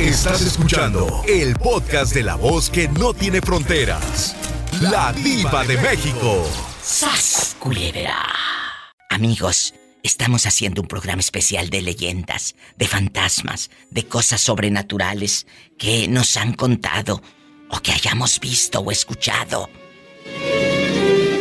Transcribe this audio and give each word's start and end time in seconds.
Estás 0.00 0.42
escuchando 0.42 1.24
el 1.26 1.56
podcast 1.56 2.14
de 2.14 2.22
la 2.22 2.36
voz 2.36 2.70
que 2.70 2.86
no 2.86 3.12
tiene 3.12 3.40
fronteras. 3.40 4.36
La 4.80 5.12
diva 5.12 5.64
de 5.64 5.76
México. 5.78 6.46
¡Sas, 6.80 7.56
culebra! 7.58 8.24
Amigos, 9.10 9.74
estamos 10.04 10.46
haciendo 10.46 10.82
un 10.82 10.88
programa 10.88 11.18
especial 11.18 11.68
de 11.68 11.82
leyendas, 11.82 12.54
de 12.76 12.86
fantasmas, 12.86 13.70
de 13.90 14.06
cosas 14.06 14.40
sobrenaturales 14.40 15.48
que 15.78 16.06
nos 16.06 16.36
han 16.36 16.52
contado 16.52 17.20
o 17.68 17.80
que 17.80 17.90
hayamos 17.90 18.38
visto 18.38 18.78
o 18.78 18.92
escuchado. 18.92 19.68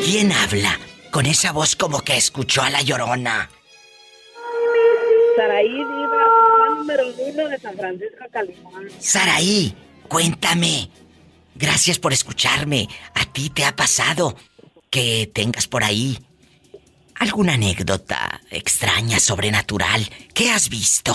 ¿Quién 0.03 0.31
habla 0.31 0.79
con 1.11 1.27
esa 1.27 1.51
voz 1.51 1.75
como 1.75 2.01
que 2.01 2.17
escuchó 2.17 2.63
a 2.63 2.71
la 2.71 2.81
llorona? 2.81 3.51
Saraí 5.35 5.85
número 6.87 7.03
uno 7.19 7.49
de 7.49 7.57
San 7.57 7.75
Francisco, 7.75 8.25
California. 8.31 8.95
Saraí, 8.99 9.73
cuéntame. 10.07 10.89
Gracias 11.55 11.99
por 11.99 12.13
escucharme. 12.13 12.87
¿A 13.13 13.25
ti 13.25 13.49
te 13.49 13.65
ha 13.65 13.75
pasado 13.75 14.35
que 14.89 15.29
tengas 15.33 15.67
por 15.67 15.83
ahí 15.83 16.17
alguna 17.15 17.55
anécdota 17.55 18.39
extraña, 18.51 19.19
sobrenatural? 19.19 20.01
¿Qué 20.33 20.49
has 20.49 20.69
visto? 20.69 21.13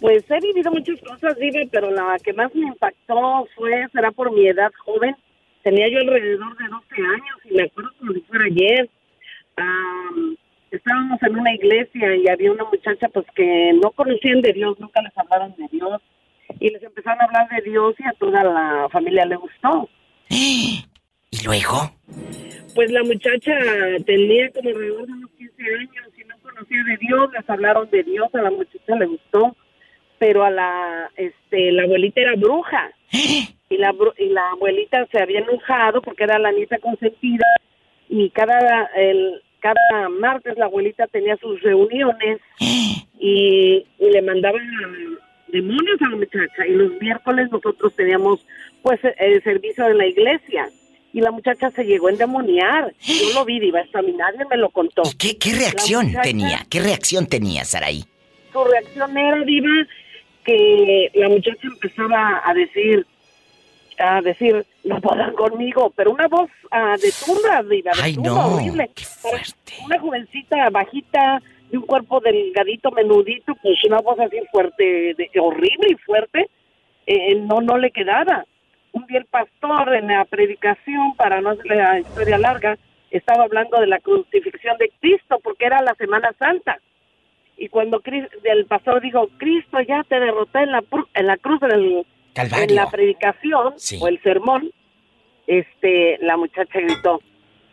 Pues 0.00 0.22
he 0.30 0.40
vivido 0.40 0.70
muchas 0.70 1.00
cosas, 1.00 1.36
Diva, 1.36 1.60
pero 1.72 1.90
la 1.90 2.18
que 2.22 2.32
más 2.32 2.54
me 2.54 2.68
impactó 2.68 3.48
fue, 3.56 3.84
será 3.92 4.12
por 4.12 4.32
mi 4.32 4.46
edad 4.46 4.70
joven. 4.84 5.16
Tenía 5.64 5.88
yo 5.90 5.98
alrededor 5.98 6.56
de 6.56 6.68
12 6.68 6.94
años 6.94 7.38
y 7.50 7.54
me 7.54 7.62
acuerdo 7.64 7.90
como 7.98 8.12
si 8.12 8.20
fuera 8.20 8.44
ayer. 8.44 8.88
Am, 9.56 10.36
estábamos 10.70 11.22
en 11.22 11.36
una 11.36 11.52
iglesia 11.54 12.16
y 12.16 12.28
había 12.28 12.52
una 12.52 12.64
muchacha 12.64 13.08
pues 13.08 13.26
que 13.34 13.72
no 13.82 13.90
conocían 13.92 14.40
de 14.42 14.52
Dios, 14.52 14.78
nunca 14.78 15.02
les 15.02 15.16
hablaron 15.16 15.54
de 15.56 15.68
Dios. 15.70 16.00
Y 16.60 16.70
les 16.70 16.82
empezaron 16.82 17.20
a 17.20 17.24
hablar 17.24 17.48
de 17.50 17.70
Dios 17.70 17.94
y 17.98 18.04
a 18.04 18.12
toda 18.18 18.42
la 18.42 18.88
familia 18.90 19.24
le 19.26 19.36
gustó. 19.36 19.88
¿Y 20.28 21.44
luego? 21.44 21.92
Pues 22.74 22.90
la 22.90 23.02
muchacha 23.02 23.52
tenía 24.06 24.50
como 24.50 24.70
alrededor 24.70 25.06
de 25.06 25.12
unos 25.12 25.30
15 25.32 25.62
años 25.62 26.06
y 26.16 26.24
no 26.24 26.38
conocía 26.38 26.82
de 26.84 26.96
Dios, 26.96 27.28
les 27.32 27.50
hablaron 27.50 27.90
de 27.90 28.02
Dios, 28.02 28.34
a 28.34 28.42
la 28.42 28.50
muchacha 28.50 28.96
le 28.96 29.06
gustó, 29.06 29.56
pero 30.18 30.44
a 30.44 30.50
la, 30.50 31.10
este, 31.16 31.72
la 31.72 31.82
abuelita 31.82 32.20
era 32.20 32.34
bruja. 32.36 32.90
Y 33.70 33.76
la, 33.76 33.94
y 34.16 34.30
la 34.30 34.52
abuelita 34.52 35.06
se 35.12 35.20
había 35.20 35.40
enojado 35.40 36.00
porque 36.00 36.24
era 36.24 36.38
la 36.38 36.50
nieta 36.52 36.78
consentida 36.78 37.44
y 38.08 38.30
cada, 38.30 38.86
el, 38.96 39.42
cada 39.60 40.08
martes 40.08 40.56
la 40.56 40.66
abuelita 40.66 41.06
tenía 41.08 41.36
sus 41.36 41.60
reuniones 41.62 42.40
y, 42.60 43.84
y 43.98 44.10
le 44.10 44.22
mandaban 44.22 44.62
demonios 45.48 46.00
a 46.02 46.10
la 46.10 46.16
muchacha 46.16 46.66
y 46.66 46.72
los 46.72 46.92
miércoles 47.00 47.48
nosotros 47.50 47.94
teníamos 47.96 48.44
pues 48.82 49.00
el 49.18 49.42
servicio 49.42 49.84
de 49.86 49.94
la 49.94 50.06
iglesia 50.06 50.68
y 51.12 51.20
la 51.20 51.30
muchacha 51.30 51.70
se 51.70 51.84
llegó 51.84 52.08
a 52.08 52.10
endemoniar. 52.10 52.92
Yo 53.00 53.34
lo 53.34 53.44
vi, 53.46 53.58
Diva, 53.58 53.80
hasta 53.80 54.00
a 54.00 54.02
mí 54.02 54.12
nadie 54.12 54.44
me 54.50 54.56
lo 54.58 54.68
contó. 54.70 55.02
¿Y 55.10 55.16
qué, 55.16 55.38
qué 55.38 55.54
reacción 55.56 56.06
muchacha- 56.08 56.22
tenía? 56.22 56.66
¿Qué 56.68 56.80
reacción 56.80 57.26
tenía, 57.26 57.64
Saraí? 57.64 58.04
Su 58.52 58.62
reacción 58.64 59.16
era, 59.16 59.40
Diva, 59.44 59.86
que 60.44 61.10
la 61.14 61.28
muchacha 61.30 61.60
empezaba 61.66 62.42
a 62.44 62.52
decir, 62.54 63.06
a 63.98 64.20
decir, 64.22 64.64
no 64.84 65.00
puedan 65.00 65.34
conmigo, 65.34 65.92
pero 65.96 66.10
una 66.12 66.28
voz 66.28 66.48
ah, 66.70 66.94
de 67.00 67.10
tumba, 67.24 67.62
Diva, 67.62 67.92
de 67.92 68.02
Ay, 68.02 68.16
no, 68.16 68.54
horrible. 68.56 68.90
qué 68.94 69.04
Para 69.22 69.36
fuerte. 69.38 69.72
Una 69.84 69.98
jovencita 70.00 70.70
bajita, 70.70 71.42
de 71.70 71.78
un 71.78 71.84
cuerpo 71.86 72.20
delgadito, 72.20 72.90
menudito, 72.92 73.54
pues 73.62 73.76
una 73.86 73.98
voz 74.00 74.18
así 74.20 74.38
fuerte, 74.50 75.14
de- 75.14 75.30
horrible 75.40 75.88
y 75.90 75.94
fuerte, 75.96 76.48
eh, 77.06 77.34
no, 77.36 77.60
no 77.60 77.76
le 77.78 77.90
quedaba. 77.90 78.44
Un 78.92 79.06
día 79.06 79.18
el 79.18 79.26
pastor 79.26 79.94
en 79.94 80.08
la 80.08 80.24
predicación, 80.24 81.14
para 81.16 81.40
no 81.40 81.50
hacer 81.50 81.66
la 81.66 82.00
historia 82.00 82.38
larga, 82.38 82.78
estaba 83.10 83.44
hablando 83.44 83.78
de 83.80 83.86
la 83.86 83.98
crucifixión 84.00 84.76
de 84.78 84.90
Cristo, 85.00 85.38
porque 85.42 85.66
era 85.66 85.82
la 85.82 85.94
Semana 85.94 86.32
Santa. 86.38 86.78
Y 87.56 87.68
cuando 87.68 88.00
el 88.44 88.66
pastor 88.66 89.00
dijo, 89.00 89.28
Cristo 89.36 89.80
ya 89.80 90.04
te 90.04 90.20
derroté 90.20 90.60
en 90.60 90.72
la, 90.72 90.84
en 91.14 91.26
la 91.26 91.36
cruz 91.38 91.60
del, 91.60 92.06
Calvario. 92.42 92.66
en 92.68 92.74
la 92.74 92.90
predicación 92.90 93.74
Sí. 93.76 93.98
o 94.00 94.08
el 94.08 94.20
sermón, 94.22 94.70
este, 95.46 96.18
la 96.20 96.36
muchacha 96.36 96.78
gritó, 96.80 97.20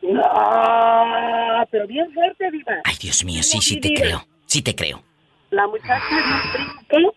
¡No! 0.01 1.65
Pero 1.71 1.87
bien 1.87 2.11
fuerte, 2.13 2.51
Diva. 2.51 2.73
Ay, 2.83 2.95
Dios 3.01 3.23
mío, 3.25 3.41
sí, 3.43 3.59
sí 3.61 3.79
te 3.79 3.93
creo. 3.93 4.23
Sí 4.45 4.61
te 4.61 4.75
creo. 4.75 5.01
La 5.49 5.67
muchacha 5.67 5.99
dio 6.09 6.17
un 6.17 6.53
brinco 6.91 7.15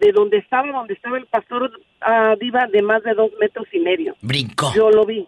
de 0.00 0.12
donde 0.12 0.38
estaba, 0.38 0.70
donde 0.70 0.94
estaba 0.94 1.18
el 1.18 1.26
pastor 1.26 1.70
ah, 2.00 2.34
Diva, 2.40 2.66
de 2.66 2.82
más 2.82 3.02
de 3.02 3.14
dos 3.14 3.30
metros 3.40 3.66
y 3.72 3.78
medio. 3.80 4.14
Brincó. 4.20 4.72
Yo 4.74 4.90
lo 4.90 5.04
vi. 5.04 5.26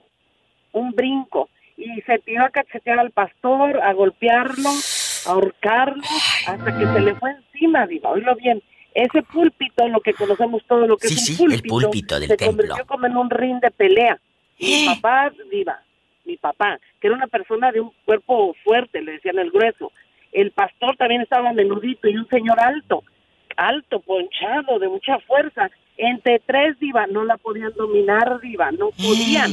Un 0.73 0.93
brinco. 0.93 1.49
Y 1.77 2.01
se 2.03 2.19
tiró 2.19 2.45
a 2.45 2.51
cachetear 2.51 2.99
al 2.99 3.11
pastor, 3.11 3.81
a 3.83 3.93
golpearlo, 3.95 4.69
a 5.27 5.31
ahorcarlo, 5.31 6.03
hasta 6.47 6.79
que 6.79 6.87
se 6.87 7.01
le 7.01 7.15
fue 7.15 7.31
encima, 7.31 7.87
Diva. 7.87 8.11
Oílo 8.11 8.37
bien. 8.37 8.63
Ese 8.95 9.23
púlpito, 9.23 9.87
lo 9.89 10.01
que 10.01 10.15
conocemos 10.15 10.63
todo 10.67 10.87
lo 10.87 10.97
que 10.97 11.09
Sí, 11.09 11.15
es 11.15 11.25
sí, 11.25 11.33
un 11.33 11.39
púlpito, 11.39 11.63
el 11.79 11.85
púlpito 11.85 12.21
del 12.21 12.29
se 12.29 12.37
templo. 12.37 12.57
convirtió 12.57 12.87
como 12.87 13.07
en 13.07 13.17
un 13.17 13.31
ring 13.31 13.61
de 13.61 13.71
pelea. 13.71 14.19
Mi 14.59 14.87
papá, 14.87 15.33
Diva, 15.51 15.81
mi 16.25 16.37
papá, 16.37 16.79
que 17.01 17.07
era 17.07 17.17
una 17.17 17.27
persona 17.29 17.71
de 17.73 17.81
un 17.81 17.93
cuerpo 18.05 18.55
fuerte, 18.65 19.01
le 19.01 19.13
decían 19.13 19.39
el 19.39 19.51
grueso. 19.51 19.93
El 20.33 20.51
pastor 20.53 20.97
también 20.97 21.23
estaba 21.23 21.53
menudito 21.53 22.09
y 22.09 22.17
un 22.17 22.29
señor 22.29 22.61
alto, 22.61 23.03
alto, 23.57 24.01
ponchado, 24.01 24.79
de 24.79 24.89
mucha 24.89 25.19
fuerza. 25.21 25.71
Entre 25.97 26.41
tres, 26.41 26.79
Diva, 26.79 27.07
no 27.07 27.25
la 27.25 27.37
podían 27.37 27.73
dominar, 27.75 28.41
Diva, 28.41 28.71
no 28.73 28.91
podían. 28.91 29.51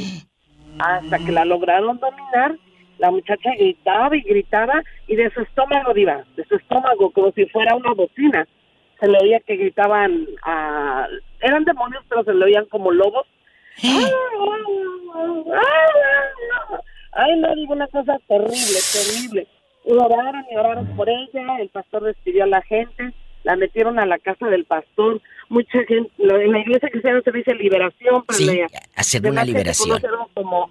Hasta 0.80 1.18
que 1.20 1.32
la 1.32 1.46
lograron 1.46 2.00
dominar, 2.00 2.56
la 3.00 3.12
muchacha 3.12 3.52
gritaba 3.58 4.16
y 4.16 4.22
gritaba 4.22 4.82
y 5.08 5.16
de 5.16 5.30
su 5.32 5.42
estómago, 5.42 5.94
Diva, 5.94 6.24
de 6.36 6.46
su 6.46 6.56
estómago, 6.56 7.12
como 7.12 7.32
si 7.32 7.46
fuera 7.48 7.76
una 7.76 7.94
bocina, 7.94 8.48
se 9.00 9.08
le 9.08 9.18
oía 9.22 9.40
que 9.42 9.56
gritaban, 9.56 10.28
ah, 10.44 11.08
eran 11.42 11.64
demonios, 11.66 12.04
pero 12.10 12.24
se 12.24 12.34
le 12.34 12.46
oían 12.46 12.66
como 12.66 12.92
lobos. 12.92 13.26
Ay, 17.14 17.40
no, 17.40 17.56
digo 17.56 17.74
una 17.74 17.88
cosa 17.88 18.18
terrible, 18.28 18.80
terrible. 18.94 19.48
Y 19.86 19.92
oraron 19.94 20.46
y 20.52 20.56
oraron 20.58 20.86
por 20.96 21.10
ella, 21.10 21.58
el 21.60 21.70
pastor 21.70 22.04
despidió 22.04 22.44
a 22.44 22.48
la 22.48 22.62
gente, 22.62 23.14
la 23.44 23.56
metieron 23.56 24.00
a 24.00 24.06
la 24.06 24.20
casa 24.20 24.48
del 24.48 24.66
pastor, 24.66 25.22
mucha 25.50 25.80
gente, 25.88 26.12
en 26.18 26.52
la 26.52 26.60
iglesia 26.60 26.90
cristiana 26.90 27.22
se 27.24 27.32
dice 27.32 27.56
liberación, 27.56 28.24
pero 28.28 28.38
Sí, 28.38 28.62
hacer 28.96 29.26
una 29.30 29.46
liberación. 29.46 30.00
como 30.34 30.70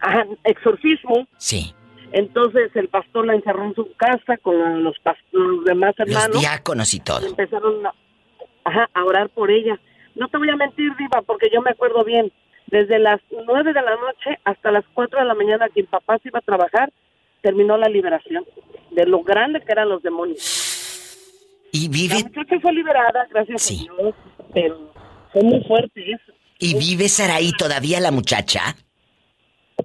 ajá, 0.00 0.26
exorcismo, 0.44 1.26
Sí. 1.38 1.74
Entonces 2.18 2.70
el 2.74 2.88
pastor 2.88 3.26
la 3.26 3.34
encerró 3.34 3.64
en 3.64 3.74
su 3.74 3.92
casa 3.96 4.36
con 4.38 4.82
los, 4.82 4.96
los 5.32 5.64
demás 5.64 5.94
Los 5.98 6.08
hermanos 6.08 6.40
diáconos 6.40 6.94
y 6.94 7.00
todo. 7.00 7.26
empezaron 7.26 7.84
a, 7.86 7.92
ajá, 8.64 8.88
a 8.94 9.04
orar 9.04 9.28
por 9.30 9.50
ella. 9.50 9.78
No 10.14 10.28
te 10.28 10.38
voy 10.38 10.48
a 10.48 10.56
mentir, 10.56 10.92
Diva, 10.96 11.20
porque 11.22 11.48
yo 11.52 11.60
me 11.62 11.70
acuerdo 11.70 12.04
bien. 12.04 12.32
Desde 12.68 12.98
las 12.98 13.20
nueve 13.46 13.72
de 13.72 13.82
la 13.82 13.94
noche 13.96 14.40
hasta 14.44 14.70
las 14.72 14.84
cuatro 14.94 15.18
de 15.20 15.26
la 15.26 15.34
mañana 15.34 15.68
que 15.68 15.82
mi 15.82 15.86
papá 15.88 16.18
se 16.22 16.28
iba 16.28 16.38
a 16.38 16.42
trabajar, 16.42 16.90
terminó 17.42 17.76
la 17.76 17.88
liberación 17.88 18.44
de 18.90 19.06
lo 19.06 19.22
grande 19.22 19.60
que 19.60 19.70
eran 19.72 19.88
los 19.90 20.02
demonios. 20.02 20.42
Y 21.72 21.86
La 21.86 21.92
vive, 21.92 22.14
muchacha 22.24 22.60
fue 22.60 22.72
liberada, 22.72 23.26
gracias 23.30 23.62
Sí. 23.62 23.86
a 23.90 23.94
Dios, 24.02 24.14
pero 24.54 24.92
fue 25.32 25.42
muy 25.42 25.62
fuerte 25.64 26.10
eso. 26.12 26.32
y 26.58 26.74
vive 26.78 27.08
Saraí 27.08 27.52
todavía 27.52 28.00
la 28.00 28.10
muchacha. 28.10 28.74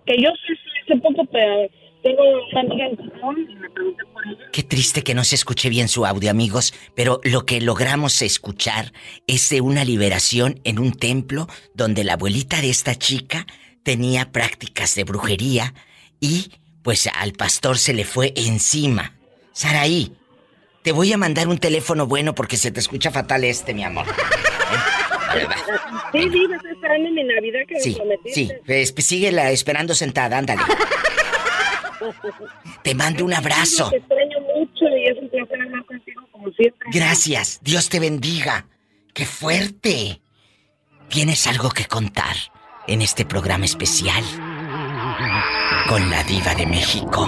Que 0.05 0.15
yo 0.21 0.29
sí, 0.47 0.53
sí, 0.55 0.69
hace 0.83 1.01
poco 1.01 1.25
pero 1.25 1.67
tengo 2.03 2.21
una 2.51 2.61
amiga 2.61 2.85
en 2.87 2.95
común 2.95 3.47
y 3.49 3.55
me 3.55 3.69
pregunté 3.69 4.03
por 4.13 4.25
ella. 4.27 4.49
Qué 4.51 4.63
triste 4.63 5.03
que 5.03 5.13
no 5.13 5.23
se 5.23 5.35
escuche 5.35 5.69
bien 5.69 5.87
su 5.87 6.05
audio, 6.05 6.29
amigos, 6.31 6.73
pero 6.95 7.19
lo 7.23 7.45
que 7.45 7.61
logramos 7.61 8.21
escuchar 8.21 8.91
es 9.27 9.49
de 9.49 9.61
una 9.61 9.83
liberación 9.85 10.59
en 10.63 10.79
un 10.79 10.93
templo 10.93 11.47
donde 11.73 12.03
la 12.03 12.13
abuelita 12.13 12.61
de 12.61 12.69
esta 12.69 12.95
chica 12.95 13.45
tenía 13.83 14.31
prácticas 14.31 14.95
de 14.95 15.03
brujería 15.03 15.73
y 16.19 16.51
pues 16.83 17.07
al 17.07 17.33
pastor 17.33 17.77
se 17.77 17.93
le 17.93 18.05
fue 18.05 18.33
encima. 18.35 19.13
Saraí, 19.53 20.13
te 20.83 20.91
voy 20.91 21.13
a 21.13 21.17
mandar 21.17 21.47
un 21.47 21.57
teléfono 21.59 22.07
bueno 22.07 22.33
porque 22.33 22.57
se 22.57 22.71
te 22.71 22.79
escucha 22.79 23.11
fatal 23.11 23.43
este, 23.43 23.73
mi 23.73 23.83
amor. 23.83 24.05
¿Eh? 24.07 25.45
Sí, 26.11 26.29
Diva, 26.29 26.55
estoy 26.57 26.71
esperando 26.71 27.09
mi 27.11 27.23
Navidad 27.23 27.59
que 27.67 27.79
Sí, 27.79 27.91
me 27.91 27.95
prometiste. 27.97 28.33
sí, 28.33 28.51
pues, 28.65 28.93
síguela 29.05 29.51
esperando 29.51 29.93
sentada, 29.95 30.37
ándale. 30.37 30.61
Te 32.83 32.93
mando 32.95 33.25
un 33.25 33.33
abrazo. 33.33 33.89
Te 33.89 33.97
extraño 33.97 34.39
mucho 34.55 34.85
y 34.97 35.07
es 35.07 35.17
un 35.17 35.27
placer 35.29 35.61
hablar 35.61 35.85
contigo 35.85 36.21
como 36.31 36.49
siempre. 36.51 36.89
Gracias, 36.93 37.59
Dios 37.63 37.89
te 37.89 37.99
bendiga. 37.99 38.67
¡Qué 39.13 39.25
fuerte! 39.25 40.21
¿Tienes 41.09 41.45
algo 41.47 41.69
que 41.69 41.85
contar 41.85 42.37
en 42.87 43.01
este 43.01 43.25
programa 43.25 43.65
especial? 43.65 44.23
Con 45.89 46.09
la 46.09 46.23
diva 46.23 46.55
de 46.55 46.65
México. 46.65 47.27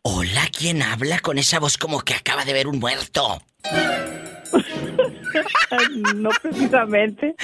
Hola, 0.00 0.48
¿quién 0.50 0.80
habla 0.80 1.18
con 1.18 1.36
esa 1.36 1.60
voz 1.60 1.76
como 1.76 2.00
que 2.00 2.14
acaba 2.14 2.46
de 2.46 2.54
ver 2.54 2.68
un 2.68 2.78
muerto? 2.78 3.42
no 6.14 6.30
precisamente. 6.40 7.34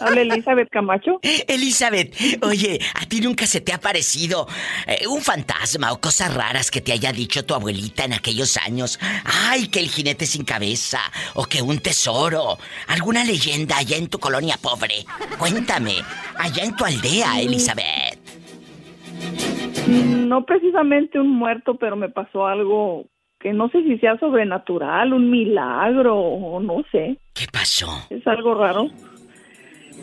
Habla 0.00 0.20
Elizabeth 0.22 0.68
Camacho. 0.70 1.20
Elizabeth, 1.22 2.14
oye, 2.42 2.78
¿a 2.94 3.06
ti 3.06 3.20
nunca 3.20 3.46
se 3.46 3.60
te 3.60 3.72
ha 3.72 3.80
parecido 3.80 4.46
eh, 4.86 5.06
un 5.06 5.20
fantasma 5.20 5.92
o 5.92 6.00
cosas 6.00 6.34
raras 6.34 6.70
que 6.70 6.80
te 6.80 6.92
haya 6.92 7.12
dicho 7.12 7.44
tu 7.44 7.54
abuelita 7.54 8.04
en 8.04 8.12
aquellos 8.12 8.56
años? 8.56 8.98
Ay, 9.24 9.68
que 9.68 9.80
el 9.80 9.88
jinete 9.88 10.26
sin 10.26 10.44
cabeza 10.44 11.00
o 11.34 11.44
que 11.44 11.62
un 11.62 11.78
tesoro. 11.78 12.58
¿Alguna 12.88 13.24
leyenda 13.24 13.78
allá 13.78 13.96
en 13.96 14.08
tu 14.08 14.18
colonia 14.18 14.56
pobre? 14.60 15.04
Cuéntame, 15.38 15.96
allá 16.38 16.64
en 16.64 16.76
tu 16.76 16.84
aldea, 16.84 17.40
Elizabeth. 17.40 18.18
No 19.88 20.44
precisamente 20.44 21.20
un 21.20 21.30
muerto, 21.30 21.76
pero 21.76 21.96
me 21.96 22.08
pasó 22.08 22.46
algo 22.46 23.06
que 23.38 23.52
no 23.52 23.68
sé 23.68 23.82
si 23.84 23.98
sea 23.98 24.18
sobrenatural, 24.18 25.12
un 25.12 25.30
milagro 25.30 26.18
o 26.18 26.60
no 26.60 26.82
sé. 26.90 27.18
¿Qué 27.34 27.46
pasó? 27.52 27.86
Es 28.10 28.26
algo 28.26 28.54
raro. 28.54 28.88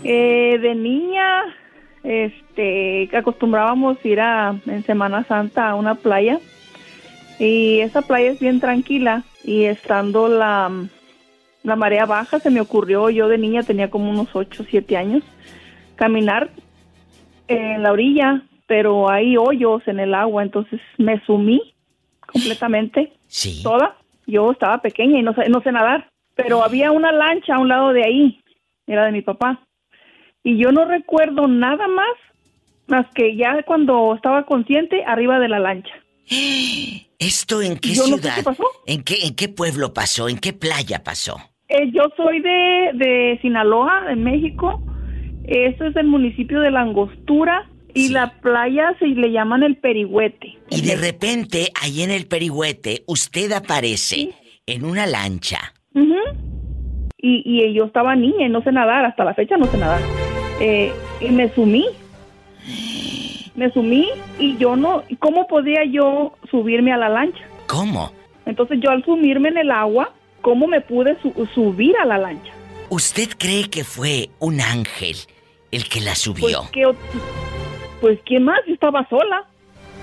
Eh, 0.04 0.60
de 0.62 0.76
niña, 0.76 1.44
este, 2.04 3.10
acostumbrábamos 3.16 4.04
ir 4.06 4.20
a 4.20 4.56
en 4.66 4.84
Semana 4.84 5.24
Santa 5.24 5.70
a 5.70 5.76
una 5.76 5.96
playa 5.96 6.40
y 7.40 7.80
esa 7.80 8.02
playa 8.02 8.32
es 8.32 8.40
bien 8.40 8.60
tranquila 8.60 9.24
y 9.44 9.64
estando 9.64 10.28
la, 10.28 10.70
la 11.64 11.76
marea 11.76 12.06
baja 12.06 12.40
se 12.40 12.50
me 12.50 12.62
ocurrió, 12.62 13.10
yo 13.10 13.28
de 13.28 13.38
niña 13.38 13.64
tenía 13.64 13.90
como 13.90 14.10
unos 14.10 14.30
8 14.34 14.64
o 14.64 14.66
7 14.70 14.98
años, 14.98 15.24
caminar 15.96 16.50
en 17.48 17.84
la 17.84 17.92
orilla 17.92 18.44
pero 18.68 19.10
hay 19.10 19.38
hoyos 19.38 19.88
en 19.88 20.00
el 20.00 20.14
agua, 20.14 20.44
entonces 20.44 20.80
me 20.98 21.24
sumí 21.26 21.74
completamente. 22.26 23.14
Sí. 23.28 23.62
Toda. 23.64 23.98
Yo 24.26 24.52
estaba 24.52 24.80
pequeña 24.80 25.20
y 25.20 25.22
no 25.22 25.34
sé, 25.34 25.50
no 25.50 25.62
sé 25.62 25.72
nadar, 25.72 26.10
pero 26.36 26.64
había 26.64 26.92
una 26.92 27.12
lancha 27.12 27.56
a 27.56 27.60
un 27.60 27.68
lado 27.68 27.92
de 27.94 28.04
ahí, 28.04 28.42
era 28.88 29.06
de 29.06 29.12
mi 29.12 29.22
papá. 29.22 29.60
Y 30.44 30.58
yo 30.58 30.72
no 30.72 30.86
recuerdo 30.86 31.48
nada 31.48 31.88
más 31.88 32.08
más 32.88 33.06
que 33.16 33.36
ya 33.36 33.64
cuando 33.64 34.14
estaba 34.14 34.46
consciente 34.46 35.04
arriba 35.06 35.40
de 35.40 35.50
la 35.50 35.60
lancha. 35.60 35.94
¿Esto 37.20 37.62
en 37.62 37.78
qué 37.78 37.96
ciudad? 37.96 38.44
pasó. 38.44 38.64
¿En 38.86 39.04
qué 39.04 39.26
en 39.26 39.36
qué 39.36 39.48
pueblo 39.48 39.94
pasó? 39.94 40.28
¿En 40.28 40.38
qué 40.38 40.52
playa 40.52 41.04
pasó? 41.04 41.38
Eh, 41.70 41.90
yo 41.94 42.04
soy 42.18 42.42
de, 42.42 42.92
de 42.94 43.40
Sinaloa, 43.42 44.12
en 44.12 44.24
México. 44.24 44.84
Esto 45.46 45.86
es 45.86 45.96
el 45.96 46.08
municipio 46.08 46.60
de 46.60 46.72
La 46.72 46.82
Angostura 46.82 47.70
y 47.94 48.10
la 48.10 48.40
playa 48.42 48.96
se 49.00 49.08
le 49.08 49.32
llaman 49.32 49.64
el 49.64 49.78
Perihuete. 49.78 50.58
Y 50.70 50.82
de 50.82 50.96
repente, 50.96 51.72
ahí 51.82 52.02
en 52.02 52.12
el 52.12 52.28
Perihuete, 52.28 53.04
usted 53.08 53.52
aparece 53.54 54.32
en 54.66 54.86
una 54.86 55.06
lancha. 55.06 55.74
Y, 57.24 57.42
y, 57.46 57.74
yo 57.74 57.86
estaba 57.86 58.16
niña 58.18 58.48
y 58.48 58.50
no 58.50 58.62
sé 58.64 58.74
nadar, 58.74 59.06
hasta 59.06 59.24
la 59.24 59.34
fecha 59.34 59.56
no 59.56 59.66
sé 59.68 59.78
nadar. 59.78 60.02
Eh, 60.60 60.92
y 61.22 61.30
me 61.30 61.48
sumí. 61.54 61.86
Me 63.56 63.72
sumí 63.72 64.10
y 64.40 64.58
yo 64.58 64.76
no... 64.76 65.04
¿Cómo 65.20 65.48
podía 65.48 65.86
yo 65.86 66.34
subirme 66.52 66.92
a 66.92 66.98
la 66.98 67.08
lancha? 67.08 67.46
¿Cómo? 67.68 68.12
Entonces 68.46 68.80
yo 68.82 68.90
al 68.90 69.06
sumirme 69.06 69.48
en 69.50 69.58
el 69.58 69.72
agua, 69.72 70.12
¿cómo 70.42 70.68
me 70.68 70.82
pude 70.82 71.16
subir 71.54 71.96
a 71.98 72.06
la 72.06 72.18
lancha? 72.18 72.52
¿Usted 72.90 73.30
cree 73.38 73.70
que 73.70 73.86
fue 73.86 74.30
un 74.40 74.60
ángel 74.60 75.16
el 75.72 75.88
que 75.88 76.02
la 76.02 76.16
subió? 76.16 76.60
Pues, 76.60 76.72
¿qué, 76.72 76.94
pues 78.02 78.20
¿quién 78.26 78.44
más? 78.44 78.60
estaba 78.68 79.08
sola. 79.08 79.46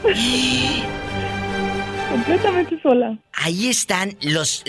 Completamente 2.11 2.81
sola. 2.81 3.19
Ahí 3.35 3.69
están 3.69 4.17
los 4.23 4.65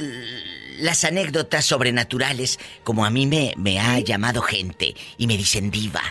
las 0.82 1.04
anécdotas 1.04 1.66
sobrenaturales, 1.66 2.60
como 2.84 3.06
a 3.06 3.10
mí 3.10 3.28
me, 3.28 3.54
me 3.58 3.80
ha 3.80 4.00
llamado 4.00 4.42
gente 4.42 4.96
y 5.18 5.28
me 5.28 5.38
dicen 5.38 5.72
diva, 5.72 6.02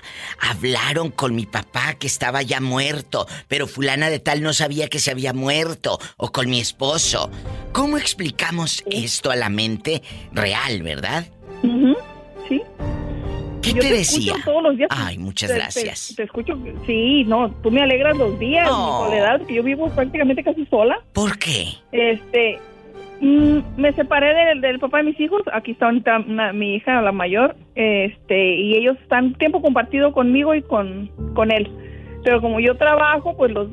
hablaron 0.41 1.11
con 1.11 1.35
mi 1.35 1.47
papá 1.47 1.95
que 1.95 2.07
estaba 2.07 2.43
ya 2.43 2.61
muerto, 2.61 3.27
pero 3.49 3.67
fulana 3.67 4.11
de 4.11 4.19
tal 4.19 4.43
no 4.43 4.53
sabía 4.53 4.89
que 4.89 4.99
se 4.99 5.11
había 5.11 5.33
muerto, 5.33 5.99
o 6.17 6.33
con 6.33 6.49
mi 6.49 6.61
esposo. 6.61 7.31
¿Cómo 7.73 7.99
explicamos 7.99 8.83
esto 8.91 9.31
a 9.31 9.37
la 9.37 9.49
mente 9.49 10.03
real, 10.33 10.83
verdad? 10.83 11.27
Sí. 12.49 12.63
¿Qué 13.63 13.75
te, 13.75 13.91
decía? 13.91 14.35
Todos 14.45 14.63
los 14.63 14.77
días. 14.77 14.89
Ay, 14.91 15.19
muchas 15.19 15.53
gracias. 15.53 16.15
Te, 16.17 16.23
escucho, 16.23 16.59
sí, 16.87 17.25
no, 17.25 17.51
tú 17.63 17.71
me 17.71 17.83
alegras 17.83 18.17
los 18.17 18.39
días, 18.39 18.67
mi 18.67 18.75
soledad, 18.75 19.47
que 19.47 19.55
yo 19.55 19.63
vivo 19.63 19.91
prácticamente 19.91 20.43
casi 20.43 20.65
sola. 20.67 20.99
¿Por 21.13 21.39
qué? 21.39 21.69
Este, 21.93 22.59
mm, 23.21 23.59
me 23.77 23.93
separé 23.93 24.35
del, 24.35 24.61
del, 24.61 24.79
papá 24.79 24.99
de 24.99 25.05
mis 25.05 25.21
hijos, 25.21 25.43
aquí 25.53 25.73
está 25.73 25.91
mi 26.53 26.75
hija, 26.75 27.01
la 27.03 27.13
mayor, 27.13 27.57
este, 27.75 28.55
y 28.57 28.77
ellos 28.77 28.97
están 29.03 29.35
tiempo 29.35 29.63
compartido 29.63 30.13
conmigo 30.13 30.55
y 30.55 30.63
con, 30.63 31.09
con 31.35 31.51
él. 31.51 31.71
Pero 32.23 32.41
como 32.41 32.61
yo 32.61 32.77
trabajo, 32.77 33.37
pues 33.37 33.53
los 33.53 33.69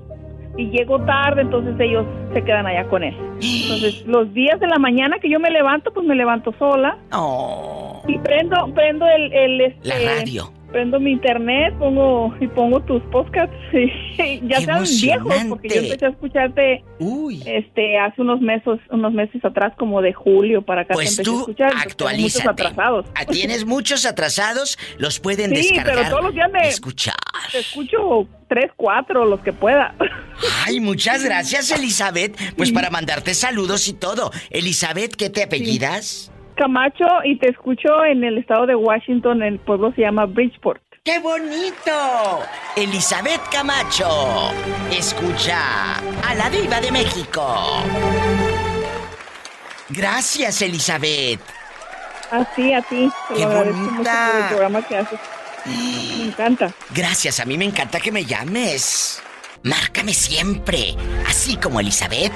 y 0.57 0.71
llego 0.71 0.99
tarde, 1.05 1.41
entonces 1.43 1.75
ellos 1.79 2.05
se 2.33 2.43
quedan 2.43 2.65
allá 2.65 2.87
con 2.87 3.03
él. 3.03 3.15
Entonces, 3.35 4.03
los 4.07 4.33
días 4.33 4.59
de 4.59 4.67
la 4.67 4.79
mañana 4.79 5.19
que 5.19 5.29
yo 5.29 5.39
me 5.39 5.51
levanto, 5.51 5.93
pues 5.93 6.05
me 6.05 6.15
levanto 6.15 6.53
sola. 6.57 6.97
Oh. 7.13 8.03
Y 8.07 8.17
prendo, 8.19 8.73
prendo 8.73 9.05
el, 9.07 9.31
el 9.33 9.61
este, 9.61 9.87
la 9.87 10.15
radio. 10.15 10.51
Prendo 10.71 10.99
mi 10.99 11.11
internet, 11.11 11.73
pongo 11.79 12.35
y 12.41 12.47
pongo 12.47 12.81
tus 12.81 13.01
podcasts, 13.03 13.55
y 13.73 14.41
ya 14.47 14.59
sean 14.59 14.83
viejos, 14.83 15.35
porque 15.49 15.69
yo 15.69 15.75
empecé 15.75 16.05
a 16.05 16.09
escucharte 16.09 16.83
Uy. 16.99 17.41
este 17.45 17.97
hace 17.97 18.21
unos 18.21 18.41
meses, 18.41 18.79
unos 18.89 19.13
meses 19.13 19.43
atrás, 19.45 19.73
como 19.77 20.01
de 20.01 20.13
julio 20.13 20.61
para 20.61 20.81
acá. 20.81 20.93
Pues 20.93 21.15
tú 21.17 21.39
escuchar, 21.39 21.73
Muchos 22.17 22.45
atrasados. 22.45 23.05
Ah, 23.15 23.25
tienes 23.25 23.65
muchos 23.65 24.05
atrasados, 24.05 24.77
los 24.97 25.19
pueden 25.19 25.55
sí, 25.55 25.73
descargar. 25.73 25.95
pero 25.95 26.09
todos 26.09 26.23
los 26.25 26.33
días 26.33 26.51
me 26.51 26.67
escuchar. 26.67 27.15
Te 27.51 27.59
escucho 27.59 28.27
tres, 28.47 28.71
cuatro, 28.75 29.25
los 29.25 29.39
que 29.41 29.53
pueda. 29.53 29.95
Ay, 30.65 30.79
muchas 30.79 31.23
gracias, 31.23 31.71
Elizabeth. 31.71 32.37
Pues 32.55 32.71
para 32.71 32.89
mandarte 32.89 33.33
saludos 33.33 33.87
y 33.87 33.93
todo. 33.93 34.31
Elizabeth, 34.49 35.15
¿qué 35.15 35.29
te 35.29 35.43
apellidas? 35.43 36.31
Camacho 36.57 37.05
y 37.23 37.37
te 37.37 37.49
escucho 37.49 38.03
en 38.03 38.23
el 38.23 38.39
estado 38.39 38.65
de 38.65 38.75
Washington, 38.75 39.43
el 39.43 39.59
pueblo 39.59 39.93
se 39.93 40.01
llama 40.01 40.25
Bridgeport. 40.25 40.81
¡Qué 41.03 41.19
bonito! 41.19 41.91
Elizabeth 42.75 43.41
Camacho, 43.51 44.51
escucha 44.91 45.97
a 45.97 46.35
la 46.35 46.49
diva 46.49 46.81
de 46.81 46.91
México. 46.91 47.83
Gracias, 49.89 50.61
Elizabeth. 50.61 51.39
Así, 52.31 52.73
a 52.73 52.81
ti. 52.81 53.09
¡Qué 53.35 53.45
bonita! 53.45 54.31
el 54.41 54.47
programa 54.49 54.81
que 54.81 54.97
haces. 54.97 55.19
Me 55.65 56.25
encanta. 56.25 56.73
Gracias, 56.93 57.39
a 57.39 57.45
mí 57.45 57.57
me 57.57 57.65
encanta 57.65 57.99
que 57.99 58.11
me 58.11 58.25
llames. 58.25 59.23
Márcame 59.67 60.13
siempre, 60.13 60.95
así 61.27 61.57
como 61.57 61.81
Elizabeth. 61.81 62.31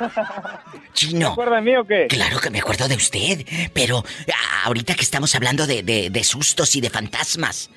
¿Se 0.09 0.93
Chino. 1.09 1.29
acuerda 1.33 1.57
de 1.57 1.63
mí 1.63 1.77
o 1.77 1.85
qué? 1.85 2.07
Claro 2.09 2.39
que 2.41 2.51
me 2.51 2.59
acuerdo 2.61 2.89
de 2.89 2.97
usted, 2.97 3.47
pero 3.73 4.05
ah, 4.33 4.63
ahorita 4.67 4.95
que 4.95 5.03
estamos 5.03 5.35
hablando 5.35 5.67
de, 5.67 5.83
de- 5.83 6.11
de 6.11 6.25
sustos 6.25 6.75
y 6.77 6.81
de 6.81 6.91
fantasmas, 6.91 7.71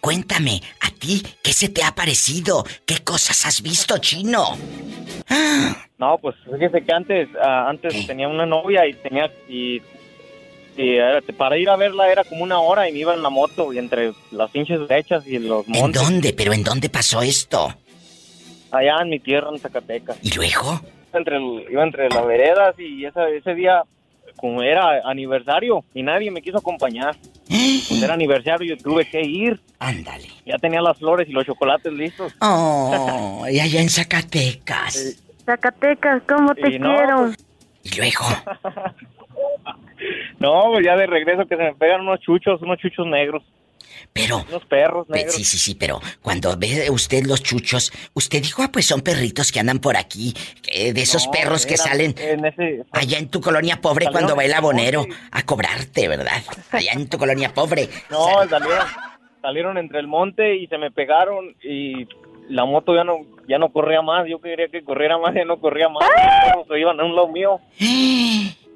cuéntame, 0.00 0.62
¿a 0.80 0.90
ti 0.90 1.22
qué 1.42 1.52
se 1.52 1.68
te 1.68 1.82
ha 1.84 1.94
parecido? 1.94 2.64
¿Qué 2.86 2.98
cosas 2.98 3.44
has 3.46 3.62
visto, 3.62 3.98
chino? 3.98 4.56
No, 5.98 6.18
pues 6.18 6.34
fíjese 6.44 6.82
que 6.84 6.92
antes, 6.92 7.28
ah, 7.42 7.66
antes 7.68 7.92
¿Qué? 7.94 8.02
tenía 8.04 8.28
una 8.28 8.46
novia 8.46 8.86
y 8.86 8.94
tenía 8.94 9.30
y, 9.48 9.80
para 11.36 11.58
ir 11.58 11.68
a 11.68 11.76
verla 11.76 12.10
era 12.10 12.24
como 12.24 12.42
una 12.42 12.58
hora 12.58 12.88
y 12.88 12.92
me 12.92 13.00
iba 13.00 13.14
en 13.14 13.22
la 13.22 13.28
moto 13.30 13.72
y 13.72 13.78
entre 13.78 14.12
las 14.30 14.50
pinches 14.50 14.80
brechas 14.88 15.26
y 15.26 15.38
los 15.38 15.66
¿En 15.68 15.72
montes 15.74 16.02
dónde? 16.02 16.32
¿Pero 16.32 16.52
en 16.52 16.64
dónde 16.64 16.88
pasó 16.88 17.20
esto? 17.22 17.74
allá 18.70 19.02
en 19.02 19.10
mi 19.10 19.20
tierra 19.20 19.50
en 19.52 19.58
Zacatecas. 19.58 20.16
¿Y 20.22 20.30
luego? 20.30 20.80
Entre 21.14 21.36
el- 21.36 21.66
iba 21.70 21.82
entre 21.84 22.08
las 22.08 22.26
veredas 22.26 22.74
y 22.78 23.04
esa- 23.04 23.28
ese 23.28 23.54
día 23.54 23.82
como 24.36 24.62
era 24.62 25.02
aniversario 25.04 25.84
y 25.94 26.02
nadie 26.02 26.30
me 26.30 26.40
quiso 26.42 26.58
acompañar. 26.58 27.14
Pues 27.48 28.02
era 28.02 28.14
aniversario 28.14 28.74
yo 28.76 28.82
tuve 28.82 29.04
que 29.04 29.20
ir. 29.20 29.60
Ándale. 29.78 30.28
Ya 30.46 30.56
tenía 30.58 30.80
las 30.80 30.96
flores 30.98 31.28
y 31.28 31.32
los 31.32 31.44
chocolates 31.44 31.92
listos. 31.92 32.34
Oh, 32.40 33.44
y 33.50 33.60
allá 33.60 33.80
en 33.80 33.88
Zacatecas. 33.90 35.18
Zacatecas, 35.44 36.22
¿cómo 36.28 36.54
te 36.54 36.70
Y 36.70 36.78
no, 36.78 36.94
quiero? 36.96 37.16
pues, 37.18 37.46
¿Y 37.84 37.96
luego? 37.98 38.24
No, 40.40 40.64
pues 40.72 40.84
ya 40.84 40.96
de 40.96 41.06
regreso 41.06 41.46
que 41.46 41.56
se 41.56 41.62
me 41.62 41.74
pegan 41.74 42.00
unos 42.00 42.18
chuchos, 42.20 42.60
unos 42.62 42.78
chuchos 42.78 43.06
negros, 43.06 43.42
Pero... 44.12 44.44
perros 44.68 45.08
negros. 45.08 45.34
Sí, 45.34 45.42
sí, 45.44 45.56
sí, 45.58 45.74
pero 45.74 46.00
cuando 46.20 46.54
ve 46.56 46.90
usted 46.90 47.24
los 47.24 47.42
chuchos, 47.42 47.90
usted 48.14 48.42
dijo, 48.42 48.62
ah, 48.62 48.70
pues 48.70 48.86
son 48.86 49.00
perritos 49.00 49.50
que 49.50 49.60
andan 49.60 49.78
por 49.78 49.96
aquí, 49.96 50.34
eh, 50.68 50.92
de 50.92 51.00
esos 51.02 51.26
No, 51.26 51.32
perros 51.32 51.64
que 51.66 51.76
salen 51.78 52.14
en 52.18 52.44
ese- 52.44 52.84
allá 52.92 53.18
en 53.18 53.28
tu 53.28 53.40
colonia 53.40 53.80
pobre 53.80 54.04
Salieron 54.04 54.12
cuando 54.28 54.36
va 54.36 54.44
el 54.44 54.52
abonero 54.52 55.06
a 55.30 55.42
cobrarte, 55.44 56.08
¿verdad? 56.08 56.42
Allá 56.70 56.92
en 56.92 57.08
tu 57.08 57.16
colonia 57.18 57.54
pobre. 57.54 57.88
No, 58.10 58.26
Sal- 58.26 58.48
salieron, 58.50 58.86
salieron 59.40 59.78
entre 59.78 59.98
el 60.00 60.06
monte 60.08 60.56
y 60.56 60.66
se 60.66 60.76
me 60.78 60.90
pegaron 60.90 61.56
y 61.62 62.06
la 62.48 62.64
moto 62.66 62.94
ya 62.94 63.04
no 63.04 63.18
ya 63.48 63.58
no 63.58 63.72
corría 63.72 64.02
más. 64.02 64.26
Yo 64.28 64.40
quería 64.40 64.68
que 64.68 64.84
corriera 64.84 65.16
más, 65.18 65.34
ya 65.34 65.44
no 65.44 65.58
corría 65.58 65.88
más. 65.88 66.02
Los 66.08 66.44
perros 66.52 66.66
se 66.68 66.78
iban 66.80 67.00
a 67.00 67.04
un 67.04 67.16
lado 67.16 67.28
mío. 67.28 67.60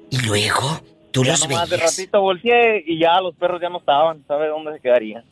Y 0.09 0.19
luego, 0.25 0.79
tú 1.17 1.23
Ya 1.25 1.31
los 1.31 1.47
nomás 1.49 1.69
de 1.69 1.77
veías. 1.77 1.95
ratito 1.97 2.21
volteé 2.21 2.83
y 2.85 2.99
ya 2.99 3.19
los 3.21 3.35
perros 3.35 3.61
ya 3.61 3.69
no 3.69 3.79
estaban. 3.79 4.23
¿Sabe 4.27 4.47
dónde 4.47 4.73
se 4.73 4.79
quedarían? 4.79 5.23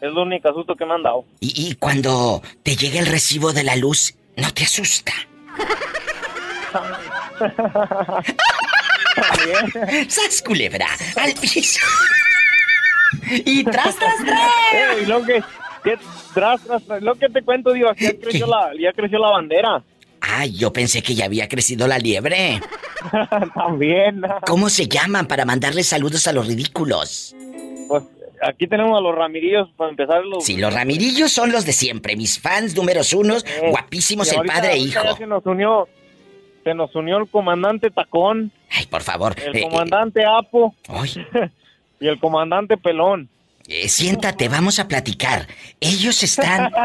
Es 0.00 0.10
lo 0.12 0.22
único 0.22 0.52
susto 0.54 0.74
que 0.76 0.84
me 0.86 0.94
han 0.94 1.02
dado. 1.02 1.24
Y, 1.40 1.68
y 1.70 1.74
cuando 1.74 2.42
te 2.62 2.74
llega 2.76 2.98
el 3.00 3.06
recibo 3.06 3.52
de 3.52 3.64
la 3.64 3.76
luz, 3.76 4.14
¿no 4.36 4.52
te 4.52 4.64
asusta? 4.64 5.12
¡Sas, 10.08 10.42
culebra! 10.42 10.86
¡Al 11.16 11.32
piso! 11.34 11.80
y 13.44 13.64
tras, 13.64 13.96
tras, 13.96 14.16
tras. 14.24 14.50
Eh, 14.72 15.02
y 15.02 15.06
lo 15.06 15.22
que, 15.24 15.42
que- 15.84 15.98
tras, 16.34 16.62
tras, 16.62 16.82
tras, 16.84 17.02
lo 17.02 17.14
que 17.16 17.28
te 17.28 17.42
cuento, 17.42 17.72
digo, 17.72 17.90
ya 17.98 18.12
creció 18.18 18.46
la, 18.46 18.70
ya 18.80 18.92
creció 18.92 19.18
la 19.18 19.28
bandera. 19.30 19.82
Ay, 20.20 20.52
yo 20.56 20.72
pensé 20.72 21.02
que 21.02 21.14
ya 21.14 21.24
había 21.24 21.48
crecido 21.48 21.86
la 21.86 21.98
liebre. 21.98 22.60
También. 23.54 24.22
¿Cómo 24.46 24.68
se 24.68 24.86
llaman 24.88 25.26
para 25.26 25.44
mandarle 25.44 25.82
saludos 25.82 26.26
a 26.26 26.32
los 26.32 26.46
ridículos? 26.46 27.34
Pues 27.88 28.04
aquí 28.42 28.66
tenemos 28.66 28.96
a 28.98 29.00
los 29.00 29.14
Ramirillos 29.14 29.68
para 29.76 29.90
empezar 29.90 30.24
los. 30.24 30.44
Sí, 30.44 30.56
los 30.56 30.72
Ramirillos 30.72 31.32
son 31.32 31.52
los 31.52 31.64
de 31.64 31.72
siempre, 31.72 32.16
mis 32.16 32.38
fans 32.38 32.74
números 32.76 33.12
unos, 33.12 33.44
Eh, 33.44 33.68
guapísimos 33.70 34.30
el 34.32 34.42
padre 34.46 34.72
e 34.74 34.78
hijo. 34.78 35.02
ya 35.02 35.16
Se 35.16 35.26
nos 35.26 35.44
unió, 35.46 35.88
se 36.64 36.74
nos 36.74 36.94
unió 36.94 37.18
el 37.18 37.28
comandante 37.28 37.90
Tacón, 37.90 38.52
Ay, 38.70 38.86
por 38.86 39.02
favor. 39.02 39.34
el 39.44 39.56
eh, 39.56 39.62
comandante 39.62 40.24
Apo 40.24 40.74
eh, 40.88 40.92
ay, 40.92 41.26
y 42.00 42.06
el 42.08 42.18
comandante 42.20 42.76
Pelón. 42.76 43.28
eh, 43.66 43.88
siéntate, 43.88 44.48
vamos 44.48 44.78
a 44.78 44.86
platicar. 44.88 45.46
Ellos 45.80 46.22
están. 46.22 46.72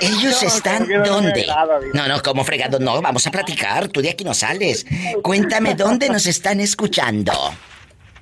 Ellos 0.00 0.42
No, 0.42 0.48
están 0.48 0.88
no 0.88 1.04
dónde? 1.04 1.46
No, 1.94 2.08
no, 2.08 2.22
como 2.22 2.44
fregado, 2.44 2.78
no, 2.78 3.00
vamos 3.00 3.26
a 3.26 3.30
platicar. 3.30 3.88
Tú 3.88 4.00
de 4.00 4.10
aquí 4.10 4.24
no 4.24 4.34
sales. 4.34 4.86
Cuéntame 5.22 5.74
dónde 5.74 6.08
nos 6.08 6.26
están 6.26 6.60
escuchando. 6.60 7.32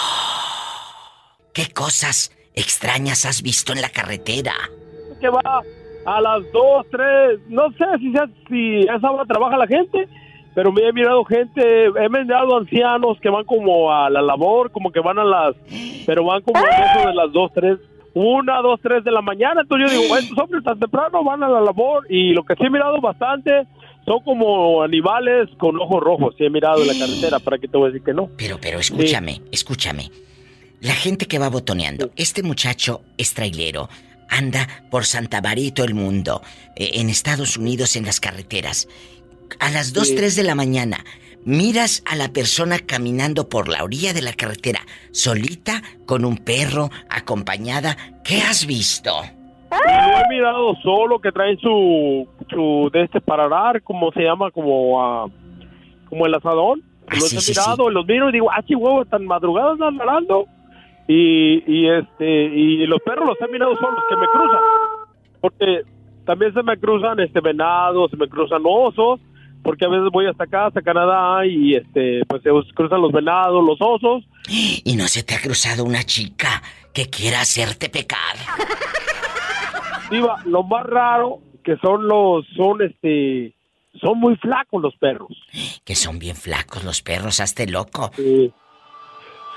¿Qué 1.54 1.68
cosas 1.74 2.32
extrañas 2.56 3.26
has 3.26 3.42
visto 3.42 3.74
en 3.74 3.82
la 3.82 3.90
carretera? 3.90 4.54
¿Qué 5.22 5.30
va? 5.30 5.62
a 6.06 6.20
las 6.20 6.42
2, 6.52 6.86
3, 6.92 7.40
no 7.48 7.70
sé 7.78 7.86
si, 8.00 8.12
sea- 8.12 8.28
si 8.50 8.86
a 8.90 8.98
esa 8.98 9.10
hora 9.10 9.24
trabaja 9.24 9.56
la 9.56 9.68
gente, 9.68 10.06
pero 10.54 10.70
me 10.70 10.86
he 10.86 10.92
mirado 10.92 11.24
gente, 11.24 11.86
he 11.86 12.10
mirado 12.10 12.58
ancianos 12.58 13.18
que 13.22 13.30
van 13.30 13.46
como 13.46 13.90
a 13.90 14.10
la 14.10 14.22
labor, 14.22 14.70
como 14.74 14.92
que 14.92 15.00
van 15.00 15.18
a 15.18 15.24
las, 15.24 15.56
pero 16.06 16.26
van 16.26 16.42
como 16.42 16.60
a 16.60 16.64
eso 16.98 17.08
de 17.08 17.14
las 17.16 17.32
2, 17.32 17.52
3, 17.56 17.78
1, 18.16 18.62
2, 18.64 18.80
3 18.82 19.04
de 19.04 19.12
la 19.12 19.22
mañana. 19.22 19.62
Entonces 19.62 19.92
yo 19.92 20.02
digo, 20.02 20.18
estos 20.18 20.38
hombres 20.38 20.64
tan 20.64 20.80
temprano 20.80 21.24
van 21.24 21.44
a 21.44 21.50
la 21.50 21.62
labor 21.62 22.06
y 22.10 22.34
lo 22.34 22.44
que 22.44 22.56
sí 22.56 22.64
he 22.66 22.70
mirado 22.70 23.00
bastante 23.02 23.68
son 24.06 24.20
como 24.24 24.84
animales 24.84 25.50
con 25.58 25.80
ojos 25.80 26.02
rojos. 26.04 26.36
Sí 26.38 26.46
he 26.46 26.50
mirado 26.50 26.82
en 26.82 26.88
la 26.88 26.94
carretera, 26.94 27.40
para 27.40 27.58
que 27.58 27.68
te 27.68 27.78
voy 27.78 27.90
a 27.90 27.92
decir 27.92 28.04
que 28.06 28.14
no. 28.14 28.30
Pero, 28.38 28.58
pero 28.62 28.80
escúchame, 28.80 29.42
escúchame. 29.52 30.12
La 30.82 30.94
gente 30.94 31.26
que 31.28 31.40
va 31.40 31.50
botoneando, 31.50 32.12
este 32.18 32.44
muchacho 32.44 33.02
es 33.18 33.34
trailero, 33.34 33.88
anda 34.30 34.68
por 34.92 35.06
Santa 35.06 35.42
María 35.42 35.68
y 35.68 35.72
todo 35.72 35.86
el 35.86 35.94
mundo, 35.94 36.42
eh, 36.76 36.92
en 36.96 37.10
Estados 37.10 37.56
Unidos 37.58 37.96
en 37.96 38.06
las 38.06 38.20
carreteras. 38.20 38.90
A 39.60 39.70
las 39.72 39.94
2, 39.94 40.10
Sí. 40.10 40.16
3 40.16 40.36
de 40.36 40.44
la 40.44 40.56
mañana, 40.56 41.06
miras 41.46 42.04
a 42.10 42.16
la 42.16 42.30
persona 42.30 42.78
caminando 42.80 43.50
por 43.50 43.68
la 43.68 43.84
orilla 43.84 44.14
de 44.14 44.22
la 44.22 44.34
carretera, 44.34 44.80
solita, 45.12 45.82
con 46.06 46.26
un 46.26 46.38
perro, 46.38 46.90
acompañada. 47.10 47.96
¿Qué 48.24 48.42
has 48.42 48.66
visto? 48.66 49.12
Lo 49.72 50.20
he 50.20 50.30
mirado 50.30 50.76
solo 50.84 51.20
que 51.20 51.32
traen 51.32 51.58
su, 51.60 52.28
su 52.50 52.90
de 52.94 53.04
este 53.04 53.22
para 53.22 53.48
dar, 53.48 53.82
como 53.82 54.12
se 54.12 54.22
llama, 54.22 54.52
como 54.52 55.02
ah, 55.02 55.28
como 56.10 56.26
el 56.26 56.34
asadón. 56.36 56.84
Ah, 57.08 57.16
los 57.16 57.30
sí, 57.30 57.38
he 57.38 57.42
sí, 57.42 57.52
mirado, 57.52 57.90
los 57.90 58.06
miro 58.06 58.30
y 58.30 58.34
digo, 58.34 58.52
ah, 58.52 58.62
chihuahua, 58.64 59.06
tan 59.06 59.26
madrugados 59.26 59.74
andan 59.74 59.98
nadando. 59.98 60.46
Y, 61.08 61.64
y 61.68 61.90
este, 61.90 62.46
y 62.46 62.86
los 62.86 63.02
perros 63.02 63.28
los 63.28 63.42
he 63.42 63.52
mirado 63.52 63.76
solos 63.76 64.04
que 64.08 64.16
me 64.16 64.28
cruzan. 64.28 64.62
Porque 65.42 65.82
también 66.26 66.54
se 66.54 66.64
me 66.64 66.78
cruzan 66.78 67.20
este 67.20 67.42
venados, 67.42 68.12
se 68.12 68.18
me 68.18 68.30
cruzan 68.30 68.62
osos, 68.66 69.20
porque 69.64 69.86
a 69.86 69.90
veces 69.90 70.10
voy 70.12 70.28
hasta 70.28 70.44
acá, 70.44 70.66
hasta 70.68 70.82
Canadá, 70.82 71.46
y 71.46 71.76
este, 71.76 72.24
pues 72.28 72.44
se 72.44 72.50
cruzan 72.74 73.02
los 73.02 73.12
venados, 73.12 73.64
los 73.66 73.78
osos. 73.80 74.24
¿Y 74.50 74.96
no 74.96 75.08
se 75.08 75.24
te 75.24 75.36
ha 75.36 75.42
cruzado 75.42 75.84
una 75.84 76.04
chica 76.04 76.62
que 76.94 77.10
quiera 77.10 77.42
hacerte 77.42 77.90
pecar? 77.90 78.36
Diva, 80.12 80.38
lo 80.46 80.64
más 80.64 80.86
raro 80.86 81.40
que 81.64 81.78
son 81.78 82.08
los, 82.08 82.46
son 82.56 82.82
este, 82.82 83.54
son 84.02 84.20
muy 84.20 84.36
flacos 84.38 84.82
los 84.82 84.96
perros. 84.98 85.30
Que 85.86 85.96
son 85.96 86.18
bien 86.20 86.36
flacos 86.36 86.84
los 86.84 87.02
perros, 87.02 87.40
hazte 87.42 87.68
loco. 87.68 88.12
Sí. 88.16 88.52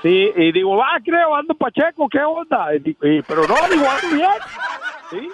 Sí, 0.03 0.29
y 0.35 0.51
digo, 0.51 0.81
ah, 0.83 0.99
creo, 1.03 1.33
ando 1.35 1.55
Pacheco, 1.55 2.07
¿qué 2.07 2.19
onda? 2.19 2.75
Y 2.75 2.79
di- 2.79 2.97
y- 3.01 3.21
pero 3.23 3.47
no, 3.47 3.55
digo, 3.71 3.85
ando 3.89 4.15
bien. 4.15 4.29
Sí. 5.09 5.29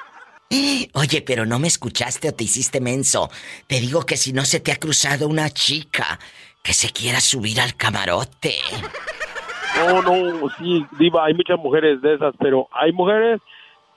Oye, 0.94 1.22
pero 1.26 1.46
no 1.46 1.60
me 1.60 1.68
escuchaste 1.68 2.30
o 2.30 2.34
te 2.34 2.44
hiciste 2.44 2.82
menso. 2.82 3.30
Te 3.68 3.80
digo 3.80 4.06
que 4.06 4.18
si 4.18 4.34
no 4.34 4.46
se 4.46 4.60
te 4.60 4.72
ha 4.72 4.78
cruzado 4.78 5.28
una 5.28 5.50
chica 5.50 6.20
que 6.64 6.74
se 6.74 6.92
quiera 6.92 7.20
subir 7.20 7.60
al 7.60 7.76
camarote. 7.76 8.56
No, 9.78 10.02
no, 10.02 10.50
sí, 10.58 10.86
Diva, 11.00 11.26
hay 11.26 11.34
muchas 11.34 11.58
mujeres 11.58 12.02
de 12.02 12.14
esas, 12.16 12.34
pero 12.40 12.68
hay 12.72 12.92
mujeres 12.92 13.42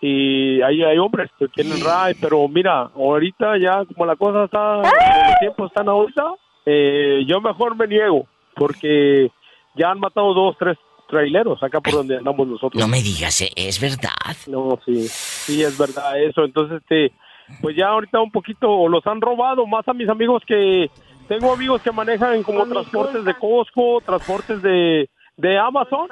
y 0.01 0.61
hay, 0.63 0.83
hay 0.83 0.99
hombres 0.99 1.31
que 1.39 1.49
tienen 1.49 1.85
ray, 1.85 2.15
pero 2.21 2.49
mira, 2.49 2.91
ahorita 2.95 3.59
ya 3.59 3.85
como 3.85 4.07
la 4.07 4.17
cosa 4.17 4.45
está, 4.45 4.77
los 4.77 5.39
tiempos 5.39 5.71
están 5.71 5.89
ahorita, 5.89 6.35
eh, 6.65 7.25
yo 7.27 7.41
mejor 7.41 7.77
me 7.77 7.87
niego, 7.87 8.27
porque 8.55 9.31
ya 9.75 9.91
han 9.91 10.01
matado 10.01 10.33
dos, 10.35 10.57
tres 10.59 10.79
traileros 11.09 11.63
acá 11.63 11.81
por 11.81 11.93
donde 11.95 12.17
andamos 12.17 12.47
nosotros. 12.49 12.81
No 12.81 12.89
me 12.89 13.03
digas, 13.03 13.41
¿eh? 13.43 13.51
¿es 13.57 13.81
verdad? 13.81 14.11
No, 14.47 14.79
sí, 14.85 15.07
sí, 15.09 15.63
es 15.63 15.77
verdad 15.79 16.21
eso. 16.21 16.45
Entonces, 16.45 16.83
este, 16.83 17.13
pues 17.61 17.77
ya 17.77 17.89
ahorita 17.89 18.21
un 18.21 18.31
poquito 18.31 18.89
los 18.89 19.07
han 19.07 19.21
robado 19.21 19.67
más 19.67 19.87
a 19.89 19.95
mis 19.95 20.09
amigos 20.09 20.43
que 20.47 20.91
tengo 21.29 21.53
amigos 21.53 21.83
que 21.83 21.93
manejan 21.93 22.43
como 22.43 22.67
transportes 22.67 23.25
de 23.25 23.35
Costco, 23.35 24.01
transportes 24.05 24.63
de, 24.63 25.09
de 25.37 25.59
Amazon. 25.59 26.09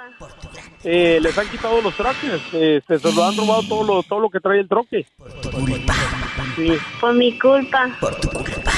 Eh, 0.83 1.19
les 1.23 1.37
han 1.39 1.49
quitado 1.49 1.81
los 1.81 1.95
troques, 1.97 2.43
este, 2.53 2.99
se 2.99 3.13
lo 3.13 3.25
han 3.25 3.37
robado 3.37 3.63
todo 3.69 3.85
lo, 3.85 4.03
todo 4.03 4.21
lo 4.21 4.31
que 4.31 4.41
trae 4.41 4.61
el 4.61 4.69
troque. 4.69 5.07
Sí. 6.57 6.69
Por 7.01 7.15
mi 7.15 7.39
culpa. 7.39 7.89
Por 8.01 8.15
tu 8.17 8.29
culpa, 8.29 8.73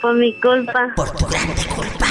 Por 0.00 0.14
mi 0.14 0.32
culpa. 0.40 0.92
por 0.94 1.10
tu 1.10 1.26
grande 1.26 1.62
culpa. 1.74 2.06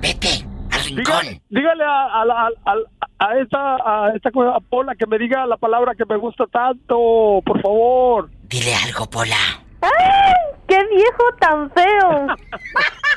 Vete 0.00 0.49
rincón. 0.96 1.20
Dígale, 1.22 1.42
dígale 1.48 1.84
a, 1.84 2.20
a, 2.20 2.24
la- 2.24 2.48
a- 2.66 3.26
a 3.26 3.36
esta 3.38 3.76
a 3.76 4.12
esta 4.14 4.30
cosa, 4.30 4.56
a 4.56 4.60
Pola 4.60 4.94
que 4.94 5.06
me 5.06 5.18
diga 5.18 5.46
la 5.46 5.56
palabra 5.56 5.94
que 5.94 6.04
me 6.06 6.16
gusta 6.16 6.44
tanto, 6.46 7.40
por 7.44 7.60
favor. 7.62 8.30
Dile 8.44 8.74
algo, 8.74 9.06
Pola. 9.10 9.36
¡Ay! 9.82 10.34
¡Qué 10.66 10.78
viejo 10.88 11.24
tan 11.40 11.70
feo! 11.72 12.26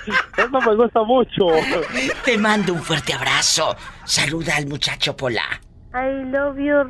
Eso 0.38 0.60
me 0.70 0.76
gusta 0.76 1.04
mucho. 1.04 1.48
Te 2.26 2.38
mando 2.38 2.74
un 2.74 2.80
fuerte 2.82 3.14
abrazo. 3.14 3.76
Saluda 4.04 4.58
al 4.58 4.68
muchacho 4.68 5.16
Pola. 5.16 5.44
I 5.94 6.26
love 6.32 6.58
you, 6.58 6.84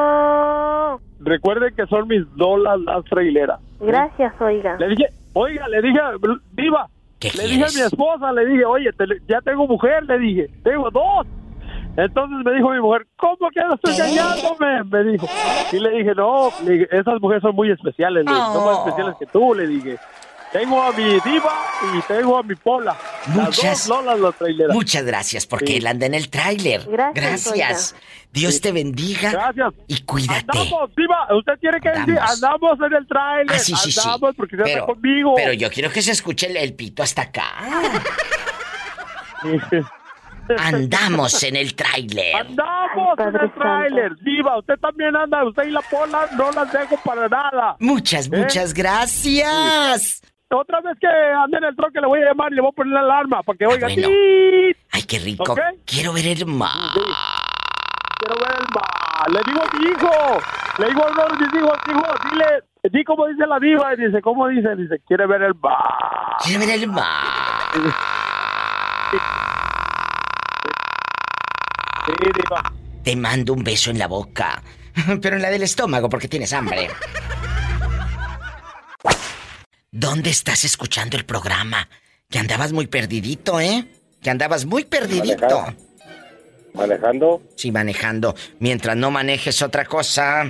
retiarto. 0.00 1.00
Recuerden 1.20 1.74
que 1.76 1.86
son 1.86 2.08
mis 2.08 2.22
dolas 2.36 2.78
las 2.80 3.04
traileras. 3.04 3.60
Gracias, 3.80 4.32
oiga. 4.40 4.76
Le 4.78 4.88
dije, 4.88 5.06
oiga, 5.34 5.68
le 5.68 5.82
dije, 5.82 5.98
Diva, 6.52 6.88
¿Qué 7.20 7.30
le 7.36 7.44
dije 7.44 7.64
a 7.64 7.68
mi 7.74 7.80
esposa, 7.82 8.32
le 8.32 8.46
dije, 8.46 8.64
oye, 8.64 8.92
te- 8.94 9.04
ya 9.28 9.40
tengo 9.42 9.66
mujer, 9.66 10.04
le 10.04 10.18
dije, 10.18 10.48
tengo 10.64 10.90
dos. 10.90 11.26
Entonces 11.96 12.38
me 12.44 12.54
dijo 12.54 12.70
mi 12.70 12.80
mujer, 12.80 13.06
¿cómo 13.16 13.36
que 13.52 13.60
no 13.60 13.74
estoy 13.74 13.92
engañándome? 13.94 14.84
Me 14.84 15.04
dijo. 15.12 15.26
Y 15.72 15.78
le 15.80 15.90
dije, 15.90 16.14
no, 16.14 16.48
le 16.64 16.72
dije, 16.72 16.88
esas 16.90 17.20
mujeres 17.20 17.42
son 17.42 17.54
muy 17.54 17.70
especiales, 17.70 18.24
le 18.24 18.30
dije, 18.32 18.44
son 18.52 18.64
más 18.64 18.76
Oh. 18.78 18.84
especiales 18.86 19.16
que 19.18 19.26
tú, 19.26 19.54
le 19.54 19.66
dije. 19.66 19.96
Tengo 20.52 20.82
a 20.82 20.90
mi 20.92 21.04
diva 21.20 21.64
y 21.96 22.02
tengo 22.08 22.36
a 22.38 22.42
mi 22.42 22.54
pola. 22.56 22.96
Muchas- 23.26 23.62
Las 23.64 23.86
dos 23.86 24.04
lolas 24.04 24.18
las 24.18 24.34
traileras. 24.34 24.74
Muchas 24.74 25.04
gracias 25.04 25.46
porque 25.46 25.66
Sí. 25.68 25.76
él 25.76 25.86
anda 25.86 26.06
en 26.06 26.14
el 26.14 26.28
tráiler. 26.28 26.86
Gracias, 26.90 27.14
Gracias. 27.54 27.94
Dios 28.32 28.60
te 28.60 28.72
bendiga 28.72 29.30
Gracias. 29.30 29.72
y 29.86 30.02
cuídate. 30.02 30.40
Andamos, 30.58 30.90
diva, 30.96 31.26
usted 31.36 31.52
tiene 31.60 31.80
que 31.80 31.88
decir, 31.90 32.18
Andamos. 32.18 32.30
andamos 32.42 32.78
en 32.86 32.94
el 32.96 33.06
tráiler. 33.06 33.56
Ah, 33.56 33.58
sí, 33.58 33.74
sí, 33.76 33.92
sí. 33.92 34.00
andamos 34.00 34.34
porque 34.36 34.56
se 34.56 34.62
anda 34.62 34.74
Pero, 34.74 34.86
conmigo. 34.86 35.34
pero 35.36 35.52
yo 35.52 35.70
quiero 35.70 35.90
que 35.90 36.02
se 36.02 36.10
escuche 36.12 36.46
el, 36.48 36.56
el 36.56 36.74
pito 36.74 37.02
hasta 37.02 37.22
acá. 37.22 37.48
Andamos 40.58 41.40
en 41.44 41.54
el 41.56 41.74
tráiler. 41.76 42.34
Andamos 42.34 43.14
Ay, 43.18 43.26
en 43.28 43.36
el 43.40 43.52
tráiler, 43.54 44.16
diva. 44.24 44.58
Usted 44.58 44.74
también 44.80 45.14
anda, 45.14 45.44
usted 45.46 45.62
y 45.64 45.70
la 45.70 45.80
pola 45.82 46.26
no 46.36 46.50
las 46.50 46.72
dejo 46.72 46.96
para 47.04 47.28
nada. 47.28 47.76
Muchas, 47.78 48.26
¿Eh? 48.26 48.30
muchas 48.36 48.74
gracias. 48.74 50.22
Otra 50.52 50.80
vez 50.80 50.98
que 51.00 51.06
ande 51.06 51.58
en 51.58 51.64
el 51.64 51.76
troque 51.76 52.00
le 52.00 52.08
voy 52.08 52.20
a 52.22 52.26
llamar 52.26 52.50
y 52.50 52.56
le 52.56 52.60
voy 52.60 52.70
a 52.70 52.74
poner 52.74 52.92
la 52.92 53.00
alarma 53.00 53.40
para 53.44 53.56
que 53.56 53.66
oiga. 53.66 53.86
Ay, 53.86 55.02
qué 55.04 55.18
rico. 55.20 55.54
Quiero 55.86 56.12
ver 56.12 56.26
el 56.26 56.46
mar. 56.46 56.72
Quiero 56.92 58.34
ver 58.40 58.58
el 58.58 58.66
mar. 58.74 59.30
Le 59.30 59.40
digo 59.46 59.60
a 59.62 59.78
mi 59.78 59.86
hijo, 59.86 60.40
le 60.78 60.88
digo 60.88 61.04
a 61.04 61.10
uno 61.12 61.22
de 61.22 61.46
mis 61.46 61.54
hijos, 61.54 61.78
hijo, 61.88 62.02
dile, 62.30 62.46
di 62.90 63.04
como 63.04 63.26
dice 63.28 63.46
la 63.46 63.60
diva. 63.60 63.94
Y 63.94 64.06
dice, 64.06 64.20
¿cómo 64.22 64.48
dice? 64.48 64.74
Dice, 64.74 65.00
quiere 65.06 65.26
ver 65.28 65.42
el 65.42 65.54
mar. 65.54 65.76
Quiero 66.42 66.66
ver 66.66 66.70
el 66.70 66.88
mar. 66.88 67.06
Sí, 72.06 72.12
diva. 72.18 72.72
Te 73.04 73.14
mando 73.14 73.52
un 73.52 73.62
beso 73.62 73.92
en 73.92 73.98
la 74.00 74.08
boca. 74.08 74.60
Pero 75.22 75.36
en 75.36 75.42
la 75.42 75.50
del 75.50 75.62
estómago 75.62 76.08
porque 76.08 76.26
tienes 76.26 76.52
hambre. 76.52 76.88
¿Dónde 79.92 80.30
estás 80.30 80.64
escuchando 80.64 81.16
el 81.16 81.24
programa? 81.24 81.88
Que 82.28 82.38
andabas 82.38 82.72
muy 82.72 82.86
perdidito, 82.86 83.60
¿eh? 83.60 83.86
Que 84.22 84.30
andabas 84.30 84.64
muy 84.64 84.84
perdidito. 84.84 85.64
Manejando. 86.74 87.42
Sí, 87.56 87.72
manejando. 87.72 88.36
Mientras 88.60 88.96
no 88.96 89.10
manejes 89.10 89.62
otra 89.62 89.84
cosa. 89.84 90.42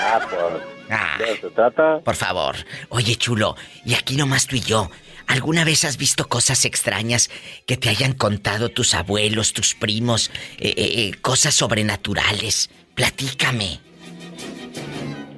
Ah, 0.00 0.20
pues. 0.28 0.62
Ah, 0.90 1.16
¿De 1.18 1.36
se 1.40 1.50
trata? 1.50 2.00
por 2.00 2.14
favor. 2.16 2.56
Oye, 2.90 3.16
chulo, 3.16 3.56
y 3.84 3.94
aquí 3.94 4.16
nomás 4.16 4.46
tú 4.46 4.56
y 4.56 4.60
yo. 4.60 4.90
¿Alguna 5.26 5.64
vez 5.64 5.84
has 5.84 5.96
visto 5.96 6.28
cosas 6.28 6.64
extrañas 6.66 7.30
que 7.66 7.76
te 7.78 7.88
hayan 7.88 8.12
contado 8.12 8.68
tus 8.70 8.94
abuelos, 8.94 9.52
tus 9.54 9.74
primos? 9.74 10.30
eh, 10.58 10.74
eh, 10.76 11.08
eh, 11.08 11.14
cosas 11.20 11.54
sobrenaturales. 11.54 12.70
Platícame. 12.94 13.80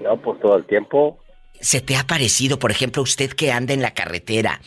No, 0.03 0.16
pues 0.20 0.40
todo 0.40 0.57
el 0.57 0.66
tiempo. 0.66 1.18
¿Se 1.60 1.80
te 1.80 1.96
ha 1.96 2.06
parecido, 2.06 2.58
por 2.58 2.70
ejemplo, 2.70 3.02
usted 3.02 3.30
que 3.32 3.50
anda 3.52 3.72
en 3.74 3.82
la 3.82 3.92
carretera? 3.92 4.60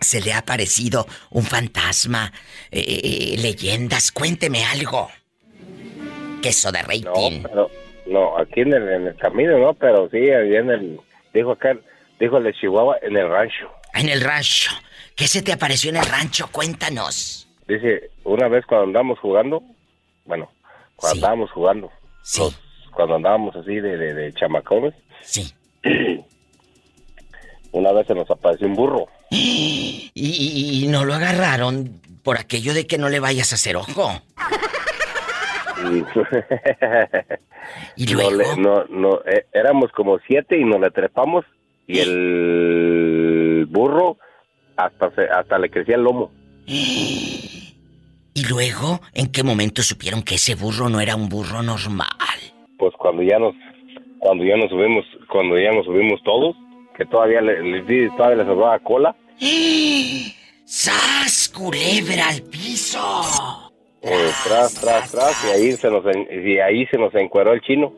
¿Se 0.00 0.20
le 0.20 0.32
ha 0.32 0.44
parecido 0.44 1.06
un 1.30 1.44
fantasma? 1.44 2.32
Eh, 2.70 2.80
eh, 2.80 3.36
leyendas, 3.38 4.10
cuénteme 4.12 4.64
algo. 4.64 5.08
Queso 6.42 6.72
de 6.72 6.82
No, 6.82 6.88
rating. 6.88 7.42
pero. 7.42 7.70
No, 8.06 8.36
aquí 8.36 8.60
en 8.62 8.72
el, 8.74 8.88
en 8.88 9.06
el 9.08 9.16
camino, 9.16 9.58
¿no? 9.58 9.74
Pero 9.74 10.08
sí, 10.10 10.16
ahí 10.18 10.56
en 10.56 10.70
el. 10.70 11.00
Dijo 11.32 11.52
acá, 11.52 11.76
dijo 12.18 12.38
el 12.38 12.44
de 12.44 12.52
Chihuahua, 12.54 12.96
en 13.02 13.16
el 13.16 13.28
rancho. 13.28 13.70
En 13.94 14.08
el 14.08 14.20
rancho. 14.20 14.72
¿Qué 15.14 15.28
se 15.28 15.40
te 15.42 15.52
apareció 15.52 15.90
en 15.90 15.96
el 15.98 16.06
rancho? 16.06 16.48
Cuéntanos. 16.50 17.48
Dice, 17.68 18.10
una 18.24 18.48
vez 18.48 18.66
cuando 18.66 18.86
andamos 18.86 19.18
jugando, 19.20 19.62
bueno, 20.24 20.50
cuando 20.96 21.14
Sí. 21.14 21.18
andábamos 21.20 21.50
jugando. 21.52 21.90
Sí. 22.24 22.40
Los- 22.40 22.58
cuando 22.92 23.14
andábamos 23.16 23.54
así 23.56 23.76
de, 23.76 23.96
de, 23.96 24.12
de 24.14 24.32
chamacones, 24.34 24.94
Sí. 25.22 25.54
una 27.72 27.92
vez 27.92 28.06
se 28.06 28.14
nos 28.14 28.30
apareció 28.30 28.66
un 28.66 28.74
burro. 28.74 29.06
Y, 29.30 30.10
y- 30.14 30.84
y 30.84 30.88
no 30.88 31.04
lo 31.06 31.14
agarraron 31.14 32.00
por 32.22 32.38
aquello 32.38 32.74
de 32.74 32.86
que 32.86 32.98
no 32.98 33.08
le 33.08 33.18
vayas 33.18 33.52
a 33.52 33.54
hacer 33.54 33.76
ojo. 33.76 34.12
Y, 37.96 38.06
no, 38.06 38.14
luego. 38.14 38.30
le- 38.32 38.56
no, 38.56 38.84
no, 38.90 39.20
eh, 39.26 39.46
éramos 39.52 39.90
como 39.92 40.18
siete 40.26 40.58
y 40.58 40.64
nos 40.64 40.80
le 40.80 40.90
trepamos 40.90 41.44
y 41.86 41.98
el 42.00 43.66
burro 43.70 44.18
hasta, 44.76 45.10
se- 45.14 45.28
hasta 45.30 45.58
le 45.58 45.70
crecía 45.70 45.96
el 45.96 46.02
lomo. 46.02 46.30
Y 48.34 48.46
luego, 48.48 49.02
¿en 49.12 49.30
qué 49.30 49.42
momento 49.42 49.82
supieron 49.82 50.22
que 50.22 50.36
ese 50.36 50.54
burro 50.54 50.88
no 50.88 51.00
era 51.02 51.16
un 51.16 51.28
burro 51.28 51.62
normal? 51.62 52.08
Pues 52.78 52.94
cuando 52.98 53.22
ya 53.22 53.38
nos, 53.38 53.54
cuando 54.22 54.44
ya 54.44 54.56
nos 54.56 54.70
subimos, 54.70 55.04
cuando 55.28 55.58
ya 55.58 55.72
nos 55.72 55.84
subimos 55.84 56.22
todos, 56.22 56.54
que 56.96 57.04
todavía 57.06 57.40
le, 57.40 57.60
le- 57.60 58.08
todavía 58.10 58.44
le 58.44 58.44
sobraba 58.44 58.78
cola, 58.78 59.16
¡Sas! 60.64 61.48
¡Culebra 61.52 62.28
al 62.28 62.42
piso! 62.42 63.00
eh, 64.00 64.30
tras, 64.44 64.74
tras, 64.74 65.10
tras, 65.10 65.44
y 65.44 65.48
ahí 65.50 65.72
se 65.72 65.90
nos, 65.90 66.04
y 66.44 66.58
ahí 66.60 66.86
se 66.86 66.98
nos 66.98 67.12
encueró 67.16 67.52
el 67.52 67.60
chino. 67.62 67.92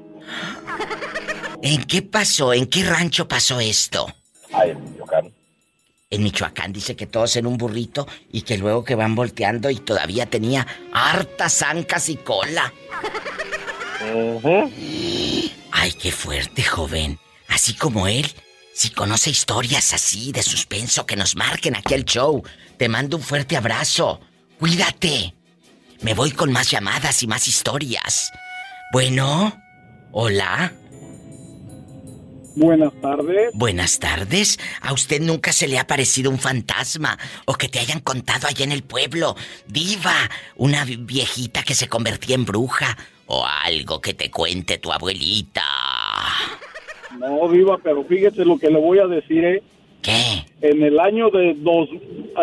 ¿En 1.63 1.85
qué 1.85 2.01
pasó? 2.03 2.55
¿En 2.55 2.67
qué 2.67 2.85
rancho 2.85 3.29
pasó 3.29 3.61
esto? 3.61 4.07
Ay, 4.53 4.71
en 4.71 4.83
Michoacán. 4.83 5.33
En 6.11 6.23
Michoacán 6.23 6.73
dice 6.73 6.97
que 6.97 7.07
todos 7.07 7.37
en 7.37 7.47
un 7.47 7.59
burrito 7.59 8.07
y 8.33 8.43
que 8.43 8.57
luego 8.57 8.83
que 8.85 8.95
van 8.95 9.15
volteando 9.15 9.69
y 9.71 9.77
todavía 9.77 10.25
tenía 10.27 10.67
hartas 10.93 11.61
ancas 11.63 12.09
y 12.09 12.17
cola. 12.17 12.73
Ujú. 14.15 14.71
Ay, 15.77 15.93
qué 15.93 16.13
fuerte, 16.13 16.63
joven. 16.63 17.19
Así 17.49 17.75
como 17.75 18.07
él, 18.07 18.27
si 18.73 18.91
conoce 18.91 19.31
historias 19.31 19.93
así 19.93 20.31
de 20.33 20.43
suspenso 20.43 21.05
que 21.05 21.17
nos 21.17 21.35
marquen 21.37 21.75
aquí 21.77 21.95
al 21.95 22.05
show, 22.05 22.43
te 22.79 22.89
mando 22.89 23.17
un 23.17 23.23
fuerte 23.23 23.57
abrazo. 23.57 24.21
Cuídate. 24.59 25.35
Me 26.01 26.15
voy 26.15 26.31
con 26.31 26.53
más 26.53 26.71
llamadas 26.71 27.23
y 27.23 27.27
más 27.27 27.49
historias. 27.49 28.31
Bueno, 28.93 29.61
hola. 30.13 30.73
Buenas 32.57 32.93
tardes. 33.03 33.51
Buenas 33.53 33.99
tardes. 33.99 34.59
¿A 34.81 34.93
usted 34.93 35.21
nunca 35.21 35.53
se 35.53 35.67
le 35.67 35.81
ha 35.81 35.89
parecido 35.89 36.31
un 36.31 36.39
fantasma 36.39 37.19
o 37.47 37.55
que 37.55 37.69
te 37.69 37.81
hayan 37.81 37.99
contado 37.99 38.47
allá 38.47 38.65
en 38.65 38.71
el 38.71 38.85
pueblo? 38.85 39.35
Diva, 39.67 40.15
una 40.55 40.85
vi- 40.85 40.97
viejita 40.97 41.65
que 41.65 41.75
se 41.75 41.89
convertía 41.89 42.37
en 42.37 42.45
bruja 42.45 42.97
o 43.27 43.45
algo 43.45 44.01
que 44.01 44.15
te 44.15 44.31
cuente 44.31 44.79
tu 44.79 44.93
abuelita. 44.93 45.63
No, 47.19 47.49
viva, 47.49 47.79
pero 47.83 48.05
fíjese 48.05 48.45
lo 48.45 48.59
que 48.59 48.69
le 48.71 48.79
voy 48.79 48.99
a 48.99 49.07
decir, 49.07 49.45
¿eh? 49.45 49.63
¿Qué? 50.03 50.45
En 50.61 50.83
el 50.83 50.99
año 51.01 51.31
de 51.31 51.55
dos, 51.59 51.89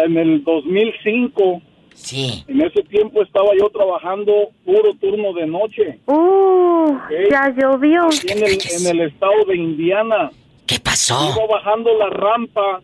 en 0.06 0.18
el 0.18 0.44
2005, 0.44 1.62
Sí. 1.94 2.44
en 2.48 2.62
ese 2.62 2.82
tiempo 2.84 3.22
estaba 3.22 3.50
yo 3.60 3.70
trabajando 3.70 4.34
puro 4.66 4.94
turno 5.00 5.34
de 5.34 5.46
noche 5.46 6.00
Uh, 6.08 6.96
ya 7.30 7.54
llovió. 7.56 8.08
en 8.28 8.38
el, 8.44 8.54
en 8.54 8.88
el 8.88 9.02
estado 9.08 9.44
de 9.48 9.58
Indiana. 9.58 10.32
¿Qué 10.66 10.80
pasó? 10.80 11.32
Iba 11.36 11.46
bajando 11.48 11.96
la 11.98 12.10
rampa, 12.10 12.82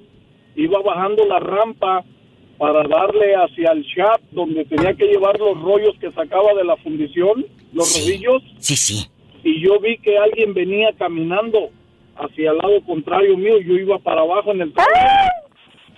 iba 0.55 0.79
bajando 0.81 1.25
la 1.25 1.39
rampa 1.39 2.03
para 2.57 2.83
darle 2.83 3.35
hacia 3.35 3.71
el 3.71 3.83
shop 3.83 4.19
donde 4.31 4.65
tenía 4.65 4.93
que 4.93 5.05
llevar 5.05 5.37
los 5.39 5.59
rollos 5.61 5.95
que 5.99 6.11
sacaba 6.11 6.53
de 6.55 6.63
la 6.63 6.75
fundición, 6.77 7.45
los 7.73 7.87
Sí. 7.87 8.01
rodillos. 8.11 8.43
Sí, 8.59 8.75
sí. 8.75 9.07
y 9.43 9.61
yo 9.61 9.79
vi 9.79 9.97
que 9.99 10.17
alguien 10.17 10.53
venía 10.53 10.89
caminando 10.97 11.69
hacia 12.17 12.51
el 12.51 12.57
lado 12.57 12.81
contrario 12.85 13.37
mío, 13.37 13.59
yo 13.61 13.75
iba 13.75 13.97
para 13.99 14.21
abajo 14.21 14.51
en 14.51 14.61
el 14.61 14.73
trailer 14.73 15.31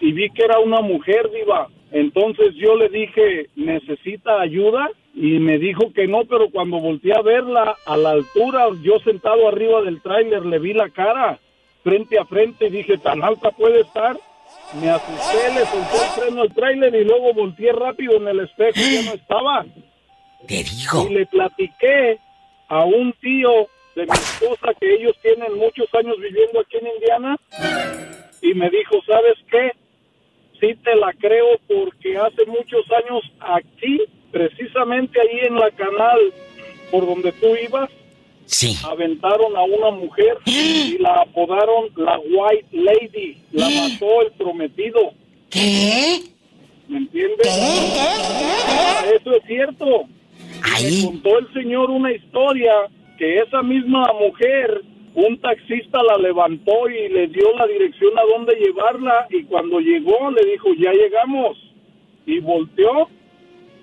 y 0.01 0.11
vi 0.11 0.29
que 0.29 0.43
era 0.43 0.59
una 0.59 0.81
mujer 0.81 1.29
viva. 1.33 1.67
Entonces 1.91 2.53
yo 2.55 2.75
le 2.75 2.89
dije, 2.89 3.47
¿necesita 3.55 4.39
ayuda? 4.39 4.89
Y 5.15 5.39
me 5.39 5.57
dijo 5.57 5.91
que 5.93 6.07
no, 6.07 6.25
pero 6.25 6.49
cuando 6.51 6.79
volteé 6.79 7.13
a 7.13 7.21
verla 7.23 7.75
a 7.87 7.97
la 7.97 8.11
altura, 8.11 8.67
yo 8.83 8.99
sentado 8.99 9.47
arriba 9.47 9.81
del 9.81 10.01
tráiler, 10.01 10.45
le 10.45 10.59
vi 10.59 10.73
la 10.73 10.89
cara 10.89 11.39
frente 11.83 12.19
a 12.19 12.25
frente 12.25 12.67
y 12.67 12.69
dije, 12.69 12.97
¿tan 12.99 13.23
alta 13.23 13.49
puede 13.51 13.79
estar? 13.81 14.15
Me 14.73 14.89
asusté, 14.89 15.53
le 15.53 15.65
solté 15.65 15.97
el 15.97 16.21
freno 16.21 16.41
al 16.43 16.53
tráiler 16.53 16.93
y 16.95 17.03
luego 17.03 17.33
volteé 17.33 17.71
rápido 17.71 18.17
en 18.17 18.27
el 18.27 18.39
espejo 18.41 18.79
y 18.79 18.95
ya 18.95 19.09
no 19.09 19.15
estaba. 19.15 19.65
Te 20.47 20.63
digo. 20.63 21.07
Y 21.09 21.13
le 21.13 21.25
platiqué 21.25 22.19
a 22.67 22.83
un 22.83 23.13
tío 23.13 23.67
de 23.95 24.05
mi 24.05 24.13
esposa 24.13 24.73
que 24.79 24.93
ellos 24.93 25.15
tienen 25.21 25.57
muchos 25.57 25.87
años 25.95 26.15
viviendo 26.19 26.59
aquí 26.59 26.77
en 26.77 26.87
Indiana 26.87 27.37
y 28.41 28.53
me 28.53 28.69
dijo, 28.69 28.97
¿sabes 29.05 29.35
qué? 29.49 29.71
Sí 30.59 30.75
te 30.83 30.95
la 30.95 31.13
creo 31.13 31.57
porque 31.67 32.17
hace 32.17 32.45
muchos 32.45 32.85
años 32.91 33.23
aquí, 33.39 34.01
precisamente 34.31 35.19
ahí 35.19 35.47
en 35.47 35.55
la 35.55 35.71
canal 35.71 36.19
por 36.91 37.05
donde 37.05 37.31
tú 37.33 37.55
ibas, 37.55 37.89
Sí. 38.51 38.75
aventaron 38.83 39.55
a 39.55 39.61
una 39.61 39.91
mujer 39.91 40.37
y 40.45 40.97
la 40.97 41.21
apodaron 41.21 41.89
la 41.95 42.17
White 42.19 42.67
Lady, 42.71 43.37
la 43.51 43.69
mató 43.69 44.21
el 44.23 44.31
prometido, 44.31 45.13
¿Qué? 45.51 46.19
¿me 46.87 46.97
entiendes? 46.97 47.47
Eso 49.15 49.35
es 49.35 49.43
cierto. 49.45 49.85
Me 50.05 50.75
Ahí. 50.75 51.05
contó 51.05 51.37
el 51.37 51.53
señor 51.53 51.89
una 51.91 52.11
historia 52.11 52.73
que 53.17 53.37
esa 53.39 53.61
misma 53.61 54.11
mujer, 54.19 54.81
un 55.13 55.39
taxista 55.39 56.01
la 56.03 56.17
levantó 56.17 56.89
y 56.89 57.09
le 57.09 57.27
dio 57.27 57.53
la 57.57 57.67
dirección 57.67 58.17
a 58.17 58.23
dónde 58.23 58.55
llevarla 58.55 59.27
y 59.29 59.43
cuando 59.43 59.79
llegó 59.79 60.31
le 60.31 60.51
dijo, 60.51 60.69
ya 60.79 60.91
llegamos. 60.91 61.57
Y 62.25 62.39
volteó 62.39 63.09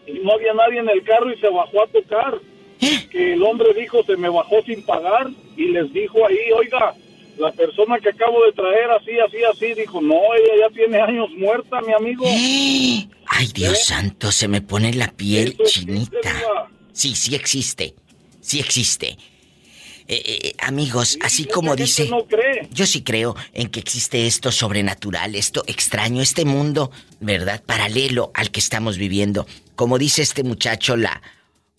y 0.06 0.12
no 0.20 0.32
había 0.32 0.54
nadie 0.54 0.78
en 0.80 0.88
el 0.88 1.02
carro 1.02 1.32
y 1.32 1.38
se 1.40 1.48
bajó 1.48 1.82
a 1.82 1.86
tocar. 1.88 2.38
Que 2.78 3.32
el 3.32 3.42
hombre 3.42 3.72
dijo, 3.74 4.02
se 4.04 4.16
me 4.16 4.28
bajó 4.28 4.62
sin 4.64 4.82
pagar 4.82 5.28
y 5.56 5.68
les 5.68 5.92
dijo 5.92 6.26
ahí, 6.26 6.38
oiga, 6.54 6.94
la 7.38 7.52
persona 7.52 7.98
que 7.98 8.10
acabo 8.10 8.44
de 8.44 8.52
traer 8.52 8.90
así, 8.90 9.12
así, 9.18 9.38
así, 9.44 9.80
dijo, 9.80 10.00
no, 10.00 10.16
ella 10.34 10.68
ya 10.68 10.74
tiene 10.74 11.00
años 11.00 11.30
muerta, 11.36 11.80
mi 11.82 11.92
amigo. 11.92 12.24
Ay, 12.26 13.48
Dios 13.54 13.84
santo, 13.84 14.32
se 14.32 14.48
me 14.48 14.62
pone 14.62 14.92
la 14.94 15.08
piel 15.08 15.56
chinita. 15.64 16.68
Sí, 16.92 17.14
sí 17.14 17.34
existe. 17.34 17.94
Sí 18.40 18.60
existe. 18.60 19.16
Eh, 20.08 20.22
eh, 20.24 20.54
amigos, 20.60 21.18
así 21.20 21.46
como 21.46 21.74
dice... 21.74 22.08
no 22.08 22.24
cree. 22.26 22.68
Yo 22.70 22.86
sí 22.86 23.02
creo 23.02 23.34
en 23.52 23.68
que 23.68 23.80
existe 23.80 24.26
esto 24.26 24.52
sobrenatural, 24.52 25.34
esto 25.34 25.64
extraño, 25.66 26.22
este 26.22 26.44
mundo, 26.44 26.92
¿verdad? 27.18 27.62
Paralelo 27.66 28.30
al 28.34 28.52
que 28.52 28.60
estamos 28.60 28.98
viviendo. 28.98 29.46
Como 29.74 29.98
dice 29.98 30.22
este 30.22 30.44
muchacho, 30.44 30.96
la 30.96 31.20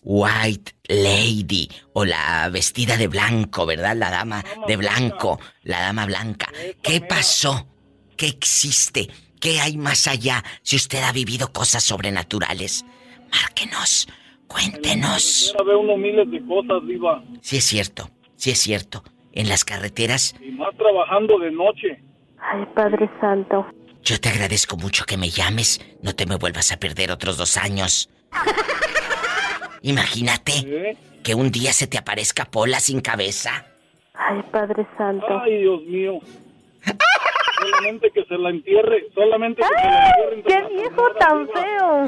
White 0.02 0.72
Lady 0.88 1.68
o 1.92 2.04
la 2.04 2.48
vestida 2.50 2.96
de 2.96 3.08
blanco, 3.08 3.66
¿verdad? 3.66 3.96
La 3.96 4.10
dama 4.10 4.44
de 4.66 4.76
blanco, 4.76 5.40
la 5.62 5.80
dama 5.80 6.06
blanca. 6.06 6.48
¿Qué 6.82 7.00
pasó? 7.00 7.66
¿Qué 8.16 8.26
existe? 8.26 9.08
¿Qué 9.40 9.60
hay 9.60 9.76
más 9.76 10.08
allá? 10.08 10.42
Si 10.62 10.76
usted 10.76 11.02
ha 11.02 11.12
vivido 11.12 11.52
cosas 11.52 11.84
sobrenaturales, 11.84 12.84
márquenos, 13.30 14.08
cuéntenos. 14.46 15.54
Uno 15.60 15.96
miles 15.96 16.30
de 16.30 16.44
cosas, 16.46 16.86
Diva. 16.86 17.22
Si 17.40 17.58
es 17.58 17.64
cierto, 17.64 18.10
si 18.36 18.50
es 18.50 18.58
cierto. 18.58 19.04
En 19.30 19.48
las 19.48 19.64
carreteras 19.64 20.34
Y 20.40 20.50
más 20.52 20.74
trabajando 20.76 21.38
de 21.38 21.52
noche. 21.52 22.02
Ay, 22.38 22.64
Padre 22.74 23.08
Santo. 23.20 23.66
Yo 24.02 24.18
te 24.18 24.30
agradezco 24.30 24.76
mucho 24.76 25.04
que 25.04 25.16
me 25.16 25.28
llames. 25.28 25.80
No 26.02 26.14
te 26.14 26.26
me 26.26 26.36
vuelvas 26.36 26.72
a 26.72 26.78
perder 26.78 27.12
otros 27.12 27.36
dos 27.36 27.56
años. 27.56 28.08
Imagínate 29.82 30.52
¿eh? 30.66 30.96
que 31.22 31.34
un 31.34 31.50
día 31.50 31.72
se 31.72 31.86
te 31.86 31.98
aparezca 31.98 32.44
Pola 32.46 32.80
sin 32.80 33.00
cabeza. 33.00 33.64
Ay, 34.14 34.42
Padre 34.50 34.86
Santo. 34.96 35.26
Ay, 35.42 35.58
Dios 35.58 35.82
mío. 35.84 36.18
solamente 37.60 38.10
que 38.12 38.24
se 38.24 38.36
la 38.38 38.50
entierre. 38.50 39.04
Solamente 39.14 39.62
que 39.62 39.68
se 39.68 39.84
la 39.84 40.34
entierre. 40.34 40.68
¡Qué 40.68 40.74
viejo 40.74 41.02
tan 41.18 41.46
Diva. 41.46 41.60
feo! 41.62 42.06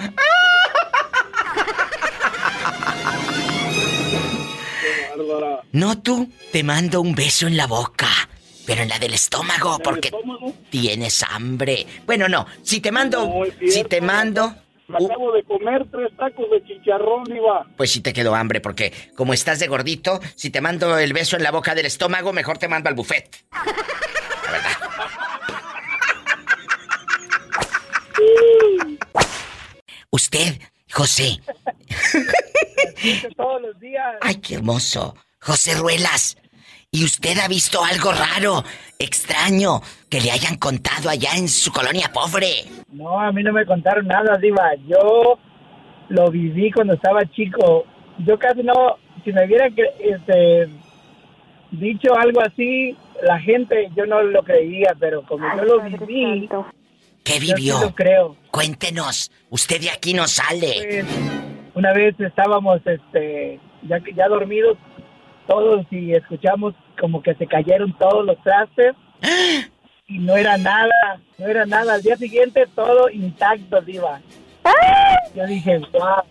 Qué 4.80 5.16
bárbara. 5.16 5.60
No 5.72 5.98
tú, 6.00 6.28
te 6.52 6.62
mando 6.62 7.00
un 7.00 7.14
beso 7.14 7.46
en 7.46 7.56
la 7.56 7.66
boca. 7.66 8.08
Pero 8.66 8.82
en 8.82 8.88
la 8.88 8.98
del 8.98 9.14
estómago, 9.14 9.70
¿En 9.70 9.80
el 9.80 9.82
porque 9.82 10.08
estómago? 10.08 10.54
tienes 10.70 11.22
hambre. 11.24 11.86
Bueno, 12.06 12.28
no, 12.28 12.46
si 12.62 12.80
te 12.80 12.92
mando, 12.92 13.26
No, 13.26 13.44
si 13.68 13.82
te 13.84 14.00
mando, 14.00 14.54
Me 14.90 15.04
uh, 15.04 15.06
acabo 15.06 15.32
de 15.32 15.42
comer 15.44 15.86
tres 15.90 16.10
tacos 16.16 16.50
de 16.50 16.64
chicharrón, 16.64 17.24
Diva. 17.24 17.66
pues 17.76 17.92
sí 17.92 18.00
te 18.00 18.12
quedó 18.12 18.34
hambre, 18.34 18.60
porque 18.60 18.92
como 19.14 19.32
estás 19.32 19.60
de 19.60 19.68
gordito, 19.68 20.20
si 20.34 20.50
te 20.50 20.60
mando 20.60 20.98
el 20.98 21.12
beso 21.12 21.36
en 21.36 21.42
la 21.44 21.52
boca 21.52 21.74
del 21.74 21.86
estómago, 21.86 22.32
mejor 22.32 22.58
te 22.58 22.66
mando 22.68 22.88
al 22.88 22.94
buffet. 22.96 23.44
La 23.52 24.52
verdad. 24.52 24.70
Usted, 30.10 30.60
José, 30.92 31.38
todos 33.36 33.62
los 33.62 33.78
días. 33.78 34.16
Ay, 34.20 34.36
qué 34.36 34.56
hermoso. 34.56 35.14
José 35.40 35.74
Ruelas, 35.74 36.36
¿y 36.92 37.04
usted 37.04 37.38
ha 37.38 37.46
visto 37.46 37.84
algo 37.84 38.10
raro, 38.12 38.64
extraño, 38.98 39.80
que 40.08 40.20
le 40.20 40.30
hayan 40.32 40.56
contado 40.56 41.08
allá 41.08 41.30
en 41.36 41.48
su 41.48 41.70
colonia 41.70 42.10
pobre? 42.12 42.64
No, 42.92 43.20
a 43.20 43.30
mí 43.30 43.42
no 43.44 43.52
me 43.52 43.64
contaron 43.64 44.06
nada, 44.08 44.36
Diva. 44.38 44.70
Yo 44.88 45.38
lo 46.08 46.30
viví 46.30 46.72
cuando 46.72 46.94
estaba 46.94 47.20
chico. 47.30 47.84
Yo 48.26 48.36
casi 48.38 48.62
no, 48.64 48.96
si 49.24 49.32
me 49.32 49.46
hubiera 49.46 49.70
que- 49.70 49.84
este, 50.00 50.68
dicho 51.70 52.16
algo 52.18 52.40
así, 52.40 52.96
la 53.22 53.38
gente, 53.38 53.88
yo 53.94 54.04
no 54.06 54.22
lo 54.22 54.42
creía, 54.42 54.94
pero 54.98 55.22
como 55.22 55.46
yo 55.56 55.62
lo 55.62 55.80
viví, 55.82 56.48
¿Qué 57.22 57.34
yo 57.34 57.40
sí 57.40 57.54
vivió? 57.54 57.80
lo 57.82 57.94
creo. 57.94 58.36
Cuéntenos, 58.50 59.30
usted 59.50 59.80
de 59.80 59.90
aquí 59.90 60.12
no 60.12 60.26
sale. 60.26 60.74
Pues, 61.04 61.06
una 61.74 61.92
vez 61.92 62.18
estábamos, 62.18 62.80
este, 62.84 63.60
ya, 63.82 63.98
ya 64.16 64.26
dormidos 64.26 64.76
todos 65.50 65.84
y 65.90 66.14
escuchamos 66.14 66.74
como 66.98 67.20
que 67.22 67.34
se 67.34 67.46
cayeron 67.46 67.92
todos 67.98 68.24
los 68.24 68.40
trastes 68.42 68.94
y 70.06 70.18
no 70.18 70.36
era 70.36 70.56
nada, 70.56 71.20
no 71.38 71.46
era 71.46 71.66
nada. 71.66 71.94
Al 71.94 72.02
día 72.02 72.16
siguiente 72.16 72.66
todo 72.74 73.10
intacto, 73.10 73.80
diva. 73.80 74.20
Yo 75.34 75.46
dije, 75.46 75.78
wow. 75.92 76.22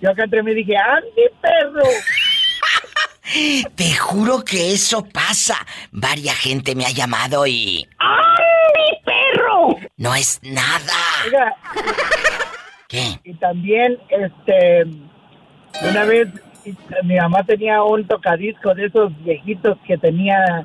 Yo 0.00 0.10
acá 0.10 0.24
entre 0.24 0.42
mí 0.42 0.54
dije, 0.54 0.74
¡Andy, 0.76 1.28
perro! 1.40 1.84
Te 3.76 3.94
juro 3.94 4.42
que 4.42 4.72
eso 4.72 5.04
pasa. 5.04 5.54
Varia 5.92 6.34
gente 6.34 6.74
me 6.74 6.84
ha 6.84 6.90
llamado 6.90 7.46
y... 7.46 7.86
¡Andy, 7.98 9.02
perro! 9.04 9.76
No 9.96 10.14
es 10.14 10.40
nada. 10.42 10.92
Oiga, 11.24 11.56
¿Qué? 12.88 13.20
Y 13.24 13.34
también, 13.34 13.98
este, 14.10 14.84
una 15.88 16.04
vez 16.04 16.28
mi 17.04 17.16
mamá 17.16 17.42
tenía 17.44 17.82
un 17.82 18.06
tocadisco 18.06 18.74
de 18.74 18.86
esos 18.86 19.12
viejitos 19.24 19.78
que 19.86 19.98
tenía 19.98 20.64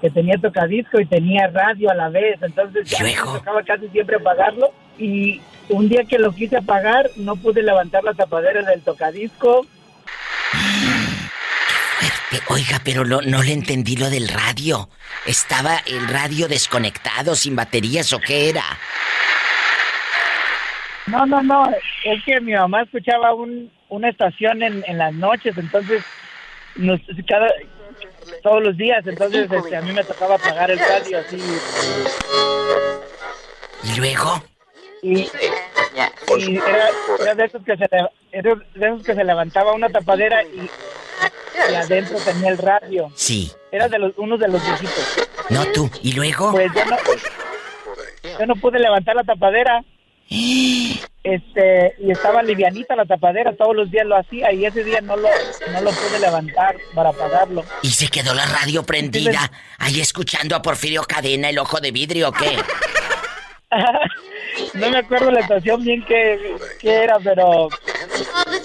que 0.00 0.10
tenía 0.10 0.36
tocadisco 0.36 1.00
y 1.00 1.06
tenía 1.06 1.46
radio 1.46 1.88
a 1.90 1.94
la 1.94 2.08
vez, 2.08 2.36
entonces 2.42 2.90
ya 2.90 3.04
me 3.04 3.14
tocaba 3.14 3.62
casi 3.62 3.88
siempre 3.90 4.16
apagarlo 4.16 4.72
y 4.98 5.40
un 5.68 5.88
día 5.88 6.02
que 6.04 6.18
lo 6.18 6.32
quise 6.32 6.56
apagar 6.56 7.08
no 7.16 7.36
pude 7.36 7.62
levantar 7.62 8.02
la 8.02 8.12
tapadera 8.12 8.62
del 8.62 8.82
tocadisco. 8.82 9.64
Pe- 12.30 12.40
Oiga, 12.48 12.80
pero 12.84 13.04
no, 13.04 13.20
no 13.22 13.42
le 13.42 13.52
entendí 13.52 13.96
lo 13.96 14.10
del 14.10 14.26
radio. 14.28 14.88
¿Estaba 15.26 15.76
el 15.86 16.08
radio 16.08 16.48
desconectado, 16.48 17.36
sin 17.36 17.54
baterías 17.54 18.12
o 18.12 18.18
qué 18.18 18.48
era? 18.48 18.64
No, 21.06 21.26
no, 21.26 21.42
no, 21.42 21.68
es 22.04 22.24
que 22.24 22.40
mi 22.40 22.54
mamá 22.54 22.82
escuchaba 22.82 23.34
un, 23.34 23.70
una 23.92 24.08
estación 24.08 24.62
en, 24.62 24.82
en 24.86 24.96
las 24.98 25.12
noches, 25.12 25.56
entonces 25.58 26.02
nos, 26.76 26.98
cada, 27.28 27.48
todos 28.42 28.62
los 28.62 28.76
días, 28.76 29.06
entonces 29.06 29.46
este, 29.52 29.76
a 29.76 29.82
mí 29.82 29.92
me 29.92 30.02
tocaba 30.02 30.36
apagar 30.36 30.70
el 30.70 30.78
radio 30.78 31.18
así. 31.18 31.38
¿Y 33.84 33.96
luego? 33.98 34.42
Y, 35.02 35.28
y 36.38 36.56
era, 36.56 36.88
era 37.20 37.34
de 37.34 37.44
esos 37.44 37.62
que 37.64 37.76
se 37.76 37.84
le- 37.90 38.08
era 38.32 38.54
de 38.74 38.86
esos 38.86 39.02
que 39.04 39.14
se 39.14 39.24
levantaba 39.24 39.72
una 39.74 39.88
tapadera 39.90 40.42
y, 40.44 40.70
y 41.70 41.74
adentro 41.74 42.16
tenía 42.24 42.50
el 42.50 42.58
radio. 42.58 43.10
Sí. 43.14 43.52
Era 43.70 43.88
de 43.88 43.98
los 43.98 44.12
uno 44.16 44.38
de 44.38 44.48
los 44.48 44.64
viejitos. 44.64 45.28
No 45.50 45.66
tú. 45.72 45.90
¿Y 46.02 46.12
luego? 46.14 46.52
Pues 46.52 46.70
yo 46.74 46.84
no, 46.86 46.96
yo 48.38 48.46
no 48.46 48.56
pude 48.56 48.78
levantar 48.78 49.16
la 49.16 49.24
tapadera. 49.24 49.84
Este, 51.24 51.94
y 52.00 52.10
estaba 52.10 52.42
livianita 52.42 52.96
la 52.96 53.04
tapadera, 53.04 53.54
todos 53.54 53.76
los 53.76 53.90
días 53.90 54.06
lo 54.06 54.16
hacía 54.16 54.52
y 54.52 54.64
ese 54.64 54.82
día 54.82 55.00
no 55.00 55.16
lo, 55.16 55.28
no 55.72 55.80
lo 55.80 55.90
pude 55.90 56.18
levantar 56.20 56.76
para 56.94 57.10
apagarlo. 57.10 57.64
¿Y 57.82 57.88
se 57.88 58.08
quedó 58.08 58.34
la 58.34 58.46
radio 58.46 58.82
prendida? 58.82 59.50
Ahí 59.78 60.00
escuchando 60.00 60.56
a 60.56 60.62
Porfirio 60.62 61.04
Cadena, 61.04 61.48
el 61.48 61.58
ojo 61.58 61.78
de 61.80 61.92
vidrio 61.92 62.30
o 62.30 62.32
qué? 62.32 62.56
no 64.74 64.90
me 64.90 64.98
acuerdo 64.98 65.30
la 65.30 65.40
estación 65.40 65.84
bien 65.84 66.04
que, 66.04 66.56
que 66.80 66.90
era, 66.90 67.18
pero 67.22 67.68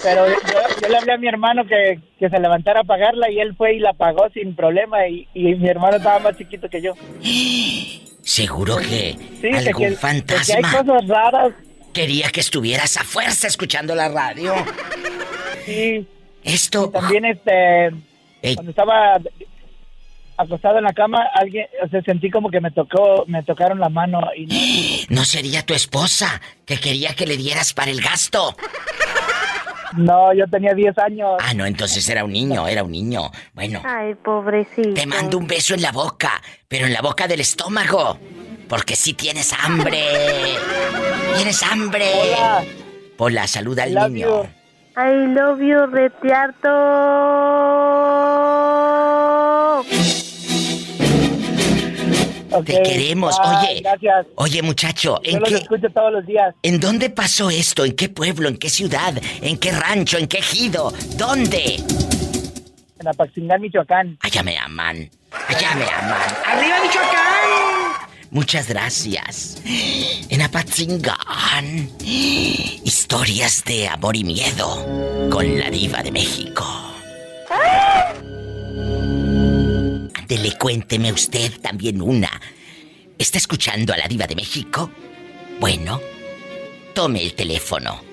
pero 0.02 0.28
yo, 0.28 0.36
yo 0.82 0.88
le 0.88 0.96
hablé 0.96 1.12
a 1.12 1.18
mi 1.18 1.28
hermano 1.28 1.64
que, 1.64 2.00
que 2.18 2.28
se 2.28 2.40
levantara 2.40 2.80
a 2.80 2.82
apagarla 2.82 3.30
y 3.30 3.40
él 3.40 3.54
fue 3.56 3.74
y 3.74 3.78
la 3.78 3.90
apagó 3.90 4.28
sin 4.30 4.54
problema 4.54 5.06
y, 5.06 5.28
y 5.32 5.54
mi 5.54 5.68
hermano 5.68 5.96
estaba 5.96 6.18
más 6.18 6.36
chiquito 6.36 6.68
que 6.68 6.82
yo. 6.82 6.94
Seguro 8.28 8.76
que 8.76 9.16
Sí, 9.40 9.46
algún 9.48 9.62
que- 9.64 9.72
que 9.72 9.86
hay 9.86 9.94
fantasma 9.96 10.70
cosas 10.84 11.08
raras. 11.08 11.52
quería 11.94 12.28
que 12.28 12.40
estuvieras 12.40 12.98
a 12.98 13.04
fuerza 13.04 13.46
escuchando 13.46 13.94
la 13.94 14.08
radio. 14.10 14.54
Sí. 15.64 16.06
Esto. 16.44 16.88
también 16.90 17.24
este 17.26 17.90
cuando 18.54 18.70
estaba 18.70 19.18
acostado 20.36 20.78
en 20.78 20.84
la 20.84 20.92
cama, 20.92 21.18
alguien, 21.34 21.66
o 21.84 21.88
sea, 21.88 22.00
sentí 22.02 22.30
como 22.30 22.50
que 22.50 22.60
me 22.60 22.70
tocó, 22.70 23.24
me 23.26 23.42
tocaron 23.42 23.78
la 23.80 23.88
mano 23.88 24.20
y 24.36 24.46
no, 24.46 24.54
¿No 25.20 25.24
sería 25.24 25.64
tu 25.66 25.74
esposa 25.74 26.40
que 26.64 26.78
quería 26.78 27.14
que 27.14 27.26
le 27.26 27.36
dieras 27.36 27.72
para 27.74 27.90
el 27.90 28.00
gasto? 28.00 28.54
No, 29.96 30.32
yo 30.32 30.46
tenía 30.48 30.74
10 30.74 30.98
años. 30.98 31.30
Ah, 31.40 31.54
no, 31.54 31.66
entonces 31.66 32.08
era 32.08 32.24
un 32.24 32.32
niño, 32.32 32.66
era 32.68 32.82
un 32.82 32.92
niño. 32.92 33.30
Bueno, 33.54 33.80
Ay, 33.84 34.14
pobrecito. 34.14 34.94
te 34.94 35.06
mando 35.06 35.38
un 35.38 35.46
beso 35.46 35.74
en 35.74 35.82
la 35.82 35.92
boca, 35.92 36.40
pero 36.68 36.86
en 36.86 36.92
la 36.92 37.00
boca 37.00 37.26
del 37.26 37.40
estómago. 37.40 38.18
Porque 38.68 38.96
si 38.96 39.14
tienes 39.14 39.52
hambre. 39.52 40.02
Tienes 41.36 41.62
hambre. 41.62 42.04
Hola. 42.14 42.64
Hola, 43.16 43.46
saluda 43.46 43.84
al 43.84 43.94
Love 43.94 44.10
niño. 44.10 44.42
I 44.96 45.32
love 45.32 45.60
you, 45.60 45.86
retiarto. 45.86 46.68
Te 52.64 52.82
queremos. 52.82 53.36
Ay, 53.42 53.68
Oye, 53.76 53.80
gracias. 53.82 54.26
oye 54.36 54.62
muchacho, 54.62 55.20
Yo 55.22 55.30
¿en 55.30 55.40
los 55.40 55.48
qué, 55.48 55.54
escucho 55.56 55.88
todos 55.90 56.12
los 56.12 56.26
días. 56.26 56.54
¿en 56.62 56.80
dónde 56.80 57.10
pasó 57.10 57.50
esto? 57.50 57.84
¿En 57.84 57.92
qué 57.94 58.08
pueblo? 58.08 58.48
¿En 58.48 58.56
qué 58.56 58.68
ciudad? 58.70 59.14
¿En 59.42 59.58
qué 59.58 59.72
rancho? 59.72 60.18
¿En 60.18 60.26
qué 60.26 60.38
ejido? 60.38 60.92
¿Dónde? 61.16 61.76
En 63.00 63.06
Apaxingán, 63.08 63.60
Michoacán. 63.60 64.18
Allá 64.22 64.42
me 64.42 64.58
aman. 64.58 65.08
Allá 65.48 65.74
me 65.76 65.84
aman. 65.84 66.20
¡Arriba 66.46 66.76
Michoacán! 66.82 68.08
Muchas 68.30 68.68
gracias. 68.68 69.62
En 70.28 70.42
Apatzingán. 70.42 71.90
Historias 72.04 73.64
de 73.64 73.88
amor 73.88 74.16
y 74.16 74.24
miedo 74.24 74.84
con 75.30 75.58
la 75.58 75.70
diva 75.70 76.02
de 76.02 76.10
México. 76.12 76.64
Ándele, 80.30 80.58
cuénteme 80.58 81.10
usted 81.10 81.58
también 81.62 82.02
una. 82.02 82.30
¿Está 83.16 83.38
escuchando 83.38 83.94
a 83.94 83.96
la 83.96 84.06
diva 84.06 84.26
de 84.26 84.36
México? 84.36 84.90
Bueno, 85.58 86.02
tome 86.94 87.22
el 87.22 87.32
teléfono 87.32 88.04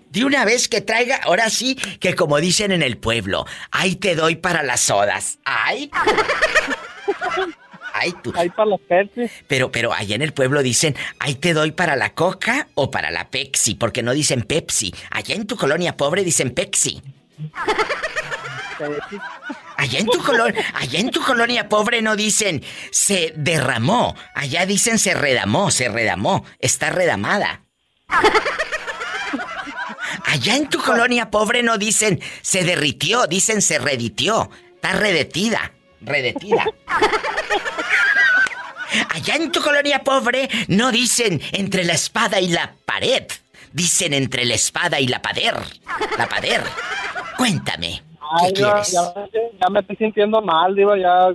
De 0.10 0.24
una 0.24 0.46
vez 0.46 0.70
que 0.70 0.80
traiga, 0.80 1.18
ahora 1.18 1.50
sí, 1.50 1.76
que 1.76 2.16
como 2.16 2.40
dicen 2.40 2.72
en 2.72 2.82
el 2.82 2.98
pueblo, 2.98 3.46
ahí 3.72 3.96
te 3.96 4.16
doy 4.16 4.38
para 4.38 4.64
las 4.64 4.80
sodas. 4.82 5.40
Ay. 5.44 5.92
Ay, 7.98 8.14
tú. 8.22 8.34
Ahí 8.36 8.50
para 8.50 8.72
las 8.72 8.82
Pepsi. 8.82 9.32
Pero, 9.48 9.72
pero 9.72 9.94
allá 9.94 10.16
en 10.16 10.22
el 10.22 10.34
pueblo 10.34 10.62
dicen, 10.62 10.98
ahí 11.20 11.36
te 11.36 11.54
doy 11.54 11.72
para 11.72 11.96
la 11.96 12.14
coca 12.14 12.68
o 12.76 12.92
para 12.92 13.10
la 13.10 13.30
Pepsi, 13.30 13.76
porque 13.76 14.04
no 14.04 14.12
dicen 14.12 14.42
Pepsi. 14.44 14.94
Allá 15.12 15.34
en 15.34 15.48
tu 15.48 15.56
colonia 15.56 15.96
pobre 15.96 16.26
dicen 16.26 16.52
Pepsi. 16.52 17.02
Allá 19.78 20.00
en 20.00 20.08
tu 20.08 20.22
colonia, 20.22 20.62
allá 20.74 21.00
en 21.00 21.10
tu 21.10 21.22
colonia 21.22 21.70
pobre 21.70 22.02
no 22.02 22.18
dicen 22.18 22.62
se 22.92 23.34
derramó, 23.38 24.16
allá 24.34 24.66
dicen 24.66 25.00
se 25.00 25.14
redamó, 25.14 25.72
se 25.72 25.88
redamó, 25.88 26.44
está 26.60 26.90
redamada. 26.90 27.62
Allá 30.26 30.58
en 30.58 30.68
tu 30.68 30.82
colonia 30.82 31.32
pobre 31.32 31.64
no 31.64 31.78
dicen 31.78 32.20
se 32.42 32.66
derritió, 32.66 33.28
dicen 33.28 33.62
se 33.62 33.80
reditió, 33.80 34.50
está 34.76 34.94
redetida, 34.94 35.72
redetida. 36.06 36.66
Allá 39.14 39.36
en 39.36 39.52
tu 39.52 39.62
colonia 39.62 40.00
pobre 40.04 40.50
no 40.68 40.92
dicen 40.92 41.42
entre 41.52 41.84
la 41.84 41.94
espada 41.94 42.40
y 42.40 42.48
la 42.48 42.74
pared, 42.86 43.26
dicen 43.74 44.14
entre 44.14 44.46
la 44.46 44.56
espada 44.56 45.00
y 45.00 45.08
la 45.08 45.22
pader, 45.22 45.56
la 46.18 46.28
pader. 46.30 46.64
Cuéntame, 47.38 48.04
¿qué 48.38 48.46
Ay, 48.46 48.54
ya, 48.56 48.72
quieres? 48.72 48.92
ya, 48.92 49.14
ya 49.62 49.70
me 49.70 49.80
estoy 49.82 49.96
sintiendo 49.98 50.42
mal, 50.42 50.76
diva, 50.76 50.98
ya... 50.98 51.30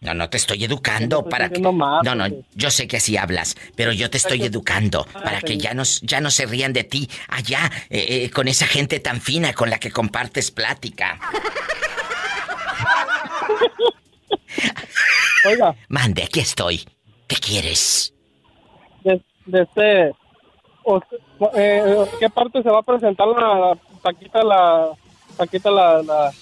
No, 0.00 0.14
no 0.14 0.30
te 0.30 0.36
estoy 0.36 0.62
educando 0.62 1.18
estoy 1.18 1.30
para 1.30 1.48
que. 1.48 1.60
mal, 1.60 2.04
No, 2.04 2.14
no, 2.14 2.26
yo 2.54 2.70
sé 2.70 2.86
que 2.86 2.98
así 2.98 3.16
hablas, 3.16 3.56
pero 3.74 3.92
yo 3.92 4.08
te 4.10 4.18
estoy 4.18 4.42
educando 4.44 5.04
para 5.12 5.40
que 5.40 5.58
ya 5.58 5.74
no, 5.74 5.82
ya 6.02 6.20
no 6.20 6.30
se 6.30 6.46
rían 6.46 6.72
de 6.72 6.84
ti 6.84 7.08
allá 7.28 7.70
eh, 7.90 8.24
eh, 8.24 8.30
con 8.30 8.46
esa 8.46 8.66
gente 8.66 9.00
tan 9.00 9.20
fina 9.20 9.52
con 9.54 9.70
la 9.70 9.78
que 9.78 9.90
compartes 9.90 10.52
plática. 10.52 11.18
Oiga, 15.46 15.74
Mande, 15.88 16.22
aquí 16.24 16.40
estoy. 16.40 16.84
¿Qué 17.26 17.36
quieres? 17.36 18.12
de, 19.04 19.22
de 19.46 19.62
este... 19.62 20.12
o- 20.84 21.00
eh, 21.56 22.04
¿Qué 22.18 22.28
parte 22.30 22.62
se 22.62 22.68
va 22.70 22.78
a 22.80 22.82
presentar 22.82 23.26
la, 23.28 23.40
la 23.58 23.78
Paquita, 24.02 24.42
la... 24.42 24.88
Paquita, 25.36 25.70
la, 25.70 26.02
la, 26.02 26.32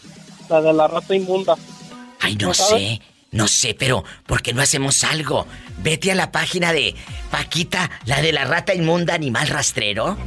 la 0.48 0.60
de 0.62 0.72
la 0.72 0.86
rata 0.88 1.14
inmunda? 1.14 1.54
Ay, 2.20 2.34
no 2.36 2.48
¿No 2.48 2.54
sabes? 2.54 2.82
sé, 2.82 3.00
no 3.32 3.46
sé, 3.48 3.74
pero 3.78 4.02
¿por 4.26 4.40
qué 4.42 4.54
no 4.54 4.62
hacemos 4.62 5.04
algo? 5.04 5.46
Vete 5.78 6.12
a 6.12 6.14
la 6.14 6.32
página 6.32 6.72
de 6.72 6.94
Paquita, 7.30 7.90
la 8.06 8.22
de 8.22 8.32
la 8.32 8.44
rata 8.44 8.72
inmunda 8.74 9.14
animal 9.14 9.48
rastrero. 9.48 10.16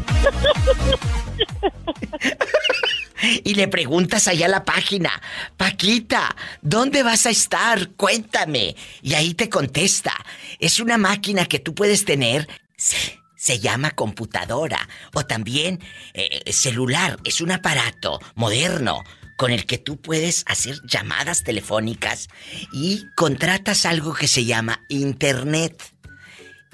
Le 3.60 3.68
preguntas 3.68 4.30
allá 4.30 4.46
a 4.46 4.50
la 4.50 4.64
página, 4.64 5.22
Paquita, 5.58 6.34
¿dónde 6.62 7.04
vas 7.04 7.26
a 7.26 7.30
estar? 7.30 7.90
Cuéntame. 7.90 8.74
Y 9.02 9.16
ahí 9.16 9.34
te 9.34 9.50
contesta. 9.50 10.14
Es 10.60 10.80
una 10.80 10.98
máquina 10.98 11.46
que 11.46 11.60
tú 11.60 11.76
puedes 11.76 12.06
tener. 12.06 12.48
Se, 12.78 13.20
se 13.36 13.60
llama 13.60 13.92
computadora. 13.92 14.88
O 15.14 15.26
también 15.26 15.82
eh, 16.14 16.54
celular. 16.54 17.20
Es 17.26 17.42
un 17.42 17.52
aparato 17.52 18.22
moderno 18.36 19.04
con 19.36 19.52
el 19.52 19.66
que 19.66 19.78
tú 19.78 20.00
puedes 20.00 20.46
hacer 20.48 20.80
llamadas 20.86 21.44
telefónicas 21.44 22.30
y 22.72 23.04
contratas 23.18 23.86
algo 23.86 24.14
que 24.14 24.30
se 24.30 24.46
llama 24.46 24.86
Internet. 24.88 25.84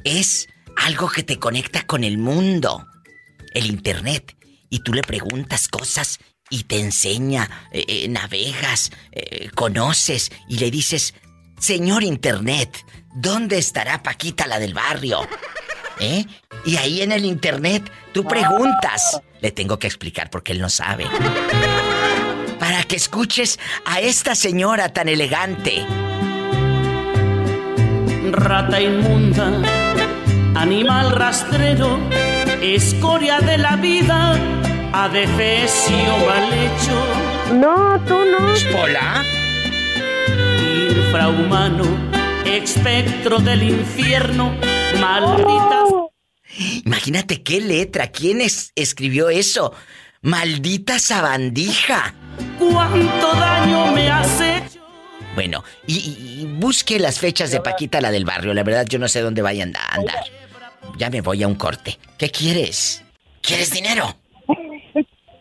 Es 0.04 0.50
algo 0.78 1.10
que 1.10 1.24
te 1.24 1.40
conecta 1.40 1.88
con 1.88 2.04
el 2.04 2.20
mundo. 2.20 2.86
El 3.56 3.66
Internet. 3.66 4.38
Y 4.70 4.82
tú 4.82 4.94
le 4.94 5.02
preguntas 5.02 5.68
cosas 5.68 6.20
y 6.50 6.64
te 6.64 6.80
enseña, 6.80 7.50
eh, 7.72 7.86
eh, 7.88 8.08
navegas, 8.08 8.92
eh, 9.12 9.50
conoces 9.56 10.32
y 10.48 10.60
le 10.60 10.72
dices, 10.72 11.14
Señor 11.60 12.04
Internet, 12.04 12.86
¿dónde 13.16 13.58
estará 13.58 14.04
Paquita 14.04 14.48
la 14.48 14.60
del 14.60 14.74
barrio? 14.74 15.28
¿Eh? 16.00 16.26
Y 16.66 16.78
ahí 16.78 17.02
en 17.02 17.12
el 17.12 17.26
Internet 17.26 17.90
tú 18.14 18.26
preguntas. 18.26 19.22
Le 19.42 19.52
tengo 19.52 19.80
que 19.80 19.88
explicar 19.88 20.30
porque 20.30 20.52
él 20.52 20.60
no 20.60 20.70
sabe. 20.70 21.06
Para 22.60 22.84
que 22.84 22.96
escuches 22.96 23.60
a 23.86 24.00
esta 24.00 24.36
señora 24.36 24.90
tan 24.90 25.10
elegante. 25.10 25.86
Rata 28.32 28.82
inmunda, 28.82 29.62
animal 30.56 31.12
rastrero, 31.12 32.00
escoria 32.62 33.40
de 33.40 33.58
la 33.58 33.76
vida, 33.76 34.38
adefesio 35.04 35.98
mal 36.26 36.54
hecho. 36.54 37.54
No, 37.54 38.00
tú 38.08 38.18
no. 38.26 38.80
Hola. 38.82 39.24
Infrahumano, 40.90 41.84
espectro 42.46 43.40
del 43.40 43.64
infierno, 43.64 44.56
maldita. 45.00 45.84
Imagínate 46.86 47.44
qué 47.44 47.60
letra. 47.60 48.08
¿Quién 48.08 48.42
es- 48.42 48.72
escribió 48.76 49.30
eso? 49.30 49.74
Maldita 50.22 50.98
sabandija. 51.00 52.14
¿Cuánto 52.58 53.34
daño 53.34 53.92
me 53.92 54.10
has 54.10 54.40
hecho? 54.42 54.80
Bueno, 55.36 55.64
y, 55.86 55.96
y- 55.98 56.42
y 56.42 56.46
busque 56.46 56.98
las 57.00 57.20
fechas 57.20 57.52
de 57.52 57.60
Paquita, 57.60 58.00
la 58.00 58.12
del 58.12 58.24
barrio. 58.24 58.54
La 58.54 58.64
verdad, 58.64 58.86
yo 58.88 58.98
no 59.00 59.08
sé 59.10 59.20
dónde 59.22 59.42
vayan 59.42 59.76
a 59.76 59.96
andar. 59.96 60.24
Ya 60.98 61.10
me 61.10 61.20
voy 61.22 61.44
a 61.44 61.48
un 61.48 61.56
corte. 61.56 62.00
¿Qué 62.18 62.32
quieres? 62.32 63.04
¿Quieres 63.42 63.72
dinero? 63.72 64.16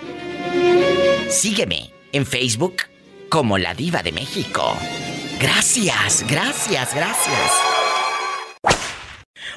Sígueme 1.31 1.91
en 2.13 2.27
Facebook 2.27 2.83
como 3.29 3.59
La 3.59 3.75
Diva 3.75 4.03
de 4.03 4.13
México. 4.13 4.77
Gracias, 5.41 6.25
gracias, 6.27 6.95
gracias. 6.95 7.76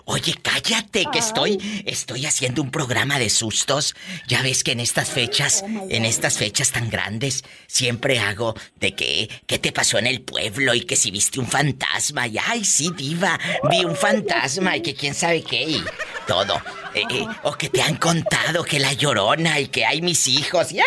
Oye, 0.06 0.36
cállate, 0.42 1.06
que 1.12 1.20
estoy, 1.20 1.84
estoy 1.86 2.26
haciendo 2.26 2.62
un 2.62 2.72
programa 2.72 3.20
de 3.20 3.30
sustos. 3.30 3.96
Ya 4.28 4.42
ves 4.42 4.64
que 4.64 4.72
en 4.72 4.80
estas 4.80 5.10
fechas, 5.10 5.64
en 5.90 6.06
estas 6.06 6.38
fechas 6.38 6.72
tan 6.72 6.90
grandes, 6.90 7.44
siempre 7.68 8.20
hago 8.20 8.56
de 8.80 8.96
que, 8.96 9.30
¿qué 9.46 9.60
te 9.60 9.72
pasó 9.72 9.98
en 9.98 10.08
el 10.08 10.22
pueblo? 10.22 10.74
Y 10.74 10.82
que 10.82 10.96
si 10.96 11.12
viste 11.12 11.40
un 11.40 11.48
fantasma, 11.48 12.28
y 12.28 12.38
ay, 12.38 12.66
sí, 12.66 12.92
diva, 12.96 13.40
vi 13.70 13.86
un 13.86 13.96
fantasma, 13.96 14.78
y 14.78 14.82
que 14.82 14.96
quién 14.96 15.14
sabe 15.14 15.44
qué, 15.44 15.64
y 15.64 15.84
todo. 16.28 16.62
Eh, 16.94 17.04
eh, 17.10 17.26
o 17.44 17.54
que 17.54 17.70
te 17.70 17.82
han 17.82 17.98
contado 17.98 18.64
que 18.64 18.80
la 18.80 18.94
llorona 18.94 19.60
y 19.60 19.68
que 19.68 19.86
hay 19.86 20.02
mis 20.02 20.28
hijos, 20.28 20.72
y, 20.72 20.80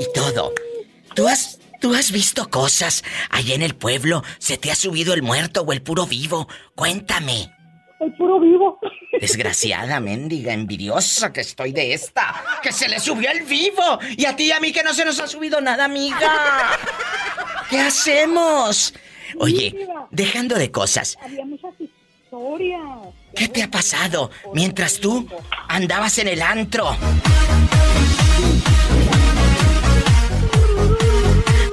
y 0.00 0.12
todo. 0.14 0.52
¿Tú 1.14 1.28
has, 1.28 1.57
¿Tú 1.80 1.94
has 1.94 2.10
visto 2.10 2.50
cosas 2.50 3.04
allá 3.30 3.54
en 3.54 3.62
el 3.62 3.76
pueblo? 3.76 4.24
¿Se 4.38 4.56
te 4.56 4.70
ha 4.70 4.74
subido 4.74 5.14
el 5.14 5.22
muerto 5.22 5.62
o 5.62 5.72
el 5.72 5.80
puro 5.80 6.06
vivo? 6.06 6.48
Cuéntame. 6.74 7.54
El 8.00 8.12
puro 8.14 8.40
vivo. 8.40 8.80
Desgraciada, 9.20 10.00
mendiga, 10.00 10.52
envidiosa 10.52 11.32
que 11.32 11.40
estoy 11.40 11.72
de 11.72 11.94
esta. 11.94 12.44
Que 12.62 12.72
se 12.72 12.88
le 12.88 12.98
subió 12.98 13.30
el 13.30 13.42
vivo. 13.44 13.98
Y 14.16 14.24
a 14.24 14.34
ti 14.34 14.44
y 14.44 14.52
a 14.52 14.60
mí 14.60 14.72
que 14.72 14.82
no 14.82 14.92
se 14.92 15.04
nos 15.04 15.20
ha 15.20 15.28
subido 15.28 15.60
nada, 15.60 15.84
amiga. 15.84 16.78
¿Qué 17.70 17.80
hacemos? 17.80 18.94
Oye, 19.38 19.88
dejando 20.10 20.56
de 20.56 20.70
cosas. 20.72 21.16
Había 21.22 21.44
muchas, 21.44 21.74
historias. 21.80 23.14
¿Qué 23.36 23.48
te 23.48 23.62
ha 23.62 23.70
pasado 23.70 24.30
mientras 24.52 24.98
tú 24.98 25.28
andabas 25.68 26.18
en 26.18 26.28
el 26.28 26.42
antro? 26.42 26.96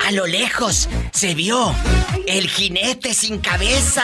A 0.06 0.12
lo 0.12 0.28
lejos 0.28 0.88
se 1.12 1.34
vio 1.34 1.74
el 2.28 2.48
jinete 2.48 3.14
sin 3.14 3.40
cabeza. 3.40 4.04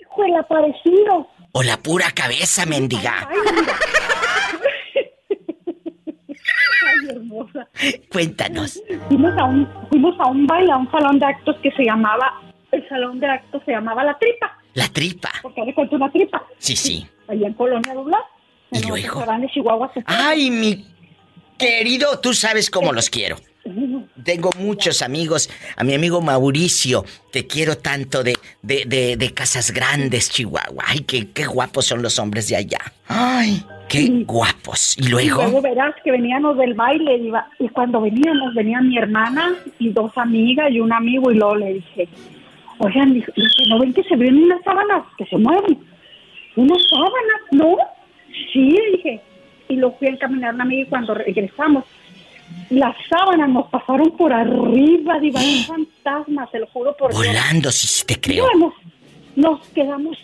Hijo 0.00 0.24
el 0.24 0.34
aparecido. 0.36 1.28
O 1.52 1.62
la 1.62 1.76
pura 1.78 2.10
cabeza, 2.10 2.66
mendiga. 2.66 3.28
Ay, 6.88 7.08
hermosa. 7.10 7.68
Cuéntanos. 8.10 8.82
Fuimos 9.08 9.38
a, 9.38 9.44
un, 9.44 9.68
fuimos 9.88 10.14
a 10.20 10.26
un 10.26 10.46
baile, 10.46 10.72
a 10.72 10.76
un 10.76 10.90
salón 10.90 11.18
de 11.18 11.26
actos 11.26 11.56
que 11.62 11.70
se 11.72 11.84
llamaba, 11.84 12.42
el 12.72 12.86
salón 12.88 13.20
de 13.20 13.26
actos 13.28 13.62
se 13.64 13.72
llamaba 13.72 14.04
La 14.04 14.18
Tripa, 14.18 14.58
La 14.74 14.88
tripa. 14.88 15.30
porque 15.42 15.62
le 15.64 15.74
cuento 15.74 15.96
una 15.96 16.10
tripa. 16.10 16.44
Sí, 16.58 16.76
sí. 16.76 17.06
Allá 17.28 17.46
en 17.46 17.54
Colonia 17.54 17.94
Doblar. 17.94 18.22
¿Y 18.72 18.78
en 18.78 18.88
luego? 18.88 19.24
de 19.24 19.48
Chihuahua. 19.48 19.92
Ay, 20.06 20.50
mi 20.50 20.84
querido, 21.56 22.18
tú 22.20 22.34
sabes 22.34 22.68
cómo 22.70 22.92
los 22.92 23.08
quiero. 23.08 23.36
Tengo 24.24 24.50
muchos 24.58 25.02
amigos. 25.02 25.50
A 25.76 25.84
mi 25.84 25.94
amigo 25.94 26.20
Mauricio, 26.20 27.04
te 27.32 27.46
quiero 27.46 27.76
tanto 27.76 28.22
de, 28.22 28.34
de, 28.62 28.84
de, 28.86 29.16
de 29.16 29.32
Casas 29.34 29.70
Grandes, 29.72 30.30
Chihuahua. 30.30 30.84
Ay, 30.86 31.00
qué, 31.00 31.28
qué 31.32 31.44
guapos 31.46 31.86
son 31.86 32.02
los 32.02 32.18
hombres 32.18 32.48
de 32.48 32.56
allá. 32.56 32.78
Ay, 33.08 33.62
qué 33.88 34.24
guapos. 34.26 34.96
Y 34.98 35.06
Y 35.06 35.08
luego 35.08 35.42
luego, 35.42 35.62
verás 35.62 35.94
que 36.04 36.10
veníamos 36.10 36.56
del 36.58 36.74
baile 36.74 37.16
iba- 37.18 37.48
y 37.58 37.68
cuando 37.68 38.00
veníamos 38.00 38.54
venía 38.54 38.80
mi 38.80 38.98
hermana 38.98 39.54
y 39.78 39.90
dos 39.90 40.12
amigas 40.16 40.70
y 40.70 40.80
un 40.80 40.92
amigo 40.92 41.30
y 41.30 41.36
luego 41.36 41.56
le 41.56 41.74
dije, 41.74 42.08
oigan, 42.78 43.14
dije, 43.14 43.32
¿no 43.68 43.78
ven 43.78 43.92
que 43.94 44.02
se 44.04 44.16
ven 44.16 44.36
unas 44.44 44.62
sábanas 44.64 45.04
que 45.18 45.26
se 45.26 45.36
mueven? 45.38 45.78
¿Unas 46.56 46.78
sábanas? 46.88 47.40
¿No? 47.52 47.76
Sí, 48.52 48.76
dije. 48.96 49.20
Y 49.68 49.76
lo 49.76 49.92
fui 49.92 50.08
a 50.08 50.10
encaminar 50.12 50.54
una 50.54 50.64
amiga 50.64 50.82
y 50.82 50.86
cuando 50.86 51.12
regresamos, 51.14 51.84
las 52.70 52.96
sábanas 53.08 53.48
nos 53.48 53.68
pasaron 53.68 54.16
por 54.16 54.32
arriba, 54.32 55.18
diva, 55.20 55.40
un 55.40 55.64
fantasma, 56.04 56.48
se 56.50 56.58
lo 56.58 56.66
juro 56.68 56.96
por 56.96 57.12
volando, 57.12 57.70
sí, 57.70 57.86
sí 57.86 58.04
te 58.04 58.20
creo. 58.20 58.44
Bueno, 58.44 58.74
nos 59.36 59.66
quedamos 59.68 60.16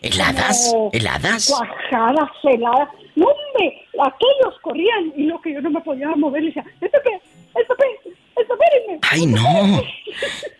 ¿Heladas? 0.00 0.74
¿Heladas? 0.92 1.48
Cuajadas, 1.48 2.30
heladas. 2.44 2.88
No, 3.16 3.26
hombre, 3.26 3.82
aquellos 4.00 4.60
corrían 4.62 5.12
y 5.16 5.24
lo 5.24 5.40
que 5.40 5.52
yo 5.52 5.60
no 5.60 5.70
me 5.70 5.80
podía 5.80 6.08
mover, 6.14 6.42
le 6.42 6.48
decía, 6.48 6.64
¿esto 6.80 6.98
qué? 7.02 7.60
¿Esto 7.60 7.74
qué? 7.76 8.10
¿Esto 8.40 8.54
espérenme? 8.54 9.00
Ay, 9.02 9.26
no. 9.26 9.82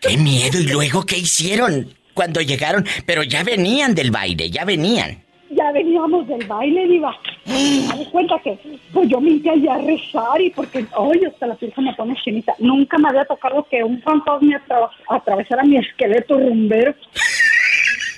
Qué 0.01 0.17
miedo. 0.17 0.59
¿Y 0.59 0.67
luego 0.67 1.05
qué 1.05 1.17
hicieron 1.17 1.87
cuando 2.13 2.41
llegaron? 2.41 2.85
Pero 3.05 3.23
ya 3.23 3.43
venían 3.43 3.95
del 3.95 4.11
baile, 4.11 4.49
ya 4.49 4.65
venían. 4.65 5.23
Ya 5.51 5.71
veníamos 5.71 6.27
del 6.27 6.45
baile, 6.45 6.87
diva. 6.87 7.15
Me 7.47 7.87
das 7.87 8.07
cuenta 8.11 8.35
que, 8.43 8.57
pues 8.93 9.09
yo 9.09 9.19
me 9.19 9.31
hice 9.31 9.49
allá 9.49 9.73
a 9.75 9.77
rezar 9.79 10.39
y 10.41 10.51
porque, 10.51 10.85
oye, 10.95 11.25
hasta 11.27 11.47
la 11.47 11.55
piel 11.55 11.73
se 11.73 11.81
me 11.81 11.93
pone 11.93 12.15
chinita. 12.23 12.53
Nunca 12.59 12.97
me 12.99 13.09
había 13.09 13.25
tocado 13.25 13.65
que 13.69 13.83
un 13.83 13.99
fantasma 14.01 14.61
atra- 14.67 14.89
atravesara 15.09 15.63
mi 15.63 15.77
esqueleto 15.77 16.37
rumbero. 16.37 16.93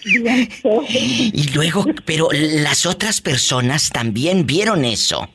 Bien. 0.03 0.47
Y 1.33 1.53
luego, 1.53 1.85
pero 2.05 2.27
las 2.31 2.85
otras 2.85 3.21
personas 3.21 3.89
también 3.91 4.45
vieron 4.45 4.83
eso. 4.83 5.27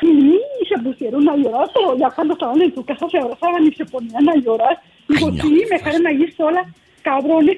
Sí, 0.00 0.40
se 0.68 0.78
pusieron 0.82 1.28
a 1.28 1.36
llorar, 1.36 1.70
pero 1.74 1.96
ya 1.98 2.10
cuando 2.10 2.34
estaban 2.34 2.60
en 2.62 2.74
su 2.74 2.84
casa 2.84 3.06
se 3.10 3.18
abrazaban 3.18 3.66
y 3.66 3.72
se 3.72 3.84
ponían 3.84 4.28
a 4.28 4.34
llorar. 4.36 4.80
Digo, 5.08 5.30
sí, 5.32 5.64
me 5.70 5.76
dejaron 5.78 6.06
allí 6.06 6.32
sola, 6.36 6.66
cabrones. 7.08 7.56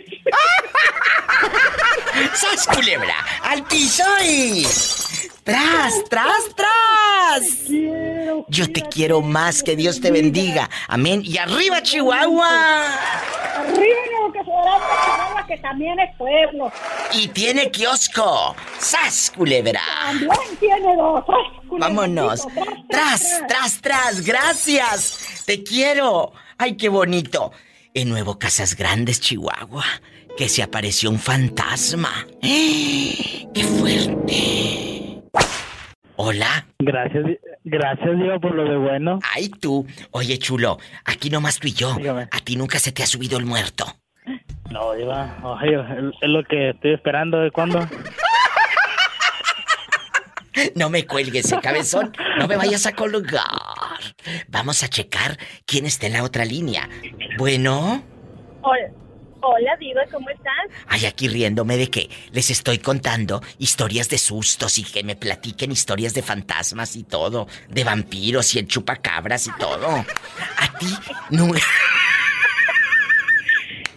¡Sas, 2.34 2.66
culebra! 2.68 3.16
¡Al 3.42 3.64
piso 3.64 4.04
y... 4.24 4.64
¡Tras, 5.42 6.04
tras, 6.08 6.54
tras! 6.54 7.68
Yo 8.48 8.70
te 8.72 8.82
quiero 8.82 9.20
más, 9.20 9.62
que 9.62 9.74
Dios 9.74 10.00
te 10.00 10.12
bendiga. 10.12 10.70
Amén. 10.86 11.22
Y 11.24 11.38
arriba, 11.38 11.82
Chihuahua. 11.82 12.84
Arriba, 13.56 14.00
no, 14.12 14.32
que 14.32 14.38
se 14.38 14.50
verá 14.50 14.78
Chihuahua, 15.04 15.46
que 15.48 15.56
también 15.58 15.98
es 15.98 16.16
pueblo. 16.16 16.70
Y 17.12 17.28
tiene 17.28 17.70
kiosco. 17.72 18.54
¡Sas, 18.78 19.32
culebra! 19.36 19.82
También 20.04 20.56
tiene 20.60 20.94
dos. 20.94 21.24
Vámonos. 21.72 22.46
Tras, 22.88 23.42
tras, 23.48 23.80
tras. 23.80 24.24
Gracias. 24.24 25.42
Te 25.44 25.64
quiero. 25.64 26.32
Ay, 26.58 26.76
qué 26.76 26.88
bonito. 26.88 27.52
En 27.92 28.08
Nuevo 28.08 28.38
Casas 28.38 28.76
Grandes, 28.76 29.20
Chihuahua, 29.20 29.84
que 30.36 30.48
se 30.48 30.62
apareció 30.62 31.10
un 31.10 31.18
fantasma. 31.18 32.10
¡Eh! 32.40 33.46
¡Qué 33.52 33.64
fuerte! 33.64 35.22
Hola. 36.14 36.66
Gracias, 36.78 37.24
gracias 37.64 38.16
Diego 38.16 38.40
por 38.40 38.54
lo 38.54 38.64
de 38.64 38.76
bueno. 38.76 39.18
Ay, 39.34 39.48
tú. 39.48 39.86
Oye, 40.12 40.38
chulo, 40.38 40.78
aquí 41.04 41.30
nomás 41.30 41.58
tú 41.58 41.66
y 41.66 41.72
yo. 41.72 41.96
A 42.30 42.40
ti 42.44 42.54
nunca 42.54 42.78
se 42.78 42.92
te 42.92 43.02
ha 43.02 43.06
subido 43.06 43.38
el 43.38 43.46
muerto. 43.46 43.86
No, 44.70 44.92
Diva, 44.94 45.38
oye, 45.42 45.74
es 45.74 46.14
es 46.20 46.28
lo 46.28 46.44
que 46.44 46.70
estoy 46.70 46.92
esperando 46.92 47.38
de 47.40 47.50
cuándo. 47.50 47.80
No 50.74 50.90
me 50.90 51.06
cuelgues, 51.06 51.46
ese 51.46 51.60
cabezón. 51.60 52.12
No 52.38 52.48
me 52.48 52.56
vayas 52.56 52.86
a 52.86 52.94
colgar. 52.94 53.44
Vamos 54.48 54.82
a 54.82 54.88
checar 54.88 55.38
quién 55.66 55.86
está 55.86 56.06
en 56.06 56.14
la 56.14 56.24
otra 56.24 56.44
línea. 56.44 56.88
Bueno. 57.38 58.02
Hola, 58.62 58.90
hola 59.40 59.76
Diva, 59.78 60.02
¿cómo 60.12 60.28
estás? 60.28 60.52
Ay, 60.86 61.06
aquí 61.06 61.28
riéndome 61.28 61.76
de 61.76 61.88
que 61.88 62.10
les 62.32 62.50
estoy 62.50 62.78
contando 62.78 63.40
historias 63.58 64.10
de 64.10 64.18
sustos 64.18 64.78
y 64.78 64.84
que 64.84 65.02
me 65.02 65.16
platiquen 65.16 65.72
historias 65.72 66.12
de 66.12 66.22
fantasmas 66.22 66.96
y 66.96 67.04
todo, 67.04 67.46
de 67.68 67.84
vampiros 67.84 68.54
y 68.54 68.58
el 68.58 68.68
chupacabras 68.68 69.46
y 69.46 69.52
todo. 69.58 69.88
A 69.88 70.78
ti 70.78 70.88
nunca. 71.30 71.60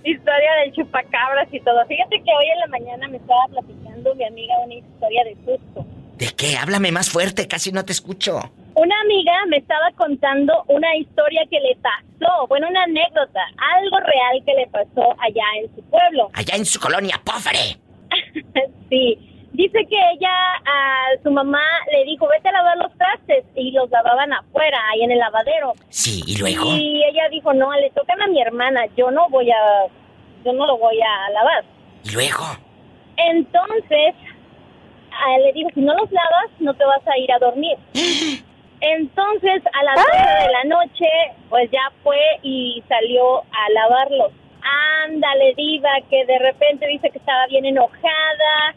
Historia 0.05 0.51
del 0.63 0.73
chupacabras 0.73 1.47
y 1.51 1.61
todo. 1.61 1.85
Fíjate 1.87 2.17
que 2.17 2.31
hoy 2.31 2.45
en 2.53 2.59
la 2.59 2.67
mañana 2.67 3.07
me 3.07 3.17
estaba 3.17 3.45
platicando 3.47 4.13
mi 4.15 4.25
amiga 4.25 4.53
una 4.65 4.73
historia 4.73 5.23
de 5.23 5.35
susto. 5.45 5.85
¿De 6.18 6.28
qué? 6.38 6.57
Háblame 6.57 6.91
más 6.91 7.09
fuerte, 7.09 7.47
casi 7.47 7.72
no 7.72 7.84
te 7.86 7.91
escucho. 7.91 8.39
Una 8.76 8.95
amiga 9.01 9.34
me 9.47 9.57
estaba 9.57 9.91
contando 9.95 10.64
una 10.68 10.95
historia 10.95 11.41
que 11.49 11.59
le 11.59 11.76
pasó, 11.78 12.47
bueno, 12.47 12.68
una 12.70 12.84
anécdota, 12.84 13.41
algo 13.78 13.99
real 13.99 14.43
que 14.45 14.53
le 14.53 14.68
pasó 14.68 15.16
allá 15.20 15.43
en 15.61 15.76
su 15.76 15.84
pueblo. 15.89 16.30
Allá 16.34 16.55
en 16.55 16.66
su 16.66 16.80
colonia, 16.80 17.20
pobre. 17.24 17.78
sí. 18.89 19.30
Dice 19.53 19.86
que 19.88 19.95
ella 20.16 20.34
a 20.66 21.22
su 21.22 21.30
mamá 21.30 21.61
le 21.91 22.05
dijo, 22.05 22.28
vete 22.28 22.49
a 22.49 22.53
lavar 22.53 22.76
los 22.78 22.91
trastes 22.97 23.45
y 23.55 23.70
los 23.70 23.88
lavaban 23.91 24.34
afuera, 24.34 24.80
ahí 24.91 25.03
en 25.03 25.11
el 25.11 25.20
lavadero. 25.20 25.74
Sí, 25.89 26.24
y 26.26 26.38
luego. 26.38 26.76
Y 26.76 27.03
ella 27.03 27.30
dijo, 27.30 27.53
no, 27.53 27.72
le 27.74 27.91
tocan 27.91 28.20
a 28.20 28.28
mi 28.28 28.41
hermana, 28.41 28.82
yo 28.97 29.11
no 29.11 29.30
voy 29.30 29.51
a, 29.51 29.55
yo 30.43 30.53
no 30.53 30.66
lo 30.66 30.80
voy 30.80 30.99
a 30.99 31.30
lavar. 31.30 31.64
Y 32.03 32.11
luego. 32.14 32.43
Entonces, 33.16 34.16
le 35.39 35.53
dijo, 35.53 35.70
si 35.74 35.82
no 35.82 35.93
los 35.93 36.11
lavas, 36.11 36.49
no 36.59 36.74
te 36.74 36.86
vas 36.86 37.01
a 37.07 37.18
ir 37.18 37.32
a 37.32 37.39
dormir. 37.39 37.78
Entonces, 38.82 39.64
a 39.80 39.84
las 39.84 39.95
12 39.95 40.09
de 40.18 40.51
la 40.51 40.64
noche, 40.66 41.07
pues 41.49 41.72
ya 41.72 41.89
fue 42.03 42.20
y 42.41 42.84
salió 42.89 43.39
a 43.39 43.70
lavarlos. 43.74 44.32
Ándale, 45.05 45.53
diva, 45.55 45.89
que 46.09 46.26
de 46.26 46.38
repente 46.39 46.88
dice 46.88 47.09
que 47.09 47.18
estaba 47.18 47.45
bien 47.47 47.66
enojada, 47.66 48.76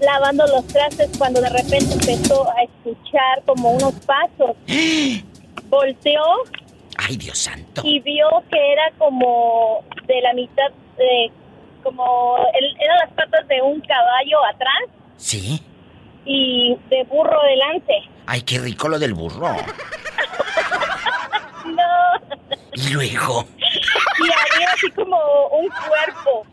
lavando 0.00 0.46
los 0.46 0.66
trastes, 0.68 1.10
cuando 1.18 1.40
de 1.40 1.48
repente 1.50 1.92
empezó 1.92 2.48
a 2.50 2.62
escuchar 2.62 3.42
como 3.46 3.70
unos 3.72 3.94
pasos. 4.06 4.56
Volteó 5.68 6.22
Ay, 6.98 7.16
Dios 7.16 7.38
santo. 7.38 7.82
y 7.84 7.98
vio 8.00 8.28
que 8.50 8.72
era 8.72 8.90
como 8.98 9.82
de 10.06 10.20
la 10.20 10.34
mitad, 10.34 10.70
de, 10.98 11.30
como 11.82 12.36
el- 12.54 12.76
eran 12.80 12.98
las 12.98 13.10
patas 13.14 13.48
de 13.48 13.60
un 13.62 13.80
caballo 13.80 14.44
atrás 14.44 14.84
Sí. 15.22 15.62
y 16.24 16.76
de 16.90 17.04
burro 17.04 17.38
delante. 17.48 17.94
Ay, 18.26 18.42
qué 18.42 18.58
rico 18.58 18.88
lo 18.88 18.98
del 18.98 19.14
burro. 19.14 19.54
No. 21.64 22.38
Y 22.74 22.88
luego. 22.90 23.46
Y 24.18 24.24
había 24.24 24.68
así 24.72 24.90
como 24.90 25.16
un 25.52 25.68
cuerpo. 25.68 26.46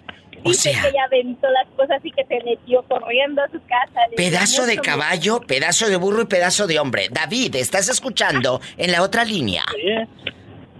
O 0.43 0.49
Dice 0.49 0.71
sea- 0.71 0.81
que 0.83 0.87
ella 0.89 1.03
aventó 1.05 1.47
las 1.49 1.67
cosas 1.75 1.99
y 2.03 2.11
que 2.11 2.23
se 2.25 2.43
metió 2.43 2.83
corriendo 2.83 3.41
a 3.41 3.47
su 3.47 3.59
casa. 3.61 4.01
Pedazo 4.15 4.65
de 4.65 4.77
caballo, 4.77 5.41
pedazo 5.41 5.89
de 5.89 5.97
burro 5.97 6.21
y 6.21 6.25
pedazo 6.25 6.67
de 6.67 6.79
hombre. 6.79 7.07
David, 7.11 7.55
¿estás 7.55 7.89
escuchando 7.89 8.61
en 8.77 8.91
la 8.91 9.01
otra 9.01 9.25
línea? 9.25 9.65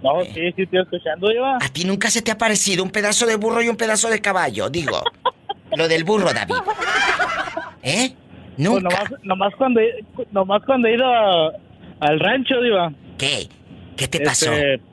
No, 0.02 0.22
sí, 0.24 0.52
sí, 0.56 0.62
estoy 0.62 0.80
escuchando, 0.80 1.28
Diva. 1.28 1.56
¿A 1.60 1.68
ti 1.68 1.84
nunca 1.84 2.08
se 2.08 2.22
te 2.22 2.30
ha 2.30 2.38
parecido 2.38 2.82
un 2.82 2.90
pedazo 2.90 3.26
de 3.26 3.36
burro 3.36 3.60
y 3.62 3.68
un 3.68 3.76
pedazo 3.76 4.08
de 4.08 4.20
caballo? 4.22 4.70
Digo, 4.70 5.02
lo 5.76 5.88
del 5.88 6.04
burro, 6.04 6.32
David. 6.32 6.54
¿Eh? 7.82 8.12
Pues 8.12 8.58
Nunca. 8.58 8.80
nomás, 8.82 9.12
nomás 9.22 9.54
cuando, 9.56 9.80
he- 9.80 10.04
nomás 10.32 10.62
cuando 10.66 10.88
he 10.88 10.94
ido 10.94 11.06
a- 11.06 11.52
al 12.00 12.20
rancho, 12.20 12.60
Diva. 12.60 12.92
¿Qué? 13.18 13.48
¿Qué 13.96 14.08
te 14.08 14.18
Este, 14.18 14.24
pasó? 14.26 14.50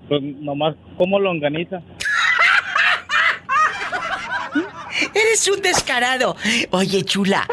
Pues 0.09 0.21
nomás 0.21 0.75
como 0.97 1.19
longaniza. 1.19 1.81
Eres 5.13 5.47
un 5.47 5.61
descarado. 5.61 6.35
Oye, 6.71 7.03
chula, 7.03 7.47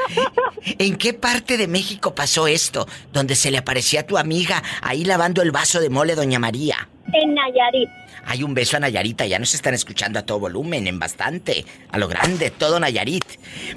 ¿en 0.79 0.97
qué 0.97 1.13
parte 1.13 1.57
de 1.59 1.67
México 1.69 2.15
pasó 2.15 2.47
esto? 2.47 2.87
Donde 3.13 3.35
se 3.35 3.51
le 3.51 3.59
aparecía 3.59 4.01
a 4.01 4.07
tu 4.07 4.17
amiga 4.17 4.63
ahí 4.83 5.05
lavando 5.05 5.43
el 5.43 5.51
vaso 5.51 5.81
de 5.81 5.91
mole, 5.91 6.15
doña 6.15 6.39
María. 6.39 6.89
En 7.13 7.35
Nayarit. 7.35 7.89
Hay 8.27 8.43
un 8.43 8.55
beso 8.55 8.77
a 8.77 8.81
Nayarita, 8.81 9.27
ya 9.27 9.39
nos 9.39 9.55
están 9.55 9.75
escuchando 9.75 10.19
a 10.19 10.23
todo 10.23 10.39
volumen, 10.41 10.87
en 10.87 10.99
bastante, 10.99 11.65
a 11.91 11.99
lo 11.99 12.09
grande, 12.09 12.51
todo 12.51 12.81
Nayarit. 12.81 13.25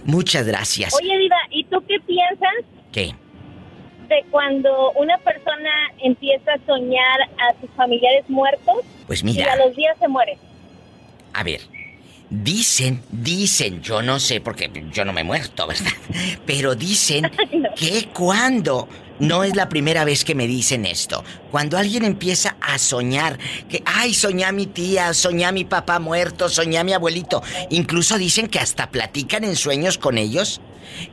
Muchas 0.06 0.46
gracias. 0.46 0.94
Oye, 0.94 1.18
Diva, 1.18 1.36
¿y 1.52 1.64
tú 1.66 1.84
qué 1.88 2.00
piensas 2.06 2.54
¿Qué? 2.92 3.14
de 4.08 4.24
cuando 4.32 4.92
una 4.94 5.18
persona 5.18 5.70
empieza 6.02 6.54
a 6.54 6.66
soñar 6.66 7.20
a 7.40 7.60
sus 7.60 7.70
familiares 7.76 8.24
muertos 8.30 8.78
Pues 9.06 9.22
y 9.22 9.26
mira. 9.26 9.52
a 9.54 9.58
los 9.58 9.76
días 9.76 9.98
se 10.00 10.08
muere? 10.08 10.38
A 11.34 11.44
ver, 11.44 11.62
dicen, 12.30 13.02
dicen, 13.12 13.82
yo 13.82 14.02
no 14.02 14.20
sé 14.20 14.40
porque 14.42 14.72
yo 14.92 15.04
no 15.06 15.14
me 15.14 15.22
he 15.22 15.24
muerto, 15.26 15.68
¿verdad? 15.68 15.92
Pero 16.46 16.74
dicen 16.76 17.30
que 17.76 18.08
cuando, 18.14 18.88
no 19.20 19.44
es 19.44 19.56
la 19.56 19.70
primera 19.70 20.06
vez 20.06 20.24
que 20.24 20.36
me 20.36 20.48
dicen 20.48 20.86
esto, 20.86 21.24
cuando 21.52 21.78
alguien 21.78 22.04
empieza 22.06 22.56
a 22.62 22.78
soñar, 22.78 23.38
que, 23.70 23.82
ay, 23.86 24.14
soñé 24.14 24.46
a 24.46 24.52
mi 24.52 24.68
tía, 24.68 25.14
soñé 25.14 25.46
a 25.46 25.52
mi 25.52 25.66
papá 25.66 26.00
muerto, 26.00 26.50
soñé 26.50 26.78
a 26.78 26.84
mi 26.84 26.94
abuelito, 26.94 27.42
incluso 27.70 28.18
dicen 28.18 28.48
que 28.48 28.60
hasta 28.60 28.90
platican 28.92 29.44
en 29.44 29.56
sueños 29.56 29.98
con 29.98 30.18
ellos, 30.18 30.62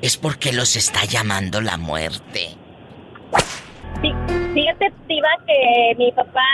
es 0.02 0.16
porque 0.16 0.52
los 0.52 0.76
está 0.76 1.04
llamando 1.04 1.60
la 1.60 1.76
muerte. 1.76 2.48
Sí, 4.02 4.12
fíjate, 4.54 4.92
Diva, 5.08 5.28
que 5.46 5.94
mi 5.98 6.12
papá, 6.12 6.44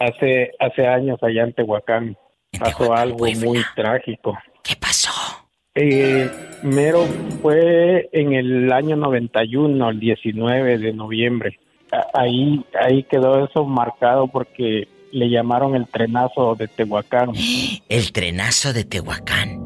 Hace, 0.00 0.50
hace 0.58 0.86
años 0.86 1.18
allá 1.22 1.44
en 1.44 1.52
Tehuacán 1.52 2.16
pasó 2.58 2.94
algo 2.94 3.26
muy 3.26 3.62
trágico. 3.74 4.38
¿Qué 4.62 4.74
pasó? 4.76 5.10
Eh, 5.76 6.30
mero 6.62 7.04
fue 7.42 8.08
en 8.12 8.32
el 8.32 8.72
año 8.72 8.96
91, 8.96 9.90
el 9.90 10.00
19 10.00 10.78
de 10.78 10.92
noviembre. 10.94 11.58
Ahí, 12.14 12.64
ahí 12.82 13.02
quedó 13.04 13.44
eso 13.44 13.64
marcado 13.66 14.26
porque 14.26 14.88
le 15.12 15.28
llamaron 15.28 15.74
el 15.74 15.86
trenazo 15.86 16.54
de 16.54 16.66
Tehuacán. 16.66 17.30
El 17.88 18.12
trenazo 18.12 18.72
de 18.72 18.84
Tehuacán. 18.84 19.60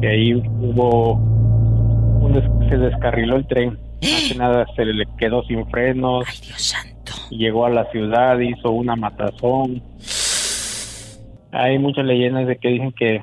Que 0.00 0.08
ahí 0.08 0.34
hubo, 0.34 1.12
un 1.14 2.68
se 2.68 2.76
descarriló 2.76 3.36
el 3.36 3.46
tren. 3.46 3.78
Más 4.02 4.28
que 4.28 4.34
nada 4.34 4.66
se 4.74 4.84
le 4.84 5.06
quedó 5.16 5.44
sin 5.44 5.64
frenos. 5.70 6.24
Ay, 6.28 6.38
Dios 6.44 6.60
santo. 6.60 7.12
Llegó 7.30 7.66
a 7.66 7.70
la 7.70 7.88
ciudad, 7.92 8.38
hizo 8.40 8.72
una 8.72 8.96
matazón. 8.96 9.80
Hay 11.52 11.78
muchas 11.78 12.04
leyendas 12.04 12.48
de 12.48 12.56
que 12.56 12.68
dicen 12.68 12.92
que 12.92 13.22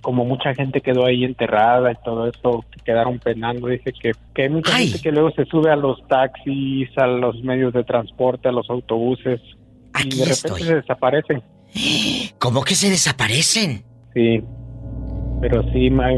como 0.00 0.24
mucha 0.24 0.54
gente 0.54 0.80
quedó 0.80 1.04
ahí 1.06 1.24
enterrada 1.24 1.90
y 1.92 1.96
todo 2.04 2.26
eso, 2.28 2.64
que 2.70 2.80
quedaron 2.84 3.18
penando, 3.18 3.66
dice 3.68 3.92
que, 4.00 4.12
que 4.34 4.42
hay 4.44 4.48
mucha 4.48 4.72
gente 4.78 5.00
que 5.00 5.12
luego 5.12 5.30
se 5.32 5.44
sube 5.46 5.70
a 5.70 5.76
los 5.76 5.98
taxis, 6.08 6.88
a 6.96 7.06
los 7.06 7.42
medios 7.42 7.72
de 7.72 7.84
transporte, 7.84 8.48
a 8.48 8.52
los 8.52 8.68
autobuses 8.70 9.40
y 10.04 10.08
de 10.10 10.24
repente 10.24 10.30
estoy. 10.32 10.62
se 10.62 10.74
desaparecen. 10.76 11.42
¿Cómo 12.38 12.62
que 12.62 12.74
se 12.74 12.88
desaparecen? 12.90 13.84
Sí, 14.14 14.40
pero 15.40 15.62
sí, 15.72 15.90
ma- 15.90 16.08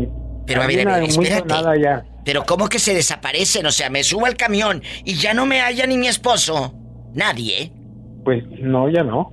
Pero 0.47 0.63
a 0.63 0.67
ver, 0.67 0.89
a 0.89 0.99
ver, 0.99 1.05
espérate. 1.09 1.55
ya. 1.83 2.05
Pero 2.25 2.45
¿cómo 2.45 2.69
que 2.69 2.79
se 2.79 2.95
desaparecen? 2.95 3.65
O 3.67 3.73
sea, 3.73 3.89
me 3.91 4.03
subo 4.05 4.27
al 4.27 4.37
camión 4.37 4.83
y 5.05 5.15
ya 5.15 5.33
no 5.35 5.47
me 5.47 5.61
halla 5.61 5.87
ni 5.87 5.97
mi 5.97 6.07
esposo. 6.07 6.75
Nadie. 7.15 7.73
Pues 8.31 8.45
no, 8.61 8.89
ya 8.89 9.03
no. 9.03 9.33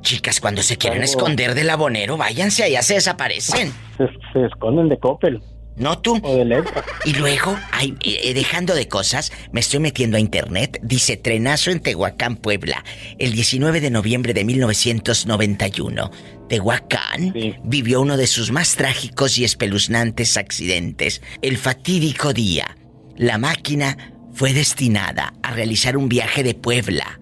Chicas, 0.00 0.40
cuando 0.40 0.62
se 0.62 0.78
quieren 0.78 1.02
esconder 1.02 1.54
del 1.54 1.68
abonero, 1.68 2.16
váyanse 2.16 2.64
allá, 2.64 2.80
se 2.80 2.94
desaparecen. 2.94 3.70
Se, 3.98 4.08
se 4.32 4.46
esconden 4.46 4.88
de 4.88 4.98
Coppel. 4.98 5.42
No 5.76 5.98
tú. 5.98 6.18
O 6.22 6.36
de 6.36 6.46
Lepra. 6.46 6.82
Y 7.04 7.12
luego, 7.12 7.54
ay, 7.72 7.94
eh, 8.02 8.20
eh, 8.24 8.32
dejando 8.32 8.74
de 8.74 8.88
cosas, 8.88 9.32
me 9.52 9.60
estoy 9.60 9.80
metiendo 9.80 10.16
a 10.16 10.20
internet. 10.20 10.80
Dice 10.82 11.18
Trenazo 11.18 11.70
en 11.70 11.80
Tehuacán, 11.80 12.36
Puebla, 12.36 12.82
el 13.18 13.32
19 13.32 13.82
de 13.82 13.90
noviembre 13.90 14.32
de 14.32 14.46
1991. 14.46 16.10
Tehuacán 16.48 17.34
vivió 17.64 18.00
uno 18.00 18.16
de 18.16 18.26
sus 18.26 18.50
más 18.50 18.76
trágicos 18.76 19.36
y 19.36 19.44
espeluznantes 19.44 20.38
accidentes. 20.38 21.20
El 21.42 21.58
fatídico 21.58 22.32
día. 22.32 22.78
La 23.14 23.36
máquina 23.36 23.98
fue 24.32 24.54
destinada 24.54 25.34
a 25.42 25.50
realizar 25.50 25.98
un 25.98 26.08
viaje 26.08 26.42
de 26.42 26.54
Puebla 26.54 27.18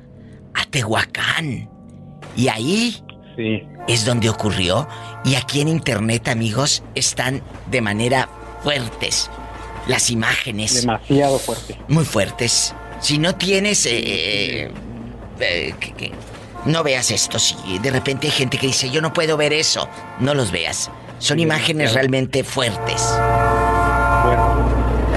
a 0.54 0.64
Tehuacán. 0.66 1.68
Y 2.36 2.48
ahí 2.48 3.02
Sí. 3.36 3.62
es 3.88 4.04
donde 4.04 4.28
ocurrió. 4.28 4.86
Y 5.24 5.34
aquí 5.34 5.60
en 5.60 5.68
internet, 5.68 6.28
amigos, 6.28 6.82
están 6.94 7.42
de 7.70 7.80
manera 7.80 8.28
fuertes 8.62 9.30
las 9.86 10.10
imágenes. 10.10 10.82
Demasiado 10.82 11.38
fuerte. 11.38 11.76
Muy 11.88 12.04
fuertes. 12.04 12.74
Si 13.00 13.18
no 13.18 13.34
tienes... 13.34 13.86
eh, 13.86 13.92
eh, 14.66 14.70
eh, 15.40 15.74
que- 15.80 15.92
que- 15.92 16.12
no 16.66 16.82
veas 16.82 17.10
esto. 17.10 17.38
Si 17.38 17.78
de 17.78 17.90
repente 17.90 18.26
hay 18.26 18.32
gente 18.32 18.58
que 18.58 18.66
dice, 18.66 18.90
yo 18.90 19.00
no 19.00 19.12
puedo 19.14 19.36
ver 19.38 19.52
eso, 19.54 19.88
no 20.18 20.34
los 20.34 20.50
veas. 20.52 20.90
Son 21.18 21.38
Sí, 21.38 21.42
imágenes 21.44 21.94
realmente 21.94 22.44
fuertes. 22.44 23.00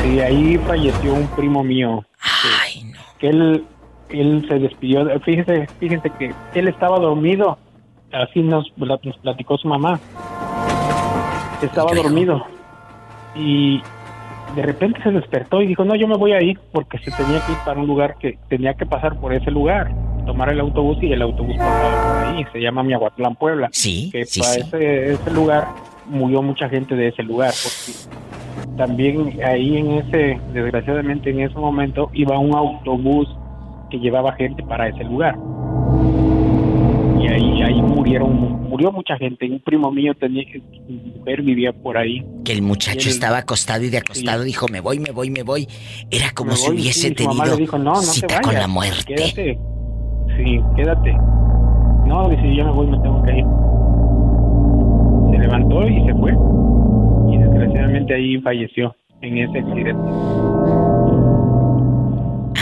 Sí, 0.02 0.20
ahí 0.20 0.58
falleció 0.68 1.14
un 1.14 1.28
primo 1.28 1.64
mío. 1.64 2.06
Ay, 2.62 2.84
no. 2.84 3.00
Que 3.20 3.30
él, 3.30 3.66
él 4.22 4.46
se 4.48 4.60
despidió. 4.60 5.06
de- 5.06 5.20
Fíjese, 5.20 5.68
fíjense 5.80 6.10
que 6.12 6.34
él 6.56 6.68
estaba 6.68 7.00
dormido. 7.00 7.58
Así 8.12 8.42
nos, 8.42 8.72
nos 8.78 9.18
platicó 9.18 9.58
su 9.58 9.68
mamá. 9.68 10.00
Estaba 11.62 11.94
dormido. 11.94 12.46
Y 13.36 13.82
de 14.56 14.62
repente 14.62 15.02
se 15.02 15.12
despertó 15.12 15.62
y 15.62 15.68
dijo, 15.68 15.84
no, 15.86 15.96
yo 15.96 16.08
me 16.08 16.18
voy 16.18 16.34
a 16.34 16.42
ir 16.42 16.60
porque 16.72 16.98
se 17.00 17.12
tenía 17.12 17.40
que 17.46 17.54
ir 17.54 17.58
para 17.66 17.80
un 17.80 17.88
lugar 17.88 18.16
que 18.20 18.38
tenía 18.50 18.74
que 18.76 18.86
pasar 18.86 19.20
por 19.20 19.34
ese 19.34 19.50
lugar. 19.50 19.92
Tomar 20.26 20.50
el 20.50 20.60
autobús 20.60 20.98
y 21.02 21.12
el 21.12 21.22
autobús 21.22 21.56
pasaba 21.58 22.24
por 22.26 22.36
ahí. 22.36 22.46
Se 22.54 22.60
llama 22.62 22.84
Miahuatlán, 22.84 23.36
Puebla. 23.36 23.70
Sí, 23.72 24.10
Que 24.12 24.26
sí, 24.26 24.40
para 24.42 24.54
sí. 24.54 24.62
Ese, 24.62 25.14
ese 25.14 25.32
lugar 25.32 25.68
murió 26.08 26.42
mucha 26.42 26.70
gente 26.70 26.96
de 26.96 27.08
ese 27.10 27.24
lugar. 27.24 27.52
Porque 27.64 28.76
también 28.78 29.40
ahí 29.46 29.78
en 29.78 29.92
ese, 29.94 30.40
desgraciadamente 30.54 31.30
en 31.32 31.42
ese 31.42 31.56
momento, 31.58 32.10
iba 32.14 32.38
un 32.38 32.54
autobús 32.56 33.28
que 33.94 34.00
llevaba 34.00 34.34
gente 34.34 34.64
para 34.64 34.88
ese 34.90 35.04
lugar. 35.04 35.36
Y 37.20 37.28
ahí 37.28 37.62
ahí 37.62 37.80
murieron, 37.82 38.68
murió 38.68 38.92
mucha 38.92 39.16
gente. 39.18 39.50
Un 39.50 39.60
primo 39.60 39.92
mío 39.92 40.14
tenía, 40.20 40.44
su 40.52 40.92
mujer 41.20 41.44
vivía 41.44 41.72
por 41.72 41.96
ahí. 41.96 42.26
Que 42.44 42.54
el 42.54 42.64
muchacho 42.64 43.08
él- 43.10 43.14
estaba 43.14 43.38
acostado 43.38 43.84
y 43.84 43.90
de 43.92 44.00
acostado 44.00 44.42
dijo, 44.44 44.66
me 44.72 44.82
voy, 44.82 44.98
me 45.00 45.12
voy, 45.12 45.30
me 45.30 45.44
voy. 45.44 45.68
Era 46.10 46.32
como 46.34 46.52
Me 46.52 46.58
si 46.58 46.68
voy, 46.70 46.76
hubiese 46.82 47.10
sí, 47.10 47.14
tenido 47.14 47.56
dijo, 47.56 47.78
no, 47.78 47.94
no 47.94 48.00
te 48.00 48.06
cita 48.08 48.28
vayas, 48.28 48.42
con 48.42 48.54
la 48.56 48.68
muerte. 48.68 49.14
Quédate. 49.16 49.60
Sí, 50.38 50.60
quédate. 50.76 51.14
No, 52.08 52.28
dice, 52.30 52.56
yo 52.56 52.66
me 52.66 52.72
voy, 52.72 52.88
me 52.88 52.98
tengo 53.00 53.22
que 53.24 53.38
ir. 53.38 53.46
Se 55.32 55.38
levantó 55.38 55.88
y 55.88 56.06
se 56.06 56.14
fue. 56.16 56.34
Y 57.32 57.38
desgraciadamente 57.38 58.16
ahí 58.16 58.42
falleció 58.42 58.96
en 59.22 59.38
ese 59.38 59.60
accidente. 59.60 59.94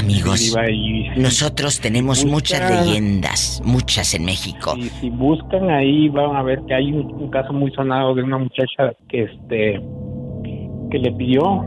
Amigos, 0.01 0.55
nosotros 1.17 1.79
tenemos 1.79 2.25
muchas 2.25 2.59
leyendas, 2.85 3.61
muchas 3.63 4.13
en 4.13 4.25
México. 4.25 4.73
Y 4.77 4.83
si 4.99 5.09
buscan 5.09 5.69
ahí 5.69 6.09
van 6.09 6.35
a 6.35 6.43
ver 6.43 6.61
que 6.67 6.73
hay 6.73 6.91
un, 6.91 7.11
un 7.13 7.29
caso 7.29 7.53
muy 7.53 7.71
sonado 7.71 8.15
de 8.15 8.23
una 8.23 8.37
muchacha 8.37 8.93
que 9.07 9.23
este 9.23 9.81
que 10.89 10.97
le 10.99 11.11
pidió 11.13 11.63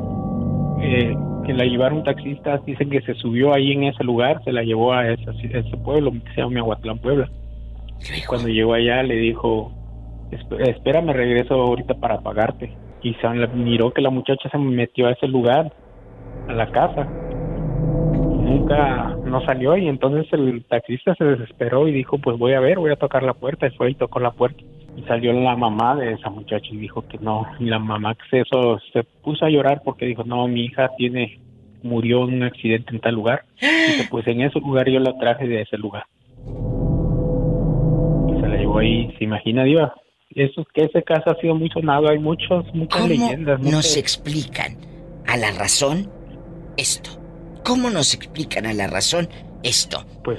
eh, 0.82 1.14
que 1.46 1.52
la 1.54 1.64
llevara 1.64 1.94
un 1.94 2.04
taxista, 2.04 2.58
dicen 2.66 2.90
que 2.90 3.00
se 3.02 3.14
subió 3.14 3.54
ahí 3.54 3.72
en 3.72 3.84
ese 3.84 4.02
lugar, 4.04 4.42
se 4.44 4.52
la 4.52 4.62
llevó 4.62 4.92
a 4.92 5.08
ese, 5.08 5.30
ese 5.52 5.76
pueblo 5.78 6.10
que 6.12 6.30
se 6.34 6.40
llama 6.40 6.54
Miahuatlán, 6.54 6.98
Puebla. 6.98 7.30
Cuando 8.26 8.48
llegó 8.48 8.74
allá 8.74 9.02
le 9.02 9.14
dijo, 9.16 9.72
"Esp- 10.30 10.68
espérame, 10.68 11.12
regreso 11.12 11.54
ahorita 11.54 11.94
para 11.94 12.20
pagarte. 12.20 12.76
Y 13.02 13.14
se 13.14 13.28
miró 13.54 13.92
que 13.92 14.00
la 14.02 14.10
muchacha 14.10 14.48
se 14.50 14.58
metió 14.58 15.06
a 15.06 15.12
ese 15.12 15.26
lugar, 15.28 15.72
a 16.48 16.52
la 16.52 16.70
casa. 16.70 17.06
Nunca 18.44 19.16
no 19.24 19.44
salió 19.44 19.76
y 19.76 19.88
entonces 19.88 20.30
el 20.32 20.64
taxista 20.64 21.14
se 21.14 21.24
desesperó 21.24 21.88
y 21.88 21.92
dijo, 21.92 22.18
pues 22.18 22.38
voy 22.38 22.52
a 22.52 22.60
ver, 22.60 22.78
voy 22.78 22.92
a 22.92 22.96
tocar 22.96 23.22
la 23.22 23.34
puerta. 23.34 23.66
Y 23.66 23.70
fue 23.70 23.90
y 23.90 23.94
tocó 23.94 24.20
la 24.20 24.32
puerta. 24.32 24.62
Y 24.96 25.02
salió 25.02 25.32
la 25.32 25.56
mamá 25.56 25.96
de 25.96 26.12
esa 26.12 26.30
muchacha 26.30 26.66
y 26.70 26.76
dijo 26.76 27.06
que 27.08 27.18
no. 27.18 27.46
Y 27.58 27.64
la 27.64 27.78
mamá 27.78 28.14
que 28.14 28.22
se, 28.30 28.40
eso, 28.40 28.78
se 28.92 29.02
puso 29.02 29.44
a 29.44 29.50
llorar 29.50 29.82
porque 29.84 30.06
dijo, 30.06 30.24
no, 30.24 30.46
mi 30.46 30.66
hija 30.66 30.90
tiene 30.96 31.40
murió 31.84 32.26
en 32.26 32.34
un 32.34 32.42
accidente 32.42 32.92
en 32.92 33.00
tal 33.00 33.14
lugar. 33.14 33.44
Dice, 33.60 34.08
pues 34.10 34.26
en 34.26 34.40
ese 34.40 34.58
lugar 34.58 34.88
yo 34.88 34.98
la 34.98 35.16
traje 35.18 35.46
de 35.46 35.62
ese 35.62 35.76
lugar. 35.78 36.04
Y 38.28 38.40
se 38.40 38.48
la 38.48 38.56
llevó 38.56 38.78
ahí, 38.78 39.14
se 39.18 39.24
imagina, 39.24 39.64
Diva. 39.64 39.94
Eso, 40.30 40.66
que 40.74 40.84
ese 40.84 41.02
caso 41.02 41.30
ha 41.30 41.40
sido 41.40 41.54
muy 41.54 41.68
sonado, 41.70 42.08
hay 42.08 42.18
muchos, 42.18 42.64
muchas 42.74 43.02
¿Cómo 43.02 43.08
leyendas. 43.08 43.60
nos 43.60 43.96
explican 43.96 44.76
a 45.28 45.36
la 45.36 45.52
razón 45.52 46.10
esto? 46.76 47.23
¿Cómo 47.64 47.88
nos 47.88 48.12
explican 48.14 48.66
a 48.66 48.74
la 48.74 48.86
razón 48.86 49.28
esto? 49.62 50.04
Pues 50.22 50.38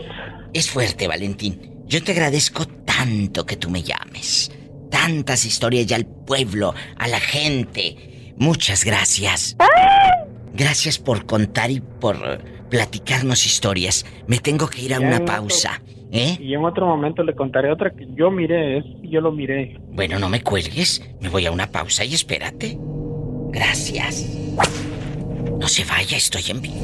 es 0.53 0.69
fuerte, 0.69 1.07
Valentín. 1.07 1.83
Yo 1.87 2.03
te 2.03 2.11
agradezco 2.11 2.65
tanto 2.67 3.45
que 3.45 3.57
tú 3.57 3.69
me 3.69 3.81
llames. 3.81 4.51
Tantas 4.91 5.43
historias 5.45 5.87
ya 5.87 5.95
al 5.95 6.05
pueblo, 6.05 6.73
a 6.97 7.07
la 7.07 7.19
gente. 7.19 8.33
Muchas 8.37 8.85
gracias. 8.85 9.57
Gracias 10.53 10.99
por 10.99 11.25
contar 11.25 11.71
y 11.71 11.81
por 11.81 12.17
platicarnos 12.69 13.45
historias. 13.45 14.05
Me 14.27 14.37
tengo 14.37 14.67
que 14.67 14.83
ir 14.83 14.93
a 14.93 14.99
una 14.99 15.25
pausa. 15.25 15.81
¿Eh? 16.11 16.37
Y 16.39 16.53
en 16.53 16.63
otro 16.63 16.85
momento 16.85 17.23
le 17.23 17.35
contaré 17.35 17.71
otra 17.71 17.89
que 17.89 18.07
yo 18.15 18.31
miré, 18.31 18.77
es, 18.77 18.85
yo 19.03 19.19
lo 19.19 19.31
miré. 19.31 19.77
Bueno, 19.91 20.19
no 20.19 20.29
me 20.29 20.43
cuelgues. 20.43 21.03
Me 21.19 21.29
voy 21.29 21.45
a 21.45 21.51
una 21.51 21.71
pausa 21.71 22.05
y 22.05 22.13
espérate. 22.13 22.77
Gracias. 23.49 24.25
No 25.59 25.67
se 25.67 25.83
vaya, 25.85 26.17
estoy 26.17 26.43
en 26.49 26.61
vivo. 26.61 26.75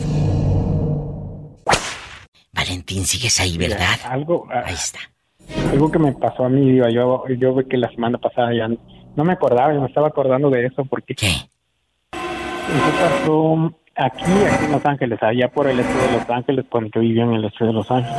Valentín, 2.53 3.05
sigues 3.05 3.39
ahí, 3.39 3.57
¿verdad? 3.57 3.99
Algo, 4.07 4.47
ah, 4.51 4.63
Ahí 4.65 4.73
está. 4.73 4.99
algo 5.71 5.91
que 5.91 5.99
me 5.99 6.11
pasó 6.13 6.45
a 6.45 6.49
mí, 6.49 6.71
Diva, 6.71 6.89
yo, 6.89 7.23
yo 7.37 7.55
ve 7.55 7.65
que 7.67 7.77
la 7.77 7.89
semana 7.91 8.17
pasada 8.17 8.53
ya 8.53 8.67
no 8.67 9.23
me 9.23 9.33
acordaba, 9.33 9.73
yo 9.73 9.81
me 9.81 9.87
estaba 9.87 10.07
acordando 10.07 10.49
de 10.49 10.65
eso 10.67 10.85
porque... 10.85 11.15
¿Qué? 11.15 11.27
Eso 11.31 12.91
pasó 13.01 13.73
aquí, 13.95 14.23
aquí 14.49 14.65
en 14.65 14.71
Los 14.71 14.85
Ángeles, 14.85 15.21
allá 15.23 15.47
por 15.49 15.67
el 15.67 15.79
este 15.79 15.93
de 15.93 16.11
Los 16.13 16.29
Ángeles, 16.29 16.65
cuando 16.69 16.89
yo 16.93 17.01
vivía 17.01 17.23
en 17.23 17.33
el 17.33 17.45
este 17.45 17.65
de 17.65 17.73
Los 17.73 17.89
Ángeles. 17.91 18.17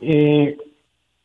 Eh, 0.00 0.56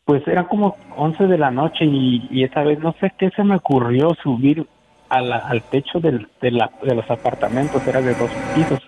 pues 0.05 0.27
eran 0.27 0.45
como 0.45 0.75
11 0.97 1.27
de 1.27 1.37
la 1.37 1.51
noche 1.51 1.85
y, 1.85 2.27
y 2.31 2.43
esa 2.43 2.63
vez 2.63 2.79
no 2.79 2.93
sé 2.99 3.11
qué 3.17 3.29
se 3.31 3.43
me 3.43 3.55
ocurrió 3.57 4.15
subir 4.23 4.65
a 5.09 5.17
al 5.17 5.61
techo 5.63 5.99
del, 5.99 6.27
de, 6.41 6.51
la- 6.51 6.71
de 6.83 6.95
los 6.95 7.09
apartamentos, 7.09 7.85
era 7.87 8.01
de 8.01 8.13
dos 8.15 8.31
pisos. 8.55 8.79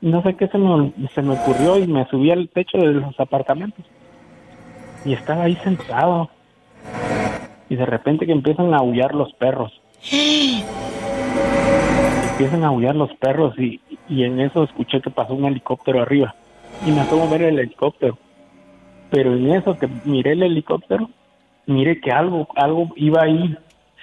No 0.00 0.22
sé 0.22 0.34
qué 0.34 0.46
se 0.48 0.58
me, 0.58 0.92
se 1.14 1.22
me 1.22 1.34
ocurrió 1.34 1.78
y 1.78 1.86
me 1.86 2.06
subí 2.08 2.30
al 2.30 2.48
techo 2.48 2.78
de 2.78 2.86
los 2.94 3.18
apartamentos. 3.20 3.84
Y 5.04 5.12
estaba 5.14 5.44
ahí 5.44 5.56
sentado. 5.56 6.30
Y 7.68 7.76
de 7.76 7.86
repente 7.86 8.26
que 8.26 8.32
empiezan 8.32 8.72
a 8.74 8.78
aullar 8.78 9.14
los 9.14 9.32
perros. 9.34 9.72
Empiezan 12.32 12.64
a 12.64 12.68
aullar 12.68 12.96
los 12.96 13.12
perros 13.14 13.58
y, 13.58 13.80
y 14.08 14.24
en 14.24 14.40
eso 14.40 14.64
escuché 14.64 15.00
que 15.00 15.10
pasó 15.10 15.34
un 15.34 15.44
helicóptero 15.44 16.00
arriba. 16.02 16.34
Y 16.86 16.90
me 16.92 17.00
asomo 17.00 17.24
a 17.24 17.28
ver 17.30 17.42
el 17.42 17.58
helicóptero. 17.58 18.18
Pero 19.10 19.34
en 19.34 19.50
eso 19.52 19.78
que 19.78 19.88
miré 20.04 20.32
el 20.32 20.42
helicóptero, 20.42 21.10
miré 21.66 22.00
que 22.00 22.10
algo, 22.10 22.48
algo 22.56 22.88
iba 22.96 23.22
ahí 23.22 23.56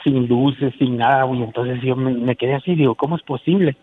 sin 0.04 0.28
luces, 0.28 0.74
sin 0.78 0.98
nada, 0.98 1.26
y 1.34 1.44
entonces 1.44 1.82
yo 1.82 1.96
me, 1.96 2.12
me 2.12 2.36
quedé 2.36 2.56
así, 2.56 2.76
digo, 2.76 2.96
¿cómo 2.96 3.16
es 3.16 3.24
posible? 3.24 3.76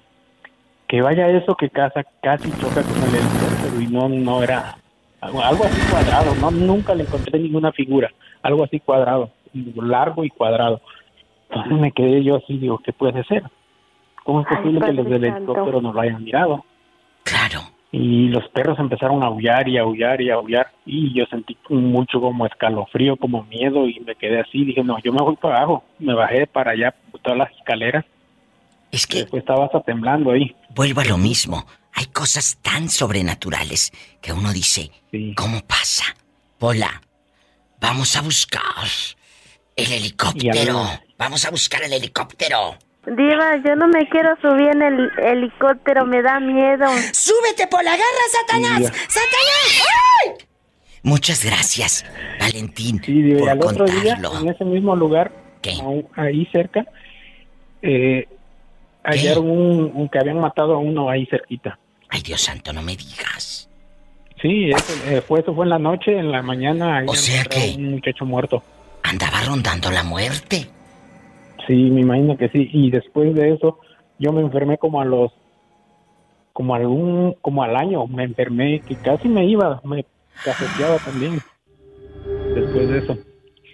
Que 0.87 1.03
vaya 1.03 1.29
eso 1.29 1.55
que 1.55 1.71
casa, 1.71 2.05
casi 2.23 2.51
choca 2.53 2.83
con 2.83 3.03
el 3.03 3.15
helicóptero 3.15 3.81
y 3.81 3.87
no, 3.87 4.09
no 4.09 4.43
era 4.43 4.77
algo, 5.21 5.43
algo 5.43 5.65
así 5.65 5.81
cuadrado, 5.91 6.35
no, 6.37 6.51
nunca 6.51 6.95
le 6.95 7.05
encontré 7.05 7.39
ninguna 7.39 7.73
figura, 7.73 8.11
algo 8.43 8.65
así 8.65 8.81
cuadrado, 8.81 9.31
largo 9.77 10.25
y 10.25 10.31
cuadrado. 10.31 10.81
Entonces 11.49 11.79
me 11.79 11.93
quedé 11.93 12.23
yo 12.23 12.37
así, 12.37 12.59
digo, 12.59 12.79
¿qué 12.79 12.93
puede 12.93 13.25
ser? 13.25 13.43
¿Cómo 14.25 14.41
es 14.41 14.47
Ay, 14.51 14.57
posible 14.57 14.81
que 14.81 14.93
los 14.93 15.09
del 15.09 15.25
helicóptero 15.25 15.81
no 15.81 15.93
lo 15.93 16.01
hayan 16.01 16.25
mirado? 16.25 16.65
Claro. 17.23 17.61
Y 17.97 18.27
los 18.27 18.49
perros 18.49 18.77
empezaron 18.81 19.23
a 19.23 19.27
aullar 19.27 19.69
y 19.69 19.79
a 19.79 19.83
aullar 19.83 20.21
y 20.21 20.29
a 20.29 20.35
aullar. 20.35 20.73
Y 20.85 21.17
yo 21.17 21.27
sentí 21.27 21.57
mucho 21.69 22.21
como 22.21 22.45
escalofrío, 22.45 23.17
como 23.17 23.45
miedo 23.45 23.87
y 23.87 24.01
me 24.01 24.17
quedé 24.17 24.41
así. 24.41 24.65
Dije, 24.65 24.83
no, 24.83 24.97
yo 25.05 25.13
me 25.13 25.23
voy 25.23 25.37
para 25.37 25.59
abajo. 25.59 25.85
Me 26.01 26.13
bajé 26.13 26.49
para 26.49 26.73
allá, 26.73 26.93
todas 27.23 27.39
las 27.39 27.53
escaleras. 27.53 28.05
Es 28.91 29.07
que... 29.07 29.19
Después 29.19 29.43
estaba 29.43 29.67
hasta 29.67 29.81
temblando 29.83 30.33
ahí. 30.33 30.57
Vuelvo 30.75 31.03
a 31.03 31.05
lo 31.05 31.17
mismo. 31.17 31.67
Hay 31.93 32.07
cosas 32.07 32.59
tan 32.63 32.89
sobrenaturales 32.89 33.93
que 34.21 34.33
uno 34.33 34.53
dice, 34.53 34.91
¿cómo 35.37 35.61
pasa? 35.61 36.05
Pola, 36.59 37.01
vamos 37.81 38.17
a 38.17 38.23
buscar 38.23 38.89
el 39.77 39.93
helicóptero. 39.93 40.85
Vamos 41.17 41.45
a 41.45 41.51
buscar 41.51 41.85
el 41.85 41.93
helicóptero. 41.93 42.77
Diva, 43.07 43.57
yo 43.65 43.77
no 43.77 43.87
me 43.89 44.09
quiero 44.09 44.35
subir 44.41 44.69
en 44.69 44.83
el 44.83 45.11
helicóptero, 45.19 46.07
me 46.07 46.23
da 46.23 46.41
miedo. 46.41 46.87
¡Súbete 47.13 47.67
por 47.67 47.85
la 47.85 47.91
garra, 47.93 48.05
Satanás! 48.33 48.79
Sí, 48.79 49.01
¡Satanás! 49.09 49.83
¡Ay! 50.25 50.47
Muchas 51.03 51.45
gracias, 51.45 52.07
Valentín, 52.41 53.03
Y 53.07 53.35
por 53.35 53.51
al 53.51 53.63
otro 53.63 53.85
día, 53.85 54.15
contarlo. 54.15 54.41
en 54.41 54.49
ese 54.49 54.65
mismo 54.65 54.97
lugar, 54.97 55.33
aún 55.83 56.09
ahí 56.17 56.47
cerca, 56.51 56.87
eh, 57.83 58.27
hallaron 59.05 59.51
un, 59.51 59.93
un 59.95 60.09
que 60.09 60.19
habían 60.19 60.41
matado 60.41 60.75
a 60.75 60.79
uno 60.79 61.11
ahí 61.11 61.27
cerquita. 61.27 61.79
Ay, 62.09 62.23
Dios 62.23 62.41
santo, 62.41 62.73
no 62.73 62.81
me 62.81 62.97
digas. 62.97 63.69
Sí, 64.41 64.71
eso, 64.71 64.95
eh, 65.07 65.21
fue, 65.21 65.41
eso 65.41 65.55
fue 65.55 65.67
en 65.67 65.71
la 65.71 65.79
noche, 65.79 66.19
en 66.19 66.33
la 66.33 66.43
mañana. 66.43 66.99
Ahí 66.99 67.07
O 67.07 67.15
sea 67.15 67.41
encontraron 67.43 67.85
Un 67.85 67.91
muchacho 67.93 68.25
muerto. 68.25 68.63
Andaba 69.03 69.43
rondando 69.43 69.91
la 69.91 70.05
muerte. 70.05 70.69
Sí, 71.67 71.75
me 71.91 72.01
imagino 72.03 72.37
que 72.37 72.49
sí. 72.49 72.69
Y 72.73 72.91
después 72.91 73.35
de 73.35 73.53
eso, 73.55 73.79
yo 74.19 74.33
me 74.33 74.41
enfermé 74.43 74.79
como 74.79 75.01
a 75.01 75.05
los, 75.05 75.33
como 76.53 76.75
algún, 76.75 77.35
como 77.41 77.63
al 77.63 77.77
año, 77.77 78.07
me 78.07 78.25
enfermé, 78.25 78.81
que 78.81 78.97
casi 78.97 79.29
me 79.29 79.45
iba, 79.47 79.81
me 79.85 80.05
cafeteaba 80.45 80.99
también. 80.99 81.41
Después 82.55 82.89
de 82.89 82.99
eso. 82.99 83.19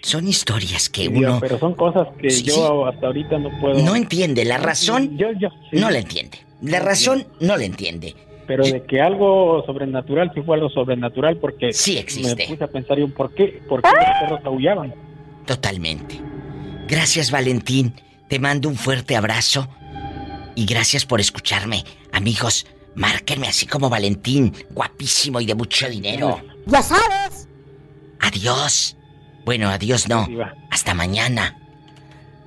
Son 0.02 0.26
historias 0.26 0.88
que 0.88 1.02
Sí, 1.02 1.08
uno 1.08 1.38
Pero 1.40 1.58
son 1.58 1.74
cosas 1.74 2.08
que 2.18 2.30
Sí, 2.30 2.44
yo 2.44 2.54
sí. 2.54 2.94
hasta 2.94 3.06
ahorita 3.08 3.38
no 3.38 3.50
puedo. 3.60 3.78
no 3.84 3.94
entiende. 3.94 4.44
La 4.46 4.56
razón 4.56 5.16
Yo, 5.18 5.28
yo, 5.38 5.50
sí. 5.70 5.78
no 5.78 5.90
la 5.90 5.98
entiende. 5.98 6.38
La 6.62 6.80
razón 6.80 7.26
no 7.40 7.56
la 7.56 7.64
entiende. 7.64 8.14
Pero 8.46 8.64
de 8.64 8.82
que 8.84 9.00
algo 9.00 9.62
sobrenatural, 9.66 10.32
sí 10.34 10.40
fue 10.42 10.56
algo 10.56 10.70
sobrenatural 10.70 11.36
porque 11.36 11.72
Sí 11.72 11.98
existe. 11.98 12.44
me 12.44 12.48
puse 12.54 12.64
a 12.64 12.66
pensar 12.68 12.98
yo, 12.98 13.08
¿por 13.14 13.32
qué? 13.34 13.60
¿Por 13.68 13.82
qué 13.82 13.90
los 13.94 14.20
perros 14.20 14.40
aullaban? 14.44 14.94
Totalmente. 15.46 16.18
Gracias, 16.90 17.30
Valentín. 17.30 17.94
Te 18.28 18.40
mando 18.40 18.68
un 18.68 18.74
fuerte 18.74 19.16
abrazo. 19.16 19.68
Y 20.56 20.66
gracias 20.66 21.06
por 21.06 21.20
escucharme. 21.20 21.84
Amigos, 22.12 22.66
márquenme 22.96 23.46
así 23.46 23.64
como 23.64 23.88
Valentín, 23.88 24.52
guapísimo 24.70 25.40
y 25.40 25.46
de 25.46 25.54
mucho 25.54 25.88
dinero. 25.88 26.42
Ya 26.66 26.82
sabes. 26.82 27.48
Adiós. 28.18 28.96
Bueno, 29.44 29.70
adiós 29.70 30.08
no. 30.08 30.26
Hasta 30.72 30.92
mañana. 30.92 31.56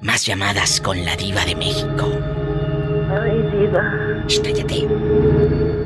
Más 0.01 0.25
llamadas 0.25 0.81
con 0.81 1.05
la 1.05 1.15
diva 1.15 1.45
de 1.45 1.55
México. 1.55 2.11
Ay, 3.09 3.41
Diva. 3.57 4.25
Shh, 4.27 4.41
cállate. 4.41 5.82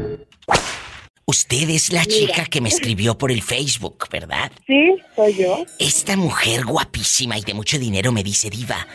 Usted 1.29 1.69
es 1.69 1.91
la 1.91 2.05
chica 2.05 2.45
que 2.45 2.61
me 2.61 2.69
escribió 2.69 3.17
por 3.17 3.33
el 3.33 3.41
Facebook, 3.41 4.07
¿verdad? 4.09 4.49
Sí, 4.65 4.95
soy 5.13 5.33
yo. 5.35 5.65
Esta 5.77 6.15
mujer 6.15 6.63
guapísima 6.63 7.37
y 7.37 7.41
de 7.41 7.53
mucho 7.53 7.77
dinero 7.77 8.13
me 8.13 8.23
dice, 8.23 8.49
Diva, 8.49 8.87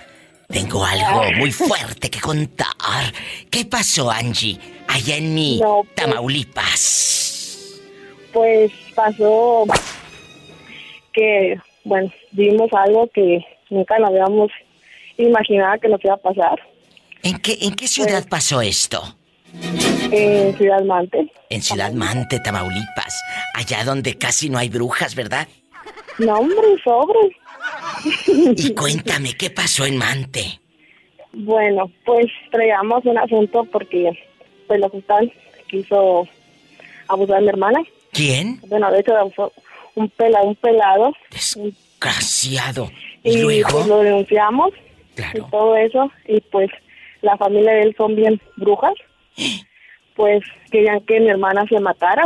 tengo 0.49 0.83
algo 0.83 1.31
muy 1.37 1.53
fuerte 1.53 2.09
que 2.09 2.21
contar. 2.21 3.13
¿Qué 3.51 3.67
pasó, 3.67 4.11
Angie, 4.11 4.59
allá 4.89 5.19
en 5.19 5.35
mi 5.35 5.61
No, 5.61 5.83
pues- 5.83 5.95
Tamaulipas? 5.95 7.81
Pues 8.33 8.73
pasó 8.95 9.67
que, 11.13 11.59
bueno, 11.85 12.11
vimos 12.31 12.71
algo 12.73 13.11
que 13.13 13.45
nunca 13.69 13.99
lo 13.99 14.07
habíamos 14.07 14.51
imaginado 15.19 15.79
que 15.81 15.89
nos 15.89 16.03
iba 16.03 16.15
a 16.15 16.17
pasar 16.17 16.59
¿En 17.23 17.39
qué, 17.41 17.59
en 17.61 17.75
qué 17.75 17.87
ciudad 17.87 18.27
pasó 18.27 18.63
esto? 18.63 19.17
En 20.11 20.57
Ciudad 20.57 20.83
Mante. 20.85 21.31
En 21.51 21.63
Ciudad 21.63 21.93
Mante, 21.93 22.39
Tamaulipas. 22.41 23.23
Allá 23.55 23.85
donde 23.85 24.17
casi 24.17 24.49
no 24.51 24.59
hay 24.59 24.69
brujas, 24.69 25.15
¿verdad? 25.15 25.47
No, 26.19 26.35
hombre, 26.39 26.57
sobre. 26.85 27.37
Y 28.57 28.75
cuéntame, 28.75 29.35
¿qué 29.35 29.51
pasó 29.51 29.85
en 29.87 29.97
Mante? 29.97 30.61
Bueno, 31.33 31.91
pues 32.05 32.27
traíamos 32.51 33.05
un 33.05 33.17
asunto 33.19 33.65
porque 33.71 34.11
pues 34.67 34.81
la 34.81 34.91
fiscal 34.91 35.33
quiso 35.69 36.29
abusar 37.09 37.37
de 37.37 37.43
mi 37.43 37.49
hermana. 37.49 37.81
¿Quién? 38.13 38.61
Bueno, 38.67 38.91
de 38.91 39.01
hecho 39.01 39.17
abusó 39.17 39.53
un 39.95 40.09
pelado, 40.11 40.45
un 40.49 40.57
pelado. 40.57 41.13
Desgraciado. 41.31 42.91
¿Y, 43.23 43.31
Y 43.39 43.43
luego? 43.43 43.71
pues 43.71 43.87
lo 43.87 43.99
denunciamos 44.03 44.71
y 45.17 45.41
todo 45.51 45.77
eso. 45.77 46.11
Y 46.27 46.41
pues 46.41 46.69
la 47.23 47.37
familia 47.37 47.73
de 47.73 47.83
él 47.83 47.95
son 47.97 48.15
bien 48.17 48.41
brujas. 48.57 48.95
Pues 50.15 50.43
querían 50.71 51.01
que 51.01 51.21
mi 51.21 51.29
hermana 51.29 51.65
se 51.69 51.81
matara. 51.81 52.23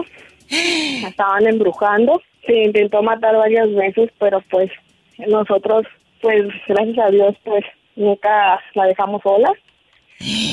La 1.03 1.09
estaban 1.09 1.47
embrujando. 1.47 2.21
Se 2.47 2.65
intentó 2.65 3.03
matar 3.03 3.37
varias 3.37 3.73
veces, 3.75 4.11
pero 4.19 4.41
pues 4.51 4.71
nosotros, 5.19 5.85
pues 6.21 6.45
gracias 6.69 6.99
a 6.99 7.11
Dios, 7.11 7.35
pues 7.45 7.65
nunca 7.97 8.61
la 8.75 8.85
dejamos 8.87 9.23
sola. 9.23 9.53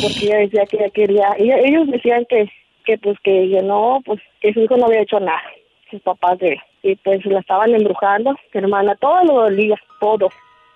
Porque 0.02 0.26
ella 0.26 0.38
decía 0.38 0.66
que 0.66 0.78
ella 0.78 0.90
quería. 0.90 1.30
ella- 1.38 1.60
ellos 1.60 1.88
decían 1.90 2.26
que, 2.28 2.50
que 2.86 2.98
pues 2.98 3.18
que 3.24 3.44
ella 3.44 3.62
no, 3.62 4.02
pues 4.06 4.20
que 4.42 4.54
su 4.54 4.62
hijo 4.62 4.78
no 4.78 4.86
había 4.88 5.02
hecho 5.02 5.20
nada. 5.20 5.44
Sus 5.90 6.02
papás 6.02 6.40
de. 6.40 6.60
Y 6.82 6.96
pues 6.98 7.26
la 7.26 7.40
estaban 7.40 7.74
embrujando. 7.74 8.32
Mi 8.54 8.60
hermana 8.62 8.96
todo 8.96 9.24
lo 9.24 9.34
dolía, 9.44 9.76
todo. 10.00 10.30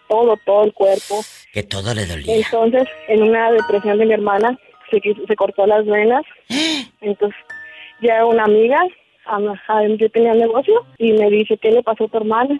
Todo, 0.07 0.37
todo 0.45 0.63
el 0.63 0.71
cuerpo. 0.73 1.19
Que 1.51 1.63
todo 1.63 1.93
le 1.93 2.05
dolía. 2.05 2.37
Entonces, 2.37 2.87
en 3.09 3.23
una 3.23 3.51
depresión 3.51 3.97
de 3.97 4.05
mi 4.05 4.13
hermana, 4.13 4.57
se, 4.89 5.01
se 5.01 5.35
cortó 5.35 5.65
las 5.65 5.85
venas. 5.85 6.23
Entonces, 7.01 7.39
ya 8.01 8.25
una 8.25 8.43
amiga, 8.43 8.79
yo 9.97 10.09
tenía 10.09 10.33
negocio, 10.33 10.85
y 10.97 11.13
me 11.13 11.29
dice, 11.29 11.57
¿qué 11.57 11.71
le 11.71 11.83
pasó 11.83 12.05
a 12.05 12.07
tu 12.07 12.17
hermana? 12.17 12.59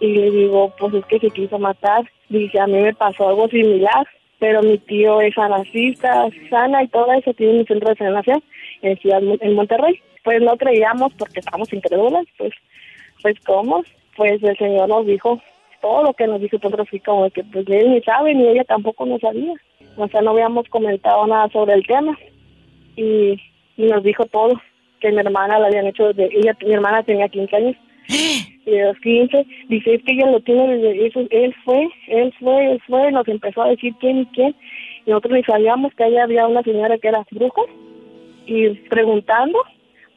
Y 0.00 0.08
le 0.08 0.30
digo, 0.30 0.74
pues 0.78 0.94
es 0.94 1.04
que 1.06 1.18
se 1.18 1.30
quiso 1.30 1.58
matar. 1.58 2.04
Dice, 2.28 2.60
a 2.60 2.66
mí 2.66 2.78
me 2.78 2.94
pasó 2.94 3.28
algo 3.28 3.48
similar, 3.48 4.06
pero 4.38 4.62
mi 4.62 4.78
tío 4.78 5.20
es 5.20 5.36
anarquista, 5.38 6.28
sana 6.50 6.82
y 6.82 6.88
todo 6.88 7.12
eso, 7.12 7.32
tiene 7.34 7.60
un 7.60 7.66
centro 7.66 7.88
de 7.88 7.96
sanación 7.96 8.42
en 8.82 8.96
Ciudad, 8.98 9.22
en 9.40 9.54
Monterrey. 9.54 10.00
Pues 10.22 10.42
no 10.42 10.56
creíamos 10.56 11.12
porque 11.14 11.40
estábamos 11.40 11.72
incrédulas, 11.72 12.26
pues, 12.36 12.52
pues 13.22 13.36
cómo, 13.46 13.82
pues 14.16 14.42
el 14.42 14.56
Señor 14.58 14.88
nos 14.88 15.06
dijo 15.06 15.40
todo 15.80 16.02
lo 16.02 16.14
que 16.14 16.26
nos 16.26 16.40
dijo, 16.40 16.56
nosotros 16.56 16.88
así 16.88 17.00
como 17.00 17.30
que 17.30 17.44
pues 17.44 17.66
él 17.68 17.92
ni 17.92 18.00
sabe 18.02 18.34
ni 18.34 18.48
ella 18.48 18.64
tampoco 18.64 19.06
no 19.06 19.18
sabía. 19.18 19.54
O 19.96 20.08
sea, 20.08 20.20
no 20.22 20.30
habíamos 20.30 20.68
comentado 20.68 21.26
nada 21.26 21.48
sobre 21.50 21.74
el 21.74 21.86
tema 21.86 22.16
y, 22.96 23.40
y 23.76 23.86
nos 23.86 24.02
dijo 24.02 24.26
todo, 24.26 24.60
que 25.00 25.10
mi 25.10 25.18
hermana 25.18 25.58
la 25.58 25.66
habían 25.68 25.86
hecho 25.86 26.12
desde, 26.12 26.36
ella, 26.36 26.56
mi 26.64 26.72
hermana 26.72 27.02
tenía 27.02 27.28
15 27.28 27.56
años 27.56 27.76
y 28.08 28.70
de 28.70 28.84
los 28.84 28.98
15, 28.98 29.46
dice 29.68 29.94
es 29.94 30.02
que 30.02 30.12
ella 30.12 30.30
lo 30.30 30.40
tiene 30.40 30.76
desde 30.76 31.06
eso, 31.06 31.20
él 31.30 31.54
fue, 31.64 31.88
él 32.08 32.34
fue, 32.40 32.72
él 32.72 32.82
fue, 32.86 33.12
nos 33.12 33.28
empezó 33.28 33.62
a 33.62 33.68
decir 33.68 33.94
quién 34.00 34.18
y 34.18 34.26
quién 34.26 34.54
y 35.06 35.10
nosotros 35.10 35.34
ni 35.34 35.44
sabíamos 35.44 35.94
que 35.94 36.04
allá 36.04 36.24
había 36.24 36.46
una 36.46 36.62
señora 36.62 36.98
que 36.98 37.08
era 37.08 37.24
bruja 37.30 37.62
y 38.44 38.70
preguntando, 38.88 39.58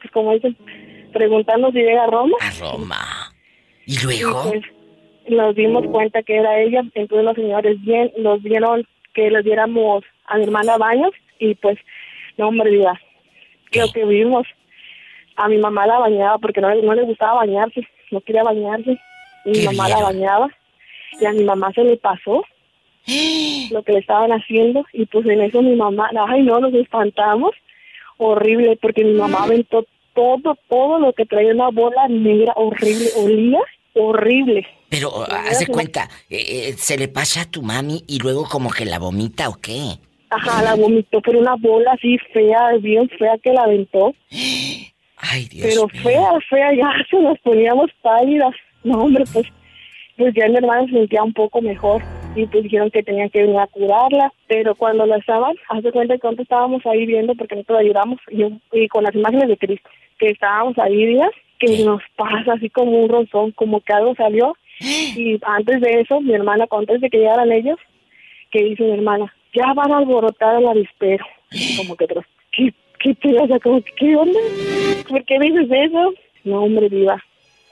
pues 0.00 0.10
como 0.12 0.34
dicen, 0.34 0.56
preguntando 1.12 1.70
si 1.70 1.78
llega 1.78 2.04
a 2.04 2.08
Roma. 2.08 2.36
A 2.40 2.50
Roma. 2.60 2.96
¿Y 3.86 3.96
luego? 4.04 4.50
pues 4.50 4.62
nos 5.28 5.54
dimos 5.54 5.86
cuenta 5.86 6.22
que 6.22 6.36
era 6.36 6.60
ella, 6.60 6.82
entonces 6.94 7.24
los 7.24 7.34
señores 7.36 7.80
bien, 7.82 8.10
nos 8.18 8.42
dieron 8.42 8.84
que 9.20 9.30
les 9.30 9.44
diéramos 9.44 10.02
a 10.24 10.38
mi 10.38 10.44
hermana 10.44 10.78
baños 10.78 11.10
y 11.38 11.54
pues, 11.56 11.78
no 12.38 12.48
hombre, 12.48 12.70
diga, 12.70 12.98
lo 13.74 13.92
que 13.92 14.04
vimos, 14.06 14.46
a 15.36 15.48
mi 15.48 15.58
mamá 15.58 15.86
la 15.86 15.98
bañaba 15.98 16.38
porque 16.38 16.60
no, 16.60 16.70
le- 16.74 16.82
no 16.82 16.94
le 16.94 17.02
gustaba 17.02 17.34
bañarse, 17.34 17.86
no 18.10 18.20
quería 18.22 18.42
bañarse, 18.42 18.98
mi 19.44 19.52
¿Qué 19.52 19.64
mamá 19.66 19.88
la 19.88 20.00
bañaba 20.02 20.48
y 21.20 21.24
a 21.26 21.32
mi 21.32 21.44
mamá 21.44 21.70
se 21.74 21.84
le 21.84 21.96
pasó 21.98 22.44
lo 23.70 23.82
que 23.82 23.92
le 23.92 23.98
estaban 23.98 24.30
haciendo 24.32 24.84
y 24.92 25.04
pues 25.06 25.26
en 25.26 25.40
eso 25.42 25.60
mi 25.62 25.76
mamá, 25.76 26.10
ay 26.28 26.42
no, 26.42 26.58
nos 26.60 26.72
espantamos, 26.74 27.52
horrible, 28.16 28.78
porque 28.80 29.04
mi 29.04 29.12
mamá 29.12 29.44
aventó 29.44 29.84
todo, 30.14 30.56
todo 30.68 30.98
lo 30.98 31.12
que 31.12 31.26
traía 31.26 31.52
una 31.52 31.68
bola 31.68 32.08
negra 32.08 32.52
horrible, 32.56 33.06
olía 33.18 33.60
horrible. 33.94 34.66
Pero, 34.88 35.10
de 35.48 35.54
se- 35.54 35.66
cuenta, 35.66 36.08
eh, 36.28 36.68
eh, 36.70 36.74
¿se 36.76 36.96
le 36.98 37.08
pasa 37.08 37.42
a 37.42 37.50
tu 37.50 37.62
mami 37.62 38.02
y 38.08 38.18
luego 38.18 38.44
como 38.48 38.70
que 38.70 38.84
la 38.84 38.98
vomita 38.98 39.48
o 39.48 39.54
qué? 39.54 39.98
Ajá, 40.30 40.62
la 40.62 40.74
vomitó, 40.76 41.20
pero 41.22 41.40
una 41.40 41.56
bola 41.56 41.92
así 41.92 42.16
fea, 42.32 42.72
bien 42.80 43.08
fea 43.18 43.36
que 43.42 43.52
la 43.52 43.62
aventó. 43.64 44.14
Ay, 45.16 45.44
Dios 45.50 45.66
pero 45.68 45.86
mío. 45.88 46.02
fea, 46.02 46.30
fea, 46.48 46.74
ya 46.74 46.92
se 47.10 47.16
nos 47.20 47.38
poníamos 47.40 47.90
pálidas. 48.02 48.52
No, 48.84 49.02
hombre, 49.02 49.24
pues, 49.32 49.46
pues 50.16 50.34
ya 50.34 50.48
mi 50.48 50.56
hermana 50.56 50.86
se 50.86 50.92
sentía 50.92 51.22
un 51.22 51.32
poco 51.34 51.60
mejor 51.60 52.02
y 52.36 52.46
pues 52.46 52.62
dijeron 52.62 52.90
que 52.90 53.02
tenían 53.02 53.28
que 53.30 53.42
venir 53.42 53.58
a 53.58 53.66
curarla, 53.66 54.32
pero 54.46 54.74
cuando 54.76 55.04
la 55.04 55.16
estaban, 55.16 55.54
haz 55.68 55.82
de 55.82 55.92
cuenta 55.92 56.14
que 56.14 56.20
nosotros 56.24 56.44
estábamos 56.44 56.86
ahí 56.86 57.04
viendo 57.06 57.34
porque 57.34 57.56
nosotros 57.56 57.80
ayudamos 57.80 58.18
y, 58.30 58.44
y 58.72 58.88
con 58.88 59.02
las 59.04 59.14
imágenes 59.14 59.48
de 59.48 59.56
Cristo, 59.58 59.90
que 60.18 60.30
estábamos 60.30 60.78
ahí 60.78 61.06
días, 61.06 61.30
que 61.60 61.84
nos 61.84 62.02
pasa 62.16 62.54
así 62.54 62.68
como 62.70 62.92
un 62.92 63.08
rozón, 63.08 63.52
como 63.52 63.80
que 63.80 63.92
algo 63.92 64.14
salió 64.16 64.56
y 64.80 65.38
antes 65.42 65.80
de 65.80 66.00
eso, 66.00 66.20
mi 66.20 66.34
hermana, 66.34 66.66
antes 66.70 67.00
de 67.00 67.10
que 67.10 67.18
llegaran 67.18 67.52
ellos, 67.52 67.78
que 68.50 68.64
dice 68.64 68.82
mi 68.82 68.92
hermana, 68.92 69.32
ya 69.54 69.72
van 69.74 69.92
a 69.92 69.98
alborotar 69.98 70.60
el 70.60 70.66
avispero. 70.66 71.24
Como 71.76 71.96
que 71.96 72.04
otros, 72.04 72.24
¿qué, 72.52 72.72
qué 73.00 73.14
te 73.14 73.36
o 73.36 73.46
sea, 73.46 73.58
como 73.58 73.82
¿qué 73.96 74.14
onda? 74.14 74.38
¿Por 75.08 75.24
qué 75.24 75.38
dices 75.40 75.68
eso? 75.68 76.14
No, 76.44 76.62
hombre, 76.62 76.88
viva. 76.88 77.22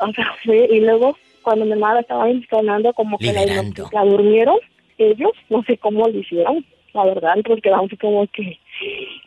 O 0.00 0.12
sea, 0.12 0.34
fue, 0.44 0.66
y 0.70 0.80
luego, 0.80 1.16
cuando 1.42 1.64
mi 1.64 1.72
hermana 1.72 2.00
estaba 2.00 2.28
instalando, 2.28 2.92
como 2.92 3.18
que 3.18 3.32
la, 3.32 3.44
la 3.92 4.04
durmieron, 4.04 4.58
ellos, 4.98 5.30
no 5.48 5.62
sé 5.62 5.78
cómo 5.78 6.08
lo 6.08 6.18
hicieron, 6.18 6.64
la 6.92 7.04
verdad, 7.04 7.36
porque 7.44 7.70
así 7.70 7.96
como 7.96 8.26
que, 8.26 8.58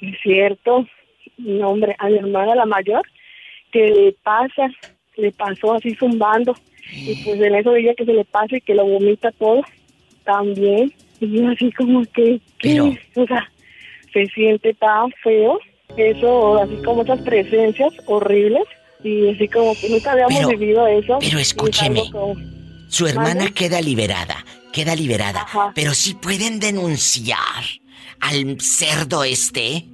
es 0.01 0.21
cierto, 0.21 0.85
no, 1.37 1.69
hombre, 1.69 1.95
a 1.97 2.09
mi 2.09 2.17
hermana 2.17 2.55
la 2.55 2.65
mayor, 2.65 3.03
que 3.71 3.87
le 3.89 4.11
pasa, 4.23 4.69
le 5.17 5.31
pasó 5.31 5.73
así 5.73 5.93
zumbando, 5.95 6.55
y 6.91 7.15
pues 7.23 7.39
en 7.39 7.55
eso 7.55 7.75
ella 7.75 7.93
que 7.95 8.05
se 8.05 8.13
le 8.13 8.25
pasa 8.25 8.57
y 8.57 8.61
que 8.61 8.75
lo 8.75 8.85
vomita 8.85 9.31
todo, 9.31 9.61
también, 10.23 10.91
y 11.19 11.31
yo 11.31 11.49
así 11.49 11.71
como 11.71 12.03
que, 12.13 12.39
¿qué? 12.59 12.81
o 12.81 13.25
sea, 13.27 13.49
se 14.13 14.25
siente 14.27 14.73
tan 14.73 15.11
feo, 15.23 15.59
eso, 15.97 16.57
así 16.57 16.75
como 16.83 17.03
esas 17.03 17.21
presencias 17.21 17.93
horribles, 18.05 18.63
y 19.03 19.29
así 19.29 19.47
como 19.47 19.73
que 19.75 19.89
nunca 19.89 20.11
habíamos 20.11 20.35
Pero- 20.37 20.49
vivido 20.49 20.87
eso. 20.87 21.17
pero 21.19 21.39
escúcheme. 21.39 22.03
como- 22.11 22.35
Su 22.87 23.07
hermana 23.07 23.49
queda 23.51 23.79
liberada, 23.81 24.43
queda 24.73 24.95
liberada, 24.95 25.45
pero 25.73 25.93
sí 25.93 26.13
pueden 26.13 26.59
denunciar 26.59 27.63
al 28.19 28.59
cerdo 28.59 29.23
este. 29.23 29.85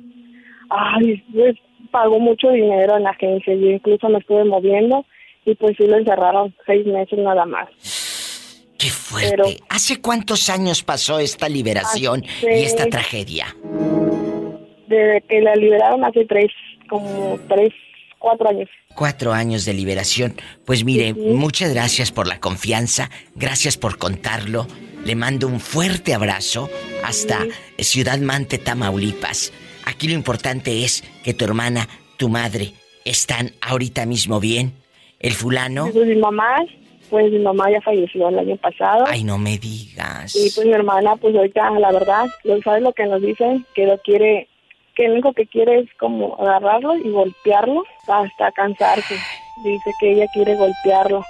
Ay, 0.69 1.23
pues 1.32 1.55
pagó 1.88 2.20
mucho 2.20 2.50
dinero 2.50 2.98
en 2.98 3.04
la 3.04 3.12
agencia. 3.12 3.54
Yo 3.54 3.68
incluso 3.72 4.10
me 4.10 4.20
estuve 4.20 4.44
moviendo 4.46 5.06
y 5.46 5.56
pues 5.56 5.76
sí 5.78 5.86
lo 5.88 5.98
encerraron 5.98 6.54
seis 6.66 6.86
meses 6.86 7.18
nada 7.20 7.46
más. 7.46 7.68
¡Qué 8.78 8.90
fuerte! 8.90 9.32
Pero- 9.32 9.46
¿Hace 9.70 10.00
cuántos 10.02 10.50
años 10.50 10.84
pasó 10.84 11.20
esta 11.20 11.50
liberación 11.50 12.24
Hace- 12.24 12.60
y 12.60 12.64
esta 12.64 12.86
tragedia? 12.88 13.56
Desde 14.88 15.22
que 15.28 15.42
la 15.42 15.56
liberaron 15.56 16.06
hace 16.06 16.26
tres, 16.26 16.52
como 16.90 17.38
tres, 17.50 17.74
cuatro 18.20 18.50
años. 18.50 18.70
Cuatro 18.96 19.34
años 19.34 19.66
de 19.66 19.74
liberación. 19.74 20.36
Pues 20.66 20.84
mire, 20.84 21.14
muchas 21.14 21.74
gracias 21.74 22.12
por 22.12 22.28
la 22.28 22.40
confianza, 22.40 23.10
gracias 23.36 23.78
por 23.78 23.98
contarlo. 23.98 24.66
Le 25.06 25.16
mando 25.16 25.48
un 25.48 25.60
fuerte 25.60 26.14
abrazo 26.14 26.70
hasta 27.04 27.40
Ciudad 27.80 28.18
Mante, 28.20 28.58
Tamaulipas. 28.58 29.54
Aquí 29.88 30.10
lo 30.10 30.16
importante 30.16 30.84
es 30.84 31.02
que 31.24 31.34
tu 31.34 31.46
hermana, 31.46 31.88
tu 32.18 32.28
madre, 32.28 32.74
están 33.06 33.54
ahorita 33.62 34.06
mismo 34.06 34.42
bien. 34.42 34.74
El 35.18 35.32
fulano, 35.32 35.90
pues 35.94 36.08
mi 36.08 36.18
mamá, 36.18 36.58
pues 37.10 37.32
mi 37.32 37.40
mamá 37.40 37.72
ya 37.72 37.80
falleció 37.80 38.28
el 38.28 38.38
año 38.38 38.58
pasado. 38.58 39.06
ay, 39.08 39.24
no 39.24 39.38
me 39.38 39.58
digas. 39.58 40.36
Y 40.36 40.52
pues 40.52 40.68
mi 40.68 40.74
hermana, 40.74 41.16
pues 41.16 41.34
ahorita, 41.34 41.72
la 41.80 41.94
verdad, 41.94 42.26
¿sabes 42.66 42.84
lo 42.84 42.92
que 42.92 43.06
nos 43.06 43.22
dicen? 43.22 43.66
Que 43.74 43.86
lo 43.86 43.98
quiere, 44.00 44.50
que 44.94 45.08
lo 45.08 45.14
único 45.14 45.32
que 45.32 45.48
quiere 45.48 45.80
es 45.80 45.88
como 45.98 46.36
agarrarlo 46.36 46.98
y 46.98 47.10
golpearlo 47.10 47.86
hasta 48.10 48.52
cansarse. 48.52 49.16
Dice 49.64 49.92
que 50.02 50.12
ella 50.12 50.26
quiere 50.34 50.56
golpearlo 50.56 51.24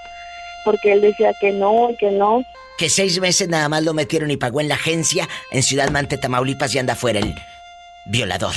porque 0.66 0.94
él 0.94 1.02
decía 1.02 1.32
que 1.40 1.52
no, 1.52 1.90
que 2.00 2.10
no. 2.10 2.42
Que 2.80 2.90
seis 2.90 3.20
meses 3.22 3.48
nada 3.50 3.70
más 3.70 3.84
lo 3.84 3.94
metieron 3.94 4.32
y 4.32 4.38
pagó 4.38 4.62
en 4.62 4.68
la 4.68 4.76
agencia 4.76 5.30
en 5.52 5.62
Ciudad 5.62 5.92
Mante, 5.92 6.18
Tamaulipas 6.18 6.74
y 6.74 6.80
anda 6.80 6.96
fuera 6.96 7.20
el 7.20 7.36
violador. 8.10 8.54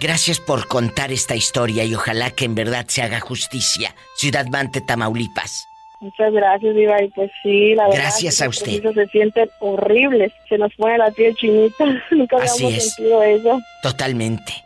Gracias 0.00 0.40
por 0.40 0.66
contar 0.66 1.12
esta 1.12 1.36
historia 1.36 1.84
y 1.84 1.94
ojalá 1.94 2.30
que 2.30 2.44
en 2.44 2.54
verdad 2.54 2.86
se 2.88 3.02
haga 3.02 3.20
justicia. 3.20 3.94
Ciudad 4.16 4.46
Mante, 4.46 4.80
Tamaulipas. 4.80 5.66
Muchas 6.00 6.32
gracias, 6.32 6.74
Diva. 6.74 7.02
Y 7.02 7.08
pues 7.08 7.30
sí, 7.42 7.74
la 7.74 7.84
verdad. 7.84 8.02
Gracias 8.02 8.42
a 8.42 8.48
usted. 8.48 8.82
Se 8.82 9.06
siente 9.06 9.48
horrible. 9.60 10.32
Se 10.48 10.58
nos 10.58 10.74
pone 10.74 10.98
la 10.98 11.10
piel 11.10 11.34
chinita. 11.36 11.84
Nunca 12.10 12.36
Así 12.36 12.64
habíamos 12.64 12.84
es. 12.84 12.94
sentido 12.94 13.22
eso. 13.22 13.60
Totalmente. 13.82 14.64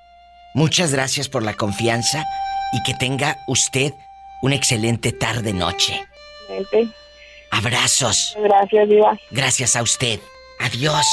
Muchas 0.55 0.93
gracias 0.93 1.29
por 1.29 1.45
la 1.45 1.55
confianza 1.55 2.25
y 2.73 2.83
que 2.83 2.95
tenga 2.95 3.37
usted 3.47 3.93
una 4.43 4.57
excelente 4.57 5.13
tarde-noche. 5.13 6.03
Abrazos. 7.53 8.37
Gracias, 8.43 8.89
Diva. 8.89 9.17
Gracias 9.31 9.77
a 9.77 9.83
usted. 9.83 10.19
Adiós. 10.59 11.07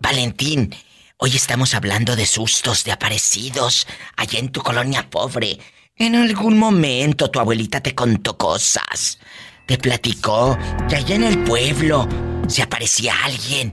Valentín, 0.00 0.74
hoy 1.16 1.34
estamos 1.36 1.74
hablando 1.74 2.14
de 2.16 2.26
sustos, 2.26 2.84
de 2.84 2.92
aparecidos, 2.92 3.86
allá 4.16 4.38
en 4.38 4.50
tu 4.50 4.60
colonia 4.62 5.08
pobre. 5.10 5.58
En 5.96 6.14
algún 6.14 6.56
momento 6.56 7.30
tu 7.30 7.40
abuelita 7.40 7.80
te 7.80 7.94
contó 7.94 8.36
cosas. 8.38 9.18
Te 9.66 9.76
platicó 9.76 10.56
que 10.88 10.96
allá 10.96 11.16
en 11.16 11.24
el 11.24 11.38
pueblo 11.44 12.08
se 12.46 12.62
aparecía 12.62 13.14
alguien. 13.24 13.72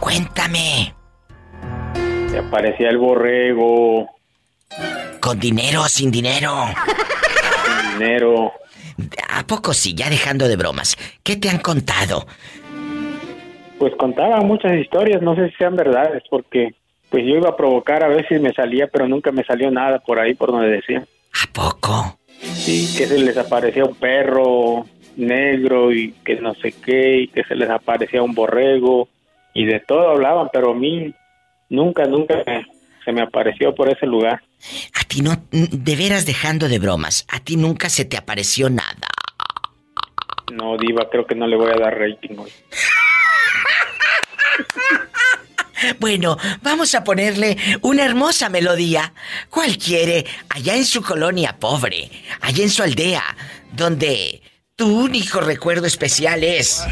Cuéntame. 0.00 0.94
Se 2.30 2.38
aparecía 2.38 2.90
el 2.90 2.98
borrego, 2.98 4.08
¿Con 5.20 5.38
dinero 5.38 5.82
o 5.82 5.88
sin 5.88 6.10
dinero? 6.10 6.66
el 6.66 7.98
dinero. 7.98 8.52
¿A 9.30 9.46
poco 9.46 9.72
sí? 9.72 9.94
Ya 9.94 10.10
dejando 10.10 10.48
de 10.48 10.56
bromas. 10.56 10.96
¿Qué 11.22 11.36
te 11.36 11.48
han 11.48 11.58
contado? 11.58 12.26
Pues 13.78 13.94
contaba 13.96 14.40
muchas 14.40 14.72
historias, 14.78 15.20
no 15.22 15.34
sé 15.34 15.50
si 15.50 15.56
sean 15.56 15.76
verdades, 15.76 16.22
porque 16.30 16.74
pues 17.10 17.24
yo 17.24 17.36
iba 17.36 17.50
a 17.50 17.56
provocar 17.56 18.02
a 18.02 18.08
ver 18.08 18.26
si 18.28 18.38
me 18.38 18.52
salía, 18.52 18.86
pero 18.88 19.06
nunca 19.08 19.30
me 19.32 19.44
salió 19.44 19.70
nada 19.70 19.98
por 20.00 20.18
ahí, 20.18 20.34
por 20.34 20.50
donde 20.52 20.68
decían. 20.68 21.06
¿A 21.32 21.52
poco? 21.52 22.18
Sí, 22.40 22.94
que 22.96 23.06
se 23.06 23.18
les 23.18 23.36
aparecía 23.36 23.84
un 23.84 23.94
perro 23.94 24.86
negro 25.16 25.92
y 25.92 26.12
que 26.24 26.36
no 26.36 26.54
sé 26.54 26.72
qué, 26.84 27.18
y 27.22 27.28
que 27.28 27.44
se 27.44 27.54
les 27.54 27.70
aparecía 27.70 28.22
un 28.22 28.34
borrego, 28.34 29.08
y 29.52 29.64
de 29.64 29.80
todo 29.80 30.10
hablaban, 30.10 30.48
pero 30.52 30.72
a 30.72 30.74
mí 30.74 31.14
nunca, 31.68 32.04
nunca 32.06 32.42
me- 32.46 32.66
se 33.04 33.12
me 33.12 33.22
apareció 33.22 33.74
por 33.74 33.88
ese 33.88 34.06
lugar. 34.06 34.40
A 34.98 35.04
ti 35.06 35.20
no, 35.20 35.30
de 35.52 35.96
veras 35.96 36.26
dejando 36.26 36.68
de 36.68 36.78
bromas, 36.78 37.26
a 37.30 37.38
ti 37.40 37.56
nunca 37.56 37.88
se 37.90 38.04
te 38.04 38.16
apareció 38.16 38.68
nada. 38.70 39.06
No, 40.52 40.76
Diva, 40.76 41.08
creo 41.10 41.26
que 41.26 41.34
no 41.34 41.46
le 41.46 41.56
voy 41.56 41.70
a 41.70 41.76
dar 41.78 41.96
rating 41.98 42.36
hoy. 42.38 42.50
Bueno, 46.00 46.38
vamos 46.62 46.94
a 46.94 47.04
ponerle 47.04 47.56
una 47.82 48.04
hermosa 48.04 48.48
melodía. 48.48 49.12
¿Cuál 49.50 49.76
quiere? 49.76 50.24
Allá 50.48 50.76
en 50.76 50.84
su 50.84 51.02
colonia 51.02 51.56
pobre, 51.58 52.10
allá 52.40 52.62
en 52.62 52.70
su 52.70 52.82
aldea, 52.82 53.22
donde 53.72 54.40
tu 54.76 54.86
único 54.86 55.40
recuerdo 55.40 55.86
especial 55.86 56.42
es... 56.42 56.82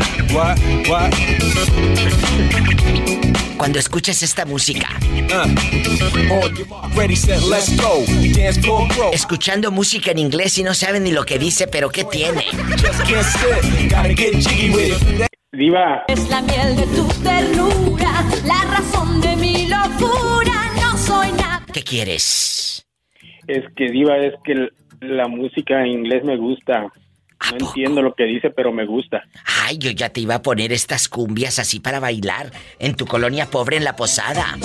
Cuando 3.56 3.78
escuches 3.78 4.22
esta 4.22 4.44
música. 4.44 4.88
Escuchando 9.12 9.70
música 9.70 10.10
en 10.10 10.18
inglés 10.18 10.58
y 10.58 10.64
no 10.64 10.74
saben 10.74 11.04
ni 11.04 11.12
lo 11.12 11.24
que 11.24 11.38
dice, 11.38 11.68
pero 11.68 11.90
¿qué 11.90 12.04
tiene? 12.04 12.46
Diva, 15.54 16.04
Es 16.08 16.30
la 16.30 16.40
miel 16.40 16.76
de 16.76 16.86
tu 16.86 17.06
ternura, 17.22 18.24
la 18.46 18.74
razón 18.74 19.20
de 19.20 19.36
mi 19.36 19.68
locura. 19.68 20.72
No 20.80 20.96
soy 20.96 21.30
nada. 21.32 21.66
¿Qué 21.70 21.82
quieres? 21.82 22.86
es 23.46 23.64
que 23.76 23.90
Diva, 23.90 24.16
es 24.16 24.32
que 24.44 24.70
la 25.02 25.28
música 25.28 25.80
en 25.82 25.88
inglés 25.88 26.24
me 26.24 26.38
gusta. 26.38 26.80
No 27.50 27.66
entiendo 27.68 28.00
lo 28.00 28.14
que 28.14 28.24
dice, 28.24 28.48
pero 28.48 28.72
me 28.72 28.86
gusta. 28.86 29.24
Ay, 29.66 29.76
yo 29.76 29.90
ya 29.90 30.08
te 30.08 30.20
iba 30.20 30.36
a 30.36 30.42
poner 30.42 30.72
estas 30.72 31.10
cumbias 31.10 31.58
así 31.58 31.80
para 31.80 32.00
bailar 32.00 32.50
en 32.78 32.94
tu 32.94 33.04
colonia 33.04 33.50
pobre 33.50 33.76
en 33.76 33.84
la 33.84 33.94
posada. 33.94 34.56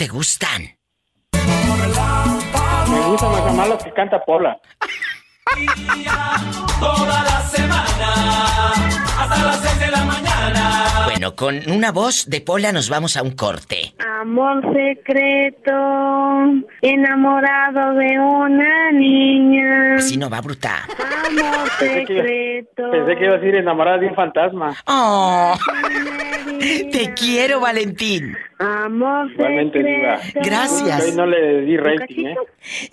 Te 0.00 0.08
gustan? 0.08 0.62
Me 1.32 3.00
gusta 3.10 3.28
más 3.28 3.54
más 3.54 3.68
lo 3.68 3.76
que 3.76 3.92
canta 3.92 4.18
Pola. 4.24 4.58
Toda 6.80 7.22
la 7.24 7.40
semana, 7.48 8.72
hasta 9.18 9.44
las 9.44 9.60
6 9.60 9.80
de 9.80 9.90
la 9.90 10.04
mañana. 10.04 11.02
Bueno, 11.04 11.34
con 11.34 11.60
una 11.70 11.90
voz 11.92 12.26
de 12.28 12.40
Pola 12.40 12.72
nos 12.72 12.88
vamos 12.88 13.16
a 13.16 13.22
un 13.22 13.32
corte. 13.32 13.94
Amor 14.22 14.62
secreto, 14.72 15.72
enamorado 16.82 17.94
de 17.94 18.18
una 18.20 18.92
niña. 18.92 19.96
Así 19.96 20.16
no 20.16 20.30
va, 20.30 20.40
bruta. 20.40 20.84
Amor 21.26 21.68
Pensé 21.78 22.04
que, 22.04 22.12
iba, 22.12 22.22
secreto. 22.22 22.90
pensé 22.90 23.16
que 23.16 23.24
iba 23.24 23.34
a 23.34 23.38
decir 23.38 23.54
enamorada 23.56 23.98
de 23.98 24.06
un 24.06 24.14
fantasma. 24.14 24.76
Oh, 24.86 25.54
te 26.92 27.12
quiero, 27.14 27.60
Valentín. 27.60 28.36
Amor 28.58 29.30
Igualmente, 29.32 29.82
Diva. 29.82 30.20
Gracias. 30.34 31.02
Hoy 31.04 31.12
no 31.12 31.24
le 31.24 31.62
di 31.62 31.78
rating, 31.78 32.26
¿eh? 32.26 32.36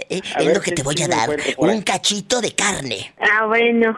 Eh, 0.10 0.22
es 0.40 0.54
lo 0.54 0.62
que 0.62 0.72
te 0.72 0.82
voy 0.82 0.96
a 1.04 1.10
dar. 1.10 1.30
Un 1.58 1.82
cachito 1.82 2.40
de 2.40 2.47
carne. 2.56 3.14
Ah, 3.20 3.46
bueno. 3.46 3.98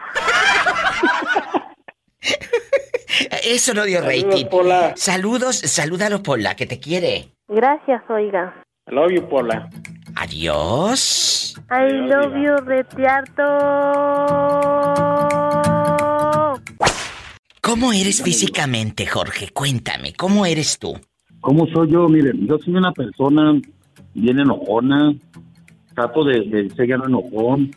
Eso 3.44 3.74
no 3.74 3.84
dio 3.84 4.00
Saludos, 4.00 4.24
rating. 4.24 4.46
Pola. 4.46 4.92
Saludos, 4.96 5.56
salúdalo, 5.56 6.22
Pola, 6.22 6.54
que 6.54 6.66
te 6.66 6.78
quiere. 6.78 7.30
Gracias, 7.48 8.02
oiga. 8.08 8.54
I 8.88 8.94
love 8.94 9.12
you, 9.12 9.28
Pola. 9.28 9.68
Adiós. 10.16 11.56
I 11.70 11.92
love 12.08 12.34
you, 12.36 12.56
retiarto. 12.64 13.42
¿Cómo 17.60 17.92
eres 17.92 18.22
físicamente, 18.22 19.06
Jorge? 19.06 19.50
Cuéntame, 19.52 20.12
¿cómo 20.14 20.44
eres 20.44 20.78
tú? 20.78 20.98
¿Cómo 21.40 21.66
soy 21.68 21.92
yo? 21.92 22.08
Miren, 22.08 22.46
yo 22.46 22.58
soy 22.58 22.74
una 22.74 22.92
persona 22.92 23.60
bien 24.14 24.40
enojona, 24.40 25.14
trato 25.94 26.24
de, 26.24 26.40
de 26.40 26.70
ser 26.70 26.88
ya 26.88 26.96
no 26.96 27.06
enojón. 27.06 27.70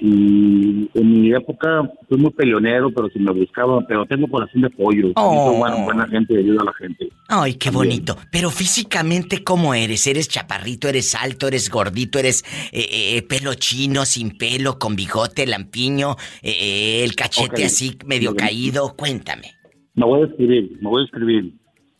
Y 0.00 0.88
en 0.94 1.20
mi 1.22 1.32
época 1.32 1.82
fui 2.08 2.18
muy 2.18 2.30
peleonero, 2.32 2.90
pero 2.92 3.08
si 3.10 3.18
me 3.18 3.32
buscaban, 3.32 3.84
pero 3.86 4.04
tengo 4.06 4.26
corazón 4.28 4.62
de 4.62 4.70
pollo. 4.70 5.12
Oh. 5.16 5.50
Soy 5.50 5.58
buena, 5.58 5.84
buena 5.84 6.08
gente 6.08 6.34
y 6.34 6.38
ayudo 6.38 6.60
a 6.62 6.64
la 6.64 6.72
gente. 6.74 7.08
Ay, 7.28 7.54
qué 7.54 7.70
También. 7.70 7.90
bonito. 7.90 8.16
Pero 8.30 8.50
físicamente, 8.50 9.42
¿cómo 9.44 9.72
eres? 9.74 10.06
¿Eres 10.06 10.28
chaparrito, 10.28 10.88
eres 10.88 11.14
alto, 11.14 11.48
eres 11.48 11.70
gordito, 11.70 12.18
eres 12.18 12.44
eh, 12.72 13.16
eh, 13.16 13.22
pelo 13.22 13.54
chino, 13.54 14.04
sin 14.04 14.36
pelo, 14.36 14.78
con 14.78 14.96
bigote, 14.96 15.46
lampiño, 15.46 16.16
eh, 16.42 16.50
eh, 16.60 17.04
el 17.04 17.14
cachete 17.14 17.64
así 17.64 17.96
medio 18.06 18.34
caído? 18.34 18.94
Cuéntame. 18.96 19.52
Me 19.94 20.04
voy 20.04 20.22
a 20.22 20.26
escribir, 20.26 20.72
me 20.80 20.88
voy 20.90 21.02
a 21.02 21.04
escribir. 21.04 21.54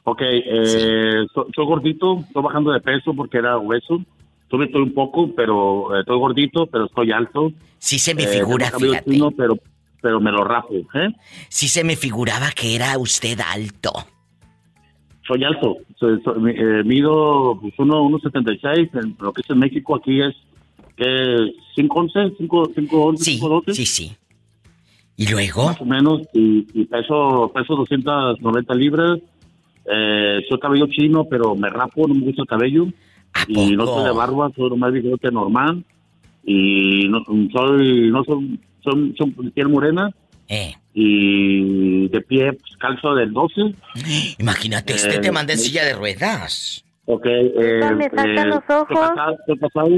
Ok, 0.06 0.20
eh, 0.22 1.24
so- 1.32 1.46
soy 1.54 1.64
gordito, 1.64 2.18
estoy 2.26 2.42
bajando 2.42 2.72
de 2.72 2.80
peso 2.80 3.14
porque 3.14 3.38
era 3.38 3.56
obeso. 3.56 4.02
Sube 4.54 4.66
estoy 4.66 4.82
un 4.82 4.94
poco, 4.94 5.34
pero 5.34 5.96
eh, 5.96 6.00
estoy 6.00 6.16
gordito, 6.16 6.66
pero 6.66 6.84
estoy 6.86 7.10
alto. 7.10 7.50
Sí 7.78 7.98
se 7.98 8.14
me 8.14 8.22
Eh, 8.22 8.28
figura, 8.28 8.70
cabello 8.70 8.92
fíjate. 8.92 9.10
chino, 9.10 9.30
pero, 9.32 9.58
pero 10.00 10.20
me 10.20 10.30
lo 10.30 10.44
rapo, 10.44 10.74
¿eh? 10.74 11.08
Sí 11.48 11.66
se 11.66 11.82
me 11.82 11.96
figuraba 11.96 12.50
que 12.54 12.76
era 12.76 12.96
usted 12.96 13.40
alto. 13.40 13.90
Soy 15.26 15.42
alto. 15.42 15.78
Soy- 15.98 16.20
soy- 16.22 16.54
eh, 16.56 16.82
mido 16.84 17.58
pues, 17.60 17.74
uno, 17.78 18.02
1.76. 18.04 18.90
En 18.94 19.16
lo 19.20 19.32
que 19.32 19.40
es 19.40 19.50
en 19.50 19.58
México, 19.58 19.96
aquí 19.96 20.20
es 20.22 20.34
que 20.96 21.52
5'11, 21.74 22.34
5, 22.38 22.68
5'11, 22.76 23.24
Sí, 23.24 23.38
5'12. 23.40 23.74
sí, 23.74 23.86
sí. 23.86 24.12
¿Y 25.16 25.26
luego? 25.28 25.66
Más 25.66 25.80
o 25.80 25.84
menos. 25.84 26.20
Y, 26.32 26.64
y 26.74 26.84
peso, 26.84 27.50
peso 27.52 27.74
290 27.74 28.72
libras. 28.76 29.18
Eh, 29.92 30.42
soy 30.48 30.60
cabello 30.60 30.86
chino, 30.86 31.24
pero 31.24 31.56
me 31.56 31.68
rapo, 31.70 32.06
no 32.06 32.14
me 32.14 32.20
gusta 32.26 32.42
el 32.42 32.48
cabello. 32.48 32.86
Y 33.48 33.76
no 33.76 33.86
soy 33.86 34.04
de 34.04 34.12
barba, 34.12 34.50
soy 34.56 34.70
nomás 34.70 34.92
bigote 34.92 35.30
normal. 35.30 35.84
Y 36.44 37.08
no 37.08 37.24
soy, 37.24 38.10
no 38.10 38.24
soy, 38.24 38.60
soy, 38.82 39.14
soy 39.16 39.50
piel 39.50 39.68
morena. 39.68 40.10
Eh. 40.48 40.74
Y 40.92 42.08
de 42.08 42.20
pie, 42.20 42.52
pues, 42.52 42.64
descalzo 42.64 43.14
del 43.14 43.32
12. 43.32 43.74
Imagínate, 44.38 44.94
este 44.94 45.16
Eh, 45.16 45.18
te 45.20 45.32
manda 45.32 45.52
en 45.52 45.58
silla 45.58 45.84
de 45.84 45.94
ruedas. 45.94 46.84
Ok, 47.06 47.26
eh, 47.26 47.80
me 47.96 48.04
sacan 48.04 48.38
eh, 48.38 48.46
los 48.46 48.62
ojos. 48.68 48.88
Estoy 48.90 48.96
casado, 48.96 49.32
estoy 49.32 49.58
casado, 49.58 49.88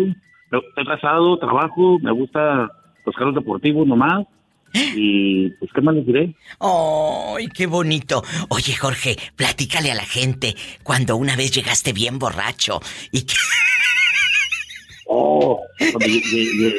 estoy 0.68 0.86
casado, 0.86 1.38
trabajo, 1.38 1.98
me 2.00 2.10
gusta 2.12 2.68
los 3.04 3.14
carros 3.14 3.34
deportivos 3.34 3.86
nomás. 3.86 4.26
Y 4.72 5.50
pues, 5.58 5.70
¿qué 5.74 5.80
más 5.80 5.94
les 5.94 6.06
diré? 6.06 6.34
¡Ay, 6.60 7.48
qué 7.48 7.66
bonito! 7.66 8.22
Oye, 8.48 8.74
Jorge, 8.74 9.16
platícale 9.34 9.90
a 9.90 9.94
la 9.94 10.04
gente 10.04 10.54
cuando 10.82 11.16
una 11.16 11.34
vez 11.36 11.50
llegaste 11.52 11.92
bien 11.92 12.18
borracho 12.18 12.80
y 13.10 13.22
que... 13.22 13.34
Oh, 15.08 15.60
cuando 15.78 16.04
llegué, 16.08 16.74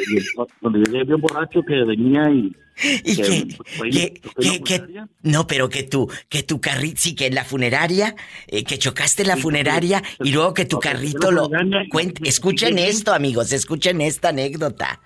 cuando 0.59 0.79
bien 0.79 1.21
borracho 1.21 1.63
que 1.63 1.75
venía 1.85 2.29
y... 2.29 2.53
Y 3.05 3.15
que, 3.15 3.47
que, 3.89 4.21
pues, 4.35 4.59
que, 4.65 4.83
no, 5.23 5.47
pero 5.47 5.69
que 5.69 5.83
tu, 5.83 6.11
que 6.29 6.43
tu 6.43 6.59
carrito, 6.61 7.01
sí, 7.01 7.15
que 7.15 7.27
en 7.27 7.35
la 7.35 7.43
funeraria, 7.45 8.15
eh, 8.47 8.63
que 8.65 8.77
chocaste 8.77 9.21
en 9.23 9.29
la 9.29 9.38
funeraria 9.38 10.03
y 10.23 10.31
luego 10.31 10.53
que 10.53 10.65
tu 10.65 10.77
carrito 10.79 11.31
lo... 11.31 11.49
Cuent- 11.49 12.19
escuchen 12.27 12.77
esto, 12.77 13.13
amigos, 13.13 13.51
escuchen 13.53 14.01
esta 14.01 14.29
anécdota. 14.29 14.99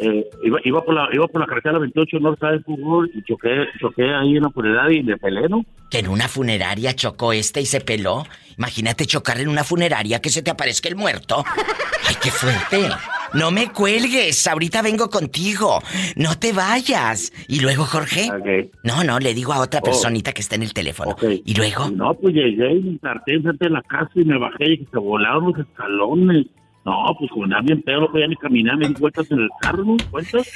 Eh, 0.00 0.24
iba, 0.42 0.58
iba 0.64 0.84
por 0.84 0.94
la 0.94 1.08
iba 1.12 1.26
por 1.28 1.40
la 1.40 1.46
carretera 1.46 1.78
28 1.78 2.18
norte 2.20 2.46
de 2.46 2.60
fútbol 2.60 3.10
y 3.14 3.22
choqué 3.22 3.66
choqué 3.80 4.14
ahí 4.14 4.36
en 4.36 4.42
la 4.42 4.50
funeraria 4.50 4.98
y 4.98 5.02
me 5.02 5.16
pelé, 5.16 5.48
¿no? 5.48 5.64
Que 5.90 5.98
en 5.98 6.08
una 6.08 6.28
funeraria 6.28 6.94
chocó 6.94 7.32
este 7.32 7.60
y 7.60 7.66
se 7.66 7.80
peló. 7.80 8.24
Imagínate 8.56 9.06
chocar 9.06 9.40
en 9.40 9.48
una 9.48 9.64
funeraria 9.64 10.20
que 10.20 10.30
se 10.30 10.42
te 10.42 10.50
aparezca 10.50 10.88
el 10.88 10.96
muerto. 10.96 11.44
¡Ay, 12.08 12.16
qué 12.22 12.30
fuerte! 12.30 12.88
No 13.32 13.50
me 13.52 13.70
cuelgues, 13.70 14.46
ahorita 14.48 14.82
vengo 14.82 15.08
contigo. 15.08 15.80
No 16.16 16.36
te 16.36 16.52
vayas. 16.52 17.32
Y 17.46 17.60
luego, 17.60 17.84
Jorge. 17.84 18.28
No, 18.82 19.04
no, 19.04 19.20
le 19.20 19.34
digo 19.34 19.52
a 19.52 19.60
otra 19.60 19.80
Oh. 19.80 19.84
personita 19.84 20.32
que 20.32 20.40
está 20.40 20.56
en 20.56 20.64
el 20.64 20.72
teléfono. 20.72 21.14
Y 21.22 21.54
luego. 21.54 21.88
No, 21.90 22.12
pues 22.14 22.34
llegué 22.34 22.72
y 22.74 22.82
me 22.82 22.98
enfrente 23.26 23.66
de 23.66 23.70
la 23.70 23.82
casa 23.82 24.10
y 24.16 24.24
me 24.24 24.36
bajé 24.38 24.72
y 24.72 24.86
se 24.90 24.98
volaron 24.98 25.52
los 25.52 25.58
escalones. 25.58 26.46
No, 26.84 27.14
pues 27.18 27.30
con 27.30 27.50
bien 27.64 27.82
pedo, 27.82 28.00
no 28.02 28.10
podía 28.10 28.26
ni 28.26 28.36
caminar, 28.36 28.76
me 28.78 28.88
di 28.88 28.94
vueltas 28.94 29.30
en 29.30 29.40
el 29.40 29.48
carro, 29.60 29.84
¿no? 29.84 29.96
¿Cuentas? 30.10 30.50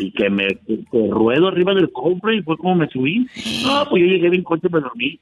Y 0.00 0.10
que 0.12 0.28
me 0.28 0.48
que 0.48 1.08
ruedo 1.10 1.48
arriba 1.48 1.72
del 1.74 1.90
cofre 1.92 2.36
y 2.36 2.42
fue 2.42 2.56
como 2.58 2.74
me 2.74 2.88
subí. 2.88 3.26
No, 3.64 3.86
pues 3.88 4.02
yo 4.02 4.08
llegué 4.08 4.28
bien 4.30 4.42
coche 4.42 4.66
y 4.68 4.72
me 4.74 4.80
dormí. 4.80 5.20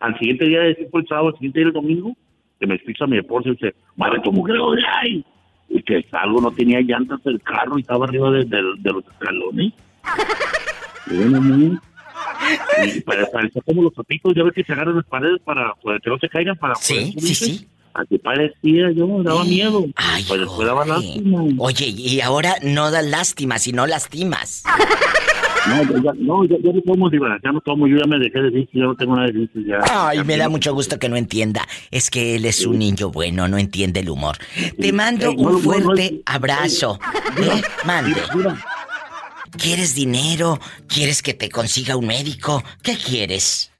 Al 0.00 0.18
siguiente 0.18 0.46
día, 0.46 0.60
fue 0.90 1.00
el 1.00 1.06
sábado, 1.08 1.28
al 1.28 1.34
siguiente 1.34 1.58
día 1.60 1.68
el 1.68 1.72
domingo, 1.74 2.16
que 2.58 2.66
me 2.66 2.76
escucha 2.76 3.06
mi 3.06 3.18
esposa 3.18 3.48
y 3.48 3.52
dice, 3.52 3.74
madre, 3.96 4.20
tu 4.20 4.32
mujer, 4.32 4.56
¿dónde 4.56 4.82
hay? 4.86 5.24
Y 5.68 5.82
que 5.82 6.02
salgo, 6.10 6.40
no 6.40 6.50
tenía 6.52 6.80
llantas 6.80 7.22
del 7.24 7.40
carro 7.42 7.76
y 7.78 7.82
estaba 7.82 8.04
arriba 8.06 8.30
de, 8.30 8.44
de- 8.44 8.74
de 8.78 8.92
los 8.92 9.04
escalones. 9.06 9.72
Y 11.10 11.16
bueno, 11.16 11.40
muy- 11.40 11.78
y 12.86 13.00
para 13.00 13.26
parecía 13.30 13.62
como 13.62 13.82
los 13.82 13.94
zapitos, 13.94 14.34
ya 14.34 14.42
ves 14.44 14.54
que 14.54 14.64
se 14.64 14.72
agarran 14.72 14.96
las 14.96 15.06
paredes 15.06 15.40
para, 15.42 15.74
para 15.82 15.98
que 15.98 16.10
no 16.10 16.18
se 16.18 16.28
caigan 16.28 16.56
para 16.56 16.74
Sí, 16.76 17.12
sí, 17.18 17.34
sí. 17.34 17.66
Así 17.94 18.18
parecía 18.18 18.90
yo, 18.92 19.06
me 19.06 19.24
daba 19.24 19.44
miedo. 19.44 19.84
pues 20.28 20.40
después 20.40 20.66
daba 20.66 20.84
lástima. 20.86 21.42
Oye, 21.58 21.86
y 21.88 22.20
ahora 22.20 22.54
no 22.62 22.90
das 22.90 23.04
lástima, 23.04 23.58
sino 23.58 23.86
lastimas. 23.86 24.62
No, 25.68 25.82
ya, 26.02 26.12
no, 26.16 26.44
ya, 26.44 26.56
ya 26.62 26.72
no 26.72 26.80
tomo, 26.82 27.10
diva, 27.10 27.38
ya 27.44 27.52
no 27.52 27.60
tomo, 27.60 27.86
yo 27.86 27.98
ya 27.98 28.06
me 28.06 28.18
dejé 28.18 28.40
de 28.40 28.50
decir, 28.50 28.68
ya 28.72 28.84
no 28.84 28.94
tengo 28.94 29.14
nada 29.14 29.28
de 29.28 29.40
decir, 29.40 29.66
ya. 29.66 29.78
Ay, 30.08 30.16
ya 30.18 30.24
me 30.24 30.36
da 30.36 30.48
mucho 30.48 30.72
gusto 30.72 30.98
que 30.98 31.08
no 31.08 31.16
entienda. 31.16 31.66
Es 31.90 32.10
que 32.10 32.36
él 32.36 32.46
es 32.46 32.64
un 32.64 32.78
niño 32.78 33.10
bueno, 33.10 33.46
no 33.46 33.58
entiende 33.58 34.00
el 34.00 34.08
humor. 34.08 34.38
Te 34.80 34.92
mando 34.92 35.32
un 35.32 35.60
fuerte 35.60 36.22
abrazo. 36.24 36.98
¿Eh? 37.36 37.62
Mande. 37.84 38.20
¿Quieres 39.58 39.94
dinero? 39.94 40.58
¿Quieres 40.86 41.22
que 41.22 41.34
te 41.34 41.50
consiga 41.50 41.96
un 41.96 42.06
médico? 42.06 42.62
¿Qué 42.82 42.96
quieres? 42.96 43.72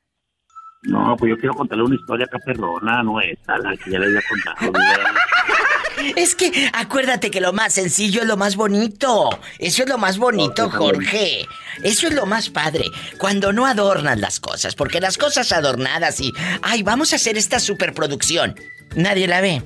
No, 0.83 1.15
pues 1.19 1.31
yo 1.31 1.37
quiero 1.37 1.55
contarle 1.55 1.85
una 1.85 1.97
historia 1.97 2.27
acá 2.27 2.39
perrona, 2.39 3.03
no 3.03 3.21
esta, 3.21 3.59
la 3.59 3.77
que 3.77 3.91
ya 3.91 3.99
le 3.99 4.07
había 4.07 4.23
contado. 4.29 4.73
Es 6.17 6.35
que 6.35 6.71
acuérdate 6.73 7.31
que 7.31 7.43
lo 7.43 7.53
más 7.53 7.75
sencillo 7.75 8.23
es 8.23 8.27
lo 8.27 8.39
más 8.39 8.57
bonito. 8.57 9.29
Eso 9.59 9.83
es 9.83 9.89
lo 9.89 9.99
más 9.99 10.17
bonito, 10.17 10.71
Jorge. 10.71 11.47
Eso 11.83 12.07
es 12.07 12.15
lo 12.15 12.25
más 12.25 12.49
padre. 12.49 12.85
Cuando 13.19 13.53
no 13.53 13.67
adornas 13.67 14.19
las 14.19 14.41
cosas, 14.41 14.75
porque 14.75 15.01
las 15.01 15.19
cosas 15.19 15.53
adornadas 15.53 16.19
y, 16.21 16.33
ay, 16.63 16.83
vamos 16.83 17.13
a 17.13 17.17
hacer 17.17 17.37
esta 17.37 17.61
superproducción, 17.61 18.55
nadie 18.97 19.27
la 19.27 19.43
ve. 19.43 19.63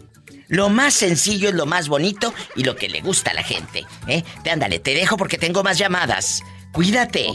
Lo 0.49 0.69
más 0.69 0.95
sencillo 0.95 1.49
es 1.49 1.55
lo 1.55 1.67
más 1.67 1.89
bonito 1.89 2.35
y 2.55 2.65
lo 2.65 2.77
que 2.77 2.89
le 2.89 3.01
gusta 3.01 3.31
a 3.31 3.35
la 3.35 3.43
gente. 3.43 3.87
¿eh? 4.09 4.25
Te 4.43 4.51
ándale, 4.51 4.79
te 4.79 4.95
dejo 4.95 5.17
porque 5.17 5.39
tengo 5.39 5.62
más 5.62 5.79
llamadas. 5.79 6.43
Cuídate. 6.75 7.29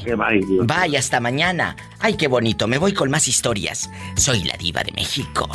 bye, 0.66 0.98
hasta 0.98 1.22
mañana. 1.22 1.74
Ay, 2.02 2.16
qué 2.16 2.28
bonito. 2.28 2.68
Me 2.68 2.78
voy 2.78 2.94
con 2.94 3.10
más 3.10 3.26
historias. 3.30 3.90
Soy 4.18 4.44
la 4.44 4.58
diva 4.58 4.84
de 4.84 4.92
México. 4.92 5.50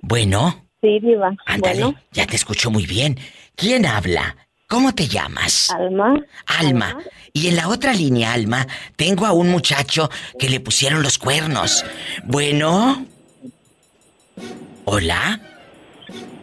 Bueno. 0.00 0.64
Sí, 0.80 0.98
diva. 1.00 1.36
Ándale, 1.44 1.82
Bueno, 1.82 2.00
ya 2.10 2.26
te 2.26 2.36
escucho 2.36 2.70
muy 2.70 2.86
bien. 2.86 3.18
¿Quién 3.54 3.84
habla? 3.84 4.34
¿Cómo 4.66 4.94
te 4.94 5.08
llamas? 5.08 5.70
Alma. 5.70 6.14
Alma. 6.46 6.98
Y 7.34 7.48
en 7.48 7.56
la 7.56 7.68
otra 7.68 7.92
línea, 7.92 8.32
Alma, 8.32 8.66
tengo 8.96 9.26
a 9.26 9.32
un 9.32 9.50
muchacho 9.50 10.10
que 10.38 10.48
le 10.48 10.60
pusieron 10.60 11.02
los 11.02 11.18
cuernos. 11.18 11.84
Bueno. 12.24 13.04
¿Hola? 14.86 15.38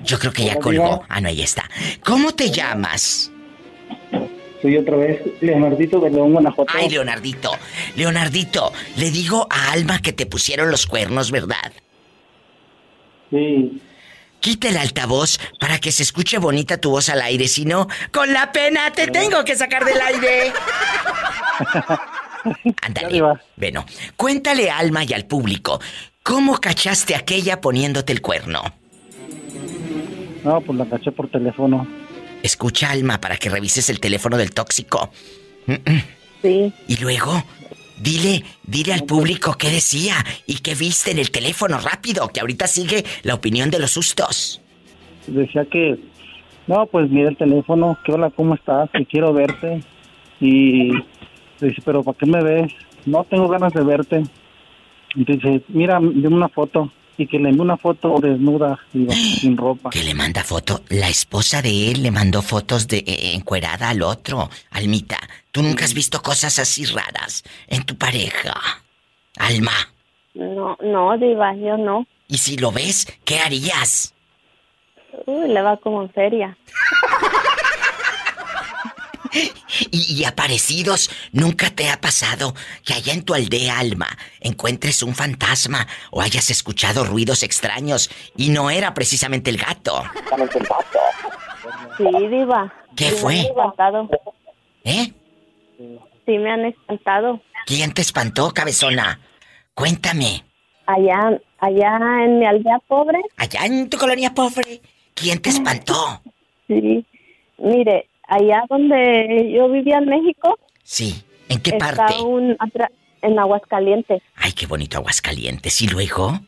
Yo 0.03 0.19
creo 0.19 0.31
que 0.31 0.45
ya 0.45 0.59
colgó. 0.59 1.03
Ah, 1.09 1.19
no, 1.19 1.29
ahí 1.29 1.41
está. 1.41 1.67
¿Cómo 2.03 2.31
te 2.33 2.51
llamas? 2.51 3.31
Soy 4.65 4.77
otra 4.77 4.97
vez 4.97 5.21
Leonardito 5.41 5.99
de 5.99 6.09
León, 6.09 6.33
Guanajuato. 6.33 6.73
Ay, 6.75 6.89
Leonardito. 6.89 7.51
Leonardito, 7.95 8.73
le 8.97 9.11
digo 9.11 9.45
a 9.47 9.73
Alma 9.73 10.01
que 10.01 10.11
te 10.11 10.25
pusieron 10.25 10.71
los 10.71 10.87
cuernos, 10.87 11.29
¿verdad? 11.29 11.71
Sí. 13.29 13.79
Quita 14.39 14.69
el 14.69 14.77
altavoz 14.77 15.37
para 15.59 15.77
que 15.77 15.91
se 15.91 16.01
escuche 16.01 16.39
bonita 16.39 16.81
tu 16.81 16.89
voz 16.89 17.09
al 17.09 17.21
aire, 17.21 17.47
si 17.47 17.63
no, 17.63 17.87
con 18.11 18.33
la 18.33 18.51
pena 18.51 18.91
te 18.91 19.05
tengo 19.05 19.45
que 19.45 19.55
sacar 19.55 19.85
del 19.85 20.01
aire. 20.01 20.51
Ándale. 22.81 23.21
Bueno, 23.57 23.85
cuéntale 24.17 24.71
a 24.71 24.79
Alma 24.79 25.03
y 25.03 25.13
al 25.13 25.25
público, 25.25 25.79
¿cómo 26.23 26.57
cachaste 26.57 27.13
a 27.13 27.19
aquella 27.19 27.61
poniéndote 27.61 28.11
el 28.13 28.21
cuerno? 28.23 28.63
No, 30.43 30.59
pues 30.61 30.79
la 30.79 30.85
caché 30.85 31.11
por 31.11 31.29
teléfono. 31.29 31.85
Escucha, 32.45 32.91
Alma, 32.91 33.19
para 33.19 33.37
que 33.37 33.49
revises 33.49 33.89
el 33.89 33.99
teléfono 33.99 34.37
del 34.37 34.51
tóxico. 34.51 35.09
Sí. 36.43 36.71
Y 36.87 36.97
luego, 36.97 37.43
dile, 37.99 38.43
dile 38.61 38.93
al 38.93 39.03
público 39.03 39.55
qué 39.57 39.71
decía 39.71 40.23
y 40.45 40.59
qué 40.59 40.75
viste 40.75 41.09
en 41.09 41.17
el 41.17 41.31
teléfono 41.31 41.79
rápido, 41.79 42.27
que 42.27 42.41
ahorita 42.41 42.67
sigue 42.67 43.03
la 43.23 43.33
opinión 43.33 43.71
de 43.71 43.79
los 43.79 43.91
sustos. 43.91 44.61
Decía 45.25 45.65
que, 45.65 45.97
no, 46.67 46.85
pues 46.85 47.09
mira 47.09 47.29
el 47.29 47.37
teléfono, 47.37 47.97
que 48.05 48.11
hola, 48.11 48.29
¿cómo 48.29 48.53
estás? 48.53 48.91
Que 48.91 49.07
quiero 49.07 49.33
verte. 49.33 49.81
Y 50.39 50.91
dice, 51.59 51.81
pero 51.83 52.03
¿para 52.03 52.15
qué 52.15 52.27
me 52.27 52.43
ves? 52.43 52.71
No 53.07 53.23
tengo 53.23 53.47
ganas 53.47 53.73
de 53.73 53.83
verte. 53.83 54.23
Y 55.15 55.25
dice, 55.25 55.63
mira, 55.69 55.99
dime 55.99 56.35
una 56.35 56.49
foto. 56.49 56.91
Y 57.17 57.27
que 57.27 57.39
le 57.39 57.49
envió 57.49 57.63
una 57.63 57.77
foto 57.77 58.19
desnuda, 58.19 58.79
digo, 58.91 59.11
sin 59.39 59.55
ropa. 59.57 59.89
Que 59.89 60.03
le 60.03 60.13
manda 60.13 60.43
foto. 60.43 60.81
La 60.89 61.09
esposa 61.09 61.61
de 61.61 61.91
él 61.91 62.03
le 62.03 62.11
mandó 62.11 62.41
fotos 62.41 62.87
de 62.87 62.97
eh, 62.97 63.33
encuerada 63.33 63.89
al 63.89 64.01
otro. 64.01 64.49
Almita, 64.71 65.17
tú 65.51 65.63
nunca 65.63 65.85
has 65.85 65.93
visto 65.93 66.21
cosas 66.21 66.59
así 66.59 66.85
raras 66.85 67.43
en 67.67 67.83
tu 67.83 67.97
pareja. 67.97 68.53
Alma. 69.37 69.71
No, 70.33 70.77
no, 70.81 71.17
diva, 71.17 71.55
yo 71.55 71.77
no. 71.77 72.05
Y 72.27 72.37
si 72.37 72.57
lo 72.57 72.71
ves, 72.71 73.07
¿qué 73.23 73.39
harías? 73.39 74.13
Uy, 75.25 75.47
le 75.47 75.61
va 75.61 75.77
como 75.77 76.01
en 76.01 76.09
feria. 76.09 76.57
Y, 79.91 80.13
y 80.21 80.23
aparecidos, 80.25 81.09
¿nunca 81.31 81.69
te 81.69 81.89
ha 81.89 81.99
pasado 81.99 82.53
que 82.85 82.93
allá 82.93 83.13
en 83.13 83.23
tu 83.23 83.33
aldea, 83.33 83.79
Alma, 83.79 84.07
encuentres 84.39 85.03
un 85.03 85.15
fantasma 85.15 85.87
o 86.11 86.21
hayas 86.21 86.49
escuchado 86.49 87.03
ruidos 87.03 87.43
extraños 87.43 88.09
y 88.37 88.49
no 88.49 88.69
era 88.69 88.93
precisamente 88.93 89.49
el 89.49 89.57
gato? 89.57 90.03
Sí, 91.97 92.05
diva. 92.29 92.73
¿Qué 92.95 93.09
Sí, 93.11 93.15
fue? 93.17 93.33
Me 93.33 93.39
han 93.41 93.45
espantado. 93.47 94.09
¿Eh? 94.83 95.13
Sí, 96.25 96.37
me 96.37 96.51
han 96.51 96.65
espantado. 96.65 97.41
¿Quién 97.65 97.93
te 97.93 98.01
espantó, 98.01 98.51
cabezona? 98.51 99.19
Cuéntame. 99.73 100.43
Allá, 100.87 101.39
allá 101.59 101.97
en 102.23 102.39
mi 102.39 102.45
aldea 102.45 102.79
pobre. 102.87 103.19
Allá 103.37 103.65
en 103.65 103.89
tu 103.89 103.97
colonia 103.97 104.33
pobre. 104.33 104.81
¿Quién 105.13 105.39
te 105.41 105.49
espantó? 105.49 106.21
Sí. 106.67 107.05
Mire, 107.59 108.09
allá 108.27 108.63
donde 108.69 109.51
yo 109.53 109.69
vivía 109.69 109.97
en 109.97 110.05
México. 110.05 110.57
Sí. 110.83 111.23
¿En 111.49 111.61
qué 111.61 111.71
está 111.71 111.95
parte? 111.95 112.21
un 112.21 112.57
en 113.21 113.39
Aguascalientes. 113.39 114.21
Ay, 114.35 114.51
qué 114.53 114.67
bonito 114.67 114.97
Aguascalientes. 114.97 115.81
¿Y 115.81 115.87
luego? 115.87 116.39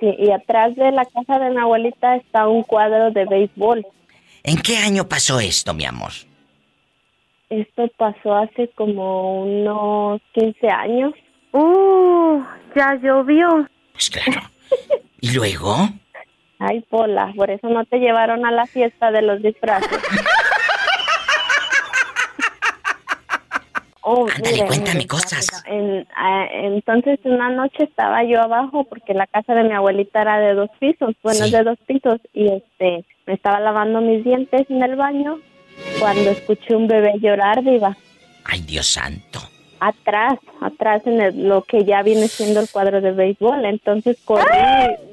Sí, 0.00 0.14
y 0.18 0.30
atrás 0.30 0.74
de 0.76 0.90
la 0.90 1.04
casa 1.04 1.38
de 1.38 1.50
mi 1.50 1.58
abuelita 1.58 2.16
está 2.16 2.48
un 2.48 2.62
cuadro 2.62 3.10
de 3.10 3.24
béisbol. 3.26 3.86
¿En 4.42 4.56
qué 4.58 4.76
año 4.78 5.08
pasó 5.08 5.40
esto, 5.40 5.72
mi 5.74 5.84
amor? 5.84 6.10
Esto 7.50 7.88
pasó 7.96 8.34
hace 8.34 8.68
como 8.74 9.42
unos 9.42 10.20
15 10.32 10.68
años. 10.68 11.12
Uh, 11.52 12.42
ya 12.74 12.94
llovió. 12.96 13.68
Pues 13.92 14.10
claro. 14.10 14.50
¿Y 15.20 15.32
luego? 15.32 15.88
Ay, 16.58 16.80
Pola, 16.88 17.32
por 17.36 17.50
eso 17.50 17.68
no 17.68 17.84
te 17.84 17.98
llevaron 17.98 18.46
a 18.46 18.50
la 18.50 18.66
fiesta 18.66 19.10
de 19.10 19.22
los 19.22 19.42
disfraces. 19.42 19.90
Oh, 24.06 24.26
Ándale, 24.28 24.52
mire, 24.56 24.66
cuéntame 24.66 24.94
mire, 24.96 25.06
cosas. 25.08 25.48
en- 25.66 26.06
ah, 26.14 26.46
entonces 26.52 27.18
una 27.24 27.48
noche 27.48 27.84
estaba 27.84 28.22
yo 28.24 28.40
abajo 28.42 28.84
porque 28.84 29.14
la 29.14 29.26
casa 29.26 29.54
de 29.54 29.64
mi 29.64 29.72
abuelita 29.72 30.20
era 30.22 30.38
de 30.40 30.52
dos 30.54 30.68
pisos, 30.78 31.14
bueno, 31.22 31.46
Sí. 31.46 31.50
de 31.50 31.62
dos 31.62 31.78
pisos 31.86 32.20
y 32.34 32.48
este 32.48 33.04
me 33.26 33.32
estaba 33.32 33.60
lavando 33.60 34.02
mis 34.02 34.22
dientes 34.22 34.68
en 34.68 34.82
el 34.82 34.96
baño 34.96 35.38
cuando 35.98 36.30
escuché 36.30 36.76
un 36.76 36.86
bebé 36.86 37.14
llorar, 37.18 37.62
diva. 37.64 37.96
Ay, 38.44 38.60
Dios 38.60 38.86
santo. 38.88 39.40
Atrás, 39.80 40.34
atrás 40.60 41.06
en 41.06 41.20
el- 41.20 41.48
lo 41.48 41.62
que 41.62 41.84
ya 41.84 42.02
viene 42.02 42.28
siendo 42.28 42.60
el 42.60 42.68
cuadro 42.70 43.00
de 43.00 43.12
béisbol. 43.12 43.64
Entonces 43.64 44.18
corrí, 44.24 44.44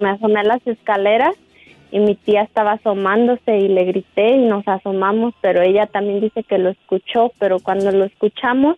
me 0.01 0.09
asomé 0.09 0.41
a 0.41 0.43
las 0.43 0.65
escaleras 0.67 1.33
y 1.91 1.99
mi 1.99 2.15
tía 2.15 2.41
estaba 2.43 2.73
asomándose 2.73 3.57
y 3.57 3.67
le 3.67 3.83
grité 3.85 4.29
y 4.35 4.45
nos 4.45 4.67
asomamos, 4.67 5.33
pero 5.41 5.61
ella 5.61 5.85
también 5.87 6.21
dice 6.21 6.43
que 6.43 6.57
lo 6.57 6.69
escuchó, 6.69 7.31
pero 7.39 7.59
cuando 7.59 7.91
lo 7.91 8.05
escuchamos 8.05 8.77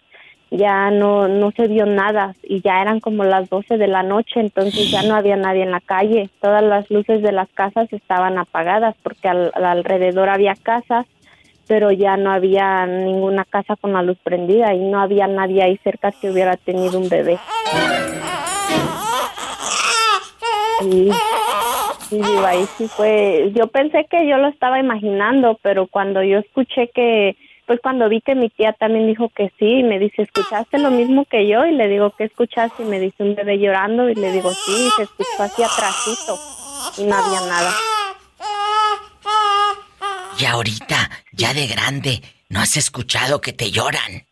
ya 0.52 0.92
no, 0.92 1.28
no 1.28 1.52
se 1.52 1.68
vio 1.68 1.86
nada 1.88 2.36
y 2.44 2.62
ya 2.62 2.82
eran 2.82 3.00
como 3.00 3.24
las 3.24 3.50
12 3.50 3.78
de 3.78 3.88
la 3.88 4.04
noche, 4.04 4.40
entonces 4.40 4.92
ya 4.92 5.02
no 5.04 5.16
había 5.16 5.36
nadie 5.36 5.64
en 5.64 5.72
la 5.72 5.80
calle. 5.80 6.30
Todas 6.42 6.64
las 6.64 6.92
luces 6.92 7.24
de 7.24 7.32
las 7.32 7.50
casas 7.50 7.92
estaban 7.92 8.38
apagadas 8.38 8.96
porque 9.02 9.28
al- 9.28 9.52
al 9.56 9.66
alrededor 9.66 10.30
había 10.30 10.54
casas 10.56 11.06
pero 11.66 11.92
ya 11.94 12.18
no 12.18 12.30
había 12.30 12.86
ninguna 12.86 13.46
casa 13.46 13.78
con 13.78 13.94
la 13.94 14.02
luz 14.04 14.18
prendida 14.22 14.74
y 14.74 14.80
no 14.80 15.00
había 15.00 15.28
nadie 15.28 15.64
ahí 15.64 15.78
cerca 15.82 16.12
que 16.12 16.30
hubiera 16.30 16.58
tenido 16.58 17.00
un 17.00 17.08
bebé. 17.08 17.40
Sí, 20.84 21.10
sí, 22.10 22.16
digo, 22.16 22.46
ahí 22.46 22.66
sí 22.78 22.88
fue. 22.88 23.52
Yo 23.56 23.68
pensé 23.68 24.06
que 24.10 24.28
yo 24.28 24.38
lo 24.38 24.50
estaba 24.50 24.80
imaginando, 24.80 25.58
pero 25.62 25.88
cuando 25.88 26.22
yo 26.24 26.40
escuché 26.40 26.90
que, 26.94 27.38
pues 27.66 27.80
cuando 27.82 28.10
vi 28.10 28.22
que 28.22 28.36
mi 28.36 28.50
tía 28.50 28.74
también 28.74 29.08
dijo 29.08 29.30
que 29.30 29.52
sí, 29.58 29.84
me 29.84 30.00
dice, 30.00 30.24
¿escuchaste 30.24 30.78
lo 30.78 30.92
mismo 30.92 31.26
que 31.26 31.48
yo? 31.48 31.66
Y 31.66 31.72
le 31.72 31.88
digo, 31.88 32.12
¿qué 32.18 32.26
escuchaste? 32.26 32.84
Y 32.84 32.86
me 32.86 33.00
dice 33.00 33.24
un 33.24 33.36
bebé 33.36 33.58
llorando 33.58 34.10
y 34.10 34.16
le 34.16 34.32
digo, 34.32 34.52
sí, 34.52 34.90
se 34.98 35.04
escuchó 35.04 35.44
así 35.44 35.64
atrásito 35.64 36.38
y 36.98 37.06
no 37.06 37.16
había 37.16 37.42
nada. 37.42 37.72
Y 40.40 40.46
ahorita, 40.46 41.10
ya 41.32 41.54
de 41.54 41.68
grande, 41.68 42.22
¿no 42.50 42.60
has 42.60 42.76
escuchado 42.76 43.40
que 43.40 43.54
te 43.54 43.72
lloran? 43.72 44.26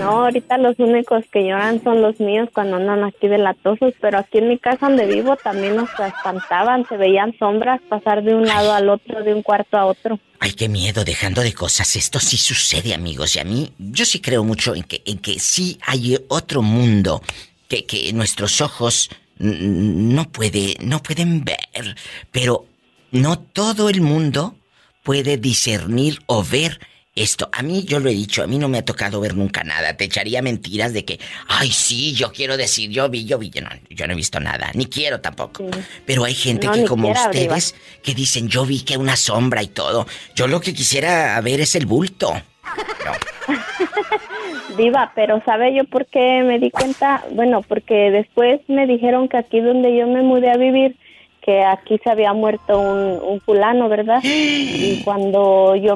No, 0.00 0.24
ahorita 0.24 0.58
los 0.58 0.78
únicos 0.78 1.24
que 1.32 1.42
lloran 1.42 1.82
son 1.82 2.02
los 2.02 2.18
míos 2.20 2.48
cuando 2.52 2.76
andan 2.76 3.04
aquí 3.04 3.28
de 3.28 3.38
latosos, 3.38 3.94
pero 4.00 4.18
aquí 4.18 4.38
en 4.38 4.48
mi 4.48 4.58
casa 4.58 4.88
donde 4.88 5.06
vivo 5.06 5.36
también 5.36 5.76
nos 5.76 5.90
espantaban, 5.90 6.86
se 6.88 6.96
veían 6.96 7.36
sombras 7.38 7.80
pasar 7.88 8.22
de 8.22 8.34
un 8.34 8.46
lado 8.46 8.72
al 8.72 8.88
otro, 8.88 9.22
de 9.22 9.34
un 9.34 9.42
cuarto 9.42 9.76
a 9.76 9.86
otro. 9.86 10.18
Ay, 10.38 10.52
qué 10.52 10.68
miedo, 10.68 11.04
dejando 11.04 11.40
de 11.42 11.52
cosas. 11.52 11.94
Esto 11.96 12.18
sí 12.18 12.36
sucede, 12.36 12.94
amigos. 12.94 13.36
Y 13.36 13.40
a 13.40 13.44
mí, 13.44 13.72
yo 13.78 14.04
sí 14.04 14.20
creo 14.20 14.44
mucho 14.44 14.74
en 14.74 14.82
que, 14.82 15.02
en 15.04 15.18
que 15.18 15.38
sí 15.38 15.78
hay 15.86 16.18
otro 16.28 16.62
mundo 16.62 17.22
que, 17.68 17.84
que 17.84 18.12
nuestros 18.12 18.60
ojos 18.60 19.08
no 19.38 20.24
puede, 20.30 20.76
no 20.80 21.02
pueden 21.02 21.44
ver. 21.44 21.96
Pero 22.30 22.66
no 23.10 23.38
todo 23.38 23.88
el 23.88 24.00
mundo 24.00 24.56
puede 25.02 25.36
discernir 25.36 26.18
o 26.26 26.42
ver 26.42 26.80
esto. 27.14 27.48
A 27.52 27.62
mí, 27.62 27.84
yo 27.84 28.00
lo 28.00 28.08
he 28.08 28.14
dicho, 28.14 28.42
a 28.42 28.46
mí 28.46 28.58
no 28.58 28.68
me 28.68 28.78
ha 28.78 28.84
tocado 28.84 29.20
ver 29.20 29.36
nunca 29.36 29.64
nada. 29.64 29.96
Te 29.96 30.04
echaría 30.04 30.42
mentiras 30.42 30.92
de 30.92 31.04
que, 31.04 31.20
ay, 31.48 31.70
sí, 31.70 32.14
yo 32.14 32.32
quiero 32.32 32.56
decir, 32.56 32.90
yo 32.90 33.08
vi, 33.08 33.24
yo 33.24 33.38
vi. 33.38 33.50
Yo 33.50 33.60
no, 33.60 33.68
yo 33.90 34.06
no 34.06 34.12
he 34.12 34.16
visto 34.16 34.40
nada, 34.40 34.70
ni 34.74 34.86
quiero 34.86 35.20
tampoco. 35.20 35.66
Pero 36.06 36.24
hay 36.24 36.34
gente 36.34 36.66
No, 36.66 36.72
que 36.72 36.84
como 36.84 37.08
quiera, 37.08 37.26
ustedes, 37.26 37.74
que 38.02 38.14
dicen, 38.14 38.48
yo 38.48 38.64
vi 38.64 38.80
que 38.80 38.96
una 38.96 39.16
sombra 39.16 39.62
y 39.62 39.68
todo. 39.68 40.06
Yo 40.34 40.46
lo 40.46 40.60
que 40.60 40.74
quisiera 40.74 41.40
ver 41.40 41.60
es 41.60 41.74
el 41.74 41.86
bulto. 41.86 42.32
Diva, 44.76 45.12
pero 45.14 45.42
¿sabe 45.44 45.74
yo 45.74 45.84
por 45.84 46.06
qué 46.06 46.42
me 46.42 46.58
di 46.58 46.70
cuenta? 46.70 47.24
Bueno, 47.32 47.62
porque 47.62 48.10
después 48.10 48.60
me 48.68 48.86
dijeron 48.86 49.28
que 49.28 49.36
aquí 49.36 49.60
donde 49.60 49.96
yo 49.96 50.06
me 50.06 50.22
mudé 50.22 50.50
a 50.50 50.56
vivir, 50.56 50.96
que 51.42 51.64
aquí 51.64 51.98
se 52.02 52.10
había 52.10 52.32
muerto 52.32 52.78
un, 52.78 53.20
un 53.22 53.40
fulano, 53.40 53.88
¿verdad? 53.88 54.20
Y 54.24 55.02
cuando 55.04 55.76
yo, 55.76 55.94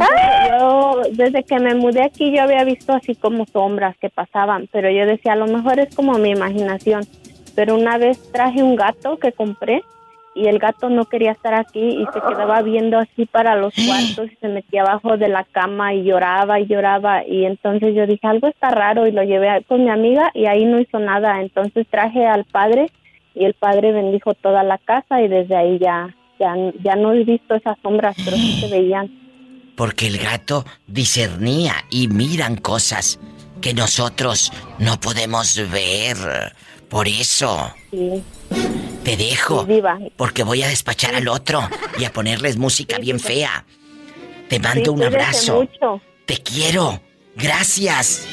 yo, 0.51 1.03
desde 1.13 1.45
que 1.45 1.59
me 1.59 1.75
mudé 1.75 2.03
aquí, 2.03 2.35
yo 2.35 2.43
había 2.43 2.65
visto 2.65 2.93
así 2.93 3.15
como 3.15 3.47
sombras 3.47 3.97
que 3.99 4.11
pasaban, 4.11 4.69
pero 4.73 4.91
yo 4.91 5.07
decía, 5.07 5.33
a 5.33 5.37
lo 5.37 5.47
mejor 5.47 5.79
es 5.79 5.95
como 5.95 6.19
mi 6.19 6.31
imaginación. 6.31 7.05
Pero 7.55 7.75
una 7.75 7.97
vez 7.97 8.31
traje 8.33 8.63
un 8.63 8.77
gato 8.77 9.17
que 9.19 9.33
compré 9.33 9.83
y 10.37 10.49
el 10.49 10.59
gato 10.59 10.91
no 10.91 11.07
quería 11.07 11.33
estar 11.33 11.55
aquí 11.55 11.81
y 11.81 12.05
se 12.13 12.21
quedaba 12.21 12.61
viendo 12.61 12.99
así 12.99 13.25
para 13.25 13.57
los 13.57 13.75
cuartos 13.87 14.31
y 14.31 14.37
se 14.37 14.49
metía 14.49 14.83
abajo 14.83 15.17
de 15.17 15.29
la 15.29 15.45
cama 15.45 15.95
y 15.95 16.05
lloraba 16.05 16.61
y 16.61 16.67
lloraba 16.67 17.27
y 17.27 17.47
entonces 17.47 17.95
yo 17.95 18.07
dije 18.07 18.27
algo 18.27 18.47
está 18.49 18.71
raro 18.71 19.07
y 19.07 19.13
lo 19.13 19.23
llevé 19.23 19.65
con 19.67 19.85
mi 19.85 19.91
amiga 19.91 20.31
y 20.35 20.45
ahí 20.45 20.67
no 20.67 20.79
hizo 20.79 20.99
nada 20.99 21.41
entonces 21.41 21.87
traje 21.89 22.27
al 22.27 22.45
padre 22.45 22.91
y 23.37 23.45
el 23.45 23.55
padre 23.55 23.93
bendijo 23.93 24.35
toda 24.35 24.65
la 24.65 24.79
casa 24.79 25.23
y 25.23 25.29
desde 25.29 25.55
ahí 25.55 25.79
ya 25.79 26.15
ya, 26.41 26.55
ya 26.83 26.97
no 26.97 27.13
he 27.13 27.25
visto 27.25 27.55
esas 27.55 27.79
sombras 27.83 28.17
pero 28.25 28.37
sí 28.37 28.61
se 28.61 28.69
veían 28.69 29.09
Porque 29.77 30.09
el 30.09 30.19
gato 30.19 30.65
discernía 30.87 31.75
y 31.91 32.09
miran 32.09 32.57
cosas 32.57 33.21
que 33.61 33.73
nosotros 33.73 34.53
no 34.79 34.99
podemos 35.01 35.57
ver. 35.71 36.17
Por 36.89 37.09
eso 37.09 37.73
sí 37.91 38.23
te 39.07 39.17
dejo. 39.17 39.65
Sí, 39.65 39.75
diva. 39.75 39.99
Porque 40.17 40.43
voy 40.43 40.63
a 40.65 40.69
despachar 40.69 41.15
al 41.15 41.29
otro 41.29 41.61
y 41.99 42.05
a 42.05 42.13
ponerles 42.13 42.57
música 42.57 42.99
bien 42.99 43.21
fea. 43.21 43.65
Te 44.49 44.59
mando 44.59 44.93
un 44.93 45.05
abrazo. 45.05 45.61
mucho. 45.61 46.01
Te 46.27 46.39
quiero. 46.39 47.01
Gracias. 47.37 48.27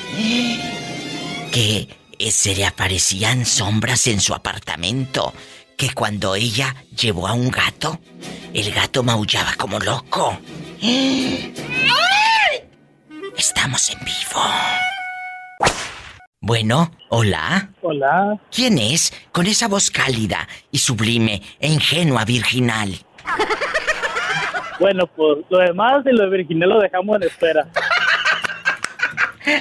Que 1.52 1.88
se 2.32 2.56
le 2.56 2.66
aparecían 2.66 3.46
sombras 3.46 4.08
en 4.08 4.20
su 4.20 4.34
apartamento. 4.34 5.34
Que 5.78 5.94
cuando 5.94 6.36
ella 6.36 6.76
llevó 6.96 7.28
a 7.28 7.34
un 7.34 7.50
gato, 7.50 8.00
el 8.54 8.72
gato 8.72 9.04
maullaba 9.04 9.54
como 9.58 9.80
loco. 9.80 10.38
Estamos 13.36 13.90
en 13.90 14.00
vivo. 14.00 14.42
Bueno, 16.40 16.92
hola. 17.10 17.70
Hola. 17.82 18.40
¿Quién 18.52 18.78
es? 18.78 19.14
Con 19.32 19.48
esa 19.48 19.68
voz 19.68 19.90
cálida 19.90 20.48
y 20.72 20.78
sublime 20.78 21.42
e 21.60 21.70
ingenua 21.70 22.26
virginal. 22.26 22.92
Bueno, 24.80 25.08
pues 25.08 25.46
lo 25.50 25.60
demás 25.60 26.04
de 26.04 26.12
lo 26.12 26.24
de 26.26 26.38
Virginia 26.38 26.68
lo 26.68 26.80
dejamos 26.80 27.16
en 27.18 27.24
espera. 27.24 27.68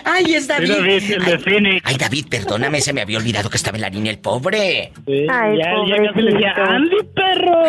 ¡Ay, 0.04 0.34
es 0.34 0.46
David! 0.48 0.66
Sí, 0.66 0.72
David, 0.74 1.12
el 1.12 1.24
de 1.24 1.32
ay, 1.32 1.38
Phoenix. 1.38 1.82
ay, 1.84 1.96
David, 1.96 2.26
perdóname, 2.30 2.80
se 2.80 2.92
me 2.92 3.00
había 3.02 3.18
olvidado 3.18 3.50
que 3.50 3.56
estaba 3.56 3.76
en 3.76 3.82
la 3.82 3.88
línea 3.88 4.12
el 4.12 4.18
pobre. 4.18 4.92
Sí, 5.06 5.26
Ay, 5.30 5.58
ya, 5.58 5.72
ya 5.88 5.96
casi 6.08 6.22
le 6.22 6.32
decía. 6.32 6.54
Andy, 6.56 6.96
perro. 7.14 7.64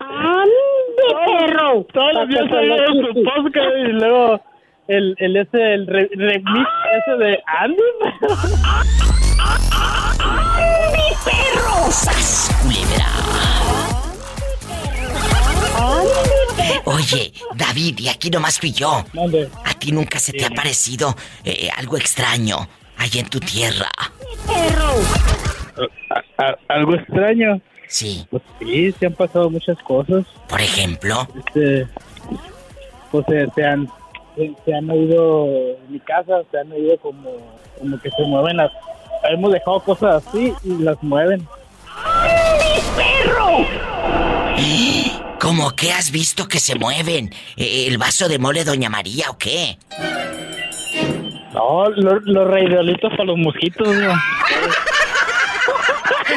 ¡Andy, 0.00 1.06
perro! 1.36 1.86
Todos 1.92 2.12
los 2.14 2.28
días 2.28 2.44
se 2.48 2.62
lo 2.66 2.76
su 3.14 3.22
podcast 3.24 3.76
y 3.88 3.92
luego 3.92 4.40
el, 4.88 5.14
el 5.18 5.36
ese, 5.36 5.74
el 5.74 5.86
re- 5.86 6.10
remix 6.14 6.68
ese 7.06 7.16
de 7.24 7.38
Andy, 7.60 7.82
perro. 8.00 8.34
¡Andy, 10.20 11.08
perro! 11.24 11.90
¡Sas, 11.90 12.50
culebra! 12.62 13.06
Oye, 16.84 17.32
David, 17.54 17.98
y 17.98 18.08
aquí 18.08 18.30
nomás 18.30 18.58
fui 18.58 18.72
yo. 18.72 19.04
Mande. 19.12 19.48
¿A 19.64 19.74
ti 19.74 19.92
nunca 19.92 20.18
se 20.18 20.32
te 20.32 20.44
ha 20.44 20.50
parecido 20.50 21.14
eh, 21.44 21.68
algo 21.76 21.96
extraño 21.96 22.68
allá 22.96 23.20
en 23.20 23.28
tu 23.28 23.40
tierra? 23.40 23.88
A- 26.10 26.42
a- 26.44 26.56
algo 26.68 26.94
extraño. 26.94 27.60
Sí. 27.88 28.26
Pues 28.30 28.42
sí, 28.60 28.92
se 28.98 29.06
han 29.06 29.14
pasado 29.14 29.50
muchas 29.50 29.78
cosas. 29.82 30.24
Por 30.48 30.60
ejemplo, 30.60 31.26
Este, 31.46 31.86
pues 33.10 33.24
se, 33.28 33.46
se 33.54 33.64
han 33.64 33.88
se, 34.36 34.52
se 34.64 34.74
han 34.74 34.88
oído 34.90 35.46
en 35.84 35.92
mi 35.92 36.00
casa, 36.00 36.42
se 36.50 36.58
han 36.58 36.70
oído 36.72 36.96
como, 36.98 37.30
como 37.78 38.00
que 38.00 38.10
se 38.10 38.22
mueven 38.22 38.56
las... 38.58 38.70
Hemos 39.28 39.52
dejado 39.52 39.80
cosas 39.80 40.24
así 40.26 40.54
y 40.64 40.78
las 40.82 41.02
mueven. 41.02 41.46
¿Cómo 45.40 45.74
que 45.74 45.92
has 45.92 46.10
visto 46.10 46.46
que 46.48 46.60
se 46.60 46.74
mueven? 46.76 47.34
Eh, 47.56 47.86
¿El 47.88 47.98
vaso 47.98 48.28
de 48.28 48.38
mole 48.38 48.64
Doña 48.64 48.88
María 48.90 49.30
o 49.30 49.38
qué? 49.38 49.78
No, 51.52 51.88
lo- 51.90 52.20
los 52.20 52.46
reideolitos 52.48 53.10
para 53.10 53.24
los 53.24 53.36
mosquitos, 53.38 53.88
¿no? 53.88 54.12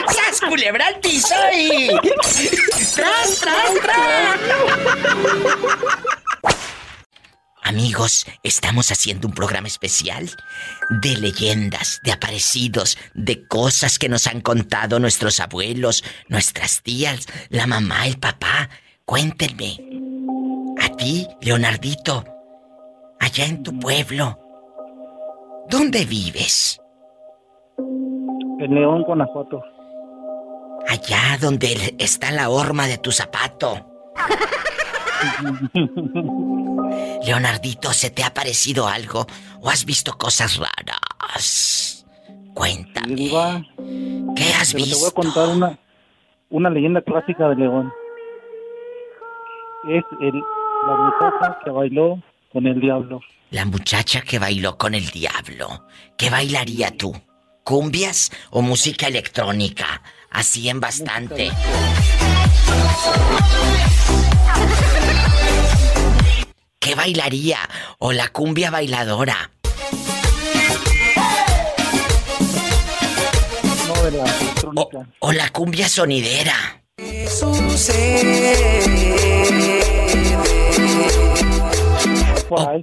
¡Sas, 0.07 0.41
culebra 0.48 0.88
al 0.88 0.99
piso 0.99 1.35
y... 1.56 1.90
¡Tras, 2.95 3.40
tras, 3.40 3.73
tras! 3.81 4.40
Amigos, 7.65 8.26
estamos 8.44 8.91
haciendo 8.91 9.26
un 9.26 9.34
programa 9.34 9.68
especial 9.68 10.30
de 11.02 11.15
leyendas, 11.15 12.02
de 12.03 12.11
aparecidos, 12.11 12.98
de 13.14 13.48
cosas 13.48 13.98
que 13.98 14.10
nos 14.10 14.27
han 14.27 14.41
contado 14.41 14.99
nuestros 14.99 15.40
abuelos, 15.40 16.03
nuestras 16.27 16.84
tías, 16.84 17.26
la 17.49 17.65
mamá, 17.65 18.06
el 18.06 18.19
papá. 18.19 18.69
Cuéntenme. 19.06 19.80
A 20.81 20.90
ti, 20.98 21.26
Leonardito, 21.40 22.26
allá 23.19 23.45
en 23.45 23.64
tu 23.64 23.80
pueblo, 23.80 24.38
¿dónde 25.69 26.03
vives? 26.03 26.81
En 28.60 28.76
León, 28.76 29.03
Guanajuato. 29.03 29.64
Allá 30.90 31.38
donde 31.40 31.95
está 31.98 32.30
la 32.31 32.49
horma 32.49 32.88
de 32.88 32.98
tu 32.98 33.14
zapato. 33.14 33.90
Leonardito, 37.26 37.94
¿se 37.94 38.10
te 38.10 38.24
ha 38.24 38.34
parecido 38.34 38.88
algo 38.88 39.26
o 39.61 39.70
has 39.70 39.86
visto 39.86 40.18
cosas 40.18 40.57
raras? 40.57 42.06
Cuéntame. 42.53 43.15
Diva, 43.15 43.61
¿Qué 44.36 44.53
has 44.53 44.74
pero 44.74 44.86
visto? 44.86 44.98
Te 44.98 45.02
voy 45.02 45.10
a 45.10 45.14
contar 45.14 45.49
una, 45.49 45.80
una 46.49 46.70
leyenda 46.70 47.02
clásica 47.02 47.49
de 47.49 47.56
León. 47.56 47.91
Es 49.90 50.03
el, 50.22 50.34
la 50.88 50.95
muchacha 50.95 51.60
que 51.64 51.72
bailó 51.72 52.22
con 52.52 52.68
el 52.68 52.80
diablo. 52.80 53.22
La 53.52 53.65
muchacha 53.65 54.22
que 54.22 54.40
bailó 54.40 54.78
con 54.78 54.94
el 54.94 55.10
diablo. 55.10 55.86
¿Qué 56.18 56.30
bailaría 56.30 56.91
tú? 56.98 57.14
¿Cumbias 57.64 58.32
o 58.52 58.61
música 58.61 59.07
electrónica? 59.07 60.02
Así 60.30 60.70
en 60.70 60.80
bastante. 60.80 61.52
¿Qué 66.84 66.96
bailaría? 66.96 67.60
¿O 68.00 68.12
la 68.12 68.28
cumbia 68.28 68.70
bailadora? 68.70 69.52
No, 73.88 74.04
de 74.04 74.12
la 74.12 74.24
electrónica. 74.26 75.08
¿O 75.20 75.32
la 75.32 75.50
cumbia 75.52 75.88
sonidera? 75.88 76.84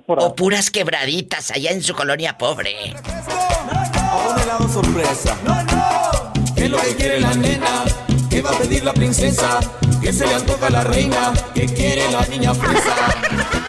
Por 0.07 0.23
O 0.23 0.35
puras 0.35 0.71
quebraditas 0.71 1.51
allá 1.51 1.71
en 1.71 1.83
su 1.83 1.95
colonia 1.95 2.39
pobre. 2.39 2.95
Sorpresa. 4.73 5.37
¿Qué 6.57 6.65
es 6.65 6.71
lo 6.71 6.79
que 6.79 6.97
quiere 6.97 7.21
la 7.21 7.35
nena? 7.35 7.85
¿Qué 8.31 8.41
va 8.41 8.49
a 8.49 8.59
pedir 8.59 8.83
la 8.83 8.95
princesa? 8.95 9.61
¿Qué 10.01 10.11
se 10.11 10.27
le 10.27 10.35
antoja 10.35 10.69
a 10.69 10.71
la 10.71 10.85
reina? 10.85 11.35
¿Qué 11.55 11.67
quiere 11.67 12.11
la 12.11 12.25
niña 12.29 12.55
fresa? 12.55 13.69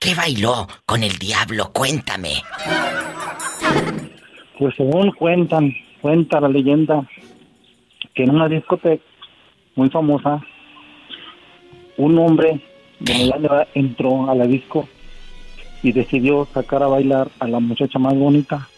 ¿Qué 0.00 0.14
bailó 0.14 0.68
con 0.86 1.02
el 1.02 1.18
diablo? 1.18 1.72
Cuéntame. 1.72 2.34
Pues 4.56 4.74
según 4.76 5.10
cuentan, 5.10 5.74
cuenta 6.00 6.40
la 6.40 6.48
leyenda 6.48 7.04
que 8.14 8.22
en 8.22 8.30
una 8.30 8.48
discoteca 8.48 9.02
muy 9.74 9.90
famosa, 9.90 10.40
un 11.96 12.16
hombre 12.16 12.60
de 13.00 13.14
Miami 13.14 13.48
entró 13.74 14.30
a 14.30 14.36
la 14.36 14.46
disco 14.46 14.88
y 15.82 15.90
decidió 15.90 16.46
sacar 16.54 16.84
a 16.84 16.88
bailar 16.88 17.28
a 17.40 17.48
la 17.48 17.58
muchacha 17.58 17.98
más 17.98 18.14
bonita. 18.14 18.68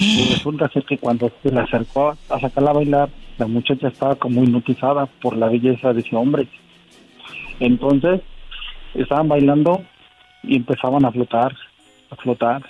Y 0.00 0.34
resulta 0.34 0.68
ser 0.70 0.84
que 0.84 0.98
cuando 0.98 1.30
se 1.42 1.52
le 1.52 1.60
acercó 1.60 2.16
a 2.28 2.40
sacarla 2.40 2.70
a 2.70 2.74
bailar, 2.74 3.10
la 3.38 3.46
muchacha 3.46 3.88
estaba 3.88 4.16
como 4.16 4.42
hipnotizada 4.42 5.06
por 5.06 5.36
la 5.36 5.48
belleza 5.48 5.92
de 5.92 6.00
ese 6.00 6.16
hombre. 6.16 6.48
Entonces, 7.60 8.22
estaban 8.94 9.28
bailando 9.28 9.84
y 10.42 10.56
empezaban 10.56 11.04
a 11.04 11.12
flotar, 11.12 11.56
a 12.10 12.16
flotar. 12.16 12.62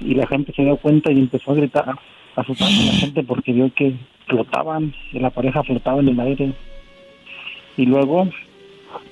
Y 0.00 0.14
la 0.14 0.26
gente 0.26 0.52
se 0.52 0.62
dio 0.62 0.76
cuenta 0.76 1.12
y 1.12 1.18
empezó 1.18 1.52
a 1.52 1.56
gritar, 1.56 1.88
a 1.88 2.40
asustar 2.40 2.68
a 2.68 2.92
la 2.92 2.92
gente 2.92 3.22
porque 3.22 3.52
vio 3.52 3.72
que 3.74 3.94
flotaban, 4.26 4.94
la 5.12 5.30
pareja 5.30 5.62
flotaba 5.62 6.00
en 6.00 6.08
el 6.08 6.20
aire. 6.20 6.52
Y 7.76 7.86
luego, 7.86 8.28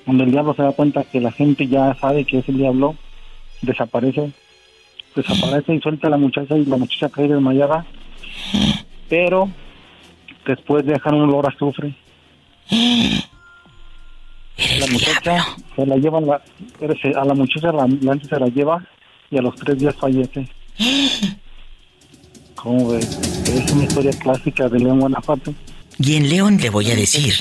cuando 0.05 0.23
el 0.23 0.31
diablo 0.31 0.53
se 0.53 0.63
da 0.63 0.71
cuenta 0.71 1.03
que 1.03 1.19
la 1.19 1.31
gente 1.31 1.67
ya 1.67 1.93
sabe 1.95 2.25
que 2.25 2.39
es 2.39 2.49
el 2.49 2.57
diablo, 2.57 2.95
desaparece, 3.61 4.31
desaparece 5.15 5.75
y 5.75 5.81
suelta 5.81 6.07
a 6.07 6.11
la 6.11 6.17
muchacha 6.17 6.57
y 6.57 6.65
la 6.65 6.77
muchacha 6.77 7.09
cae 7.09 7.27
desmayada, 7.27 7.85
pero 9.07 9.49
después 10.45 10.85
dejan 10.85 11.15
un 11.15 11.29
olor 11.29 11.45
a 11.45 11.49
azufre. 11.49 11.93
La 14.79 14.87
muchacha 14.87 15.45
se 15.75 15.85
la 15.85 15.95
llevan, 15.97 16.25
la, 16.25 16.35
a 16.35 17.25
la 17.25 17.33
muchacha 17.33 17.71
la 17.71 17.83
ambulancia 17.83 18.29
se 18.29 18.39
la 18.39 18.47
lleva 18.47 18.85
y 19.31 19.37
a 19.37 19.41
los 19.41 19.55
tres 19.55 19.77
días 19.77 19.95
fallece. 19.95 20.47
¿Cómo 22.55 22.89
ves? 22.89 23.05
Es 23.47 23.71
una 23.71 23.83
historia 23.85 24.11
clásica 24.11 24.67
de 24.67 24.79
León, 24.79 24.99
Guanajuato. 24.99 25.53
Y 25.97 26.15
en 26.15 26.29
León 26.29 26.57
le 26.61 26.69
voy 26.69 26.91
a 26.91 26.95
decir, 26.95 27.33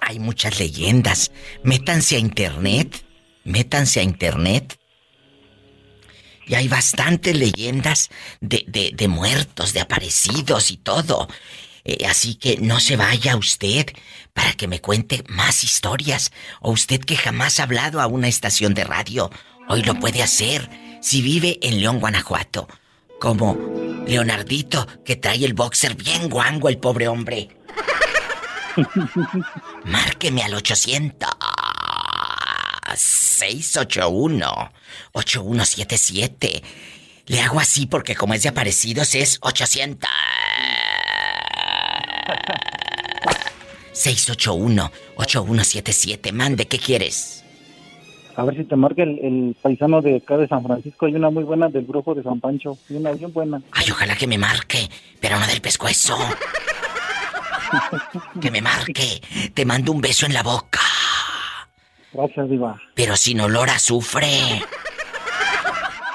hay 0.00 0.18
muchas 0.18 0.58
leyendas. 0.58 1.32
Métanse 1.62 2.16
a 2.16 2.18
internet, 2.18 3.04
métanse 3.44 4.00
a 4.00 4.02
internet. 4.02 4.78
Y 6.46 6.54
hay 6.54 6.68
bastantes 6.68 7.36
leyendas 7.36 8.10
de, 8.40 8.64
de- 8.66 8.90
de 8.94 9.08
muertos, 9.08 9.72
de 9.72 9.80
aparecidos 9.80 10.70
y 10.70 10.76
todo. 10.78 11.28
Eh, 11.84 12.04
así 12.06 12.34
que 12.34 12.56
no 12.58 12.78
se 12.80 12.96
vaya 12.96 13.36
usted 13.36 13.86
para 14.32 14.52
que 14.54 14.68
me 14.68 14.80
cuente 14.80 15.24
más 15.28 15.64
historias. 15.64 16.32
O 16.60 16.72
usted 16.72 17.00
que 17.00 17.16
jamás 17.16 17.60
ha 17.60 17.64
hablado 17.64 18.00
a 18.00 18.06
una 18.06 18.28
estación 18.28 18.74
de 18.74 18.84
radio, 18.84 19.30
hoy 19.68 19.82
lo 19.82 19.94
puede 19.94 20.22
hacer 20.22 20.70
si 21.00 21.22
vive 21.22 21.58
en 21.62 21.80
León, 21.80 22.00
Guanajuato. 22.00 22.68
Como 23.20 23.58
Leonardito, 24.06 24.86
que 25.04 25.16
trae 25.16 25.44
el 25.44 25.54
boxer 25.54 25.94
bien 25.94 26.28
guango 26.28 26.68
el 26.68 26.78
pobre 26.78 27.08
hombre. 27.08 27.48
Márqueme 29.84 30.42
al 30.42 30.54
800 30.54 31.28
681 32.96 34.72
8177. 35.12 36.62
Le 37.26 37.40
hago 37.40 37.60
así 37.60 37.86
porque 37.86 38.16
como 38.16 38.34
es 38.34 38.42
de 38.42 38.48
aparecidos 38.48 39.14
es 39.14 39.38
800 39.40 40.08
681 44.00 44.90
8177. 45.16 46.32
Mande, 46.32 46.66
¿qué 46.66 46.78
quieres? 46.78 47.44
A 48.36 48.44
ver 48.44 48.56
si 48.56 48.64
te 48.64 48.74
marca 48.76 49.02
el, 49.02 49.18
el 49.18 49.56
paisano 49.60 50.00
de 50.00 50.16
acá 50.16 50.38
de 50.38 50.48
San 50.48 50.64
Francisco. 50.64 51.04
Hay 51.06 51.14
una 51.14 51.28
muy 51.28 51.44
buena 51.44 51.68
del 51.68 51.84
brujo 51.84 52.14
de 52.14 52.22
San 52.22 52.40
Pancho. 52.40 52.78
Hay 52.88 52.96
una 52.96 53.12
bien 53.12 53.32
buena. 53.32 53.60
Ay, 53.72 53.90
ojalá 53.90 54.16
que 54.16 54.26
me 54.26 54.38
marque, 54.38 54.88
pero 55.20 55.38
no 55.38 55.46
del 55.46 55.60
pescuezo. 55.60 56.16
Que 58.40 58.50
me 58.50 58.60
marque. 58.60 59.22
Te 59.54 59.64
mando 59.64 59.92
un 59.92 60.00
beso 60.00 60.26
en 60.26 60.34
la 60.34 60.42
boca. 60.42 60.80
Gracias, 62.12 62.50
Diva. 62.50 62.80
Pero 62.96 63.16
sin 63.16 63.40
olor 63.40 63.70
a 63.70 63.76
azufre. 63.76 64.60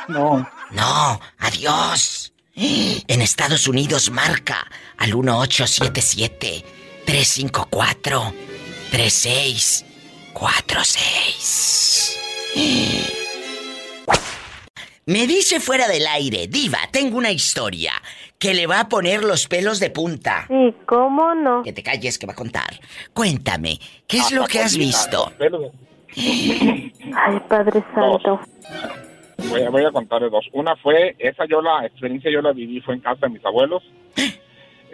No. 0.09 0.45
No, 0.71 1.21
adiós. 1.39 2.33
En 2.55 3.21
Estados 3.21 3.69
Unidos 3.69 4.11
marca 4.11 4.67
al 4.97 5.13
1877-354-3646. 7.05 9.85
Me 15.07 15.27
dice 15.27 15.59
fuera 15.59 15.87
del 15.87 16.07
aire, 16.07 16.47
diva, 16.47 16.79
tengo 16.91 17.19
una 17.19 17.29
historia 17.29 17.91
que 18.39 18.55
le 18.55 18.65
va 18.65 18.79
a 18.79 18.89
poner 18.89 19.23
los 19.23 19.47
pelos 19.47 19.79
de 19.79 19.91
punta. 19.91 20.45
Sí, 20.47 20.73
¿cómo 20.87 21.35
no? 21.35 21.61
Que 21.61 21.73
te 21.73 21.83
calles, 21.83 22.17
que 22.17 22.25
va 22.25 22.33
a 22.33 22.35
contar. 22.35 22.79
Cuéntame, 23.13 23.79
¿qué 24.07 24.17
es 24.17 24.31
lo 24.31 24.45
que 24.45 24.59
has 24.59 24.75
visto? 24.75 25.31
Ay, 26.17 27.39
Padre 27.47 27.83
Santo. 27.93 28.39
Voy 29.49 29.61
a, 29.61 29.69
voy 29.69 29.85
a 29.85 29.91
contarles 29.91 30.31
dos. 30.31 30.47
Una 30.53 30.75
fue, 30.77 31.15
esa 31.19 31.45
yo 31.45 31.61
la 31.61 31.85
experiencia 31.85 32.31
yo 32.31 32.41
la 32.41 32.51
viví, 32.51 32.81
fue 32.81 32.95
en 32.95 33.01
casa 33.01 33.27
de 33.27 33.33
mis 33.33 33.45
abuelos. 33.45 33.83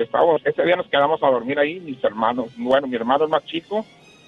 Estábamos, 0.04 0.42
ese 0.46 0.64
día 0.64 0.76
nos 0.76 0.88
quedamos 0.88 1.22
a 1.24 1.30
dormir 1.30 1.60
ahí, 1.60 1.80
mis 1.80 2.04
hermanos, 2.04 2.48
bueno, 2.58 2.88
mi 2.88 2.96
hermano 2.96 3.26
el 3.26 3.30
más 3.30 3.46
chico 3.46 3.86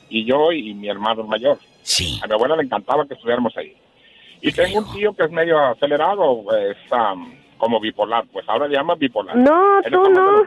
y 0.10 0.26
yo 0.26 0.52
y 0.52 0.74
mi 0.74 0.90
hermano 0.90 1.22
el 1.22 1.28
mayor. 1.28 1.58
Sí. 1.82 2.20
A 2.24 2.28
mi 2.28 2.34
abuela 2.34 2.56
le 2.56 2.64
encantaba 2.64 3.06
que 3.06 3.14
estuviéramos 3.14 3.56
ahí. 3.58 3.76
Y 4.42 4.52
tengo 4.52 4.80
un 4.80 4.94
tío 4.94 5.14
que 5.14 5.24
es 5.24 5.32
medio 5.32 5.58
acelerado, 5.58 6.44
es 6.58 6.78
am, 6.92 7.34
como 7.58 7.80
bipolar, 7.80 8.26
pues 8.32 8.48
ahora 8.48 8.68
le 8.68 8.76
llaman 8.76 9.00
bipolar. 9.00 9.36
No, 9.38 9.80
Él 9.80 9.92
tú 9.92 10.10
no. 10.10 10.44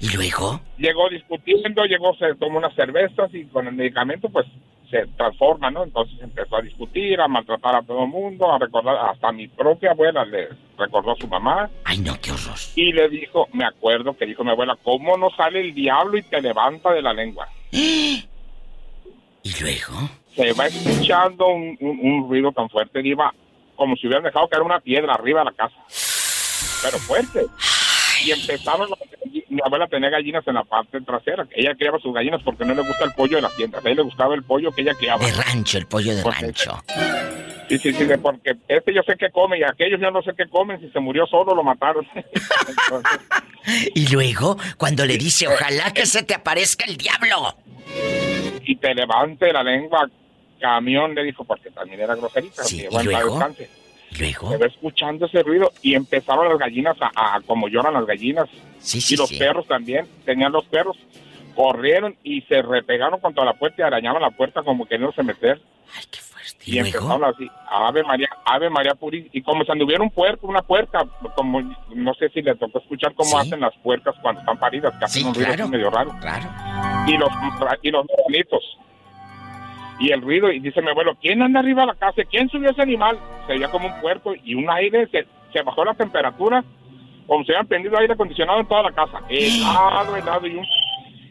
¿Y 0.00 0.16
luego? 0.16 0.60
Llegó 0.76 1.08
discutiendo, 1.08 1.84
llegó, 1.84 2.14
se 2.16 2.34
tomó 2.34 2.58
unas 2.58 2.74
cervezas 2.74 3.32
y 3.34 3.44
con 3.46 3.66
el 3.66 3.74
medicamento 3.74 4.28
pues 4.28 4.46
se 4.90 5.06
transforma, 5.16 5.70
¿no? 5.70 5.84
Entonces 5.84 6.16
empezó 6.20 6.56
a 6.56 6.62
discutir, 6.62 7.20
a 7.20 7.28
maltratar 7.28 7.74
a 7.76 7.82
todo 7.82 8.04
el 8.04 8.08
mundo, 8.10 8.52
a 8.52 8.58
recordar, 8.58 8.96
hasta 9.10 9.32
mi 9.32 9.48
propia 9.48 9.90
abuela 9.92 10.24
le 10.24 10.48
recordó 10.78 11.12
a 11.12 11.16
su 11.16 11.26
mamá. 11.26 11.68
Ay, 11.84 11.98
no, 11.98 12.14
qué 12.20 12.30
horror. 12.32 12.56
Y 12.76 12.92
le 12.92 13.08
dijo, 13.08 13.48
me 13.52 13.64
acuerdo 13.64 14.16
que 14.16 14.26
dijo 14.26 14.44
mi 14.44 14.50
abuela, 14.50 14.76
¿cómo 14.82 15.16
no 15.16 15.30
sale 15.30 15.60
el 15.60 15.74
diablo 15.74 16.16
y 16.18 16.22
te 16.22 16.40
levanta 16.40 16.92
de 16.92 17.02
la 17.02 17.12
lengua? 17.12 17.48
¿Y 17.70 19.60
luego? 19.60 19.92
se 20.34 20.52
va 20.52 20.66
escuchando 20.66 21.46
un, 21.46 21.76
un- 21.80 22.00
un 22.02 22.28
ruido 22.28 22.50
tan 22.50 22.68
fuerte, 22.68 23.00
Diva, 23.02 23.32
como 23.76 23.94
si 23.94 24.06
hubieran 24.08 24.24
dejado 24.24 24.48
caer 24.48 24.62
una 24.62 24.80
piedra 24.80 25.14
arriba 25.14 25.40
de 25.40 25.44
la 25.46 25.52
casa. 25.52 25.76
Pero 26.82 26.98
fuerte. 26.98 27.46
Y 28.24 28.30
empezaron, 28.32 28.88
mi 29.48 29.60
abuela 29.64 29.86
tenía 29.86 30.10
gallinas 30.10 30.46
en 30.46 30.54
la 30.54 30.64
parte 30.64 31.00
trasera. 31.02 31.46
Ella 31.54 31.74
criaba 31.74 31.98
sus 31.98 32.14
gallinas 32.14 32.40
porque 32.42 32.64
no 32.64 32.74
le 32.74 32.82
gusta 32.82 33.04
el 33.04 33.12
pollo 33.12 33.36
de 33.36 33.42
las 33.42 33.54
tiendas. 33.56 33.84
A 33.84 33.88
ella 33.88 33.96
le 33.96 34.02
gustaba 34.02 34.34
el 34.34 34.42
pollo 34.42 34.70
que 34.72 34.82
ella 34.82 34.94
criaba. 34.94 35.24
De 35.24 35.32
rancho, 35.32 35.78
el 35.78 35.86
pollo 35.86 36.14
de 36.16 36.22
Porque- 36.22 36.40
rancho. 36.40 36.82
Sí, 37.68 37.78
sí, 37.78 37.92
sí, 37.94 38.04
porque 38.22 38.56
este 38.68 38.92
yo 38.92 39.02
sé 39.04 39.16
qué 39.18 39.30
come 39.30 39.58
y 39.58 39.62
aquellos 39.62 39.98
yo 39.98 40.10
no 40.10 40.22
sé 40.22 40.32
qué 40.36 40.46
comen. 40.48 40.80
Si 40.80 40.90
se 40.90 41.00
murió 41.00 41.26
solo, 41.26 41.54
lo 41.54 41.62
mataron. 41.62 42.06
Entonces, 42.14 43.20
Y 43.94 44.08
luego, 44.12 44.58
cuando 44.76 45.06
le 45.06 45.16
dice, 45.16 45.48
ojalá 45.48 45.92
que 45.92 46.04
se 46.06 46.22
te 46.22 46.34
aparezca 46.34 46.84
el 46.84 46.96
diablo. 46.98 47.56
y 48.66 48.76
te 48.76 48.94
levante 48.94 49.50
la 49.52 49.62
lengua, 49.62 50.08
camión, 50.60 51.14
le 51.14 51.24
dijo, 51.24 51.44
porque 51.44 51.70
también 51.70 52.00
era 52.00 52.14
groserita. 52.14 52.64
Sí, 52.64 52.78
que 52.86 52.88
¿y 53.00 53.04
luego? 53.04 53.38
Luego. 54.18 54.50
Se 54.50 54.56
va 54.58 54.66
escuchando 54.66 55.26
ese 55.26 55.42
ruido 55.42 55.70
y 55.82 55.94
empezaron 55.94 56.48
las 56.48 56.58
gallinas 56.58 56.96
a, 57.00 57.36
a- 57.36 57.40
como 57.42 57.68
lloran 57.68 57.94
las 57.94 58.06
gallinas. 58.06 58.48
Sí, 58.78 59.00
sí, 59.00 59.14
y 59.14 59.16
los 59.16 59.28
sí. 59.28 59.38
perros 59.38 59.66
también, 59.66 60.06
tenían 60.24 60.52
los 60.52 60.64
perros, 60.66 60.96
corrieron 61.54 62.16
y 62.22 62.42
se 62.42 62.62
repegaron 62.62 63.20
contra 63.20 63.44
la 63.44 63.54
puerta 63.54 63.76
y 63.78 63.82
arañaban 63.82 64.20
la 64.22 64.30
puerta 64.30 64.62
como 64.62 64.86
queriéndose 64.86 65.22
meter. 65.22 65.60
¿Y 66.66 66.78
Y, 66.78 66.80
luego? 66.80 66.98
empezaron 66.98 67.24
así, 67.24 67.48
Ave 67.70 68.02
María, 68.04 68.28
Ave 68.46 68.70
María 68.70 68.94
Puri, 68.94 69.28
y 69.32 69.42
como 69.42 69.64
si 69.64 69.70
anduviera 69.72 70.02
un 70.02 70.10
puerco, 70.10 70.46
una 70.46 70.62
puerca, 70.62 71.04
como 71.36 71.60
no 71.94 72.14
sé 72.14 72.28
si 72.30 72.40
le 72.42 72.54
tocó 72.56 72.78
escuchar 72.78 73.14
cómo 73.14 73.38
hacen 73.38 73.60
las 73.60 73.74
puercas 73.82 74.14
cuando 74.22 74.40
están 74.40 74.58
paridas, 74.58 74.94
que 74.98 75.04
hacen 75.04 75.26
un 75.26 75.34
ruido 75.34 75.48
claro, 75.48 75.64
así 75.64 75.72
medio 75.72 75.90
raro. 75.90 76.14
Claro. 76.20 76.48
Y 77.06 77.16
los 77.18 77.28
y 77.82 77.90
los 77.90 78.06
bonitos. 78.24 78.78
Y 80.04 80.12
el 80.12 80.20
ruido, 80.20 80.52
y 80.52 80.60
dice 80.60 80.82
mi 80.82 80.90
abuelo, 80.90 81.16
¿quién 81.18 81.40
anda 81.40 81.60
arriba 81.60 81.80
de 81.80 81.86
la 81.86 81.94
casa? 81.94 82.20
¿Quién 82.30 82.50
subió 82.50 82.68
ese 82.68 82.82
animal? 82.82 83.18
Se 83.46 83.54
veía 83.54 83.70
como 83.70 83.86
un 83.86 84.00
puerco 84.02 84.34
y 84.44 84.54
un 84.54 84.68
aire, 84.68 85.06
se, 85.06 85.26
se 85.50 85.62
bajó 85.62 85.82
la 85.82 85.94
temperatura, 85.94 86.62
como 87.26 87.42
si 87.42 87.52
hubieran 87.52 87.66
prendido 87.66 87.96
aire 87.96 88.12
acondicionado 88.12 88.60
en 88.60 88.66
toda 88.66 88.82
la 88.82 88.92
casa. 88.92 89.22
Helado, 89.30 90.14
helado, 90.14 90.46
y 90.46 90.56
un... 90.56 90.66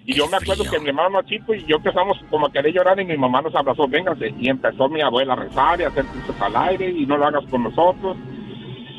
Y 0.05 0.13
yo 0.15 0.27
me 0.27 0.37
acuerdo 0.37 0.63
que 0.63 0.79
mi 0.79 0.89
hermano 0.89 1.11
más 1.11 1.25
chico 1.27 1.53
y 1.53 1.63
yo 1.65 1.75
empezamos 1.75 2.17
como 2.31 2.47
a 2.47 2.51
querer 2.51 2.73
llorar 2.73 2.99
y 2.99 3.05
mi 3.05 3.15
mamá 3.15 3.43
nos 3.43 3.53
abrazó, 3.53 3.87
véngase. 3.87 4.33
Y 4.39 4.49
empezó 4.49 4.89
mi 4.89 5.01
abuela 5.01 5.33
a 5.33 5.35
rezar 5.35 5.79
y 5.79 5.83
a 5.83 5.89
hacer 5.89 6.05
cruces 6.05 6.41
al 6.41 6.55
aire 6.55 6.89
y 6.89 7.05
no 7.05 7.15
lo 7.15 7.27
hagas 7.27 7.45
con 7.51 7.61
nosotros. 7.61 8.17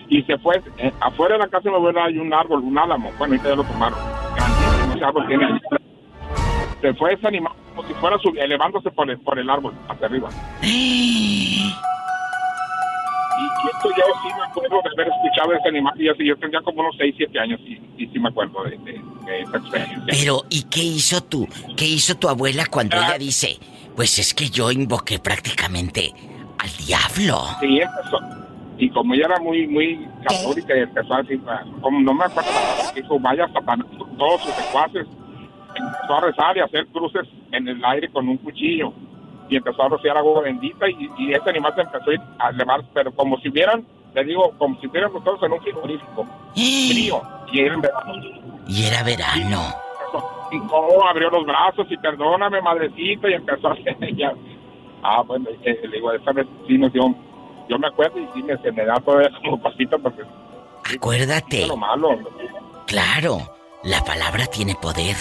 Y 0.09 0.23
se 0.23 0.39
fue, 0.39 0.63
eh, 0.79 0.93
afuera 1.01 1.35
de 1.35 1.41
la 1.41 1.49
casa 1.49 1.65
de 1.65 1.71
mi 1.71 1.77
abuela 1.77 2.05
hay 2.05 2.17
un 2.17 2.33
árbol, 2.33 2.61
un 2.61 2.79
álamo. 2.79 3.11
Bueno, 3.19 3.35
ahorita 3.35 3.49
ya 3.49 3.57
lo 3.57 3.65
tomaron. 3.65 3.99
Grandísimo 4.37 4.95
ese 4.95 5.05
árbol 5.05 5.27
tiene. 5.27 5.61
Se 6.81 6.95
fue 6.95 7.13
ese 7.15 7.27
animal 7.27 7.53
como 7.75 7.87
si 7.89 7.95
fuera 7.95 8.19
sub- 8.19 8.37
elevándose 8.39 8.91
por 8.91 9.11
el, 9.11 9.19
por 9.21 9.39
el 9.39 9.49
árbol 9.51 9.75
hacia 9.89 10.07
arriba. 10.07 10.29
Y, 10.63 11.65
y 13.43 13.67
esto 13.75 13.89
yo 13.97 14.05
sí 14.23 14.29
me 14.37 14.45
acuerdo 14.45 14.77
de 14.83 14.91
haber 15.03 15.09
escuchado 15.13 15.53
ese 15.55 15.69
animal 15.69 16.01
y 16.01 16.09
así 16.09 16.27
yo 16.27 16.37
tendría 16.37 16.61
como 16.63 16.81
unos 16.83 16.95
6, 16.99 17.15
7 17.17 17.39
años 17.41 17.61
y, 17.65 17.81
y 18.03 18.07
sí 18.09 18.19
me 18.19 18.29
acuerdo 18.29 18.63
de, 18.65 18.71
de- 18.79 19.03
de 19.27 19.41
esa 19.41 19.57
experiencia. 19.57 20.05
Pero, 20.09 20.43
¿y 20.51 20.63
qué 20.65 20.81
hizo 20.83 21.23
tú? 21.23 21.49
¿Qué 21.77 21.87
hizo 21.87 22.15
tu 22.17 22.29
abuela 22.29 22.67
cuando 22.71 22.97
ella 22.97 23.17
dice, 23.19 23.59
pues 23.97 24.19
es 24.19 24.35
que 24.35 24.51
yo 24.51 24.71
invoqué 24.71 25.19
prácticamente 25.19 26.13
al 26.59 26.71
diablo? 26.87 27.43
Sí, 27.61 27.81
empezó. 27.81 28.19
Y 28.77 28.91
como 28.91 29.15
ella 29.15 29.27
era 29.27 29.41
muy, 29.41 29.67
muy 29.69 30.07
católica, 30.29 30.77
y 30.77 30.81
empezó 30.81 31.15
a 31.15 31.23
decir, 31.23 31.41
ah, 31.49 31.63
como 31.81 32.01
no 32.01 32.13
me 32.13 32.25
acuerdo, 32.25 32.51
dijo, 32.95 33.19
vaya 33.21 33.49
Satanás, 33.53 33.87
todos 34.19 34.43
sus 34.43 34.53
secuaces. 34.55 35.07
Empezó 35.75 36.15
a 36.15 36.21
rezar 36.21 36.57
y 36.57 36.61
a 36.61 36.65
hacer 36.65 36.87
cruces 36.89 37.27
en 37.53 37.69
el 37.69 37.85
aire 37.85 38.11
con 38.11 38.29
un 38.29 38.37
cuchillo. 38.39 38.93
Y 39.49 39.57
empezó 39.57 39.83
a 39.83 39.89
rociar 39.89 40.17
agua 40.17 40.43
bendita 40.43 40.89
y, 40.89 41.11
y 41.19 41.33
ese 41.33 41.51
animal 41.51 41.75
se 41.75 41.83
empezó 41.83 42.11
a 42.11 42.15
ir 42.15 42.21
a 42.39 42.49
elevar, 42.51 42.83
pero 42.95 43.13
como 43.13 43.39
si 43.41 43.49
hubieran, 43.51 43.85
le 44.15 44.25
digo, 44.25 44.53
como 44.59 44.75
si 44.81 44.87
estuviéramos 44.87 45.23
todos 45.23 45.43
en 45.43 45.53
un 45.53 45.61
frigorífico. 45.61 46.27
Frío. 46.55 47.23
Y 47.53 47.61
era 47.61 47.75
en 47.75 47.81
verano. 47.81 48.13
Y 48.67 48.85
era 48.85 49.03
verano. 49.03 49.63
Y 50.51 50.59
cómo 50.61 51.07
abrió 51.09 51.31
los 51.31 51.45
brazos 51.45 51.87
y 51.91 51.97
perdóname, 51.99 52.61
madrecita, 52.63 53.29
y 53.29 53.35
empezó 53.35 53.69
a 53.69 53.73
hacer 53.75 53.97
ella. 54.01 54.33
Ah, 55.03 55.23
bueno, 55.23 55.47
eh, 55.63 55.79
le 55.83 55.97
digo, 55.97 56.13
esa 56.13 56.33
vez 56.33 56.47
sí 56.67 56.79
nos 56.79 56.93
dio, 56.93 57.15
yo 57.69 57.79
me 57.79 57.89
acuerdo 57.89 58.19
y 58.19 58.27
sí 58.35 58.43
me, 58.43 58.57
se 58.59 58.73
me 58.73 58.85
da 58.87 58.95
todavía 59.01 59.31
como 59.45 59.61
pasito 59.61 59.99
porque 59.99 60.23
Acuérdate. 60.95 61.67
lo 61.67 61.77
malo. 61.77 62.19
Claro, 62.87 63.39
la 63.83 64.03
palabra 64.05 64.47
tiene 64.47 64.75
poder. 64.81 65.17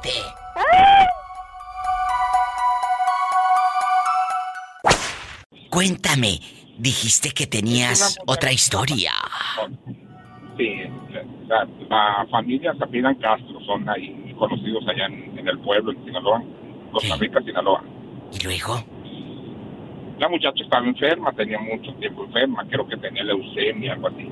Cuéntame, 5.70 6.40
dijiste 6.78 7.30
que 7.30 7.46
tenías 7.46 8.18
otra 8.26 8.52
historia. 8.52 9.12
Sí, 10.56 10.74
la, 11.48 11.66
la 11.88 12.26
familia 12.30 12.74
Zapidan 12.78 13.14
Castro 13.16 13.58
son 13.64 13.88
ahí 13.88 14.34
conocidos 14.38 14.86
allá 14.88 15.06
en, 15.06 15.38
en 15.38 15.48
el 15.48 15.58
pueblo, 15.60 15.92
en 15.92 16.04
Sinaloa, 16.04 16.42
Costa 16.92 17.16
Rica, 17.16 17.40
Sinaloa. 17.42 17.82
¿Y 18.32 18.44
luego? 18.44 18.84
La 20.18 20.28
muchacha 20.28 20.62
estaba 20.62 20.86
enferma, 20.86 21.32
tenía 21.32 21.58
mucho 21.58 21.92
tiempo 21.94 22.24
enferma, 22.24 22.64
creo 22.68 22.86
que 22.86 22.96
tenía 22.96 23.24
leucemia, 23.24 23.94
algo 23.94 24.08
así. 24.08 24.28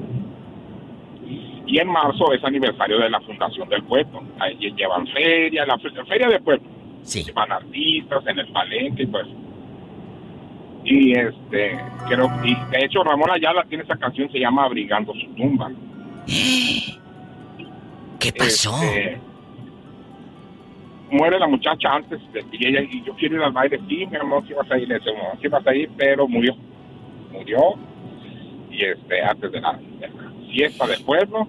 Y 1.66 1.78
en 1.78 1.88
marzo 1.88 2.32
es 2.32 2.42
aniversario 2.44 2.98
de 2.98 3.10
la 3.10 3.20
fundación 3.20 3.68
del 3.68 3.82
pueblo. 3.84 4.22
Ahí 4.40 4.56
llevan 4.76 5.06
feria, 5.08 5.64
la, 5.66 5.78
fe- 5.78 5.90
feria 6.08 6.28
del 6.28 6.42
pueblo. 6.42 6.64
Llevan 7.22 7.52
artistas 7.52 8.24
en 8.26 8.38
el 8.40 8.48
palenque 8.52 9.02
y 9.04 9.06
pues. 9.06 9.26
Y 10.84 11.12
este, 11.12 11.78
creo, 12.08 12.30
y 12.42 12.54
de 12.54 12.84
hecho 12.84 13.02
Ramón 13.04 13.30
Ayala 13.30 13.64
tiene 13.68 13.84
esa 13.84 13.96
canción, 13.96 14.30
se 14.32 14.38
llama 14.38 14.64
Abrigando 14.64 15.12
su 15.14 15.26
tumba. 15.34 15.70
¿Qué 18.18 18.32
pasó? 18.32 18.74
Este, 18.82 19.20
muere 21.10 21.38
la 21.38 21.48
muchacha 21.48 21.94
antes 21.94 22.20
de, 22.32 22.44
y 22.52 22.66
ella 22.66 22.82
y 22.82 23.02
yo 23.04 23.14
quiero 23.14 23.36
ir 23.36 23.42
al 23.42 23.52
baile. 23.52 23.80
Sí 23.88 24.06
mi 24.06 24.16
amor 24.16 24.46
si 24.46 24.52
vas 24.54 24.70
a 24.70 24.78
ir 24.78 24.88
le 24.88 24.98
"No, 24.98 25.38
sí 25.40 25.48
vas 25.48 25.66
a 25.66 25.74
ir 25.74 25.90
pero 25.96 26.28
murió 26.28 26.54
murió. 27.32 27.74
Y 28.70 28.84
este 28.84 29.20
antes 29.22 29.50
de 29.50 29.60
la, 29.60 29.72
de 29.72 30.08
la 30.08 30.30
fiesta 30.50 30.86
del 30.86 31.02
pueblo 31.04 31.48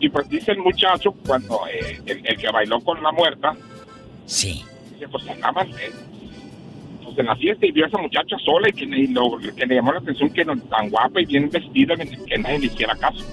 y 0.00 0.08
pues 0.08 0.28
dice 0.28 0.52
el 0.52 0.58
muchacho 0.58 1.12
cuando 1.26 1.60
eh, 1.66 2.00
el, 2.06 2.26
el 2.26 2.36
que 2.36 2.50
bailó 2.50 2.80
con 2.80 3.02
la 3.02 3.12
muerta 3.12 3.54
sí. 4.24 4.64
dice 4.92 5.08
pues 5.08 5.28
andaban 5.28 5.68
eh, 5.70 5.90
pues 7.14 7.18
en 7.18 7.26
la 7.26 7.36
fiesta 7.36 7.66
y 7.66 7.72
vio 7.72 7.84
a 7.84 7.88
esa 7.88 7.98
muchacha 7.98 8.36
sola 8.44 8.68
y 8.68 8.72
que, 8.72 8.86
le 8.86 9.74
llamó 9.74 9.92
la 9.92 9.98
atención 9.98 10.30
que 10.30 10.44
no 10.44 10.56
tan 10.56 10.90
guapa 10.90 11.20
y 11.20 11.26
bien 11.26 11.48
vestida 11.50 11.94
que 11.96 12.38
nadie 12.38 12.58
le 12.58 12.66
hiciera 12.66 12.94
caso 12.96 13.24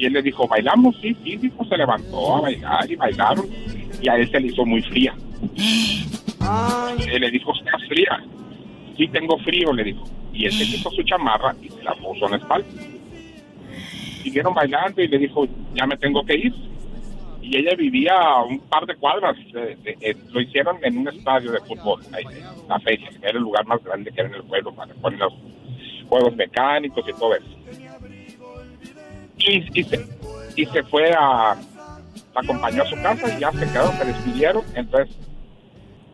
y 0.00 0.06
él 0.06 0.14
le 0.14 0.22
dijo, 0.22 0.48
¿bailamos? 0.48 0.96
Sí, 1.02 1.14
sí, 1.22 1.36
dijo, 1.36 1.62
se 1.66 1.76
levantó 1.76 2.36
a 2.36 2.40
bailar 2.40 2.90
y 2.90 2.96
bailaron. 2.96 3.46
Y 4.00 4.08
a 4.08 4.16
él 4.16 4.30
se 4.30 4.40
le 4.40 4.46
hizo 4.46 4.64
muy 4.64 4.80
fría. 4.80 5.14
Él 7.06 7.20
le 7.20 7.30
dijo, 7.30 7.52
¿estás 7.54 7.86
fría? 7.86 8.24
Sí, 8.96 9.06
tengo 9.08 9.38
frío, 9.40 9.74
le 9.74 9.84
dijo. 9.84 10.04
Y 10.32 10.46
él 10.46 10.52
se 10.52 10.64
quitó 10.64 10.90
su 10.90 11.02
chamarra 11.02 11.54
y 11.62 11.68
se 11.68 11.82
la 11.82 11.92
puso 11.96 12.24
en 12.24 12.30
la 12.30 12.36
espalda. 12.38 12.66
Siguieron 14.22 14.54
bailando 14.54 15.02
y 15.02 15.08
le 15.08 15.18
dijo, 15.18 15.46
ya 15.74 15.86
me 15.86 15.98
tengo 15.98 16.24
que 16.24 16.34
ir. 16.34 16.54
Y 17.42 17.56
ella 17.56 17.74
vivía 17.76 18.14
un 18.48 18.60
par 18.60 18.86
de 18.86 18.96
cuadras. 18.96 19.36
de- 19.52 19.76
de- 19.76 19.96
eh, 20.00 20.16
lo 20.30 20.40
hicieron 20.40 20.78
en 20.82 20.98
un 20.98 21.08
estadio 21.08 21.52
de 21.52 21.60
fútbol, 21.60 22.00
ahí, 22.12 22.24
la 22.68 22.78
feria, 22.80 23.08
que 23.10 23.16
era 23.26 23.30
el 23.38 23.42
lugar 23.42 23.66
más 23.66 23.82
grande 23.82 24.10
que 24.12 24.20
era 24.20 24.28
en 24.28 24.34
el 24.36 24.42
pueblo 24.44 24.72
para 24.74 24.92
poner 24.94 25.18
los 25.18 25.32
juegos 26.08 26.34
mecánicos 26.36 27.04
y 27.08 27.12
todo 27.12 27.34
eso 27.34 27.46
y, 29.38 29.82
se, 29.84 30.06
y 30.56 30.66
se 30.66 30.82
fue 30.84 31.10
a 31.12 31.56
la 32.34 32.40
acompañó 32.40 32.82
a 32.82 32.86
su 32.86 32.96
casa 32.96 33.34
y 33.36 33.40
ya 33.40 33.50
se 33.52 33.66
quedaron, 33.66 33.96
se 33.96 34.04
despidieron 34.04 34.64
entonces 34.74 35.16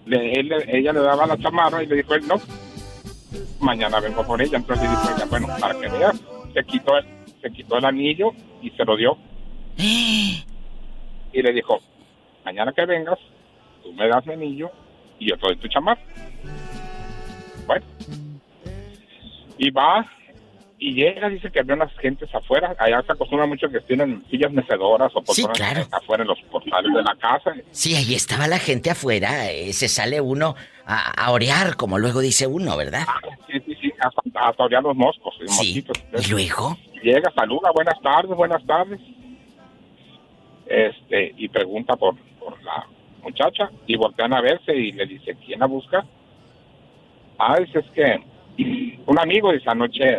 ella 0.07 0.93
le 0.93 1.01
daba 1.01 1.27
la 1.27 1.37
chamarra 1.39 1.83
y 1.83 1.87
le 1.87 1.97
dijo 1.97 2.15
él 2.15 2.27
no 2.29 2.37
mañana 3.61 4.01
vengo 4.01 4.25
por 4.25 4.41
ella 4.41 4.57
entonces 4.59 4.89
dijo 4.89 5.11
ella 5.17 5.27
bueno 5.29 5.49
para 5.61 5.75
que 5.79 5.89
veas 5.89 6.21
se 6.55 6.65
quitó 6.65 6.93
se 7.43 7.51
quitó 7.51 7.79
el 7.79 7.85
anillo 7.85 8.33
y 8.63 8.71
se 8.71 8.85
lo 8.85 8.97
dio 8.97 9.17
y 11.39 11.43
le 11.43 11.53
dijo 11.53 11.79
mañana 12.45 12.73
que 12.73 12.87
vengas 12.87 13.19
tú 13.83 13.93
me 13.93 14.09
das 14.09 14.25
mi 14.27 14.33
anillo 14.35 14.71
y 15.19 15.29
yo 15.31 15.37
te 15.37 15.47
doy 15.47 15.57
tu 15.57 15.69
chamarra 15.69 16.01
bueno 17.67 17.85
y 19.59 19.71
va 19.71 20.05
y 20.79 20.93
llega, 20.93 21.31
dice 21.31 21.51
que 21.51 21.61
había 21.61 21.73
unas 21.75 21.91
gentes 21.97 22.29
afuera. 22.35 22.77
Allá 22.79 23.03
se 23.07 23.13
acostumbra 23.13 23.47
mucho 23.47 23.67
que 23.71 23.81
tienen 23.81 24.23
sillas 24.31 24.53
mecedoras 24.53 25.11
o 25.15 25.23
personas 25.23 25.89
afuera 25.91 26.23
en 26.23 26.29
los 26.29 26.39
portales 26.51 26.93
de 26.93 27.03
la 27.03 27.17
casa. 27.17 27.55
Sí, 27.71 27.95
ahí 27.95 28.15
estaba 28.15 28.47
la 28.47 28.59
gente 28.59 28.91
afuera. 28.91 29.51
eh, 29.51 29.73
se 29.73 29.89
sale 29.89 30.21
uno 30.21 30.55
a, 30.85 31.13
a 31.25 31.31
orear, 31.33 31.77
como 31.77 31.99
luego 31.99 32.21
dice 32.21 32.47
uno, 32.47 32.77
¿verdad? 32.77 33.05
Sí, 33.51 33.59
sí, 33.65 33.75
sí, 33.81 33.93
hasta, 33.99 34.21
hasta 34.39 34.65
orear 34.65 34.83
los 34.83 34.95
moscos. 34.95 35.35
los 35.41 35.57
Sí. 35.57 35.83
mosquitos. 35.83 36.27
¿Y 36.29 36.31
luego? 36.31 36.77
Llega, 37.03 37.33
saluda, 37.35 37.71
buenas 37.75 37.99
tardes, 38.03 38.37
buenas 38.37 38.63
tardes. 38.67 39.01
Este, 40.67 41.35
y 41.37 41.49
pregunta 41.49 41.97
por, 41.97 42.17
por 42.39 42.61
la 42.63 42.87
muchacha 43.23 43.71
y 43.87 43.97
voltean 43.97 44.33
a 44.33 44.41
verse 44.41 44.75
y 44.75 44.93
le 44.93 45.07
dice, 45.07 45.37
¿quién 45.45 45.61
la 45.61 45.67
busca? 45.67 46.05
Ah, 47.39 47.59
dice, 47.59 47.81
es 47.81 47.91
que 47.91 48.21
un 49.07 49.19
amigo 49.19 49.53
dice 49.53 49.69
anoche 49.69 50.19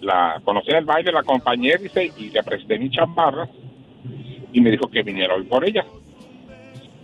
la 0.00 0.40
conocí 0.44 0.70
en 0.70 0.76
el 0.76 0.84
baile, 0.84 1.12
la 1.12 1.20
acompañé, 1.20 1.76
dice, 1.78 2.12
y 2.16 2.30
le 2.30 2.42
presté 2.42 2.78
mi 2.78 2.90
chamarra 2.90 3.48
y 4.52 4.60
me 4.60 4.70
dijo 4.70 4.88
que 4.88 5.02
viniera 5.02 5.34
hoy 5.34 5.44
por 5.44 5.66
ella. 5.66 5.84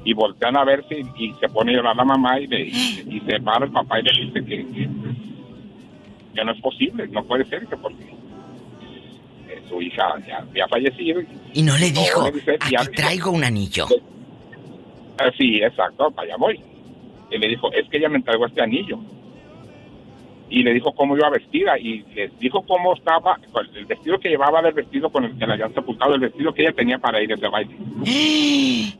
Y 0.04 0.14
voltean 0.14 0.56
a 0.56 0.64
verse 0.64 1.00
y, 1.00 1.26
y 1.26 1.34
se 1.34 1.48
pone 1.48 1.72
a 1.72 1.76
llorar 1.76 1.96
la 1.96 2.04
mamá 2.04 2.40
y, 2.40 2.46
le, 2.46 2.60
y, 2.62 3.22
se 3.26 3.40
para 3.40 3.66
el 3.66 3.72
papá 3.72 4.00
y 4.00 4.02
le 4.02 4.24
dice 4.24 4.44
que, 4.44 4.88
que, 6.34 6.44
no 6.44 6.52
es 6.52 6.60
posible, 6.60 7.06
no 7.08 7.24
puede 7.24 7.44
ser, 7.44 7.66
que 7.66 7.76
porque 7.76 8.02
eh, 8.04 8.16
su 9.68 9.80
hija 9.82 10.14
ya 10.26 10.38
había 10.38 10.66
fallecido. 10.68 11.22
Y, 11.52 11.62
no 11.62 11.76
le 11.78 11.92
No, 11.92 12.00
dijo, 12.00 12.24
le 12.24 12.32
dice, 12.32 12.58
aquí 12.76 12.92
traigo 12.94 13.30
un 13.30 13.44
anillo. 13.44 13.86
Ah, 15.18 15.30
sí, 15.36 15.62
exacto, 15.62 16.10
para 16.10 16.28
allá 16.28 16.36
voy. 16.38 16.60
Y 17.30 17.38
le 17.38 17.48
dijo, 17.48 17.72
es 17.72 17.88
que 17.88 17.98
ella 17.98 18.08
me 18.08 18.16
entregó 18.16 18.46
este 18.46 18.62
anillo. 18.62 18.98
Y 20.50 20.62
le 20.62 20.74
dijo 20.74 20.92
cómo 20.92 21.16
iba 21.16 21.30
vestida 21.30 21.78
y 21.78 22.02
les 22.14 22.38
dijo 22.38 22.60
cómo 22.66 22.94
estaba, 22.94 23.38
el 23.74 23.86
vestido 23.86 24.18
que 24.18 24.28
llevaba 24.28 24.60
del 24.60 24.74
vestido 24.74 25.08
con 25.10 25.24
el 25.24 25.38
que 25.38 25.46
la 25.46 25.54
habían 25.54 25.72
sepultado, 25.72 26.14
el 26.14 26.20
vestido 26.20 26.52
que 26.52 26.62
ella 26.62 26.72
tenía 26.72 26.98
para 26.98 27.22
ir 27.22 27.32
a 27.32 27.36
ese 27.36 27.48
baile. 27.48 27.74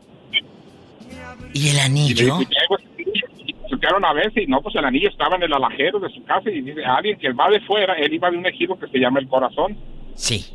¿Y 1.53 1.69
el 1.69 1.79
anillo? 1.79 2.41
"¿Y 2.41 2.45
traigo 2.47 2.77
este 2.79 3.03
anillo?". 3.03 3.27
Y 3.45 3.53
se 3.69 3.79
quedaron 3.79 4.03
a 4.03 4.13
veces 4.13 4.43
y 4.43 4.47
no, 4.47 4.61
pues 4.61 4.75
el 4.75 4.85
anillo 4.85 5.09
estaba 5.09 5.35
en 5.35 5.43
el 5.43 5.53
alajero 5.53 5.99
de 5.99 6.09
su 6.09 6.23
casa 6.23 6.49
y 6.49 6.61
dice, 6.61 6.83
alguien 6.83 7.19
que 7.19 7.31
va 7.33 7.49
de 7.49 7.59
fuera, 7.61 7.93
él 7.93 8.13
iba 8.13 8.31
de 8.31 8.37
un 8.37 8.45
ejido 8.47 8.79
que 8.79 8.87
se 8.87 8.97
llama 8.97 9.19
El 9.19 9.27
Corazón. 9.27 9.77
Sí. 10.15 10.45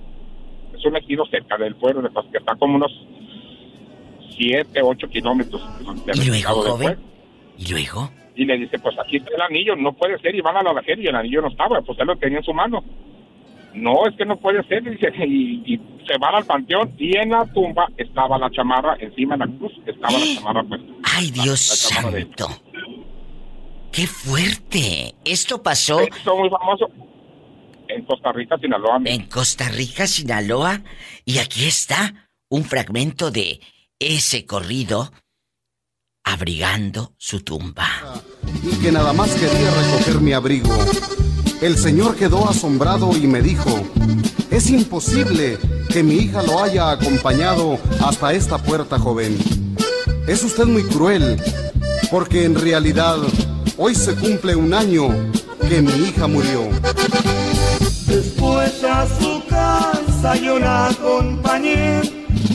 Es 0.77 0.85
un 0.85 0.97
ejido 0.97 1.27
cerca 1.27 1.57
del 1.57 1.75
pueblo, 1.75 2.03
de 2.03 2.11
Pas- 2.11 2.31
que 2.31 2.39
está 2.39 2.55
como 2.57 2.77
unos 2.77 2.93
7, 4.37 4.81
8 4.83 5.09
kilómetros 5.09 5.61
¿Y 6.15 6.25
luego, 6.27 6.63
joven? 6.63 6.99
¿Y 7.59 7.71
luego? 7.73 8.11
Y 8.37 8.45
le 8.45 8.57
dice, 8.57 8.79
pues 8.79 8.97
aquí 9.05 9.17
está 9.17 9.31
el 9.35 9.43
anillo, 9.43 9.75
no 9.75 9.93
puede 9.93 10.17
ser. 10.21 10.35
Y 10.35 10.41
van 10.41 10.57
a 10.57 10.63
la 10.63 10.71
alajero 10.71 11.03
y 11.03 11.09
el 11.09 11.17
anillo 11.17 11.43
no 11.43 11.49
estaba, 11.49 11.81
pues 11.83 11.99
él 11.99 12.07
lo 12.07 12.17
tenía 12.17 12.39
en 12.39 12.45
su 12.45 12.55
mano. 12.55 12.85
No, 13.75 14.07
es 14.07 14.15
que 14.17 14.25
no 14.25 14.37
puede 14.37 14.63
ser, 14.69 14.83
dice, 14.89 15.13
y, 15.27 15.63
y 15.75 15.81
se 16.07 16.17
van 16.19 16.37
al 16.37 16.45
panteón 16.45 16.93
y 16.99 17.17
en 17.17 17.31
la 17.31 17.45
tumba 17.53 17.89
estaba 17.97 18.39
la 18.39 18.51
chamarra, 18.51 18.97
encima 19.01 19.37
de 19.37 19.47
la 19.47 19.59
cruz 19.59 19.73
estaba 19.87 20.13
la 20.19 20.35
chamarra 20.37 20.63
puesta. 20.65 20.87
¡Ay, 21.17 21.31
Dios 21.33 21.93
La 21.93 22.01
santo! 22.01 22.47
¡Qué 23.93 24.07
fuerte! 24.07 25.15
Esto 25.25 25.61
pasó 25.63 26.01
Esto 26.01 26.37
muy 26.37 26.49
famoso 26.49 26.89
en 27.89 28.05
Costa 28.05 28.33
Rica, 28.33 28.57
Sinaloa. 28.59 29.01
en 29.05 29.27
Costa 29.27 29.69
Rica, 29.69 30.07
Sinaloa, 30.07 30.83
y 31.25 31.39
aquí 31.39 31.67
está 31.67 32.31
un 32.49 32.65
fragmento 32.65 33.31
de 33.31 33.61
ese 33.99 34.47
corrido 34.47 35.11
abrigando 36.25 37.15
su 37.17 37.41
tumba. 37.41 37.89
y 38.63 38.77
que 38.81 38.93
nada 38.93 39.13
más 39.13 39.35
quería 39.35 39.71
recoger 39.71 40.21
mi 40.21 40.33
abrigo. 40.33 40.77
El 41.61 41.77
señor 41.77 42.17
quedó 42.17 42.49
asombrado 42.49 43.17
y 43.17 43.27
me 43.27 43.43
dijo, 43.43 43.71
es 44.51 44.71
imposible 44.71 45.59
que 45.89 46.03
mi 46.03 46.17
hija 46.17 46.43
lo 46.43 46.63
haya 46.63 46.91
acompañado 46.91 47.79
hasta 48.01 48.33
esta 48.33 48.59
puerta, 48.59 48.99
joven. 48.99 49.37
Es 50.27 50.45
usted 50.45 50.67
muy 50.67 50.85
cruel, 50.85 51.41
porque 52.11 52.45
en 52.45 52.55
realidad 52.55 53.17
hoy 53.77 53.95
se 53.95 54.15
cumple 54.15 54.55
un 54.55 54.75
año 54.75 55.09
que 55.67 55.83
mi 55.83 55.93
hija 55.93 56.27
murió. 56.27 56.69
Después 58.07 58.85
a 58.85 59.07
su 59.19 59.43
casa 59.49 60.37
yo 60.37 60.59
la 60.59 60.89
acompañé, 60.89 62.01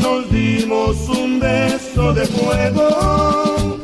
nos 0.02 0.30
dimos 0.32 0.98
un 1.10 1.40
beso 1.40 2.14
de 2.14 2.26
fuego. 2.26 3.80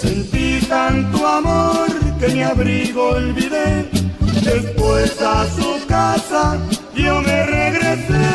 Sentí 0.00 0.60
tanto 0.66 1.26
amor 1.26 1.88
que 2.18 2.28
mi 2.28 2.42
abrigo 2.42 3.10
olvidé. 3.10 3.88
Después 4.42 5.20
a 5.22 5.46
su 5.56 5.86
casa 5.86 6.58
yo 6.94 7.20
me 7.22 7.46
regresé. 7.46 8.26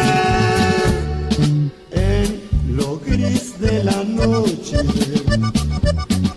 En 1.91 2.41
lo 2.75 2.99
gris 2.99 3.59
de 3.59 3.83
la 3.83 4.03
noche, 4.03 4.77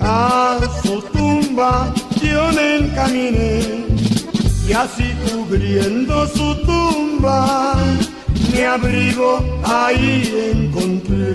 a 0.01 0.59
su 0.83 1.01
tumba 1.12 1.93
yo 2.29 2.53
me 2.53 2.77
encaminé. 2.77 3.87
Y 4.69 4.73
así 4.73 5.13
cubriendo 5.31 6.27
su 6.29 6.57
tumba, 6.65 7.75
mi 8.53 8.61
abrigo 8.63 9.61
ahí 9.65 10.53
encontré. 10.55 11.35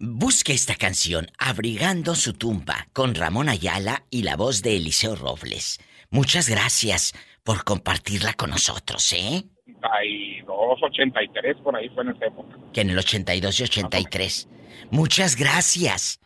Busque 0.00 0.52
esta 0.52 0.74
canción, 0.74 1.26
Abrigando 1.38 2.14
su 2.14 2.34
tumba, 2.34 2.88
con 2.92 3.14
Ramón 3.14 3.48
Ayala 3.48 4.04
y 4.10 4.22
la 4.22 4.36
voz 4.36 4.62
de 4.62 4.76
Eliseo 4.76 5.16
Robles. 5.16 5.78
Muchas 6.10 6.48
gracias 6.48 7.14
por 7.44 7.64
compartirla 7.64 8.34
con 8.34 8.50
nosotros, 8.50 9.12
¿eh? 9.12 9.44
82, 9.82 10.82
83, 10.82 11.56
por 11.62 11.76
ahí 11.76 11.88
fue 11.90 12.04
en 12.04 12.10
esa 12.10 12.26
época. 12.26 12.56
Que 12.72 12.80
en 12.82 12.90
el 12.90 12.98
82 12.98 13.60
y 13.60 13.62
83. 13.62 14.48
Muchas 14.90 15.36
gracias. 15.36 16.20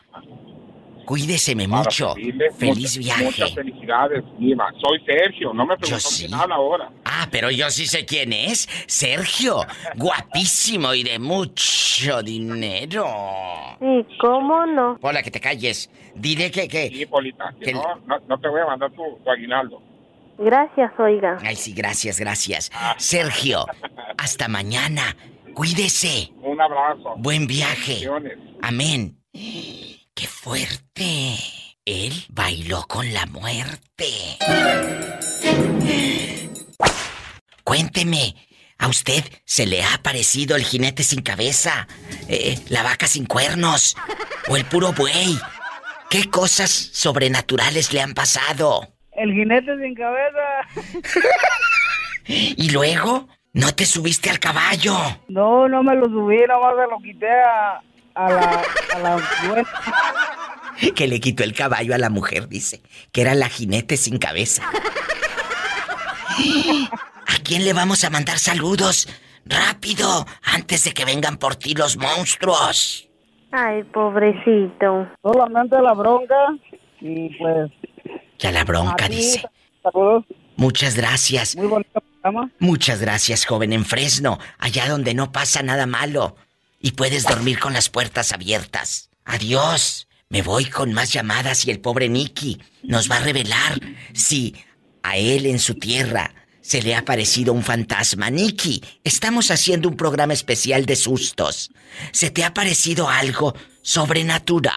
Cuídeseme 1.13 1.69
Para 1.69 1.83
mucho. 1.83 2.15
Feliz 2.57 2.97
viaje. 2.97 3.25
Muchas 3.25 3.55
felicidades, 3.55 4.25
Diva. 4.39 4.73
Soy 4.83 4.99
Sergio, 5.05 5.53
no 5.53 5.67
me 5.67 5.77
preguntó 5.77 6.09
sí. 6.09 6.25
quién 6.25 6.41
habla 6.41 6.55
ahora. 6.55 6.91
Ah, 7.05 7.29
pero 7.31 7.51
yo 7.51 7.69
sí 7.69 7.85
sé 7.85 8.07
quién 8.07 8.33
es. 8.33 8.67
Sergio. 8.87 9.61
Guapísimo 9.97 10.95
y 10.95 11.03
de 11.03 11.19
mucho 11.19 12.23
dinero. 12.23 13.05
¿Y 13.79 14.07
cómo 14.23 14.65
no? 14.65 14.99
Hola, 15.03 15.23
que 15.23 15.31
te 15.31 15.39
calles. 15.39 15.91
Diré 16.15 16.51
que... 16.51 16.67
que 16.67 16.89
Sí, 16.89 17.05
Polita, 17.05 17.55
que 17.61 17.75
no, 17.75 17.83
no, 18.07 18.19
no 18.27 18.41
te 18.41 18.49
voy 18.49 18.63
a 18.63 18.67
mandar 18.69 18.91
tu, 18.93 19.03
tu 19.23 19.31
aguinaldo. 19.31 19.83
Gracias, 20.39 20.93
oiga. 20.99 21.37
Ay, 21.43 21.57
sí, 21.57 21.75
gracias, 21.75 22.19
gracias. 22.19 22.73
Sergio, 22.97 23.67
hasta 24.17 24.49
mañana. 24.49 25.15
Cuídese. 25.53 26.33
Un 26.41 26.59
abrazo. 26.59 27.17
Buen 27.19 27.47
viaje. 27.47 28.09
Amén. 28.63 29.19
¡Qué 30.15 30.27
fuerte! 30.27 31.37
Él 31.85 32.13
bailó 32.29 32.85
con 32.87 33.13
la 33.13 33.27
muerte. 33.27 34.07
Cuénteme, 37.65 38.37
¿a 38.79 38.89
usted 38.89 39.25
se 39.45 39.67
le 39.67 39.83
ha 39.83 39.95
aparecido 39.95 40.55
el 40.57 40.65
jinete 40.65 41.03
sin 41.03 41.23
cabeza? 41.23 41.89
Eh, 42.29 42.59
¿La 42.69 42.83
vaca 42.83 43.07
sin 43.07 43.25
cuernos? 43.25 43.97
¿O 44.49 44.57
el 44.57 44.65
puro 44.67 44.93
buey? 44.93 45.39
¿Qué 46.11 46.29
cosas 46.29 46.71
sobrenaturales 46.71 47.93
le 47.93 48.03
han 48.03 48.13
pasado? 48.13 48.89
El 49.13 49.33
jinete 49.33 49.77
sin 49.79 49.95
cabeza. 49.95 51.09
¿Y 52.27 52.71
luego? 52.71 53.29
¿No 53.55 53.75
te 53.75 53.87
subiste 53.87 54.29
al 54.29 54.39
caballo? 54.39 54.95
No, 55.29 55.69
no 55.69 55.83
me 55.83 55.95
lo 55.97 56.05
subí, 56.07 56.39
nomás 56.47 56.75
se 56.77 56.91
lo 56.91 56.99
quité 56.99 57.31
a, 57.31 57.81
a 58.15 58.31
la, 58.31 58.63
a 58.95 58.99
la. 58.99 59.21
Que 60.95 61.07
le 61.07 61.21
quitó 61.21 61.45
el 61.45 61.55
caballo 61.55 61.95
a 61.95 61.99
la 61.99 62.11
mujer, 62.11 62.49
dice. 62.49 62.83
Que 63.13 63.23
era 63.23 63.35
la 63.35 63.49
jinete 63.49 63.97
sin 63.97 64.19
cabeza. 64.19 64.65
¿A 67.27 67.43
quién 67.45 67.65
le 67.65 67.73
vamos 67.73 68.05
a 68.05 68.11
mandar 68.11 68.39
saludos? 68.39 69.09
Rápido, 69.45 70.27
antes 70.43 70.85
de 70.85 70.93
que 70.93 71.05
vengan 71.05 71.37
por 71.37 71.57
ti 71.57 71.75
los 71.75 71.97
monstruos. 71.97 73.09
Ay, 73.51 73.83
pobrecito. 73.85 75.09
Solamente 75.23 75.81
la 75.81 75.93
bronca 75.93 76.57
y 77.01 77.29
pues... 77.37 77.71
Ya 78.39 78.51
la 78.51 78.65
bronca, 78.65 79.09
ti, 79.09 79.17
dice. 79.17 79.45
Saludos. 79.83 80.25
Muchas 80.57 80.97
gracias. 80.97 81.57
Muy 81.57 81.67
bonito 81.67 82.01
programa. 82.01 82.51
Muchas 82.59 83.01
gracias, 83.01 83.45
joven, 83.45 83.73
en 83.73 83.85
Fresno, 83.85 84.39
allá 84.59 84.89
donde 84.89 85.15
no 85.15 85.33
pasa 85.33 85.63
nada 85.63 85.87
malo. 85.87 86.37
Y 86.83 86.93
puedes 86.93 87.25
dormir 87.25 87.59
con 87.59 87.73
las 87.73 87.89
puertas 87.89 88.33
abiertas. 88.33 89.11
Adiós. 89.25 90.09
Me 90.29 90.43
voy 90.43 90.65
con 90.65 90.95
más 90.95 91.13
llamadas 91.13 91.67
y 91.67 91.71
el 91.71 91.81
pobre 91.81 92.09
Nicky 92.09 92.59
nos 92.83 93.11
va 93.11 93.17
a 93.17 93.21
revelar 93.21 93.79
si 94.15 94.55
a 95.03 95.19
él 95.19 95.45
en 95.45 95.59
su 95.59 95.75
tierra 95.75 96.35
se 96.63 96.81
le 96.81 96.95
ha 96.95 97.01
aparecido 97.01 97.53
un 97.53 97.63
fantasma. 97.63 98.31
Nicky, 98.31 98.81
estamos 99.05 99.51
haciendo 99.51 99.91
un 99.91 99.97
programa 99.97 100.33
especial 100.33 100.87
de 100.87 100.97
sustos. 100.97 101.71
¿Se 102.13 102.31
te 102.31 102.45
ha 102.45 102.55
parecido 102.55 103.11
algo 103.11 103.53
sobrenatural? 103.83 104.73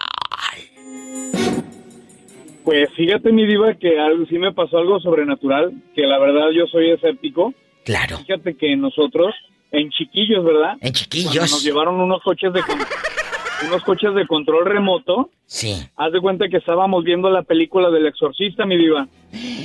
Pues 2.64 2.90
fíjate, 2.96 3.32
mi 3.32 3.46
diva, 3.46 3.74
que 3.74 3.98
algo, 3.98 4.26
sí 4.26 4.38
me 4.38 4.52
pasó 4.52 4.78
algo 4.78 5.00
sobrenatural, 5.00 5.72
que 5.94 6.02
la 6.02 6.18
verdad 6.18 6.50
yo 6.52 6.66
soy 6.66 6.90
escéptico. 6.90 7.54
Claro. 7.84 8.18
Fíjate 8.18 8.56
que 8.56 8.76
nosotros, 8.76 9.32
en 9.72 9.90
chiquillos, 9.90 10.44
¿verdad? 10.44 10.76
En 10.80 10.92
chiquillos. 10.92 11.34
Cuando 11.34 11.54
nos 11.54 11.62
llevaron 11.62 12.00
unos 12.00 12.22
coches 12.22 12.52
de 12.52 12.62
unos 13.66 13.82
coches 13.82 14.14
de 14.14 14.26
control 14.26 14.66
remoto. 14.66 15.30
Sí. 15.46 15.74
Haz 15.96 16.12
de 16.12 16.20
cuenta 16.20 16.48
que 16.48 16.58
estábamos 16.58 17.04
viendo 17.04 17.30
la 17.30 17.42
película 17.42 17.90
del 17.90 18.06
exorcista, 18.06 18.66
mi 18.66 18.76
diva. 18.76 19.06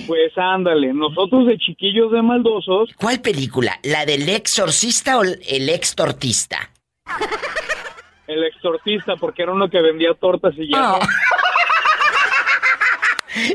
Pues 0.07 0.37
ándale, 0.37 0.93
nosotros 0.93 1.47
de 1.47 1.57
chiquillos 1.57 2.11
de 2.11 2.21
maldosos. 2.21 2.89
¿Cuál 2.97 3.21
película? 3.21 3.79
¿La 3.83 4.05
del 4.05 4.27
exorcista 4.29 5.17
o 5.19 5.23
el 5.23 5.69
extortista? 5.69 6.71
El 8.27 8.43
exorcista, 8.43 9.15
porque 9.17 9.43
era 9.43 9.51
uno 9.51 9.69
que 9.69 9.81
vendía 9.81 10.13
tortas 10.13 10.53
y 10.57 10.71
ya. 10.71 10.99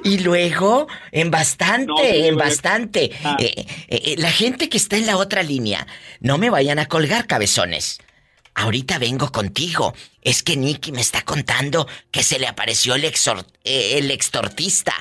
Y 0.05 0.19
luego, 0.19 0.87
en 1.13 1.31
bastante, 1.31 1.87
No, 1.87 1.97
sí, 1.99 2.27
en 2.27 2.37
bastante. 2.37 3.11
Ah. 3.25 3.37
Eh, 3.39 3.55
eh, 3.57 3.67
eh, 3.89 4.15
la 4.19 4.31
gente 4.31 4.69
que 4.69 4.77
está 4.77 4.97
en 4.97 5.07
la 5.07 5.17
otra 5.17 5.43
línea, 5.43 5.87
no 6.21 6.39
me 6.39 6.51
vayan 6.51 6.79
a 6.79 6.87
colgar, 6.87 7.27
cabezones. 7.27 7.99
Ahorita 8.57 8.99
vengo 8.99 9.31
contigo. 9.31 9.93
Es 10.23 10.43
que 10.43 10.57
Nicky 10.57 10.91
me 10.91 11.03
está 11.03 11.23
contando 11.23 11.87
que 12.11 12.23
se 12.23 12.39
le 12.39 12.47
apareció 12.47 12.95
el, 12.95 13.05
exor 13.05 13.45
eh, 13.65 13.99
el 13.99 14.11
extortista. 14.11 14.95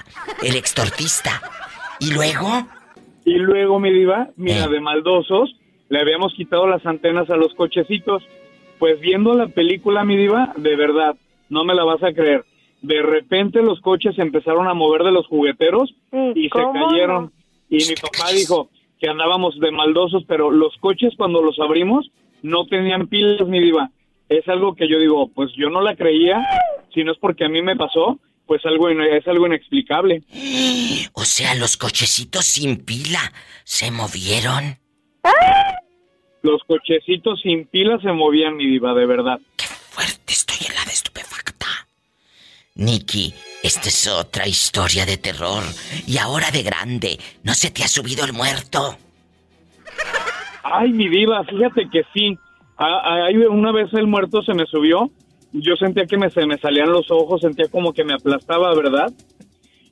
El 0.43 0.57
extortista. 0.57 1.41
Y 2.01 2.11
luego, 2.11 2.67
Y 3.23 3.35
luego, 3.35 3.79
mi 3.79 3.91
diva, 3.93 4.27
mira, 4.35 4.67
de 4.67 4.81
maldosos, 4.81 5.55
le 5.87 6.01
habíamos 6.01 6.33
quitado 6.33 6.67
las 6.67 6.85
antenas 6.85 7.29
a 7.29 7.37
los 7.37 7.53
cochecitos. 7.53 8.23
Pues 8.77 8.99
viendo 8.99 9.33
la 9.33 9.47
película, 9.47 10.03
mi 10.03 10.17
diva, 10.17 10.51
de 10.57 10.75
verdad, 10.75 11.15
no 11.47 11.63
me 11.63 11.73
la 11.73 11.85
vas 11.85 12.03
a 12.03 12.11
creer. 12.11 12.43
De 12.85 13.01
repente 13.01 13.61
los 13.61 13.79
coches 13.81 14.15
se 14.15 14.21
empezaron 14.21 14.67
a 14.67 14.73
mover 14.73 15.03
de 15.03 15.11
los 15.11 15.25
jugueteros 15.27 15.93
y 16.35 16.43
se 16.43 16.49
¿cómo 16.49 16.87
cayeron. 16.89 17.31
Y 17.69 17.77
mi 17.77 17.95
papá 17.95 18.29
dijo 18.31 18.69
que 18.99 19.09
andábamos 19.09 19.59
de 19.59 19.71
maldosos, 19.71 20.23
pero 20.27 20.51
los 20.51 20.75
coches 20.77 21.13
cuando 21.17 21.41
los 21.41 21.59
abrimos 21.59 22.11
no 22.43 22.65
tenían 22.67 23.07
pilas, 23.07 23.47
mi 23.47 23.59
diva. 23.59 23.89
Es 24.29 24.47
algo 24.47 24.75
que 24.75 24.87
yo 24.89 24.99
digo, 24.99 25.29
pues 25.33 25.51
yo 25.57 25.69
no 25.69 25.81
la 25.81 25.95
creía, 25.95 26.45
si 26.93 27.03
no 27.03 27.11
es 27.11 27.17
porque 27.17 27.45
a 27.45 27.49
mí 27.49 27.61
me 27.61 27.75
pasó, 27.75 28.19
pues 28.45 28.63
algo 28.65 28.89
in- 28.91 29.01
es 29.01 29.27
algo 29.27 29.47
inexplicable. 29.47 30.21
o 31.13 31.23
sea, 31.25 31.55
los 31.55 31.77
cochecitos 31.77 32.45
sin 32.45 32.83
pila 32.85 33.31
se 33.63 33.89
movieron. 33.91 34.77
Los 36.43 36.61
cochecitos 36.67 37.41
sin 37.41 37.65
pilas 37.65 38.01
se 38.03 38.11
movían, 38.11 38.55
mi 38.55 38.67
diva, 38.67 38.93
de 38.93 39.05
verdad. 39.07 39.39
Helada, 39.57 40.11
estupefacta. 40.27 40.34
Nicky, 42.85 43.33
esta 43.63 43.87
es 43.87 44.05
otra 44.07 44.45
historia 44.47 45.05
de 45.05 45.15
terror. 45.17 45.63
Y 46.05 46.17
ahora 46.17 46.51
de 46.51 46.61
grande, 46.61 47.17
¿no 47.43 47.53
se 47.53 47.71
te 47.71 47.83
ha 47.83 47.87
subido 47.87 48.25
el 48.25 48.33
muerto? 48.33 48.97
Ay, 50.63 50.91
mi 50.91 51.07
diva, 51.07 51.41
fíjate 51.45 51.87
que 51.89 52.01
sí. 52.13 52.37
A- 52.77 52.85
a- 52.85 53.25
ahí 53.27 53.37
una 53.37 53.71
vez 53.71 53.87
el 53.93 54.07
muerto 54.07 54.41
se 54.41 54.53
me 54.53 54.65
subió. 54.65 55.09
Yo 55.53 55.75
sentía 55.77 56.05
que 56.05 56.17
me, 56.17 56.29
se 56.29 56.45
me 56.45 56.57
salían 56.57 56.91
los 56.91 57.09
ojos, 57.11 57.39
sentía 57.39 57.69
como 57.69 57.93
que 57.93 58.03
me 58.03 58.13
aplastaba, 58.13 58.75
¿verdad? 58.75 59.09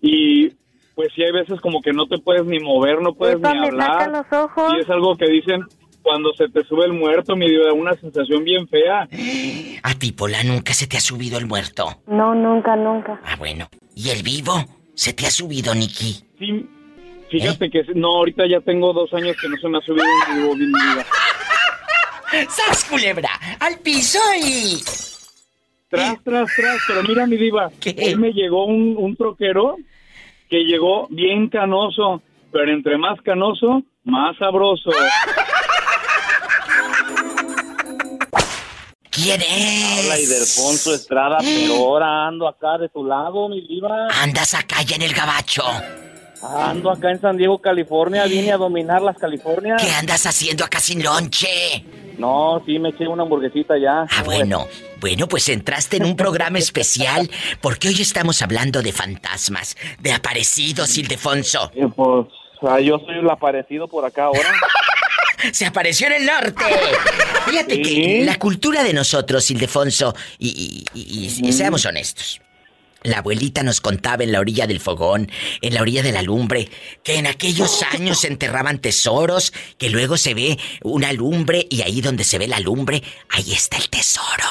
Y 0.01 0.49
pues 0.93 1.07
sí, 1.15 1.23
hay 1.23 1.31
veces 1.31 1.61
como 1.61 1.81
que 1.81 1.93
no 1.93 2.05
te 2.07 2.17
puedes 2.17 2.43
ni 2.45 2.59
mover, 2.59 3.01
no 3.01 3.13
puedes 3.13 3.37
ni 3.37 3.41
me 3.61 3.67
hablar. 3.67 4.11
los 4.11 4.25
ojos. 4.43 4.73
Y 4.77 4.81
es 4.81 4.89
algo 4.89 5.15
que 5.15 5.31
dicen 5.31 5.61
cuando 6.03 6.33
se 6.33 6.49
te 6.49 6.63
sube 6.65 6.85
el 6.85 6.93
muerto, 6.93 7.35
mi 7.35 7.49
diva, 7.49 7.73
una 7.73 7.93
sensación 7.95 8.43
bien 8.43 8.67
fea. 8.67 9.07
A 9.83 9.93
ti, 9.95 10.11
Pola, 10.11 10.43
nunca 10.43 10.73
se 10.73 10.85
te 10.85 10.97
ha 10.97 11.01
subido 11.01 11.39
el 11.39 11.47
muerto. 11.47 12.01
No, 12.05 12.35
nunca, 12.35 12.75
nunca. 12.75 13.19
Ah, 13.25 13.35
bueno. 13.37 13.67
¿Y 13.95 14.09
el 14.09 14.21
vivo? 14.21 14.53
¿Se 14.93 15.13
te 15.13 15.25
ha 15.25 15.31
subido, 15.31 15.73
Nicky? 15.73 16.23
Sí, 16.37 16.69
fíjate 17.31 17.69
que 17.69 17.83
no, 17.95 18.17
ahorita 18.17 18.47
ya 18.47 18.59
tengo 18.59 18.93
dos 18.93 19.11
años 19.13 19.35
que 19.41 19.49
no 19.49 19.57
se 19.57 19.67
me 19.67 19.79
ha 19.79 19.81
subido 19.81 20.05
un 20.05 20.35
vivo, 20.35 20.55
mi 20.55 20.65
diva. 20.65 21.05
¡Sas, 22.49 22.85
culebra! 22.85 23.29
¡Al 23.59 23.79
piso 23.79 24.19
y... 24.39 24.81
Tras, 25.89 26.23
tras, 26.23 26.49
tras, 26.55 26.77
pero 26.87 27.03
mira 27.03 27.27
mi 27.27 27.37
diva, 27.37 27.69
hoy 27.85 28.15
me 28.15 28.31
llegó 28.33 28.65
un, 28.65 28.95
un 28.97 29.15
troquero 29.15 29.77
que 30.49 30.63
llegó 30.63 31.07
bien 31.09 31.49
canoso, 31.49 32.23
pero 32.51 32.71
entre 32.71 32.97
más 32.97 33.21
canoso, 33.21 33.83
más 34.03 34.35
sabroso. 34.37 34.89
¿Quién 39.13 39.41
es? 39.41 39.99
Habla 39.99 40.19
Ildefonso 40.19 40.93
Estrada, 40.93 41.37
pero 41.39 41.75
ahora 41.75 42.27
ando 42.27 42.47
acá 42.47 42.77
de 42.79 42.89
tu 42.89 43.05
lado, 43.05 43.47
mi 43.47 43.61
diva. 43.61 44.07
Andas 44.21 44.53
acá 44.55 44.81
ya 44.81 44.95
en 44.95 45.03
el 45.03 45.13
gabacho. 45.13 45.63
Ando 46.41 46.91
acá 46.91 47.11
en 47.11 47.21
San 47.21 47.37
Diego, 47.37 47.59
California. 47.61 48.25
Vine 48.25 48.51
a 48.51 48.57
dominar 48.57 49.01
las 49.01 49.17
Californias. 49.17 49.81
¿Qué 49.81 49.91
andas 49.91 50.25
haciendo 50.25 50.65
acá 50.65 50.79
sin 50.79 51.01
lonche? 51.03 51.85
No, 52.17 52.61
sí, 52.65 52.79
me 52.79 52.89
eché 52.89 53.07
una 53.07 53.23
hamburguesita 53.23 53.77
ya. 53.77 54.01
Ah, 54.09 54.23
bueno. 54.25 54.67
Bueno, 54.99 55.27
pues 55.27 55.47
entraste 55.49 55.97
en 55.97 56.05
un 56.05 56.15
programa 56.15 56.57
especial 56.59 57.29
porque 57.61 57.89
hoy 57.89 58.01
estamos 58.01 58.41
hablando 58.41 58.81
de 58.81 58.91
fantasmas, 58.93 59.75
de 59.99 60.11
aparecidos, 60.11 60.97
Ildefonso. 60.97 61.71
Eh, 61.75 61.87
Pues 61.95 62.27
yo 62.81 62.99
soy 63.05 63.19
el 63.19 63.29
aparecido 63.29 63.87
por 63.87 64.05
acá 64.05 64.25
ahora. 64.25 64.49
Se 65.51 65.65
apareció 65.65 66.07
en 66.07 66.13
el 66.13 66.25
norte. 66.25 66.63
Fíjate 67.45 67.81
que 67.81 68.23
la 68.25 68.39
cultura 68.39 68.81
de 68.83 68.93
nosotros, 68.93 69.49
Ildefonso, 69.51 70.15
y, 70.39 70.85
y- 70.93 70.99
y- 70.99 71.47
y 71.49 71.51
seamos 71.53 71.85
honestos. 71.85 72.39
La 73.03 73.17
abuelita 73.17 73.63
nos 73.63 73.81
contaba 73.81 74.23
en 74.23 74.31
la 74.31 74.39
orilla 74.39 74.65
del 74.65 74.79
fogón, 74.79 75.29
en 75.61 75.73
la 75.73 75.81
orilla 75.81 76.01
de 76.01 76.13
la 76.13 76.21
lumbre, 76.21 76.69
que 77.03 77.15
en 77.17 77.27
aquellos 77.27 77.83
años 77.93 78.21
se 78.21 78.27
enterraban 78.27 78.79
tesoros, 78.79 79.51
que 79.77 79.89
luego 79.89 80.15
se 80.15 80.33
ve 80.33 80.57
una 80.83 81.11
lumbre 81.11 81.67
y 81.69 81.81
ahí 81.81 81.99
donde 81.99 82.23
se 82.23 82.37
ve 82.37 82.47
la 82.47 82.61
lumbre, 82.61 83.03
ahí 83.29 83.51
está 83.51 83.75
el 83.75 83.89
tesoro. 83.89 84.45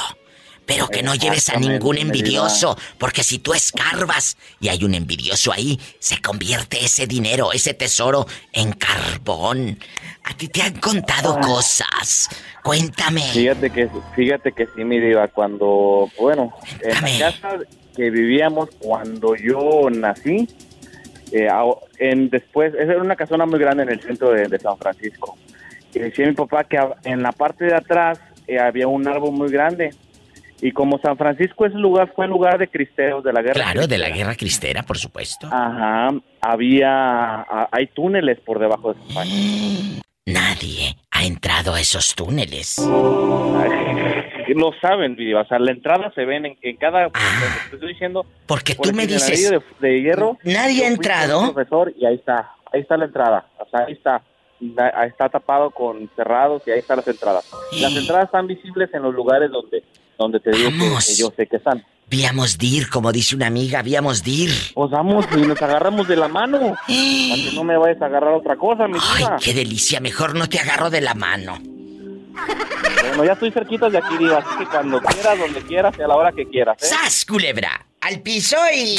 Pero 0.66 0.88
que 0.88 1.02
no 1.02 1.14
lleves 1.14 1.48
a 1.50 1.58
ningún 1.58 1.98
envidioso, 1.98 2.76
porque 2.98 3.24
si 3.24 3.38
tú 3.38 3.52
escarbas 3.52 4.36
y 4.60 4.68
hay 4.68 4.84
un 4.84 4.94
envidioso 4.94 5.52
ahí, 5.52 5.78
se 5.98 6.20
convierte 6.20 6.84
ese 6.84 7.06
dinero, 7.06 7.52
ese 7.52 7.74
tesoro, 7.74 8.26
en 8.52 8.72
carbón. 8.72 9.78
A 10.24 10.36
ti 10.36 10.48
te 10.48 10.62
han 10.62 10.74
contado 10.74 11.40
cosas. 11.40 12.28
Cuéntame. 12.62 13.22
Fíjate 13.32 13.70
que, 13.70 13.88
fíjate 14.14 14.52
que 14.52 14.66
sí, 14.74 14.84
mi 14.84 15.00
diva, 15.00 15.26
cuando, 15.28 16.08
bueno, 16.18 16.52
en 16.80 17.18
la 17.18 17.32
casa 17.32 17.58
que 17.96 18.10
vivíamos 18.10 18.70
cuando 18.78 19.34
yo 19.34 19.90
nací, 19.90 20.48
eh, 21.32 21.48
en 21.98 22.28
después, 22.30 22.74
esa 22.74 22.92
era 22.92 23.02
una 23.02 23.16
casona 23.16 23.46
muy 23.46 23.58
grande 23.58 23.82
en 23.82 23.88
el 23.88 24.00
centro 24.00 24.30
de, 24.30 24.46
de 24.46 24.58
San 24.58 24.76
Francisco. 24.78 25.36
Y 25.94 25.98
decía 25.98 26.26
mi 26.26 26.34
papá 26.34 26.64
que 26.64 26.78
en 27.04 27.22
la 27.22 27.32
parte 27.32 27.64
de 27.64 27.74
atrás 27.74 28.18
eh, 28.46 28.58
había 28.58 28.86
un 28.88 29.06
árbol 29.08 29.32
muy 29.32 29.50
grande. 29.50 29.94
Y 30.64 30.70
como 30.72 30.98
San 31.00 31.18
Francisco 31.18 31.66
es 31.66 31.74
lugar, 31.74 32.12
fue 32.14 32.26
lugar 32.28 32.56
de 32.56 32.68
cristeros 32.68 33.22
de 33.24 33.32
la 33.32 33.42
guerra. 33.42 33.54
Claro, 33.54 33.86
de 33.88 33.98
la 33.98 34.08
guerra 34.10 34.36
cristera, 34.36 34.84
por 34.84 34.96
supuesto. 34.96 35.48
Ajá, 35.50 36.08
había, 36.40 36.88
a- 37.40 37.68
hay 37.72 37.88
túneles 37.88 38.38
por 38.40 38.58
debajo 38.60 38.94
de 38.94 39.00
España. 39.08 39.32
Nadie 40.24 40.96
ha 41.10 41.24
entrado 41.24 41.74
a 41.74 41.80
esos 41.80 42.14
túneles. 42.14 42.78
Lo 44.54 44.70
saben, 44.80 45.16
Vivi, 45.16 45.34
o 45.34 45.44
sea, 45.46 45.58
la 45.58 45.72
entrada 45.72 46.12
se 46.14 46.24
ven 46.24 46.44
en, 46.46 46.56
en 46.62 46.76
cada... 46.76 47.08
te 47.08 47.74
estoy 47.74 47.88
diciendo... 47.88 48.24
Ah. 48.28 48.42
Porque 48.46 48.74
por 48.74 48.86
tú 48.88 48.94
me 48.94 49.06
dices, 49.06 49.50
De, 49.50 49.60
de 49.88 50.00
hierro. 50.02 50.36
nadie 50.44 50.84
ha 50.84 50.88
entrado. 50.88 51.52
profesor 51.54 51.92
y 51.98 52.04
ahí 52.06 52.16
está, 52.16 52.50
ahí 52.72 52.80
está 52.82 52.96
la 52.96 53.06
entrada. 53.06 53.46
O 53.58 53.68
sea, 53.68 53.86
ahí 53.86 53.94
está. 53.94 54.22
Está 55.06 55.28
tapado 55.28 55.70
con 55.70 56.08
cerrados 56.14 56.62
y 56.66 56.70
ahí 56.70 56.78
están 56.78 56.98
las 56.98 57.08
entradas. 57.08 57.50
Las 57.80 57.96
entradas 57.96 58.26
están 58.26 58.46
visibles 58.46 58.90
en 58.94 59.02
los 59.02 59.12
lugares 59.14 59.50
donde, 59.50 59.82
donde 60.18 60.40
te 60.40 60.50
digo 60.50 60.70
que, 60.70 60.78
Vamos. 60.78 61.06
que 61.06 61.14
yo 61.16 61.32
sé 61.36 61.46
que 61.46 61.56
están. 61.56 61.84
Víamos 62.08 62.58
dir, 62.58 62.90
como 62.90 63.10
dice 63.10 63.34
una 63.34 63.46
amiga, 63.46 63.80
víamos 63.82 64.22
dir. 64.22 64.50
Pues 64.74 64.90
vamos 64.90 65.24
y 65.34 65.40
nos 65.40 65.60
agarramos 65.62 66.06
de 66.08 66.16
la 66.16 66.28
mano. 66.28 66.58
Para 66.60 66.76
que 66.86 67.50
no 67.54 67.64
me 67.64 67.76
vayas 67.78 68.02
a 68.02 68.06
agarrar 68.06 68.34
otra 68.34 68.56
cosa, 68.56 68.86
mi 68.86 68.98
Ay, 69.00 69.24
qué 69.42 69.54
delicia, 69.54 69.98
mejor 70.00 70.34
no 70.34 70.48
te 70.48 70.58
agarro 70.58 70.90
de 70.90 71.00
la 71.00 71.14
mano. 71.14 71.58
Bueno, 73.08 73.24
ya 73.24 73.32
estoy 73.32 73.50
cerquita 73.50 73.88
de 73.90 73.98
aquí, 73.98 74.16
diva, 74.18 74.38
así 74.38 74.58
que 74.58 74.66
cuando 74.66 75.00
quieras, 75.00 75.38
donde 75.38 75.62
quieras 75.62 75.94
y 75.98 76.02
a 76.02 76.06
la 76.08 76.16
hora 76.16 76.32
que 76.32 76.46
quieras, 76.48 76.76
¿eh? 76.82 76.86
¡Sas, 76.86 77.24
culebra! 77.24 77.86
¡Al 78.00 78.20
piso 78.20 78.56
y... 78.74 78.96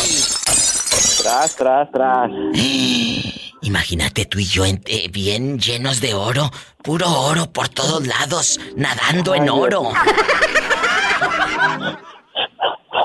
Tras, 1.22 1.56
tras, 1.56 1.92
tras. 1.92 2.30
Imagínate 3.62 4.26
tú 4.26 4.40
y 4.40 4.46
yo 4.46 4.66
en- 4.66 4.82
eh, 4.88 5.08
bien 5.10 5.58
llenos 5.60 6.02
de 6.02 6.14
oro, 6.14 6.52
puro 6.84 7.10
oro 7.10 7.52
por 7.52 7.70
todos 7.70 8.06
lados, 8.06 8.60
nadando 8.76 9.34
en 9.36 9.44
Ay, 9.44 9.48
Dios. 9.50 9.94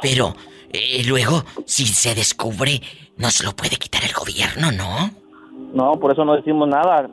Pero 0.02 0.34
eh, 0.72 1.02
luego, 1.06 1.44
si 1.64 1.86
se 1.86 2.14
descubre, 2.14 2.80
nos 3.16 3.42
lo 3.44 3.54
puede 3.54 3.76
quitar 3.76 4.04
el 4.04 4.12
gobierno, 4.12 4.70
¿no? 4.72 5.10
No, 5.72 5.92
por 5.98 6.12
eso 6.12 6.24
no 6.24 6.36
decimos 6.36 6.68
nada. 6.68 7.10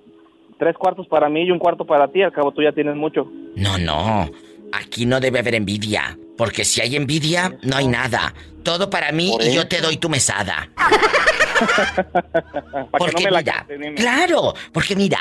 Tres 0.57 0.75
cuartos 0.77 1.07
para 1.07 1.29
mí 1.29 1.43
y 1.43 1.51
un 1.51 1.59
cuarto 1.59 1.85
para 1.85 2.07
ti, 2.07 2.21
al 2.21 2.31
cabo 2.31 2.51
tú 2.51 2.61
ya 2.61 2.71
tienes 2.71 2.95
mucho. 2.95 3.29
No, 3.55 3.77
no. 3.77 4.29
Aquí 4.71 5.05
no 5.05 5.19
debe 5.19 5.39
haber 5.39 5.55
envidia. 5.55 6.17
Porque 6.37 6.65
si 6.65 6.81
hay 6.81 6.95
envidia, 6.95 7.57
no 7.63 7.77
hay 7.77 7.87
nada. 7.87 8.33
Todo 8.63 8.89
para 8.89 9.11
mí 9.11 9.37
y 9.39 9.53
yo 9.53 9.67
te 9.67 9.81
doy 9.81 9.97
tu 9.97 10.09
mesada. 10.09 10.69
Para 12.91 13.05
que 13.05 13.11
no 13.13 13.31
me 13.31 13.41
mira, 13.41 13.65
claro, 13.95 14.53
porque 14.73 14.93
mira, 14.93 15.19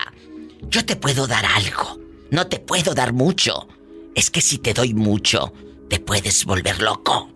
yo 0.69 0.85
te 0.85 0.97
puedo 0.97 1.29
dar 1.29 1.45
algo. 1.45 2.01
No 2.31 2.49
te 2.49 2.59
puedo 2.59 2.93
dar 2.93 3.13
mucho. 3.13 3.69
Es 4.17 4.31
que 4.31 4.41
si 4.41 4.59
te 4.59 4.75
doy 4.75 4.95
mucho, 4.95 5.53
te 5.89 5.99
puedes 6.01 6.45
volver 6.45 6.81
loco. 6.83 7.31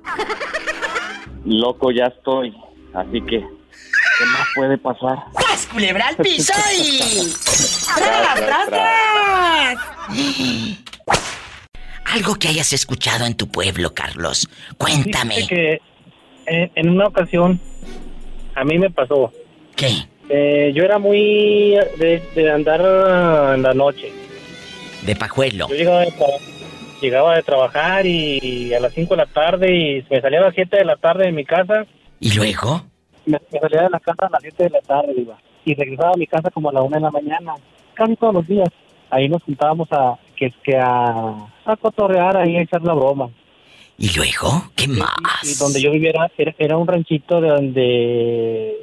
Loco 1.45 1.91
ya 1.91 2.07
estoy. 2.07 2.55
Así 2.95 3.21
que, 3.23 3.41
¿qué 3.41 4.25
más 4.33 4.49
puede 4.55 4.79
pasar? 4.79 5.25
¡Tras, 5.39 5.67
culebra 5.67 6.09
al 6.09 6.17
piso 6.17 6.53
y... 6.79 7.33
Tras, 7.95 8.35
tras, 8.35 8.69
tras. 8.69 9.79
Algo 12.07 12.35
que 12.37 12.49
hayas 12.49 12.73
escuchado 12.73 13.27
en 13.27 13.37
tu 13.37 13.49
pueblo, 13.49 13.93
Carlos. 13.95 14.49
Cuéntame. 14.79 15.35
Fíjate 15.35 15.55
que 15.55 15.81
en, 16.47 16.73
en 16.75 16.89
una 16.89 17.07
ocasión 17.07 17.61
a 18.55 18.65
mí 18.65 18.79
me 18.79 18.91
pasó. 18.91 19.31
¿Qué? 19.77 20.09
Eh, 20.31 20.73
yo 20.75 20.85
era 20.85 20.99
muy 20.99 21.77
de, 21.99 22.23
de 22.35 22.51
andar 22.51 22.81
en 23.55 23.63
la 23.63 23.75
noche. 23.75 24.13
De 25.03 25.15
pajuelo. 25.15 25.69
Yo 25.69 25.75
llegaba 25.75 26.01
de, 26.01 26.13
tra- 26.13 26.41
llegaba 27.01 27.37
de 27.37 27.43
trabajar 27.43 28.07
y, 28.07 28.73
a 28.75 28.81
las 28.81 28.93
5 28.93 29.15
de 29.15 29.17
la 29.17 29.27
tarde 29.27 29.75
y 29.75 30.05
me 30.11 30.21
salía 30.21 30.41
a 30.41 30.45
las 30.45 30.55
7 30.55 30.77
de 30.77 30.85
la 30.85 30.97
tarde 30.97 31.27
de 31.27 31.33
mi 31.33 31.45
casa. 31.45 31.87
¿Y 32.21 32.33
luego? 32.33 32.83
Me, 33.27 33.39
me 33.53 33.61
salía 33.61 33.83
de 33.83 33.91
la 33.91 34.01
casa 34.01 34.27
a 34.27 34.31
las 34.31 34.43
7 34.43 34.65
de 34.65 34.71
la 34.71 34.81
tarde, 34.81 35.15
iba. 35.17 35.39
Y 35.65 35.75
regresaba 35.75 36.13
a 36.13 36.17
mi 36.17 36.27
casa 36.27 36.51
como 36.51 36.71
a 36.71 36.73
la 36.73 36.83
1 36.83 36.97
de 36.97 37.03
la 37.03 37.11
mañana. 37.11 37.55
Casi 37.95 38.17
todos 38.17 38.35
los 38.35 38.47
días. 38.47 38.69
Ahí 39.11 39.29
nos 39.29 39.43
juntábamos 39.43 39.89
a, 39.91 40.19
que, 40.37 40.53
que 40.63 40.77
a, 40.77 41.35
a 41.65 41.77
cotorrear, 41.77 42.37
ahí 42.37 42.57
a 42.57 42.63
echar 42.63 42.83
la 42.83 42.93
broma. 42.95 43.31
¿Y 43.97 44.15
luego? 44.15 44.71
¿Qué 44.77 44.87
más? 44.87 45.11
Y 45.43 45.55
donde 45.59 45.81
yo 45.81 45.91
viviera 45.91 46.31
era, 46.37 46.55
era 46.59 46.77
un 46.77 46.87
ranchito 46.87 47.41
de 47.41 47.49
donde 47.49 48.77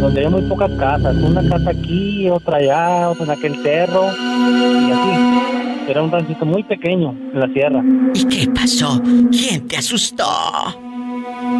donde 0.00 0.20
había 0.20 0.30
muy 0.30 0.42
pocas 0.42 0.70
casas, 0.78 1.16
una 1.16 1.42
casa 1.48 1.70
aquí, 1.70 2.28
otra 2.28 2.58
allá, 2.58 3.08
otra 3.08 3.24
en 3.24 3.30
aquel 3.30 3.62
cerro 3.62 4.04
y 4.12 4.92
así. 4.92 5.47
Era 5.88 6.02
un 6.02 6.10
ranchito 6.12 6.44
muy 6.44 6.62
pequeño 6.62 7.10
en 7.32 7.40
la 7.40 7.48
sierra. 7.48 7.82
¿Y 8.14 8.24
qué 8.26 8.50
pasó? 8.50 9.00
¿Quién 9.30 9.66
te 9.66 9.76
asustó? 9.78 10.24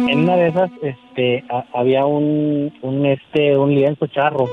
En 0.07 0.19
una 0.19 0.35
de 0.35 0.49
esas, 0.49 0.69
este, 0.83 1.43
a- 1.49 1.65
había 1.73 2.05
un, 2.05 2.71
un, 2.83 3.05
este, 3.07 3.57
un 3.57 3.73
lienzo 3.73 4.05
charro 4.07 4.47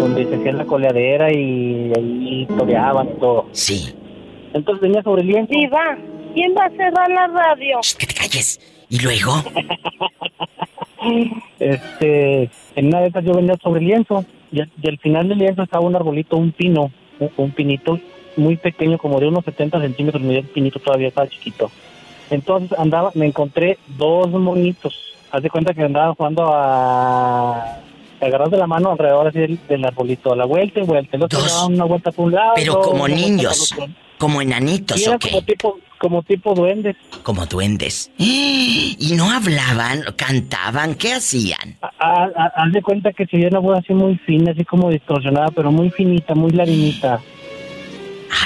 donde 0.00 0.24
se 0.26 0.34
hacía 0.36 0.52
la 0.52 0.64
coleadera 0.64 1.32
y 1.32 1.92
ahí 1.96 2.46
toreaban 2.58 3.08
y 3.16 3.20
todo. 3.20 3.46
Sí. 3.52 3.94
Entonces 4.52 4.82
venía 4.82 5.02
sobre 5.02 5.22
el 5.22 5.28
lienzo. 5.28 5.52
Diva, 5.52 5.96
¿quién 6.34 6.54
va 6.56 6.64
a 6.64 6.70
cerrar 6.70 7.08
la 7.10 7.26
radio? 7.28 7.78
que 7.98 8.06
te 8.06 8.14
calles. 8.14 8.60
¿Y 8.88 8.98
luego? 9.00 9.32
este, 11.60 12.50
en 12.74 12.86
una 12.86 13.00
de 13.00 13.08
esas 13.08 13.24
yo 13.24 13.34
venía 13.34 13.54
sobre 13.62 13.80
el 13.80 13.86
lienzo 13.86 14.24
y, 14.50 14.60
al- 14.60 14.70
y 14.82 14.88
al 14.88 14.98
final 14.98 15.28
del 15.28 15.38
lienzo 15.38 15.62
estaba 15.62 15.84
un 15.84 15.94
arbolito, 15.94 16.36
un 16.36 16.50
pino, 16.52 16.90
un, 17.20 17.30
un 17.36 17.50
pinito 17.52 17.98
muy 18.36 18.56
pequeño, 18.56 18.98
como 18.98 19.18
de 19.20 19.28
unos 19.28 19.44
70 19.44 19.80
centímetros, 19.80 20.22
mi 20.22 20.40
pinito 20.42 20.78
todavía 20.78 21.08
estaba 21.08 21.28
chiquito. 21.28 21.70
Entonces 22.30 22.76
andaba, 22.78 23.10
me 23.14 23.26
encontré 23.26 23.78
dos 23.96 24.28
monitos. 24.30 24.94
Haz 25.30 25.42
de 25.42 25.50
cuenta 25.50 25.74
que 25.74 25.82
andaba 25.82 26.14
jugando 26.14 26.44
a 26.54 27.78
agarrar 28.20 28.48
de 28.50 28.56
la 28.56 28.66
mano 28.66 28.92
alrededor 28.92 29.32
del, 29.32 29.58
del 29.68 29.84
arbolito, 29.84 30.32
a 30.32 30.36
la 30.36 30.44
vuelta 30.44 30.80
y 30.80 30.84
vuelta. 30.84 31.16
El 31.16 31.24
otro 31.24 31.40
daba 31.40 31.66
una 31.66 31.84
vuelta 31.84 32.10
por 32.12 32.26
un 32.26 32.32
lado. 32.32 32.52
Pero 32.56 32.80
como 32.80 33.06
niños. 33.08 33.74
Como 34.18 34.40
enanitos, 34.40 34.98
Y 34.98 35.04
era 35.04 35.16
¿o 35.16 35.18
qué? 35.18 35.28
como 35.28 35.42
tipo, 35.42 35.78
como 35.98 36.22
tipo 36.22 36.54
duendes. 36.54 36.96
Como 37.22 37.44
duendes. 37.44 38.10
¿Y 38.18 39.12
no 39.14 39.30
hablaban? 39.30 40.04
¿Cantaban? 40.16 40.94
¿Qué 40.94 41.12
hacían? 41.12 41.76
A- 41.82 41.90
a- 41.98 42.52
Haz 42.56 42.72
de 42.72 42.80
cuenta 42.82 43.12
que 43.12 43.26
se 43.26 43.36
veía 43.36 43.48
una 43.50 43.58
voz 43.58 43.78
así 43.78 43.92
muy 43.92 44.16
fina, 44.16 44.52
así 44.52 44.64
como 44.64 44.88
distorsionada, 44.90 45.48
pero 45.54 45.70
muy 45.70 45.90
finita, 45.90 46.34
muy 46.34 46.50
larinita. 46.52 47.20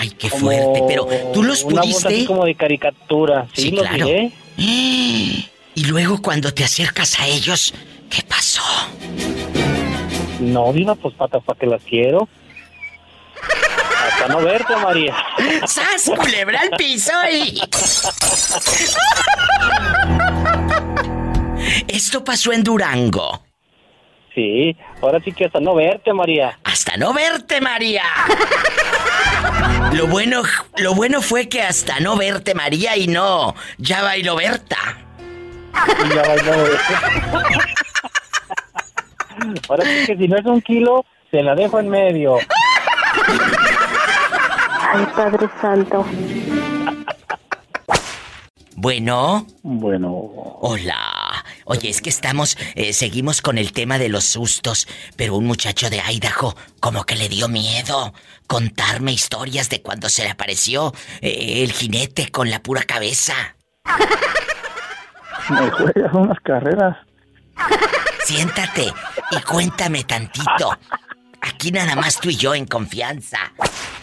Ay, 0.01 0.11
qué 0.19 0.31
fuerte. 0.31 0.83
Pero 0.89 1.07
tú 1.35 1.43
los 1.43 1.63
una 1.63 1.83
voz 1.83 2.07
así 2.07 2.25
como 2.25 2.47
de 2.47 2.55
caricatura. 2.55 3.47
Sí, 3.53 3.63
Sí, 3.63 3.73
claro. 3.73 4.07
miré. 4.07 4.33
Y 5.75 5.85
luego 5.85 6.21
cuando 6.21 6.53
te 6.53 6.65
acercas 6.65 7.21
a 7.21 7.27
ellos, 7.27 7.73
¿qué 8.11 8.23
pasó? 8.23 8.63
No, 10.41 10.73
diva, 10.73 10.95
pues 10.95 11.15
patas 11.15 11.43
para 11.45 11.59
que 11.59 11.67
las 11.67 11.83
quiero. 11.85 12.29
Hasta 14.09 14.29
no 14.29 14.41
verte, 14.43 14.75
María. 14.77 15.15
¡Sas, 15.67 16.11
culebra 16.19 16.61
al 16.61 16.71
piso 16.71 17.13
y... 17.31 17.61
Esto 21.89 22.25
pasó 22.25 22.53
en 22.53 22.63
Durango. 22.65 23.43
Sí, 24.35 24.77
ahora 25.03 25.21
sí 25.25 25.33
que 25.33 25.47
hasta 25.47 25.61
no 25.61 25.75
verte, 25.75 26.13
María. 26.13 26.59
Hasta 26.65 26.97
no 26.97 27.13
verte, 27.15 27.61
María. 27.61 28.03
Lo 29.93 30.07
bueno, 30.07 30.43
lo 30.77 30.95
bueno 30.95 31.21
fue 31.21 31.49
que 31.49 31.63
hasta 31.63 31.99
no 32.01 32.17
verte, 32.17 32.55
María, 32.55 32.97
y 32.97 33.09
no, 33.09 33.55
ya 33.79 34.03
bailó 34.03 34.37
Berta. 34.37 34.77
Y 36.05 36.15
ya 36.15 36.23
bailó. 36.23 36.53
Ahora 39.69 39.85
sí 39.85 40.07
que 40.07 40.17
si 40.17 40.29
no 40.29 40.37
es 40.37 40.47
un 40.47 40.61
kilo, 40.61 41.05
se 41.31 41.43
la 41.43 41.55
dejo 41.55 41.81
en 41.81 41.89
medio. 41.89 42.37
Ay, 44.93 45.07
Padre 45.17 45.49
Santo. 45.61 46.07
Bueno. 48.77 49.47
Bueno. 49.63 50.09
Hola. 50.61 51.20
Oye, 51.71 51.89
es 51.89 52.03
que 52.03 52.11
estamos, 52.11 52.59
eh, 52.75 52.93
seguimos 52.93 53.41
con 53.43 53.57
el 53.57 53.73
tema 53.73 54.01
de 54.01 54.09
los 54.09 54.25
sustos, 54.25 54.89
pero 55.15 55.37
un 55.37 55.47
muchacho 55.47 55.89
de 55.89 56.01
Idaho 56.01 56.57
como 56.81 57.05
que 57.05 57.15
le 57.15 57.29
dio 57.29 57.47
miedo 57.47 58.13
contarme 58.49 59.13
historias 59.13 59.69
de 59.69 59.81
cuando 59.81 60.09
se 60.09 60.25
le 60.25 60.31
apareció 60.31 60.93
eh, 61.21 61.63
el 61.63 61.71
jinete 61.71 62.33
con 62.33 62.51
la 62.51 62.61
pura 62.61 62.83
cabeza. 62.83 63.35
Me 65.49 65.71
juegas 65.71 66.13
unas 66.13 66.41
carreras. 66.41 66.97
Siéntate 68.25 68.93
y 69.31 69.41
cuéntame 69.43 70.03
tantito. 70.03 70.77
Aquí 71.41 71.71
nada 71.71 71.95
más 71.95 72.19
tú 72.19 72.31
y 72.31 72.37
yo 72.37 72.53
en 72.53 72.67
confianza. 72.67 73.53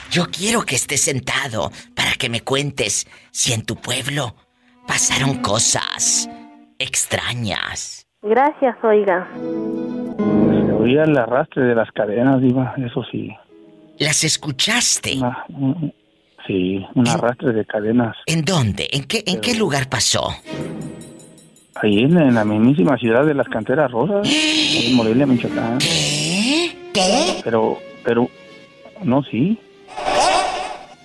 Yo 0.09 0.31
quiero 0.31 0.61
que 0.63 0.77
estés 0.77 1.01
sentado 1.01 1.73
para 1.97 2.13
que 2.13 2.29
me 2.29 2.39
cuentes 2.39 3.07
si 3.31 3.51
en 3.51 3.65
tu 3.65 3.75
pueblo 3.75 4.37
pasaron 4.87 5.41
cosas 5.41 6.29
extrañas. 6.79 8.05
Gracias, 8.21 8.75
oiga. 8.83 9.27
Se 9.35 10.71
oía 10.73 11.03
el 11.03 11.17
arrastre 11.17 11.63
de 11.63 11.75
las 11.75 11.91
cadenas, 11.91 12.41
Diva, 12.41 12.73
eso 12.77 13.03
sí. 13.11 13.29
¿Las 13.99 14.23
escuchaste? 14.23 15.17
Una- 15.17 15.45
un- 15.49 15.93
sí, 16.45 16.85
un 16.95 17.07
arrastre 17.07 17.53
de 17.53 17.65
cadenas. 17.65 18.15
¿En 18.25 18.43
dónde? 18.43 18.87
¿En 18.91 19.03
qué, 19.05 19.23
en 19.25 19.41
qué 19.41 19.55
lugar 19.55 19.89
pasó? 19.89 20.29
Ahí 21.75 21.99
en, 21.99 22.17
en 22.17 22.33
la 22.35 22.43
mismísima 22.43 22.97
ciudad 22.97 23.23
de 23.25 23.33
las 23.35 23.47
canteras 23.47 23.91
rosas, 23.91 24.27
en 24.27 24.95
Morelia, 24.95 25.25
Michoacán. 25.27 25.77
¿Qué? 25.79 27.41
Pero, 27.43 27.77
pero, 28.03 28.27
no, 29.03 29.21
sí. 29.23 29.59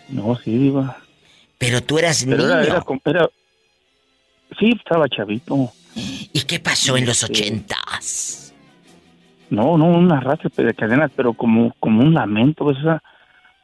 No, 0.09 0.35
sí, 0.37 0.57
Diva. 0.57 0.97
Pero 1.59 1.83
tú 1.83 1.99
eras 1.99 2.25
Pero 2.25 2.39
niño. 2.39 2.49
era, 2.55 2.63
era, 2.65 2.81
como- 2.81 3.01
era- 3.05 3.29
sí, 4.59 4.71
estaba 4.77 5.09
chavito. 5.09 5.71
¿Y 5.95 6.41
qué 6.43 6.59
pasó 6.59 6.97
en 6.97 7.07
los 7.07 7.23
ochentas? 7.23 8.55
No, 9.51 9.77
no, 9.77 9.87
un 9.87 10.11
arrastre 10.11 10.65
de 10.65 10.75
cadenas, 10.75 11.11
pero 11.15 11.35
como, 11.35 11.75
como 11.79 12.03
un 12.03 12.15
lamento, 12.15 12.65
pues, 12.65 12.79
esa, 12.79 13.03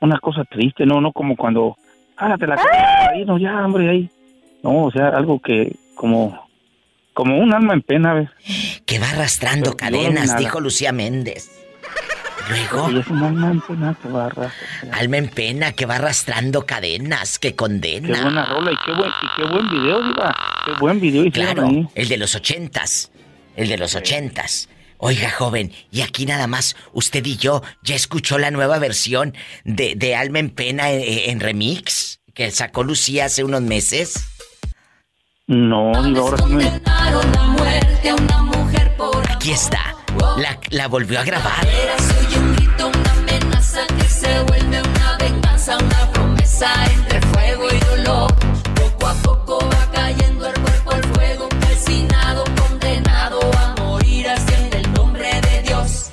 una 0.01 0.19
cosa 0.21 0.45
triste, 0.45 0.85
no, 0.85 1.01
no 1.01 1.13
como 1.13 1.37
cuando, 1.37 1.77
hágate 2.17 2.47
la 2.47 2.57
cadena, 2.57 3.09
ahí, 3.11 3.25
no, 3.25 3.39
ya, 3.39 3.65
hombre, 3.65 3.89
ahí. 3.89 4.11
No, 4.63 4.85
o 4.85 4.91
sea, 4.91 5.09
algo 5.09 5.41
que, 5.41 5.77
como, 5.95 6.49
como 7.15 7.39
un 7.39 7.55
alma 7.55 7.75
en 7.75 7.83
pena, 7.83 8.13
¿ves? 8.13 8.29
Que 8.85 8.99
va 8.99 9.09
arrastrando 9.11 9.75
Pero 9.75 9.77
cadenas, 9.77 10.37
dijo 10.37 10.61
Lucía 10.61 10.93
Méndez. 10.93 11.58
Luego, 12.49 12.91
Y 12.91 12.99
es 13.01 13.07
un 13.09 13.23
alma 13.23 13.51
en 13.51 13.61
pena 13.61 13.97
que 14.01 14.09
va 14.09 14.23
a 14.23 14.27
arrastrar. 14.27 14.53
alma 14.93 15.17
en 15.19 15.29
pena 15.29 15.73
que 15.73 15.87
va 15.87 15.97
arrastrando 15.97 16.65
cadenas, 16.67 17.39
que 17.39 17.51
Qué 17.51 17.57
condena. 17.57 18.23
buena 18.23 18.45
rola 18.47 18.73
y 18.73 18.77
qué 18.85 18.93
buen, 18.93 19.11
y 19.11 19.27
qué 19.37 19.45
buen 19.49 19.69
video, 19.71 20.03
diva. 20.09 20.37
Qué 20.65 20.73
buen 20.81 21.01
video 21.01 21.31
Claro, 21.33 21.67
ahí. 21.67 21.89
el 21.95 22.09
de 22.09 22.17
los 22.17 22.35
ochentas. 22.35 23.11
El 23.57 23.69
de 23.69 23.77
los 23.79 23.95
ochentas. 23.95 24.69
Oiga, 24.99 25.31
joven, 25.31 25.73
y 25.93 26.01
aquí 26.01 26.27
nada 26.27 26.47
más, 26.49 26.75
usted 26.93 27.25
y 27.25 27.37
yo 27.37 27.63
ya 27.83 27.95
escuchó 27.95 28.37
la 28.39 28.51
nueva 28.51 28.79
versión 28.79 29.35
de, 29.65 29.95
de 29.97 30.17
Alma 30.17 30.41
en 30.41 30.51
Pena 30.51 30.91
en, 30.91 31.31
en 31.31 31.41
remix 31.41 32.19
que 32.35 32.51
sacó 32.51 32.83
Lucía 32.83 33.27
hace 33.27 33.45
unos 33.45 33.63
meses. 33.63 34.15
No, 35.47 35.93
diva, 36.03 36.21
ahora 36.21 36.39
sí 36.47 36.53
me... 36.53 36.83
Aquí 39.31 39.53
está. 39.53 39.95
La, 40.37 40.59
la 40.71 40.89
volvió 40.89 41.21
a 41.21 41.25
grabar. 41.25 41.67
entre 46.61 47.21
fuego 47.21 47.69
y 47.71 47.79
dolor. 47.79 48.35
Poco 48.75 49.07
a 49.07 49.15
poco 49.23 49.59
va 49.61 49.91
cayendo 49.93 50.49
el 50.49 50.61
cuerpo 50.61 50.91
al 50.91 51.05
fuego, 51.05 51.49
calcinado, 51.61 52.45
condenado 52.61 53.39
a 53.59 53.75
morir 53.81 54.29
así 54.29 54.55
en 54.55 54.73
el 54.73 54.93
nombre 54.93 55.41
de 55.41 55.63
Dios. 55.63 56.11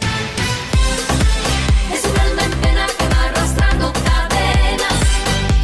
Es 1.91 2.03
un 2.05 2.19
alma 2.19 2.43
en 2.43 2.51
pena 2.61 2.85
que 2.95 3.07
va 3.07 3.23
arrastrando 3.23 3.91
cadenas 3.93 4.99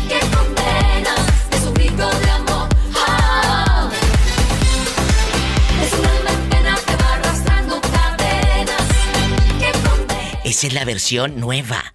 que 0.09 0.19
condenas 0.35 1.49
de 1.51 1.59
su 1.59 1.73
grito 1.73 2.09
de 2.09 2.31
amor. 2.31 2.69
Ah. 2.95 3.87
Es 5.83 5.93
un 5.93 6.05
alma 6.05 6.31
en 6.31 6.49
pena 6.49 6.75
que 6.87 6.95
va 6.95 7.13
arrastrando 7.13 7.81
cadenas 7.81 8.81
que 9.59 9.71
condenas. 9.87 10.37
Esa 10.43 10.67
es 10.67 10.73
la 10.73 10.85
versión 10.85 11.39
nueva 11.39 11.93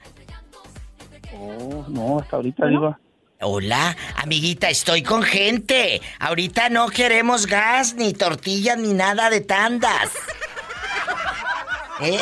no, 1.88 2.18
hasta 2.18 2.36
ahorita, 2.36 2.66
Diva. 2.66 2.98
Hola, 3.40 3.94
amiguita, 4.16 4.70
estoy 4.70 5.02
con 5.02 5.22
gente. 5.22 6.00
Ahorita 6.18 6.70
no 6.70 6.88
queremos 6.88 7.46
gas, 7.46 7.94
ni 7.94 8.14
tortillas, 8.14 8.78
ni 8.78 8.94
nada 8.94 9.28
de 9.28 9.42
tandas. 9.42 10.10
¿Eh? 12.00 12.18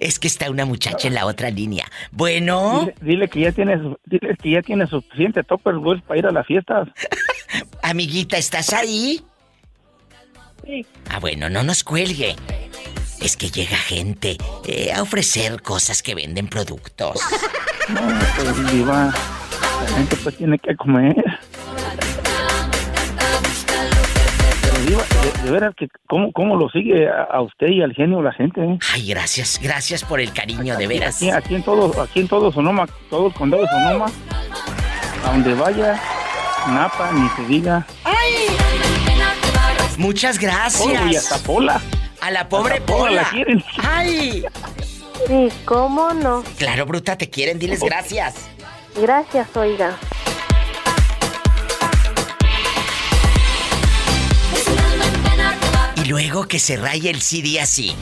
Es 0.00 0.18
que 0.18 0.28
está 0.28 0.50
una 0.50 0.66
muchacha 0.66 1.08
en 1.08 1.14
la 1.14 1.26
otra 1.26 1.50
línea. 1.50 1.86
Bueno. 2.10 2.80
Dile, 2.80 2.94
dile 3.00 3.28
que 3.28 3.40
ya 3.40 3.52
tienes, 3.52 3.80
dile 4.04 4.36
que 4.36 4.50
ya 4.50 4.62
tienes 4.62 4.90
suficiente 4.90 5.42
Tupperware 5.44 6.02
para 6.02 6.18
ir 6.18 6.26
a 6.26 6.32
las 6.32 6.46
fiestas. 6.46 6.88
Amiguita, 7.82 8.36
¿estás 8.36 8.72
ahí? 8.72 9.22
Sí. 10.66 10.84
Ah, 11.08 11.20
bueno, 11.20 11.48
no 11.48 11.62
nos 11.62 11.84
cuelgue. 11.84 12.36
Es 13.20 13.36
que 13.36 13.50
llega 13.50 13.76
gente 13.76 14.38
eh, 14.66 14.92
a 14.92 15.02
ofrecer 15.02 15.60
cosas 15.62 16.02
que 16.02 16.14
venden 16.14 16.48
productos. 16.48 17.20
No, 17.88 18.00
pues, 18.36 18.72
Diva, 18.72 19.12
la 19.82 19.96
gente 19.96 20.16
pues 20.16 20.36
tiene 20.36 20.58
que 20.58 20.74
comer. 20.76 21.14
Pero 24.62 24.78
Diva, 24.86 25.02
de, 25.22 25.42
de 25.44 25.50
veras 25.50 25.74
que 25.76 25.88
cómo, 26.08 26.32
cómo 26.32 26.56
lo 26.56 26.70
sigue 26.70 27.08
a, 27.08 27.24
a 27.24 27.42
usted 27.42 27.66
y 27.68 27.82
al 27.82 27.92
genio 27.92 28.22
la 28.22 28.32
gente, 28.32 28.62
¿eh? 28.62 28.78
Ay, 28.92 29.08
gracias, 29.08 29.60
gracias 29.62 30.02
por 30.02 30.20
el 30.20 30.32
cariño, 30.32 30.76
de 30.78 30.86
veras. 30.86 31.16
Aquí, 31.16 31.30
aquí 31.30 31.54
en 31.56 31.62
todo, 31.62 32.00
aquí 32.00 32.20
en 32.20 32.28
todo 32.28 32.50
Sonoma, 32.50 32.86
todo 33.10 33.26
el 33.26 33.34
condado 33.34 33.62
de 33.64 33.68
Sonoma, 33.68 34.06
a 35.26 35.32
donde 35.32 35.54
vaya, 35.54 36.00
Napa, 36.68 37.12
ni 37.12 37.28
se 37.30 37.44
diga. 37.52 37.86
Muchas 39.98 40.38
gracias. 40.38 41.02
Oh, 41.02 41.06
y 41.08 41.16
hasta 41.16 41.36
Pola. 41.38 41.82
A 42.20 42.30
la 42.30 42.48
pobre 42.48 42.80
Pola. 42.80 43.22
la 43.22 43.30
quieren. 43.30 43.64
¡Ay! 43.82 44.44
Sí, 45.26 45.48
¿cómo 45.64 46.12
no? 46.12 46.42
Claro, 46.58 46.86
bruta, 46.86 47.16
te 47.16 47.28
quieren, 47.30 47.58
diles 47.58 47.80
gracias. 47.80 48.34
Gracias, 48.96 49.54
oiga. 49.56 49.96
Y 55.96 56.08
luego 56.08 56.46
que 56.48 56.58
se 56.58 56.76
raya 56.76 57.10
el 57.10 57.20
CD 57.20 57.60
así. 57.60 57.94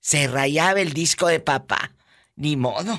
Se 0.00 0.26
rayaba 0.26 0.80
el 0.80 0.92
disco 0.92 1.26
de 1.28 1.40
papá. 1.40 1.92
Ni 2.36 2.56
modo. 2.56 2.98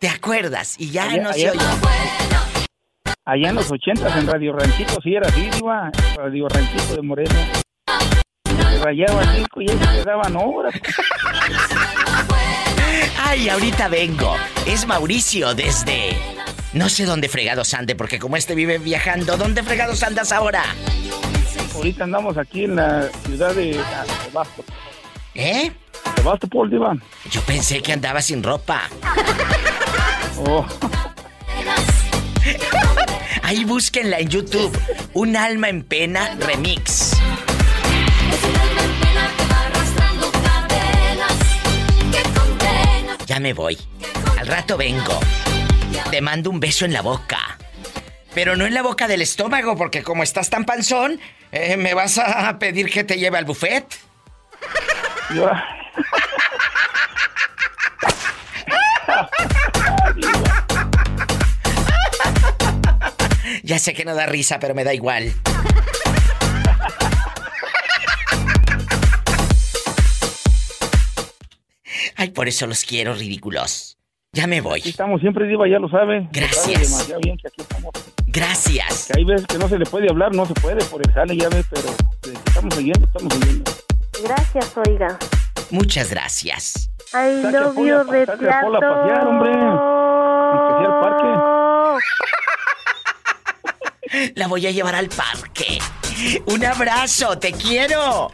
¿Te 0.00 0.08
acuerdas? 0.08 0.76
Y 0.78 0.90
ya 0.90 1.04
Allá- 1.10 1.22
no 1.22 1.32
se 1.32 1.48
allá- 1.48 1.52
oye. 1.52 2.66
Allá 3.24 3.48
en 3.48 3.54
los 3.56 3.70
ochentas 3.70 4.16
en 4.16 4.26
Radio 4.26 4.52
Ranchito 4.52 5.00
sí 5.02 5.14
era 5.14 5.28
así, 5.28 5.50
Diva. 5.50 5.90
Radio 6.16 6.48
Ranchito 6.48 6.94
de 6.94 7.02
Moreno. 7.02 7.34
Se 8.76 8.84
rayaba 8.84 9.22
disco 9.32 9.62
y 9.62 9.70
ellos 9.70 9.88
se 9.90 10.04
daban 10.04 10.36
horas. 10.36 10.74
Ay, 13.24 13.48
ahorita 13.48 13.88
vengo. 13.88 14.36
Es 14.66 14.86
Mauricio 14.86 15.54
desde... 15.54 16.14
No 16.74 16.90
sé 16.90 17.06
dónde 17.06 17.30
fregados 17.30 17.72
ande, 17.72 17.94
porque 17.94 18.18
como 18.18 18.36
este 18.36 18.54
vive 18.54 18.76
viajando, 18.76 19.38
¿dónde 19.38 19.62
fregados 19.62 20.02
andas 20.02 20.30
ahora? 20.30 20.62
Ahorita 21.74 22.04
andamos 22.04 22.36
aquí 22.36 22.64
en 22.64 22.76
la 22.76 23.08
ciudad 23.24 23.54
de 23.54 23.80
ah, 23.80 24.04
Sebastopol. 24.24 24.74
¿Eh? 25.34 25.72
Sebastopol, 26.16 26.70
Diva. 26.70 26.94
Yo 27.30 27.40
pensé 27.42 27.80
que 27.80 27.94
andaba 27.94 28.20
sin 28.20 28.42
ropa. 28.42 28.90
Oh. 30.46 30.66
Ahí 33.42 33.64
búsquenla 33.64 34.18
en 34.18 34.28
YouTube. 34.28 34.78
Un 35.14 35.34
alma 35.34 35.70
en 35.70 35.82
pena 35.82 36.36
remix. 36.40 37.15
Ya 43.26 43.40
me 43.40 43.52
voy. 43.52 43.76
Al 44.38 44.46
rato 44.46 44.76
vengo. 44.76 45.20
Te 46.10 46.20
mando 46.20 46.48
un 46.50 46.60
beso 46.60 46.84
en 46.84 46.92
la 46.92 47.02
boca. 47.02 47.58
Pero 48.34 48.54
no 48.54 48.66
en 48.66 48.74
la 48.74 48.82
boca 48.82 49.08
del 49.08 49.22
estómago, 49.22 49.76
porque 49.76 50.02
como 50.02 50.22
estás 50.22 50.48
tan 50.48 50.64
panzón, 50.64 51.20
eh, 51.52 51.76
¿me 51.76 51.94
vas 51.94 52.18
a 52.18 52.58
pedir 52.58 52.90
que 52.90 53.02
te 53.02 53.18
lleve 53.18 53.38
al 53.38 53.44
buffet? 53.44 53.86
Ya 63.64 63.78
sé 63.80 63.94
que 63.94 64.04
no 64.04 64.14
da 64.14 64.26
risa, 64.26 64.60
pero 64.60 64.74
me 64.74 64.84
da 64.84 64.94
igual. 64.94 65.32
Ay, 72.16 72.30
por 72.30 72.48
eso 72.48 72.66
los 72.66 72.84
quiero, 72.84 73.14
ridículos. 73.14 73.98
Ya 74.32 74.46
me 74.46 74.60
voy. 74.60 74.80
Aquí 74.80 74.90
estamos 74.90 75.20
siempre, 75.20 75.46
Diva, 75.46 75.66
ya 75.68 75.78
lo 75.78 75.88
sabe. 75.88 76.28
Gracias. 76.32 76.64
Sabe 76.64 76.78
demasiado 76.78 77.20
bien 77.22 77.36
que 77.38 77.48
aquí 77.48 77.60
estamos. 77.62 77.90
Gracias. 78.26 79.06
Que 79.10 79.18
hay 79.18 79.24
veces 79.24 79.46
que 79.46 79.58
no 79.58 79.68
se 79.68 79.78
le 79.78 79.86
puede 79.86 80.08
hablar, 80.10 80.34
no 80.34 80.44
se 80.44 80.52
puede 80.54 80.84
por 80.86 81.00
el 81.06 81.12
jale, 81.12 81.36
ya 81.36 81.48
ves, 81.48 81.64
pero 81.70 81.88
que 82.22 82.30
estamos 82.32 82.74
siguiendo, 82.74 83.06
estamos 83.06 83.32
siguiendo. 83.34 83.72
Gracias, 84.24 84.72
oiga. 84.86 85.18
Muchas 85.70 86.10
gracias. 86.10 86.90
I 87.12 87.42
Saque 87.42 87.56
a 87.56 87.60
love 87.60 87.76
you, 87.78 88.06
pa- 88.06 88.26
saque 88.26 88.48
a 88.50 88.60
Pola 88.60 88.78
a 88.78 88.80
pasear, 88.80 89.26
hombre. 89.26 89.52
Parque. 91.00 91.26
La 94.36 94.46
voy 94.48 94.66
a 94.66 94.70
llevar 94.70 94.94
al 94.94 95.08
parque. 95.08 95.78
Un 96.46 96.64
abrazo, 96.64 97.38
te 97.38 97.52
quiero. 97.52 98.30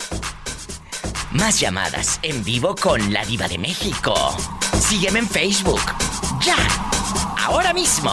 Más 1.34 1.59
llamadas 1.60 2.20
en 2.22 2.44
vivo 2.44 2.74
con 2.74 3.10
la 3.10 3.24
diva 3.24 3.48
de 3.48 3.56
México. 3.56 4.14
Sígueme 4.74 5.20
en 5.20 5.26
Facebook. 5.26 5.80
Ya. 6.44 6.56
Ahora 7.46 7.72
mismo. 7.72 8.10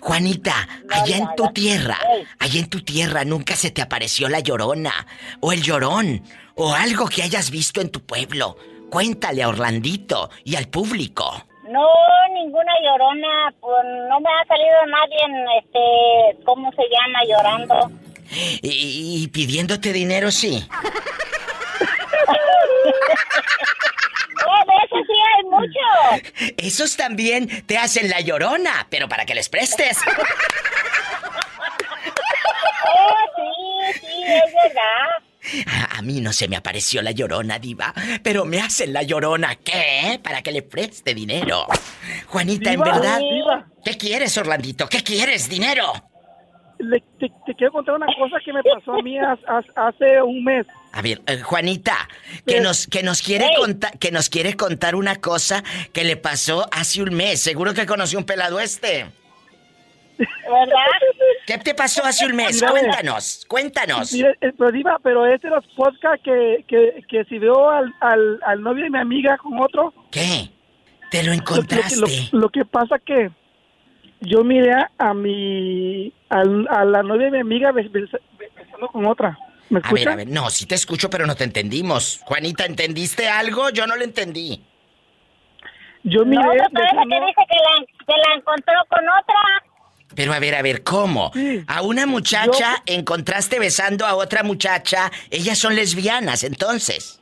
Juanita, 0.00 0.66
allá 0.90 1.18
en 1.18 1.36
tu 1.36 1.46
tierra, 1.52 1.98
allá 2.38 2.58
en 2.58 2.70
tu 2.70 2.80
tierra 2.80 3.24
nunca 3.24 3.54
se 3.54 3.70
te 3.70 3.82
apareció 3.82 4.30
la 4.30 4.40
llorona, 4.40 5.06
o 5.40 5.52
el 5.52 5.62
llorón, 5.62 6.22
o 6.54 6.74
algo 6.74 7.06
que 7.06 7.22
hayas 7.22 7.50
visto 7.50 7.82
en 7.82 7.90
tu 7.90 8.00
pueblo. 8.00 8.56
Cuéntale 8.90 9.42
a 9.42 9.48
Orlandito 9.50 10.30
y 10.42 10.56
al 10.56 10.68
público. 10.68 11.44
No, 11.68 11.86
ninguna 12.32 12.72
llorona, 12.82 13.54
pues 13.60 13.84
no 14.08 14.20
me 14.20 14.30
ha 14.30 14.46
salido 14.48 14.86
nadie 14.86 15.18
en 15.26 15.46
este, 15.58 16.44
¿cómo 16.46 16.72
se 16.72 16.82
llama? 16.82 17.24
Llorando. 17.28 18.09
Y, 18.62 19.22
y 19.22 19.28
pidiéndote 19.28 19.92
dinero, 19.92 20.30
sí. 20.30 20.66
De 24.66 24.74
eso 24.84 24.96
sí 25.06 25.12
hay 25.36 25.44
muchos. 25.44 26.54
Esos 26.56 26.96
también 26.96 27.64
te 27.66 27.78
hacen 27.78 28.08
la 28.10 28.20
llorona, 28.20 28.86
pero 28.90 29.08
para 29.08 29.24
que 29.24 29.34
les 29.34 29.48
prestes. 29.48 29.98
Oh, 32.92 33.92
sí, 33.94 34.00
sí, 34.00 34.22
es 34.24 34.52
verdad. 34.54 35.86
A, 35.92 35.98
a 35.98 36.02
mí 36.02 36.20
no 36.20 36.32
se 36.32 36.48
me 36.48 36.56
apareció 36.56 37.02
la 37.02 37.12
llorona, 37.12 37.58
diva, 37.58 37.94
pero 38.22 38.44
me 38.44 38.60
hacen 38.60 38.92
la 38.92 39.02
llorona, 39.02 39.54
¿qué? 39.56 40.18
Para 40.22 40.42
que 40.42 40.50
le 40.50 40.62
preste 40.62 41.14
dinero. 41.14 41.66
Juanita, 42.26 42.72
en 42.72 42.80
verdad. 42.80 43.18
diva. 43.18 43.66
¿Qué 43.84 43.96
quieres, 43.96 44.36
Orlandito? 44.38 44.88
¿Qué 44.88 45.02
quieres? 45.04 45.48
¿Dinero? 45.48 46.09
Le- 46.80 47.02
te, 47.18 47.30
te 47.46 47.54
quiero 47.54 47.72
contar 47.72 47.94
una 47.96 48.06
cosa 48.18 48.36
que 48.44 48.52
me 48.52 48.62
pasó 48.62 48.92
a 48.94 49.02
mí 49.02 49.16
hace 49.18 50.22
un 50.22 50.42
mes. 50.44 50.66
A 50.92 51.02
ver, 51.02 51.20
eh, 51.26 51.40
Juanita, 51.40 51.96
que 52.46 52.60
nos, 52.60 52.86
que 52.86 53.02
nos 53.02 53.22
quiere 53.22 53.48
contar, 53.56 53.98
que 53.98 54.10
nos 54.10 54.28
quiere 54.28 54.54
contar 54.56 54.94
una 54.94 55.16
cosa 55.16 55.62
que 55.92 56.04
le 56.04 56.16
pasó 56.16 56.66
hace 56.72 57.02
un 57.02 57.14
mes. 57.14 57.40
Seguro 57.40 57.74
que 57.74 57.86
conoció 57.86 58.18
un 58.18 58.24
pelado 58.24 58.58
este. 58.60 59.06
¿Verdad? 60.18 60.74
¿Qué 61.46 61.56
te 61.58 61.74
pasó 61.74 62.04
hace 62.04 62.26
un 62.26 62.36
mes? 62.36 62.56
Mira, 62.56 62.70
Cuéntanos, 62.72 63.44
cuéntanos. 63.48 64.12
Mire, 64.12 64.36
eh, 64.40 64.52
pero 64.58 64.70
Diva, 64.70 64.98
pero 65.02 65.24
este 65.26 65.46
era 65.46 65.60
podcast 65.76 66.22
que, 66.22 66.64
que, 66.68 67.02
que 67.08 67.24
si 67.24 67.38
veo 67.38 67.70
al, 67.70 67.90
al, 68.00 68.38
al 68.44 68.60
novio 68.62 68.84
de 68.84 68.90
mi 68.90 68.98
amiga 68.98 69.38
con 69.38 69.58
otro. 69.58 69.94
¿Qué? 70.10 70.50
¿Te 71.10 71.22
lo 71.22 71.28
Lo, 71.28 71.34
encontraste? 71.34 71.96
lo- 72.32 72.38
lo 72.40 72.48
que 72.50 72.64
pasa 72.64 72.98
que 72.98 73.30
yo 74.20 74.44
miré 74.44 74.72
a, 74.72 74.90
a 74.98 75.14
mi 75.14 76.12
al- 76.28 76.68
a, 76.70 76.84
la 76.84 77.02
novia 77.02 77.26
de 77.26 77.32
mi 77.32 77.38
amiga 77.40 77.72
bes- 77.72 77.90
bes- 77.90 78.20
besando 78.56 78.88
con 78.88 79.06
otra. 79.06 79.38
¿Me 79.70 79.80
A 79.84 79.92
ver, 79.92 80.08
a 80.08 80.16
ver, 80.16 80.28
no, 80.28 80.50
sí 80.50 80.66
te 80.66 80.74
escucho, 80.74 81.08
pero 81.10 81.26
no 81.26 81.36
te 81.36 81.44
entendimos. 81.44 82.20
Juanita, 82.24 82.64
¿entendiste 82.66 83.28
algo? 83.28 83.70
Yo 83.70 83.86
no 83.86 83.94
lo 83.96 84.02
entendí. 84.04 84.64
Yo 86.02 86.24
No, 86.24 86.30
me 86.30 86.36
parece 86.36 86.66
que 86.70 87.20
dice 87.20 87.42
que 87.48 87.56
la, 87.56 87.86
que 88.06 88.28
la 88.28 88.34
encontró 88.36 88.74
con 88.88 89.00
otra. 89.08 89.64
Pero 90.16 90.32
a 90.32 90.38
ver, 90.40 90.54
a 90.56 90.62
ver, 90.62 90.82
¿cómo? 90.82 91.30
A 91.68 91.82
una 91.82 92.04
muchacha 92.06 92.82
encontraste 92.86 93.58
besando 93.60 94.06
a 94.06 94.16
otra 94.16 94.42
muchacha. 94.42 95.10
Ellas 95.30 95.56
son 95.58 95.76
lesbianas, 95.76 96.42
entonces. 96.42 97.20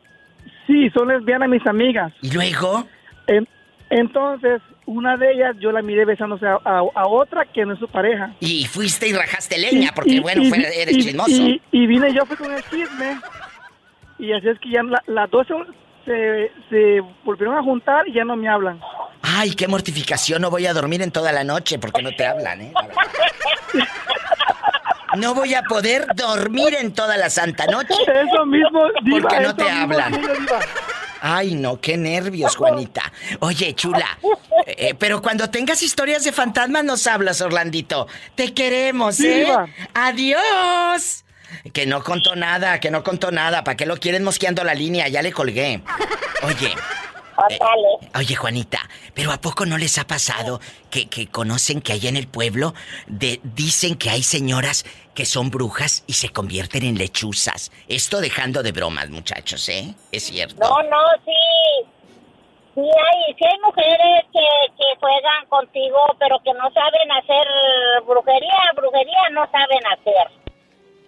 Sí, 0.66 0.88
son 0.90 1.08
lesbianas 1.08 1.48
mis 1.50 1.66
amigas. 1.66 2.12
¿Y 2.22 2.30
luego? 2.30 2.86
En- 3.26 3.46
Entonces, 3.90 4.62
una 4.90 5.16
de 5.18 5.32
ellas 5.32 5.54
yo 5.60 5.70
la 5.70 5.82
miré 5.82 6.04
besándose 6.06 6.46
a, 6.46 6.58
a- 6.64 6.82
a 6.94 7.06
otra 7.06 7.44
que 7.44 7.64
no 7.66 7.74
es 7.74 7.78
su 7.78 7.88
pareja. 7.88 8.32
Y 8.40 8.64
fuiste 8.66 9.06
y 9.06 9.12
rajaste 9.12 9.58
leña, 9.58 9.92
porque 9.94 10.12
Y- 10.12 10.20
bueno, 10.20 10.42
y- 10.42 10.48
fue- 10.48 10.82
eres 10.82 10.96
y- 10.96 11.00
chismoso. 11.02 11.30
Y, 11.72 11.86
vine 11.86 12.12
yo 12.14 12.24
fui 12.24 12.36
con 12.36 12.52
el 12.52 12.62
chisme. 12.64 13.20
Y 14.18 14.32
así 14.32 14.48
es 14.48 14.58
que 14.60 14.70
ya 14.70 14.82
la- 14.82 15.02
las 15.06 15.30
dos 15.30 15.46
se, 16.06 16.50
se 16.70 17.00
volvieron 17.22 17.56
a 17.58 17.62
juntar 17.62 18.08
y 18.08 18.14
ya 18.14 18.24
no 18.24 18.34
me 18.36 18.48
hablan. 18.48 18.80
Ay, 19.20 19.50
qué 19.54 19.68
mortificación, 19.68 20.40
no 20.40 20.48
voy 20.50 20.64
a 20.66 20.72
dormir 20.72 21.02
en 21.02 21.10
toda 21.10 21.32
la 21.32 21.44
noche 21.44 21.78
porque 21.78 22.00
no 22.02 22.10
te 22.12 22.26
hablan, 22.26 22.60
¿eh? 22.62 22.72
No 25.16 25.34
voy 25.34 25.54
a 25.54 25.62
poder 25.62 26.06
dormir 26.14 26.74
en 26.80 26.92
toda 26.92 27.16
la 27.16 27.28
santa 27.30 27.66
noche. 27.66 27.94
Eso 28.06 28.46
mismo, 28.46 28.80
diva, 29.02 29.20
Porque 29.28 29.40
no 29.40 29.54
te 29.56 29.64
mismo 29.64 29.80
hablan. 29.82 30.12
digo, 30.12 30.32
diva. 30.34 30.58
Ay, 31.20 31.54
no, 31.54 31.80
qué 31.80 31.96
nervios, 31.96 32.56
Juanita. 32.56 33.12
Oye, 33.40 33.74
chula, 33.74 34.18
eh, 34.66 34.94
pero 34.98 35.22
cuando 35.22 35.50
tengas 35.50 35.82
historias 35.82 36.24
de 36.24 36.32
fantasmas 36.32 36.84
nos 36.84 37.06
hablas, 37.06 37.40
Orlandito. 37.40 38.06
Te 38.34 38.54
queremos, 38.54 39.20
¿eh? 39.20 39.46
Adiós. 39.94 41.24
Que 41.72 41.86
no 41.86 42.04
contó 42.04 42.36
nada, 42.36 42.78
que 42.80 42.90
no 42.90 43.02
contó 43.02 43.30
nada. 43.30 43.64
¿Para 43.64 43.76
qué 43.76 43.86
lo 43.86 43.96
quieren 43.96 44.22
mosqueando 44.22 44.64
la 44.64 44.74
línea? 44.74 45.08
Ya 45.08 45.22
le 45.22 45.32
colgué. 45.32 45.82
Oye. 46.42 46.74
Eh, 47.50 48.08
oye, 48.16 48.34
Juanita, 48.34 48.78
¿pero 49.14 49.32
a 49.32 49.40
poco 49.40 49.66
no 49.66 49.78
les 49.78 49.98
ha 49.98 50.06
pasado 50.06 50.60
que, 50.90 51.08
que 51.08 51.28
conocen 51.28 51.80
que 51.80 51.92
allá 51.92 52.08
en 52.08 52.16
el 52.16 52.26
pueblo 52.26 52.74
de, 53.06 53.40
dicen 53.42 53.96
que 53.96 54.10
hay 54.10 54.22
señoras 54.22 54.84
que 55.14 55.24
son 55.24 55.50
brujas 55.50 56.04
y 56.06 56.14
se 56.14 56.30
convierten 56.30 56.84
en 56.84 56.98
lechuzas? 56.98 57.70
Esto 57.88 58.20
dejando 58.20 58.62
de 58.62 58.72
bromas, 58.72 59.08
muchachos, 59.10 59.68
¿eh? 59.68 59.94
Es 60.12 60.24
cierto. 60.24 60.60
No, 60.60 60.82
no, 60.82 60.98
sí. 61.24 61.88
Sí 62.74 62.84
hay, 62.84 63.34
sí 63.34 63.44
hay 63.44 63.58
mujeres 63.64 64.24
que, 64.32 64.74
que 64.76 65.00
juegan 65.00 65.46
contigo, 65.48 65.98
pero 66.20 66.38
que 66.44 66.52
no 66.54 66.70
saben 66.72 67.10
hacer 67.10 67.46
brujería. 68.06 68.72
Brujería 68.76 69.30
no 69.32 69.50
saben 69.50 69.84
hacer. 69.86 70.48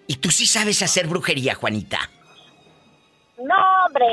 ¿Y 0.08 0.16
tú 0.16 0.30
sí 0.30 0.46
sabes 0.46 0.82
hacer 0.82 1.06
brujería, 1.06 1.54
Juanita? 1.54 2.10
No, 3.42 3.56
hombre, 3.86 4.06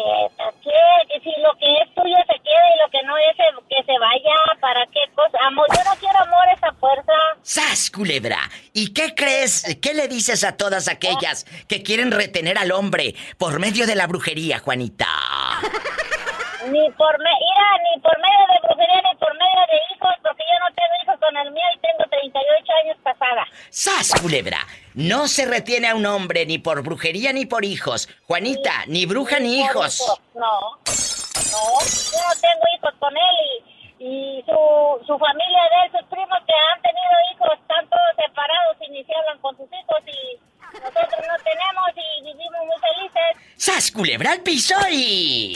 ¿qué? 0.63 0.71
Que 1.09 1.19
si 1.19 1.41
lo 1.41 1.53
que 1.59 1.81
es 1.81 1.93
tuyo 1.93 2.15
se 2.27 2.39
queda 2.39 2.65
y 2.75 2.79
lo 2.81 2.89
que 2.89 3.05
no 3.05 3.17
es, 3.17 3.35
que 3.67 3.83
se 3.83 3.99
vaya. 3.99 4.35
¿Para 4.61 4.85
qué 4.87 5.01
cosa? 5.15 5.37
Amor, 5.45 5.67
yo 5.75 5.83
no 5.83 5.95
quiero 5.99 6.19
amor 6.19 6.47
esa 6.55 6.71
fuerza. 6.73 7.11
¡Sas, 7.41 7.91
culebra! 7.91 8.39
¿Y 8.73 8.93
qué 8.93 9.13
crees? 9.15 9.77
¿Qué 9.81 9.93
le 9.93 10.07
dices 10.07 10.43
a 10.43 10.55
todas 10.55 10.87
aquellas 10.87 11.45
que 11.67 11.83
quieren 11.83 12.11
retener 12.11 12.57
al 12.57 12.71
hombre 12.71 13.15
por 13.37 13.59
medio 13.59 13.85
de 13.85 13.95
la 13.95 14.07
brujería, 14.07 14.59
Juanita? 14.59 15.07
Ni 16.71 16.91
por, 16.91 17.17
me 17.19 17.29
mira, 17.31 17.67
ni 17.83 18.01
por 18.01 18.17
medio 18.19 18.45
de 18.51 18.67
brujería, 18.67 19.01
ni 19.11 19.17
por 19.17 19.33
medio 19.33 19.61
de 19.71 19.77
hijos, 19.95 20.11
porque 20.21 20.43
yo 20.43 20.57
no 20.59 20.75
tengo 20.75 20.93
hijos 21.03 21.19
con 21.19 21.37
el 21.37 21.51
mío 21.51 21.63
y 21.75 21.79
tengo 21.79 22.03
38 22.09 22.73
años 22.83 22.97
casada. 23.03 23.47
¡Sas, 23.69 24.21
culebra! 24.21 24.59
No 24.93 25.27
se 25.27 25.45
retiene 25.45 25.87
a 25.89 25.95
un 25.95 26.05
hombre 26.05 26.45
ni 26.45 26.57
por 26.57 26.81
brujería 26.83 27.31
ni 27.31 27.45
por 27.45 27.63
hijos. 27.63 28.09
Juanita, 28.27 28.83
ni 28.87 29.05
bruja 29.05 29.39
ni 29.39 29.61
hijos. 29.61 30.01
hijos, 30.01 30.21
No, 30.35 30.59
no, 31.51 31.79
yo 31.79 32.19
no 32.27 32.33
tengo 32.41 32.63
hijos 32.75 32.93
con 32.99 33.13
él 33.15 33.35
y, 33.99 34.05
y 34.05 34.43
su, 34.43 35.05
su 35.05 35.17
familia 35.17 35.61
de 35.71 35.85
él, 35.85 35.91
sus 35.99 36.09
primos 36.09 36.39
que 36.45 36.53
han 36.53 36.81
tenido 36.81 37.15
hijos, 37.33 37.49
están 37.61 37.87
todos 37.87 38.11
separados 38.17 38.77
y 38.87 38.91
ni 38.91 39.03
se 39.05 39.13
hablan 39.15 39.39
con 39.39 39.55
sus 39.55 39.67
hijos 39.67 40.01
y 40.05 40.37
nosotros 40.73 41.23
no 41.27 41.37
tenemos 41.43 41.87
y 41.95 42.23
vivimos 42.23 42.59
muy 42.65 42.77
felices. 42.81 43.53
¡Sas, 43.55 43.91
culebra 43.91 44.31
al 44.33 44.41
piso 44.41 44.75
y... 44.91 45.55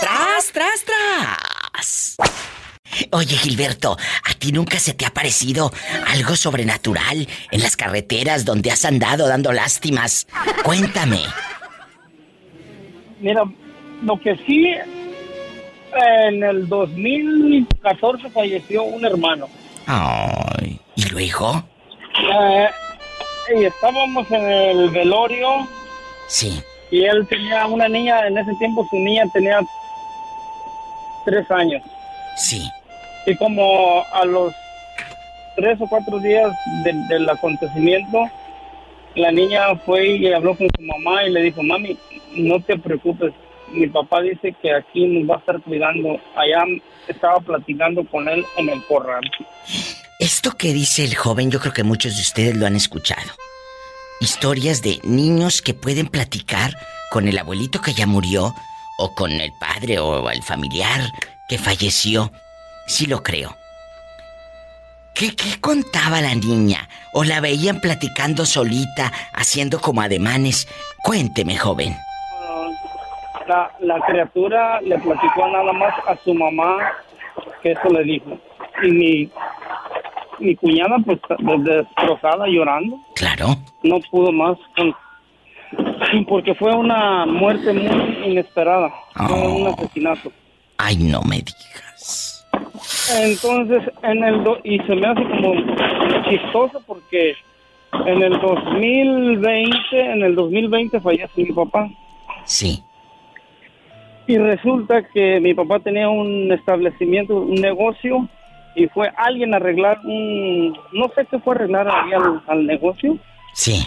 ¡Tras, 0.00 0.52
tras, 0.52 0.84
tras! 0.84 2.16
Oye, 3.10 3.36
Gilberto, 3.36 3.96
¿a 4.24 4.34
ti 4.34 4.52
nunca 4.52 4.78
se 4.78 4.94
te 4.94 5.04
ha 5.04 5.10
parecido 5.10 5.72
algo 6.08 6.36
sobrenatural 6.36 7.26
en 7.50 7.62
las 7.62 7.76
carreteras 7.76 8.44
donde 8.44 8.70
has 8.70 8.84
andado 8.84 9.26
dando 9.26 9.52
lástimas? 9.52 10.26
Cuéntame. 10.62 11.20
Mira, 13.20 13.42
lo 14.02 14.20
que 14.20 14.36
sí, 14.46 14.74
en 16.26 16.42
el 16.42 16.68
2014 16.68 18.30
falleció 18.30 18.84
un 18.84 19.04
hermano. 19.04 19.48
Ay, 19.86 20.80
¿y 20.94 21.04
luego? 21.06 21.64
Eh, 22.16 22.68
y 23.58 23.64
estábamos 23.64 24.30
en 24.30 24.44
el 24.44 24.90
velorio 24.90 25.68
Sí. 26.26 26.62
Y 26.90 27.04
él 27.04 27.26
tenía 27.28 27.66
una 27.66 27.88
niña, 27.88 28.26
en 28.26 28.38
ese 28.38 28.54
tiempo 28.54 28.86
su 28.90 28.96
niña 28.96 29.24
tenía 29.32 29.60
tres 31.24 31.50
años. 31.50 31.82
Sí. 32.36 32.68
Y 33.26 33.34
como 33.36 34.04
a 34.12 34.24
los 34.24 34.52
tres 35.56 35.80
o 35.80 35.86
cuatro 35.88 36.18
días 36.18 36.52
de- 36.84 36.92
del 37.08 37.28
acontecimiento, 37.28 38.28
la 39.14 39.30
niña 39.30 39.74
fue 39.86 40.06
y 40.16 40.32
habló 40.32 40.56
con 40.56 40.68
su 40.76 40.82
mamá 40.82 41.24
y 41.24 41.30
le 41.30 41.42
dijo, 41.42 41.62
mami, 41.62 41.96
no 42.36 42.60
te 42.60 42.76
preocupes, 42.78 43.32
mi 43.72 43.86
papá 43.86 44.20
dice 44.22 44.54
que 44.60 44.74
aquí 44.74 45.06
nos 45.06 45.30
va 45.30 45.36
a 45.36 45.38
estar 45.38 45.60
cuidando. 45.62 46.20
Allá 46.36 46.64
estaba 47.08 47.38
platicando 47.40 48.04
con 48.08 48.28
él 48.28 48.44
en 48.56 48.68
el 48.68 48.84
corral. 48.86 49.22
Esto 50.18 50.52
que 50.52 50.72
dice 50.72 51.04
el 51.04 51.14
joven, 51.14 51.50
yo 51.50 51.60
creo 51.60 51.72
que 51.72 51.82
muchos 51.84 52.16
de 52.16 52.22
ustedes 52.22 52.56
lo 52.56 52.66
han 52.66 52.76
escuchado. 52.76 53.30
Historias 54.20 54.82
de 54.82 55.00
niños 55.04 55.60
que 55.62 55.74
pueden 55.74 56.06
platicar 56.06 56.72
con 57.10 57.28
el 57.28 57.38
abuelito 57.38 57.80
que 57.80 57.92
ya 57.92 58.06
murió, 58.06 58.54
o 58.96 59.14
con 59.14 59.30
el 59.32 59.52
padre 59.52 59.98
o 59.98 60.30
el 60.30 60.42
familiar 60.42 61.00
que 61.48 61.58
falleció. 61.58 62.30
Sí 62.86 63.06
lo 63.06 63.22
creo. 63.22 63.56
¿Qué, 65.14 65.34
qué 65.36 65.60
contaba 65.60 66.20
la 66.20 66.34
niña? 66.34 66.88
¿O 67.12 67.22
la 67.24 67.40
veían 67.40 67.80
platicando 67.80 68.44
solita, 68.46 69.12
haciendo 69.32 69.80
como 69.80 70.02
ademanes? 70.02 70.66
Cuénteme, 71.04 71.56
joven. 71.56 71.96
La, 73.46 73.70
la 73.80 74.00
criatura 74.06 74.80
le 74.80 74.98
platicó 74.98 75.48
nada 75.48 75.72
más 75.72 75.94
a 76.08 76.16
su 76.24 76.34
mamá 76.34 76.92
que 77.62 77.72
eso 77.72 77.88
le 77.90 78.02
dijo. 78.04 78.38
Y 78.82 78.90
mi, 78.90 79.30
mi 80.40 80.54
cuñada, 80.56 80.96
pues, 81.04 81.18
destrozada, 81.64 82.46
llorando. 82.46 82.98
Claro. 83.14 83.56
No 83.82 83.98
pudo 84.10 84.32
más 84.32 84.56
con- 84.76 84.94
porque 86.28 86.54
fue 86.54 86.74
una 86.74 87.26
muerte 87.26 87.72
muy 87.72 88.30
inesperada. 88.30 88.92
Fue 89.14 89.48
un 89.48 89.66
asesinato. 89.68 90.30
Ay, 90.78 90.96
no 90.96 91.20
me 91.22 91.36
digas. 91.36 92.46
Entonces, 93.20 93.82
en 94.02 94.22
el 94.24 94.44
do- 94.44 94.58
y 94.64 94.78
se 94.80 94.94
me 94.94 95.06
hace 95.06 95.22
como 95.24 95.54
chistoso 96.28 96.82
porque 96.86 97.34
en 98.06 98.22
el 98.22 98.38
2020, 98.40 99.76
en 100.12 100.22
el 100.22 100.34
2020 100.34 101.00
falleció 101.00 101.44
mi 101.44 101.52
papá. 101.52 101.88
Sí. 102.44 102.82
Y 104.26 104.38
resulta 104.38 105.02
que 105.12 105.38
mi 105.40 105.52
papá 105.54 105.80
tenía 105.80 106.08
un 106.08 106.50
establecimiento, 106.52 107.36
un 107.36 107.56
negocio, 107.56 108.26
y 108.74 108.86
fue 108.88 109.10
alguien 109.16 109.54
a 109.54 109.58
arreglar 109.58 110.00
un, 110.04 110.76
no 110.92 111.08
sé 111.14 111.26
qué 111.30 111.38
fue 111.38 111.54
arreglar 111.54 111.88
ahí 111.88 112.12
al, 112.12 112.42
al 112.46 112.66
negocio. 112.66 113.16
Sí. 113.52 113.86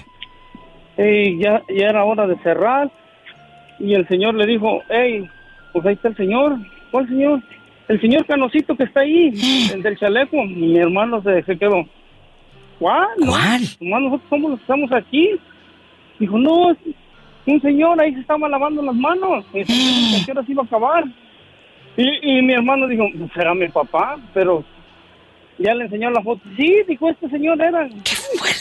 Y 0.98 1.40
ya, 1.44 1.62
ya 1.70 1.90
era 1.90 2.04
hora 2.04 2.26
de 2.26 2.38
cerrar, 2.38 2.90
y 3.80 3.94
el 3.94 4.08
señor 4.08 4.34
le 4.36 4.46
dijo, 4.46 4.82
hey, 4.90 5.28
pues 5.74 5.86
ahí 5.86 5.94
está 5.94 6.08
el 6.10 6.18
señor. 6.18 6.58
¿Cuál 6.92 7.08
señor? 7.08 7.42
El 7.88 8.02
señor 8.02 8.26
Canosito 8.26 8.76
que 8.76 8.84
está 8.84 9.02
ahí, 9.02 9.32
el 9.74 9.84
del 9.84 9.98
chaleco. 9.98 10.38
Y 10.38 10.48
mi 10.56 10.78
hermano 10.78 11.22
se, 11.22 11.44
se 11.44 11.58
quedó. 11.58 11.86
¿Cuál? 12.80 13.08
¿Cuál? 13.20 13.62
Nomás 13.80 14.02
nosotros 14.02 14.30
somos 14.30 14.52
los 14.52 14.60
que 14.60 14.64
estamos 14.64 14.92
aquí. 14.92 15.32
Dijo, 16.20 16.38
no, 16.38 16.76
un 17.46 17.62
señor 17.62 18.02
ahí 18.02 18.14
se 18.14 18.22
estaba 18.22 18.50
lavando 18.50 18.82
las 18.82 18.96
manos. 18.96 19.46
Y 19.54 19.62
¿A 19.62 20.26
qué 20.26 20.32
hora 20.32 20.44
se 20.44 20.52
iba 20.52 20.64
a 20.64 20.66
acabar? 20.66 21.04
Y, 21.96 22.40
y 22.40 22.42
mi 22.42 22.54
hermano 22.54 22.88
dijo, 22.88 23.06
"Pues 23.18 23.32
será 23.34 23.54
mi 23.56 23.68
papá, 23.70 24.18
pero 24.34 24.64
ya 25.58 25.74
le 25.74 25.86
enseñó 25.86 26.10
la 26.12 26.22
foto. 26.22 26.42
Sí, 26.56 26.84
dijo, 26.88 27.10
este 27.10 27.30
señor 27.30 27.62
era. 27.62 27.88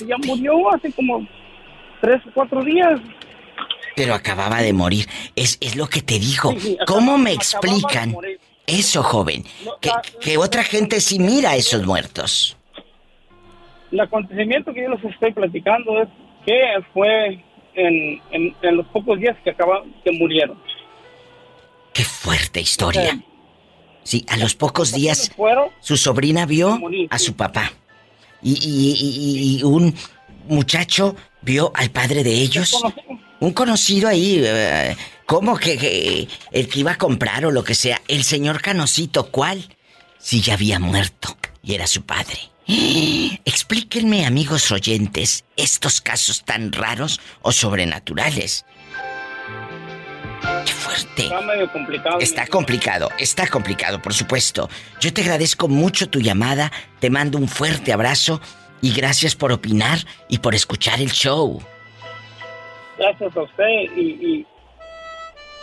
Ya 0.07 0.17
murió 0.27 0.75
hace 0.75 0.93
como 0.93 1.27
tres 2.01 2.21
o 2.27 2.31
cuatro 2.35 2.63
días. 2.65 3.01
Pero 3.95 4.15
acababa 4.15 4.61
de 4.61 4.73
morir. 4.73 5.07
Es, 5.35 5.59
es 5.61 5.77
lo 5.77 5.87
que 5.87 6.03
te 6.03 6.19
digo. 6.19 6.53
Sí, 6.53 6.61
sí, 6.61 6.79
¿Cómo 6.87 7.17
me 7.17 7.33
explican 7.33 8.15
eso, 8.67 9.03
joven? 9.03 9.45
Que, 9.81 9.91
que 10.21 10.37
otra 10.39 10.63
gente 10.63 11.01
sí 11.01 11.19
mira 11.19 11.51
a 11.51 11.57
esos 11.57 11.87
muertos. 11.87 12.57
El 13.91 14.01
acontecimiento 14.01 14.73
que 14.75 14.83
yo 14.83 14.91
les 14.91 15.05
estoy 15.05 15.33
platicando 15.33 16.03
es 16.03 16.09
que 16.45 16.61
fue 16.93 17.43
en, 17.75 18.21
en, 18.31 18.55
en 18.61 18.77
los 18.77 18.87
pocos 18.89 19.19
días 19.19 19.37
que 19.45 19.51
acaba, 19.51 19.83
que 20.05 20.13
murieron. 20.13 20.61
Qué 21.95 22.05
fuerte 22.05 22.61
historia. 22.61 23.19
Sí, 24.07 24.25
a 24.29 24.37
los 24.37 24.55
pocos 24.55 24.93
días 24.93 25.33
su 25.81 25.97
sobrina 25.97 26.47
vio 26.47 26.79
a 27.11 27.19
su 27.19 27.35
papá. 27.35 27.73
Y, 28.41 28.53
y- 28.53 28.97
y- 29.01 29.59
y 29.59 29.63
un 29.65 29.93
muchacho 30.49 31.17
vio 31.43 31.73
al 31.75 31.91
padre 31.91 32.23
de 32.23 32.33
ellos. 32.33 32.81
Un 33.41 33.53
conocido 33.53 34.09
ahí, 34.09 34.41
eh, 34.45 34.97
¿Cómo 35.27 35.57
que, 35.59 35.77
que 35.77 36.29
el 36.53 36.69
que 36.69 36.79
iba 36.81 36.93
a 36.93 36.99
comprar 36.99 37.45
o 37.47 37.51
lo 37.51 37.65
que 37.65 37.75
sea? 37.75 38.01
El 38.07 38.23
señor 38.23 38.63
Canosito, 38.63 39.33
¿cuál? 39.33 39.75
Si 40.19 40.41
ya 40.41 40.55
había 40.55 40.79
muerto 40.79 41.37
y 41.65 41.75
era 41.75 41.89
su 41.89 42.03
padre. 42.03 42.39
Explíquenme, 43.45 44.25
amigos 44.25 44.71
oyentes, 44.71 45.45
estos 45.57 46.01
casos 46.01 46.45
tan 46.45 46.71
raros 46.73 47.21
o 47.43 47.51
sobrenaturales. 47.51 48.65
Está 50.97 51.41
medio 51.41 51.71
complicado. 51.73 52.19
Está 52.21 52.47
complicado, 52.47 53.11
está 53.19 53.47
complicado, 53.47 54.01
por 54.01 54.15
supuesto. 54.15 54.69
Yo 55.01 55.13
te 55.13 55.23
agradezco 55.23 55.69
mucho 55.69 56.09
tu 56.09 56.21
llamada, 56.21 56.73
te 57.01 57.11
mando 57.11 57.39
un 57.39 57.49
fuerte 57.49 57.93
abrazo 57.93 58.41
y 58.81 58.93
gracias 58.93 59.35
por 59.35 59.53
opinar 59.53 59.99
y 60.29 60.39
por 60.39 60.55
escuchar 60.55 61.01
el 61.01 61.11
show. 61.11 61.63
Gracias 62.99 63.37
a 63.37 63.43
usted 63.43 63.65
y, 63.97 64.01
y 64.01 64.47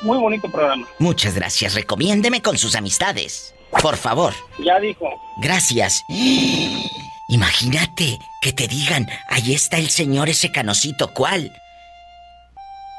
muy 0.02 0.18
bonito 0.18 0.52
programa. 0.52 0.88
Muchas 1.00 1.34
gracias, 1.34 1.74
recomiéndeme 1.74 2.42
con 2.42 2.58
sus 2.58 2.76
amistades. 2.76 3.54
Por 3.82 3.98
favor. 3.98 4.34
Ya 4.60 4.80
dijo. 4.80 5.10
Gracias. 5.38 6.04
Imagínate 7.30 8.20
que 8.42 8.54
te 8.54 8.68
digan, 8.68 9.08
ahí 9.30 9.54
está 9.54 9.78
el 9.78 9.90
señor 9.90 10.30
ese 10.30 10.52
canosito, 10.52 11.14
¿cuál? 11.14 11.52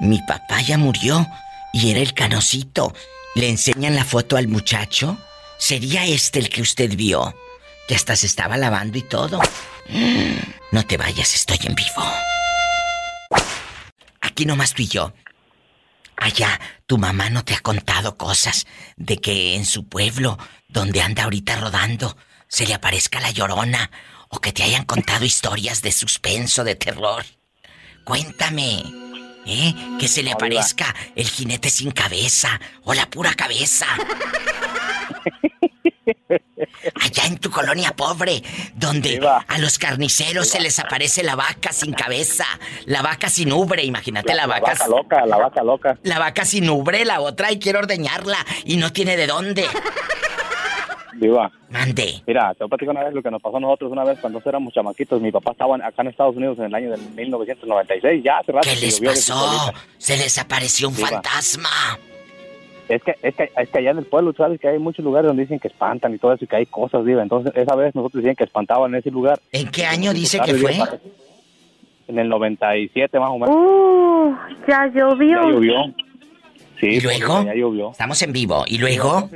Mi 0.00 0.18
papá 0.22 0.60
ya 0.62 0.76
murió 0.76 1.26
y 1.74 1.90
era 1.90 2.00
el 2.00 2.14
canosito. 2.14 2.94
¿Le 3.34 3.48
enseñan 3.48 3.96
la 3.96 4.04
foto 4.04 4.36
al 4.36 4.46
muchacho? 4.46 5.18
¿Sería 5.58 6.06
este 6.06 6.38
el 6.38 6.48
que 6.48 6.62
usted 6.62 6.96
vio? 6.96 7.34
Que 7.88 7.96
hasta 7.96 8.14
se 8.14 8.26
estaba 8.26 8.56
lavando 8.56 8.96
y 8.96 9.02
todo. 9.02 9.40
No 10.70 10.86
te 10.86 10.96
vayas, 10.96 11.34
estoy 11.34 11.58
en 11.64 11.74
vivo. 11.74 12.04
Aquí 14.20 14.46
nomás 14.46 14.72
tú 14.72 14.82
y 14.82 14.86
yo. 14.86 15.12
Allá, 16.16 16.60
tu 16.86 16.96
mamá 16.96 17.28
no 17.28 17.44
te 17.44 17.54
ha 17.54 17.60
contado 17.60 18.16
cosas 18.16 18.66
de 18.96 19.18
que 19.18 19.56
en 19.56 19.66
su 19.66 19.88
pueblo, 19.88 20.38
donde 20.68 21.02
anda 21.02 21.24
ahorita 21.24 21.56
rodando, 21.56 22.16
se 22.46 22.66
le 22.66 22.74
aparezca 22.74 23.20
la 23.20 23.32
llorona 23.32 23.90
o 24.28 24.40
que 24.40 24.52
te 24.52 24.62
hayan 24.62 24.84
contado 24.84 25.24
historias 25.24 25.82
de 25.82 25.90
suspenso, 25.90 26.62
de 26.62 26.76
terror. 26.76 27.24
Cuéntame, 28.04 28.84
¿eh? 29.46 29.74
Que 29.98 30.08
se 30.08 30.22
le 30.22 30.32
aparezca 30.32 30.94
el 31.14 31.28
jinete 31.28 31.70
sin 31.70 31.90
cabeza 31.90 32.60
o 32.84 32.94
la 32.94 33.06
pura 33.06 33.34
cabeza. 33.34 33.86
Allá 37.00 37.26
en 37.26 37.38
tu 37.38 37.50
colonia 37.50 37.92
pobre, 37.96 38.42
donde 38.74 39.20
a 39.46 39.58
los 39.58 39.78
carniceros 39.78 40.48
se 40.48 40.60
les 40.60 40.78
aparece 40.78 41.22
la 41.22 41.34
vaca 41.34 41.72
sin 41.72 41.92
cabeza, 41.92 42.44
la 42.86 43.02
vaca 43.02 43.28
sin 43.28 43.52
ubre, 43.52 43.84
imagínate 43.84 44.34
la, 44.34 44.46
vaca. 44.46 44.72
vaca 44.72 44.88
loca, 44.88 45.26
la 45.26 45.36
vaca 45.36 45.62
loca. 45.62 45.98
La 46.02 46.18
vaca 46.18 46.44
sin 46.44 46.68
ubre, 46.68 47.04
la 47.04 47.20
otra, 47.20 47.52
y 47.52 47.58
quiere 47.58 47.78
ordeñarla 47.78 48.38
y 48.64 48.76
no 48.76 48.92
tiene 48.92 49.16
de 49.16 49.26
dónde. 49.26 49.66
Viva. 51.16 51.50
Mande. 51.70 52.22
Mira, 52.26 52.54
te 52.54 52.64
voy 52.64 52.66
a 52.66 52.68
platicar 52.68 52.94
una 52.94 53.04
vez 53.04 53.14
lo 53.14 53.22
que 53.22 53.30
nos 53.30 53.42
pasó 53.42 53.56
a 53.56 53.60
nosotros 53.60 53.92
una 53.92 54.04
vez 54.04 54.18
cuando 54.20 54.40
éramos 54.44 54.72
chamaquitos. 54.72 55.20
Mi 55.20 55.32
papá 55.32 55.52
estaba 55.52 55.76
acá 55.76 56.02
en 56.02 56.08
Estados 56.08 56.36
Unidos 56.36 56.58
en 56.58 56.64
el 56.66 56.74
año 56.74 56.90
del 56.90 57.00
1996. 57.14 58.22
Ya 58.24 58.38
hace 58.38 58.52
rato. 58.52 58.68
¿Qué 58.68 58.74
que 58.74 58.86
les 58.86 58.96
llovió 58.96 59.10
de 59.10 59.16
pasó? 59.16 59.72
Se 59.98 60.16
les 60.16 60.38
apareció 60.38 60.88
un 60.88 60.94
fantasma. 60.94 61.68
Es 62.88 63.02
que, 63.02 63.14
es, 63.22 63.34
que, 63.34 63.50
es 63.56 63.68
que 63.70 63.78
allá 63.78 63.92
en 63.92 63.98
el 63.98 64.04
pueblo, 64.04 64.34
sabes 64.36 64.60
que 64.60 64.68
hay 64.68 64.78
muchos 64.78 65.04
lugares 65.04 65.26
donde 65.26 65.42
dicen 65.42 65.58
que 65.58 65.68
espantan 65.68 66.14
y 66.14 66.18
todo 66.18 66.34
eso 66.34 66.44
y 66.44 66.48
que 66.48 66.56
hay 66.56 66.66
cosas, 66.66 67.04
Diva. 67.04 67.22
Entonces, 67.22 67.52
esa 67.56 67.74
vez 67.74 67.94
nosotros 67.94 68.22
decían 68.22 68.36
que 68.36 68.44
espantaban 68.44 68.92
en 68.92 69.00
ese 69.00 69.10
lugar. 69.10 69.40
¿En 69.52 69.70
qué 69.70 69.86
año 69.86 70.12
dice 70.12 70.38
que 70.40 70.54
fue? 70.54 70.76
En 72.06 72.18
el 72.18 72.28
97 72.28 73.18
más 73.18 73.30
o 73.30 73.38
menos. 73.38 73.56
Uh, 73.56 74.34
ya 74.68 74.86
llovió. 74.88 75.40
Ya 75.40 75.48
llovió. 75.48 75.94
Sí, 76.78 76.86
¿Y 76.86 77.00
luego? 77.00 77.44
Ya 77.44 77.54
llovió. 77.54 77.90
Estamos 77.92 78.20
en 78.20 78.32
vivo. 78.32 78.64
¿Y 78.66 78.76
luego? 78.76 79.30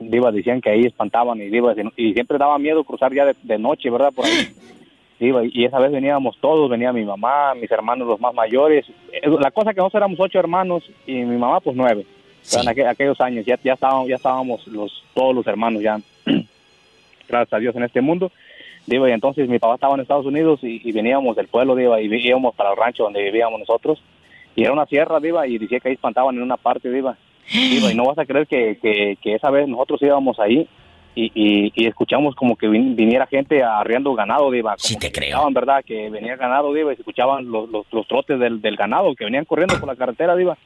Diva, 0.00 0.30
decían 0.30 0.60
que 0.60 0.70
ahí 0.70 0.84
espantaban 0.86 1.38
y 1.42 1.46
Diva, 1.48 1.74
y 1.96 2.12
siempre 2.14 2.38
daba 2.38 2.58
miedo 2.58 2.84
cruzar 2.84 3.12
ya 3.12 3.24
de, 3.26 3.34
de 3.42 3.58
noche, 3.58 3.90
¿verdad? 3.90 4.12
Por 4.14 4.24
ahí. 4.26 4.48
Diva, 5.20 5.42
y 5.44 5.64
esa 5.64 5.80
vez 5.80 5.90
veníamos 5.90 6.36
todos, 6.40 6.70
venía 6.70 6.92
mi 6.92 7.04
mamá, 7.04 7.52
mis 7.54 7.68
hermanos 7.72 8.06
los 8.06 8.20
más 8.20 8.32
mayores. 8.34 8.86
Eh, 9.12 9.28
La 9.40 9.50
cosa 9.50 9.72
que 9.74 9.78
nosotros 9.78 9.96
éramos 10.00 10.20
ocho 10.20 10.38
hermanos 10.38 10.88
y 11.06 11.14
mi 11.14 11.36
mamá 11.36 11.58
pues 11.60 11.76
nueve. 11.76 12.06
O 12.40 12.44
sea, 12.44 12.62
en 12.62 12.68
aqu- 12.68 12.88
aquellos 12.88 13.20
años 13.20 13.44
ya, 13.44 13.58
ya 13.64 13.72
estábamos, 13.72 14.08
ya 14.08 14.14
estábamos 14.14 14.64
los, 14.68 15.02
todos 15.14 15.34
los 15.34 15.44
hermanos 15.48 15.82
ya, 15.82 15.98
gracias 17.28 17.52
a 17.52 17.58
Dios 17.58 17.74
en 17.76 17.82
este 17.82 18.00
mundo. 18.00 18.30
Diva, 18.86 19.08
y 19.10 19.12
entonces 19.12 19.48
mi 19.48 19.58
papá 19.58 19.74
estaba 19.74 19.94
en 19.94 20.00
Estados 20.00 20.24
Unidos 20.24 20.60
y, 20.62 20.80
y 20.88 20.92
veníamos 20.92 21.36
del 21.36 21.48
pueblo, 21.48 21.74
Diva, 21.74 22.00
y 22.00 22.06
íbamos 22.06 22.54
para 22.54 22.70
el 22.70 22.76
rancho 22.76 23.02
donde 23.02 23.22
vivíamos 23.22 23.60
nosotros. 23.60 24.02
Y 24.56 24.62
era 24.62 24.72
una 24.72 24.86
sierra, 24.86 25.20
Diva, 25.20 25.46
y 25.46 25.58
decía 25.58 25.78
que 25.80 25.88
ahí 25.88 25.94
espantaban 25.94 26.36
en 26.36 26.42
una 26.42 26.56
parte, 26.56 26.90
Diva. 26.90 27.16
Y 27.52 27.94
no 27.94 28.04
vas 28.04 28.18
a 28.18 28.26
creer 28.26 28.46
que, 28.46 28.78
que, 28.80 29.16
que 29.22 29.34
esa 29.34 29.50
vez 29.50 29.66
nosotros 29.68 30.00
íbamos 30.02 30.38
ahí 30.38 30.68
y, 31.14 31.32
y, 31.34 31.72
y 31.74 31.86
escuchamos 31.86 32.34
como 32.34 32.56
que 32.56 32.68
vin- 32.68 32.94
viniera 32.94 33.26
gente 33.26 33.62
arriando 33.62 34.14
ganado, 34.14 34.50
Diva. 34.50 34.72
Como 34.72 34.78
Sí 34.78 34.96
te 34.96 35.10
creo. 35.10 35.28
escuchaban, 35.28 35.54
¿verdad? 35.54 35.84
Que 35.84 36.10
venía 36.10 36.36
ganado, 36.36 36.72
Diva, 36.74 36.92
y 36.92 36.96
se 36.96 37.02
escuchaban 37.02 37.50
los, 37.50 37.68
los, 37.70 37.86
los 37.90 38.06
trotes 38.06 38.38
del, 38.38 38.60
del 38.60 38.76
ganado 38.76 39.14
que 39.14 39.24
venían 39.24 39.44
corriendo 39.46 39.78
por 39.80 39.88
la 39.88 39.96
carretera, 39.96 40.36
Diva. 40.36 40.56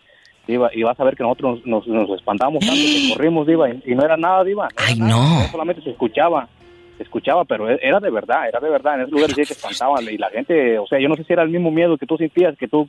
Diva, 0.46 0.70
y 0.74 0.82
vas 0.82 0.98
a 0.98 1.04
ver 1.04 1.16
que 1.16 1.22
nosotros 1.22 1.64
nos, 1.64 1.86
nos 1.86 2.10
espantamos 2.10 2.60
tanto 2.60 2.74
que 2.74 3.12
corrimos, 3.16 3.46
Diva, 3.46 3.70
y, 3.70 3.80
y 3.86 3.94
no 3.94 4.04
era 4.04 4.16
nada, 4.16 4.42
Diva. 4.42 4.68
Ay, 4.76 4.96
no. 4.96 5.46
Solamente 5.52 5.82
se 5.82 5.90
escuchaba, 5.90 6.48
se 6.96 7.04
escuchaba, 7.04 7.44
pero 7.44 7.70
e- 7.70 7.78
era 7.80 8.00
de 8.00 8.10
verdad, 8.10 8.48
era 8.48 8.58
de 8.58 8.68
verdad. 8.68 8.96
En 8.96 9.02
ese 9.02 9.12
lugar 9.12 9.28
decía 9.28 9.44
que 9.44 9.52
espantaban 9.52 10.04
y 10.10 10.18
la 10.18 10.30
gente, 10.30 10.78
o 10.80 10.86
sea, 10.88 10.98
yo 10.98 11.08
no 11.08 11.14
sé 11.14 11.22
si 11.24 11.32
era 11.32 11.44
el 11.44 11.48
mismo 11.50 11.70
miedo 11.70 11.96
que 11.96 12.06
tú 12.06 12.16
sentías, 12.18 12.58
que 12.58 12.66
tú 12.66 12.88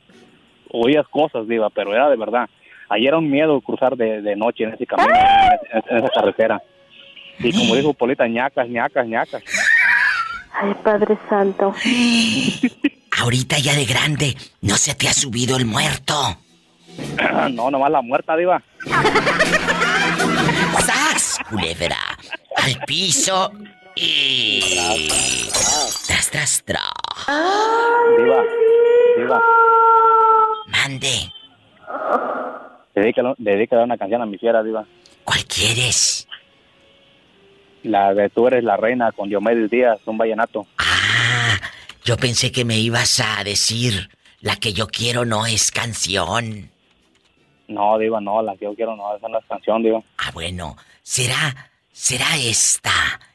oías 0.72 1.06
cosas, 1.08 1.46
Diva, 1.46 1.70
pero 1.70 1.94
era 1.94 2.10
de 2.10 2.16
verdad. 2.16 2.48
Ayer 2.88 3.08
era 3.08 3.18
un 3.18 3.30
miedo 3.30 3.60
cruzar 3.60 3.96
de, 3.96 4.20
de 4.22 4.36
noche 4.36 4.64
en 4.64 4.74
ese 4.74 4.86
camino, 4.86 5.14
en, 5.90 5.96
esa 5.98 6.08
carretera. 6.08 6.62
Y 7.38 7.52
como 7.52 7.74
dijo 7.74 7.94
Polita, 7.94 8.26
ñacas, 8.28 8.68
ñacas, 8.68 9.06
ñacas. 9.06 9.42
Ay, 10.52 10.74
Padre 10.82 11.16
Santo. 11.28 11.74
Ahorita 13.20 13.58
ya 13.58 13.74
de 13.74 13.84
grande, 13.84 14.36
¿no 14.60 14.76
se 14.76 14.94
te 14.94 15.08
ha 15.08 15.12
subido 15.12 15.56
el 15.56 15.66
muerto? 15.66 16.14
no, 17.52 17.70
nomás 17.70 17.90
la 17.90 18.02
muerta, 18.02 18.36
Diva. 18.36 18.62
¡Sas! 20.84 21.38
Culebra. 21.48 21.96
Al 22.56 22.76
piso 22.86 23.52
y. 23.96 24.78
Tras, 26.06 26.30
tras, 26.30 26.62
tras. 26.64 26.82
Diva, 28.18 28.42
Diva. 29.16 29.40
Mande. 30.68 31.30
Dedícale, 32.94 33.34
dedícale 33.38 33.82
una 33.82 33.98
canción 33.98 34.22
a 34.22 34.26
mi 34.26 34.38
fiera, 34.38 34.62
Diva. 34.62 34.84
¿Cuál 35.24 35.44
quieres? 35.46 36.28
La 37.82 38.14
de 38.14 38.30
Tú 38.30 38.46
eres 38.46 38.64
la 38.64 38.76
reina 38.76 39.12
con 39.12 39.28
Diomedes 39.28 39.70
Díaz, 39.70 39.98
un 40.06 40.16
vallenato. 40.16 40.66
Ah, 40.78 41.58
yo 42.04 42.16
pensé 42.16 42.52
que 42.52 42.64
me 42.64 42.78
ibas 42.78 43.20
a 43.20 43.42
decir 43.44 44.08
la 44.40 44.56
que 44.56 44.72
yo 44.72 44.86
quiero 44.86 45.24
no 45.24 45.46
es 45.46 45.70
canción. 45.70 46.70
No, 47.66 47.98
Diva, 47.98 48.20
no, 48.20 48.42
la 48.42 48.54
que 48.56 48.66
yo 48.66 48.74
quiero 48.74 48.94
no, 48.94 49.16
esa 49.16 49.28
no 49.28 49.38
es 49.38 49.44
canción, 49.46 49.82
Diva. 49.82 50.00
Ah, 50.18 50.30
bueno, 50.32 50.76
será, 51.02 51.70
será 51.92 52.36
esta, 52.36 52.92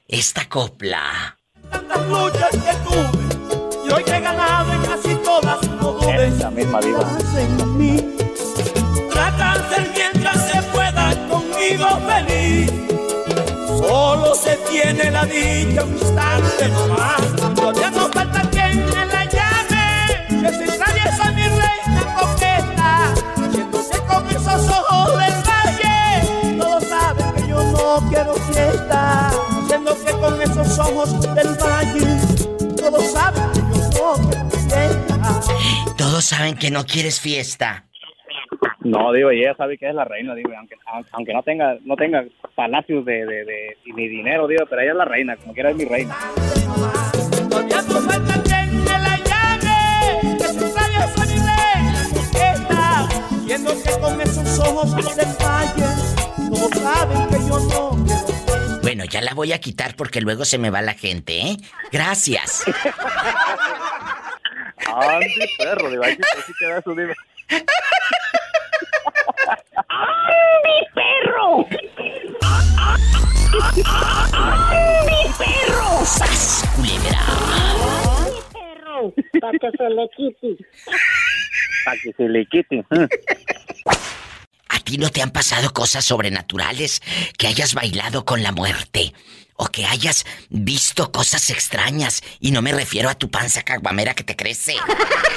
esta 0.08 0.48
copla. 0.48 1.38
Tantas 1.70 2.08
luchas 2.08 2.50
que 2.52 2.76
tuve 2.88 3.88
y 3.88 3.92
hoy 3.92 4.04
que 4.04 4.12
he 4.12 4.20
ganado 4.22 4.74
en 4.74 4.82
casi 4.84 5.16
todas, 5.24 5.70
no 5.70 5.92
dudes. 5.94 6.34
Esa 6.34 6.50
misma, 6.52 6.80
Diva. 6.80 7.18
en 7.38 7.78
mí. 7.78 8.16
Trata 9.20 9.58
de 9.58 9.76
ser 9.76 9.92
mientras 9.94 10.48
se 10.50 10.62
pueda 10.72 11.14
conmigo 11.28 11.88
feliz. 12.08 12.72
Solo 13.68 14.34
se 14.34 14.56
tiene 14.70 15.12
la 15.12 15.26
dicha 15.26 15.84
un 15.84 15.92
instante 15.92 16.70
nomás. 16.70 17.22
Todavía 17.54 17.92
no 17.92 18.08
falta 18.14 18.42
quien 18.50 18.86
me 18.86 19.06
la 19.08 19.26
llame. 19.26 20.26
Que 20.30 20.50
se 20.58 20.72
atraviesa 20.72 21.32
mi 21.32 21.44
reina 21.44 22.16
coqueta. 22.18 23.14
Yéndose 23.52 24.00
con 24.08 24.26
esos 24.30 24.70
ojos 24.70 25.20
del 25.20 25.34
valle. 25.50 26.58
Todos 26.58 26.84
saben 26.86 27.34
que 27.36 27.48
yo 27.50 27.62
no 27.62 28.10
quiero 28.10 28.34
fiesta. 28.36 29.32
Que 29.68 30.12
con 30.14 30.42
esos 30.42 30.80
ojos 30.80 31.36
del 31.36 31.58
valle. 31.58 32.08
Todos 32.78 33.12
saben 33.12 33.52
que 33.52 33.60
yo 33.60 34.00
no 34.00 34.30
quiero 34.30 34.50
fiesta. 34.50 35.94
Todos 35.98 36.24
saben 36.24 36.56
que 36.56 36.72
no 36.72 36.86
quieres 36.86 37.20
fiesta. 37.20 37.89
No, 38.90 39.16
y 39.16 39.42
ella 39.42 39.54
sabe 39.56 39.78
que 39.78 39.88
es 39.88 39.94
la 39.96 40.04
reina, 40.06 40.34
Diva, 40.34 40.58
aunque, 40.58 40.76
aunque 41.12 41.34
no 41.34 41.44
tenga 41.44 41.78
no 41.84 41.96
tenga 41.96 42.26
palacios 42.56 43.06
de, 43.06 43.26
de, 43.26 43.46
de- 43.46 43.78
ni 43.96 44.08
dinero, 44.08 44.48
Diva, 44.48 44.66
pero 44.70 44.82
ella 44.82 44.92
es 44.92 44.98
la 44.98 45.06
reina, 45.06 45.38
como 45.38 45.54
quiera 45.54 45.70
es 45.70 45.76
mi 45.76 45.86
reina. 45.86 46.16
Viendo 53.46 53.72
que 53.84 53.92
con 54.00 54.22
esos 54.22 54.60
ojos 54.60 54.90
saben 56.82 57.28
que 57.30 57.38
yo 57.48 57.60
no 57.60 57.92
Bueno, 58.82 59.06
ya 59.06 59.22
la 59.22 59.34
voy 59.34 59.54
a 59.54 59.60
quitar 59.60 59.96
porque 59.96 60.22
luego 60.22 60.46
se 60.46 60.58
me 60.58 60.70
va 60.70 60.82
la 60.82 60.94
gente, 60.94 61.40
¿eh? 61.42 61.58
Gracias. 61.92 62.64
Andy, 64.86 65.28
perro, 65.58 65.90
Diva, 65.90 66.06
ahí 66.08 66.16
sí, 66.16 66.22
sí 66.48 66.54
queda 66.60 66.80
eso, 66.80 66.96
Diva. 66.96 67.14
Mi 69.50 70.80
perro! 70.94 71.66
Mi 75.06 75.24
perro! 75.38 76.06
¡Sas, 76.06 76.64
culebra! 76.76 77.22
Mi 78.26 78.40
perro! 78.54 79.14
Para 79.42 79.58
que 79.58 79.72
se 79.76 79.90
le 79.90 80.10
quite. 80.16 80.66
Para 81.86 81.98
que 81.98 82.14
se 82.14 82.30
le 82.30 82.46
quite. 82.46 82.76
¿eh? 82.78 83.08
¿A 84.70 84.80
ti 84.80 84.98
no 84.98 85.10
te 85.10 85.22
han 85.22 85.32
pasado 85.32 85.74
cosas 85.74 86.06
sobrenaturales? 86.06 87.02
Que 87.38 87.48
hayas 87.48 87.74
bailado 87.74 88.26
con 88.26 88.44
la 88.44 88.52
muerte. 88.52 89.14
O 89.56 89.66
que 89.68 89.86
hayas 89.86 90.26
visto 90.50 91.12
cosas 91.12 91.50
extrañas. 91.50 92.22
Y 92.40 92.52
no 92.52 92.62
me 92.62 92.72
refiero 92.72 93.10
a 93.10 93.16
tu 93.16 93.32
panza 93.32 93.64
caguamera 93.64 94.14
que 94.14 94.24
te 94.24 94.36
crece. 94.36 94.76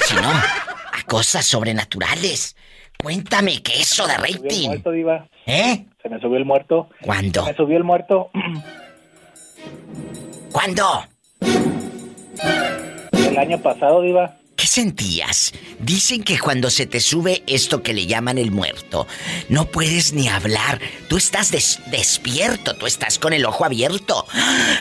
Sino 0.05 0.29
a 0.29 1.03
cosas 1.07 1.45
sobrenaturales. 1.45 2.55
Cuéntame, 3.03 3.61
¿qué 3.61 3.73
es 3.81 3.91
eso 3.91 4.07
de 4.07 4.13
Se 4.15 4.19
me 4.21 4.27
subió 4.27 4.37
el 4.39 4.43
rating? 4.49 4.67
muerto, 4.69 4.91
diva. 4.91 5.27
¿Eh? 5.45 5.85
Se 6.01 6.09
me 6.09 6.19
subió 6.21 6.37
el 6.37 6.45
muerto. 6.45 6.89
¿Cuándo? 7.01 7.43
Se 7.43 7.51
me 7.51 7.57
subió 7.57 7.77
el 7.77 7.83
muerto. 7.83 8.31
¿Cuándo? 10.53 11.05
El 13.11 13.37
año 13.37 13.61
pasado, 13.61 14.01
diva. 14.01 14.37
¿Qué 14.55 14.67
sentías? 14.67 15.51
Dicen 15.79 16.23
que 16.23 16.39
cuando 16.39 16.69
se 16.69 16.85
te 16.85 17.01
sube 17.01 17.43
esto 17.47 17.83
que 17.83 17.93
le 17.93 18.05
llaman 18.05 18.37
el 18.37 18.51
muerto, 18.51 19.05
no 19.49 19.65
puedes 19.65 20.13
ni 20.13 20.29
hablar. 20.29 20.79
Tú 21.09 21.17
estás 21.17 21.51
des- 21.51 21.81
despierto, 21.87 22.73
tú 22.75 22.87
estás 22.87 23.19
con 23.19 23.33
el 23.33 23.45
ojo 23.45 23.65
abierto. 23.65 24.25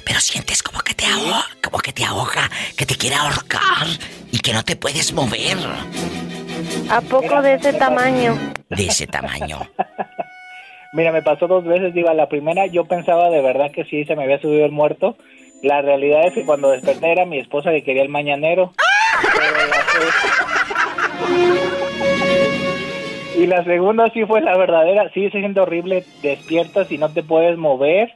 Pero 0.05 0.21
sientes 0.21 0.63
como 0.63 0.79
que 0.81 0.95
te 0.95 1.07
ahoga, 1.07 1.45
como 1.65 1.79
que 1.79 1.93
te 1.93 2.05
ahoga, 2.05 2.49
que 2.77 2.87
te 2.87 2.95
quiere 2.95 3.17
ahorcar 3.17 3.89
y 4.31 4.39
que 4.39 4.53
no 4.53 4.63
te 4.65 4.77
puedes 4.77 5.13
mover 5.13 5.57
¿A 6.91 7.01
poco 7.01 7.43
de 7.43 7.55
ese 7.55 7.73
tamaño? 7.73 8.37
de 8.69 8.87
ese 8.87 9.07
tamaño. 9.07 9.59
Mira, 10.95 11.11
me 11.13 11.23
pasó 11.23 11.47
dos 11.47 11.65
veces, 11.65 11.95
diva. 11.95 12.13
La 12.15 12.29
primera 12.29 12.67
yo 12.67 12.85
pensaba 12.85 13.31
de 13.31 13.41
verdad 13.41 13.71
que 13.71 13.85
sí 13.85 14.05
se 14.05 14.15
me 14.17 14.25
había 14.25 14.41
subido 14.41 14.65
el 14.67 14.73
muerto. 14.73 15.17
La 15.63 15.81
realidad 15.81 16.27
es 16.27 16.35
que 16.35 16.45
cuando 16.45 16.71
desperté 16.71 17.13
era 17.13 17.25
mi 17.25 17.39
esposa 17.39 17.71
que 17.71 17.83
quería 17.85 18.03
el 18.03 18.09
mañanero. 18.09 18.73
Pero 19.23 19.57
la- 19.69 19.83
Y 23.39 23.47
la 23.47 23.65
segunda 23.65 24.11
sí 24.13 24.25
fue 24.27 24.41
la 24.43 24.57
verdadera. 24.57 25.11
Sí, 25.15 25.31
se 25.31 25.39
siente 25.41 25.61
horrible. 25.61 26.05
Despiertas 26.23 26.91
y 26.93 26.99
no 26.99 27.11
te 27.13 27.23
puedes 27.23 27.57
mover. 27.57 28.13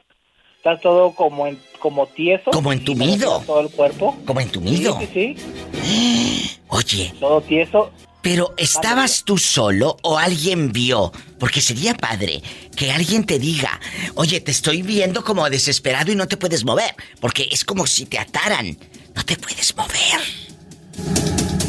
Estás 0.57 0.79
todo 0.81 1.11
como 1.13 1.47
en, 1.47 1.57
como 1.79 2.05
tieso. 2.07 2.51
Como 2.51 2.71
entumido. 2.71 3.41
Todo 3.45 3.61
el 3.61 3.69
cuerpo. 3.71 4.15
Como 4.25 4.39
entumido. 4.39 4.97
Sí, 4.99 5.07
sí, 5.13 5.35
sí. 5.81 6.59
Oye. 6.69 7.13
Todo 7.19 7.41
tieso. 7.41 7.91
Pero 8.29 8.53
¿estabas 8.57 9.23
tú 9.23 9.37
solo 9.37 9.95
o 10.03 10.17
alguien 10.17 10.73
vio? 10.73 11.13
Porque 11.39 11.61
sería 11.61 11.93
padre 11.93 12.41
que 12.77 12.91
alguien 12.91 13.25
te 13.25 13.39
diga, 13.39 13.69
oye, 14.15 14.41
te 14.41 14.51
estoy 14.51 14.81
viendo 14.81 15.23
como 15.23 15.49
desesperado 15.49 16.11
y 16.11 16.15
no 16.17 16.27
te 16.27 16.35
puedes 16.35 16.65
mover. 16.65 16.91
Porque 17.21 17.43
es 17.49 17.63
como 17.63 17.87
si 17.87 18.05
te 18.05 18.19
ataran. 18.19 18.75
No 19.15 19.23
te 19.23 19.37
puedes 19.37 19.73
mover. 19.77 20.19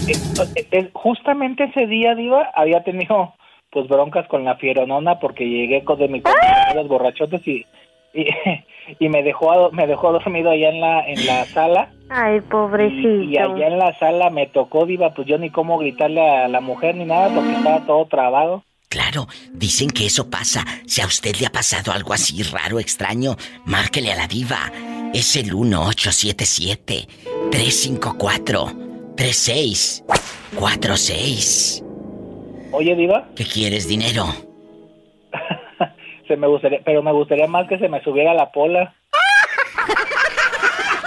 Eh, 0.08 0.66
eh, 0.72 0.90
justamente 0.94 1.62
ese 1.62 1.86
día, 1.86 2.16
Diva, 2.16 2.50
había 2.52 2.82
tenido 2.82 3.34
pues 3.70 3.86
broncas 3.86 4.26
con 4.26 4.42
la 4.42 4.56
fieronona 4.56 5.20
porque 5.20 5.48
llegué 5.48 5.84
con 5.84 6.00
de 6.00 6.08
mi 6.08 6.22
casa 6.22 6.74
los 6.74 6.88
borrachotes 6.88 7.46
y, 7.46 7.66
y, 8.12 8.26
y 8.98 9.08
me 9.08 9.22
dejó 9.22 9.70
me 9.70 9.86
dejó 9.86 10.10
dormido 10.10 10.50
allá 10.50 10.70
en 10.70 10.80
la 10.80 11.06
en 11.06 11.24
la 11.24 11.44
sala 11.44 11.92
Ay, 12.10 12.40
pobrecito. 12.40 13.24
y 13.24 13.36
allá 13.36 13.66
en 13.66 13.78
la 13.78 13.98
sala 13.98 14.30
me 14.30 14.46
tocó 14.46 14.86
Diva, 14.86 15.12
pues 15.14 15.28
yo 15.28 15.36
ni 15.38 15.50
cómo 15.50 15.76
gritarle 15.78 16.20
a 16.26 16.48
la 16.48 16.60
mujer 16.60 16.94
ni 16.96 17.04
nada 17.04 17.34
porque 17.34 17.52
estaba 17.52 17.84
todo 17.86 18.06
trabado. 18.06 18.64
Claro, 18.88 19.26
dicen 19.52 19.90
que 19.90 20.06
eso 20.06 20.30
pasa. 20.30 20.64
Si 20.86 21.02
a 21.02 21.06
usted 21.06 21.36
le 21.36 21.46
ha 21.46 21.50
pasado 21.50 21.92
algo 21.92 22.14
así 22.14 22.42
raro, 22.42 22.80
extraño, 22.80 23.36
márquele 23.66 24.12
a 24.12 24.16
la 24.16 24.26
diva. 24.26 24.72
Es 25.12 25.36
el 25.36 25.52
1877-354-3646. 30.58 31.84
Oye, 32.72 32.94
Diva, 32.94 33.28
¿Qué 33.34 33.44
quieres, 33.44 33.88
dinero? 33.88 34.26
se 36.28 36.36
me 36.36 36.46
gustaría, 36.46 36.80
pero 36.84 37.02
me 37.02 37.12
gustaría 37.12 37.46
más 37.46 37.66
que 37.68 37.78
se 37.78 37.88
me 37.88 38.02
subiera 38.02 38.34
la 38.34 38.50
pola. 38.52 38.94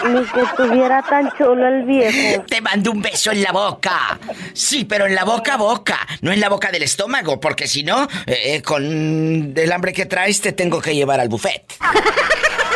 Ni 0.10 0.26
que 0.26 0.42
estuviera 0.42 1.02
tan 1.04 1.32
chulo 1.38 1.68
el 1.68 1.84
viejo. 1.84 2.44
Te 2.48 2.62
mando 2.62 2.92
un 2.92 3.02
beso 3.02 3.32
en 3.32 3.42
la 3.44 3.52
boca. 3.52 4.20
Sí, 4.54 4.86
pero 4.86 5.06
en 5.06 5.16
la 5.16 5.24
boca 5.26 5.54
a 5.54 5.58
boca, 5.58 6.00
no 6.22 6.32
en 6.32 6.40
la 6.40 6.50
boca 6.50 6.72
del 6.72 6.84
estómago, 6.84 7.40
porque 7.40 7.68
si 7.68 7.84
no, 7.84 8.08
eh, 8.26 8.62
con 8.62 9.54
el 9.56 9.72
hambre 9.72 9.94
que 9.94 10.06
traes 10.06 10.42
te 10.42 10.52
tengo 10.54 10.82
que 10.82 10.96
llevar 10.96 11.20
al 11.20 11.30
buffet. 11.30 11.74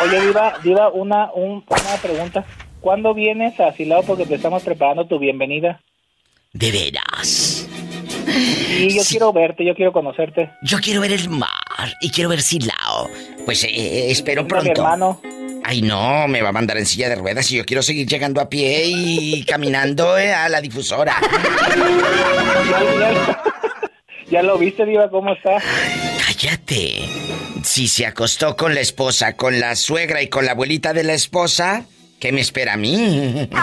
Oye, 0.04 0.20
Diva, 0.26 0.54
Diva, 0.62 0.88
una, 0.90 1.32
un- 1.32 1.64
una 1.68 1.96
pregunta. 2.02 2.44
¿Cuándo 2.80 3.14
vienes 3.14 3.58
a 3.58 3.72
Silao? 3.72 4.02
Porque 4.02 4.26
te 4.26 4.34
estamos 4.36 4.62
preparando 4.62 5.06
tu 5.06 5.18
bienvenida. 5.18 5.80
De 6.52 6.70
veras. 6.70 7.66
Y 8.78 8.94
yo 8.94 9.02
quiero 9.08 9.32
verte, 9.32 9.64
yo 9.64 9.74
quiero 9.74 9.92
conocerte. 9.92 10.50
Yo 10.62 10.78
quiero 10.78 11.00
ver 11.00 11.12
el 11.12 11.28
mar 11.30 11.50
y 12.00 12.10
quiero 12.10 12.28
ver 12.30 12.42
Silao. 12.42 13.08
Pues 13.44 13.64
eh, 13.64 13.68
eh, 13.70 14.10
espero 14.10 14.44
Mira, 14.44 14.56
mi 14.58 14.62
pronto. 14.64 14.80
hermano. 14.82 15.20
Ay, 15.64 15.82
no, 15.82 16.28
me 16.28 16.42
va 16.42 16.50
a 16.50 16.52
mandar 16.52 16.78
en 16.78 16.86
silla 16.86 17.08
de 17.08 17.16
ruedas 17.16 17.50
y 17.50 17.56
yo 17.56 17.64
quiero 17.64 17.82
seguir 17.82 18.06
llegando 18.06 18.40
a 18.40 18.48
pie 18.48 18.84
y 18.86 19.44
caminando 19.48 20.16
eh, 20.18 20.32
a 20.32 20.48
la 20.48 20.60
difusora. 20.60 21.16
¿Ya 24.30 24.42
lo 24.42 24.58
viste, 24.58 24.84
Diva, 24.84 25.08
cómo 25.08 25.32
está? 25.32 25.58
Cállate. 26.26 27.08
Si 27.62 27.86
se 27.88 28.06
acostó 28.06 28.56
con 28.56 28.74
la 28.74 28.80
esposa, 28.80 29.36
con 29.36 29.60
la 29.60 29.76
suegra 29.76 30.20
y 30.22 30.28
con 30.28 30.44
la 30.44 30.52
abuelita 30.52 30.92
de 30.92 31.04
la 31.04 31.14
esposa, 31.14 31.84
¿qué 32.20 32.32
me 32.32 32.40
espera 32.40 32.74
a 32.74 32.76
mí? 32.76 33.48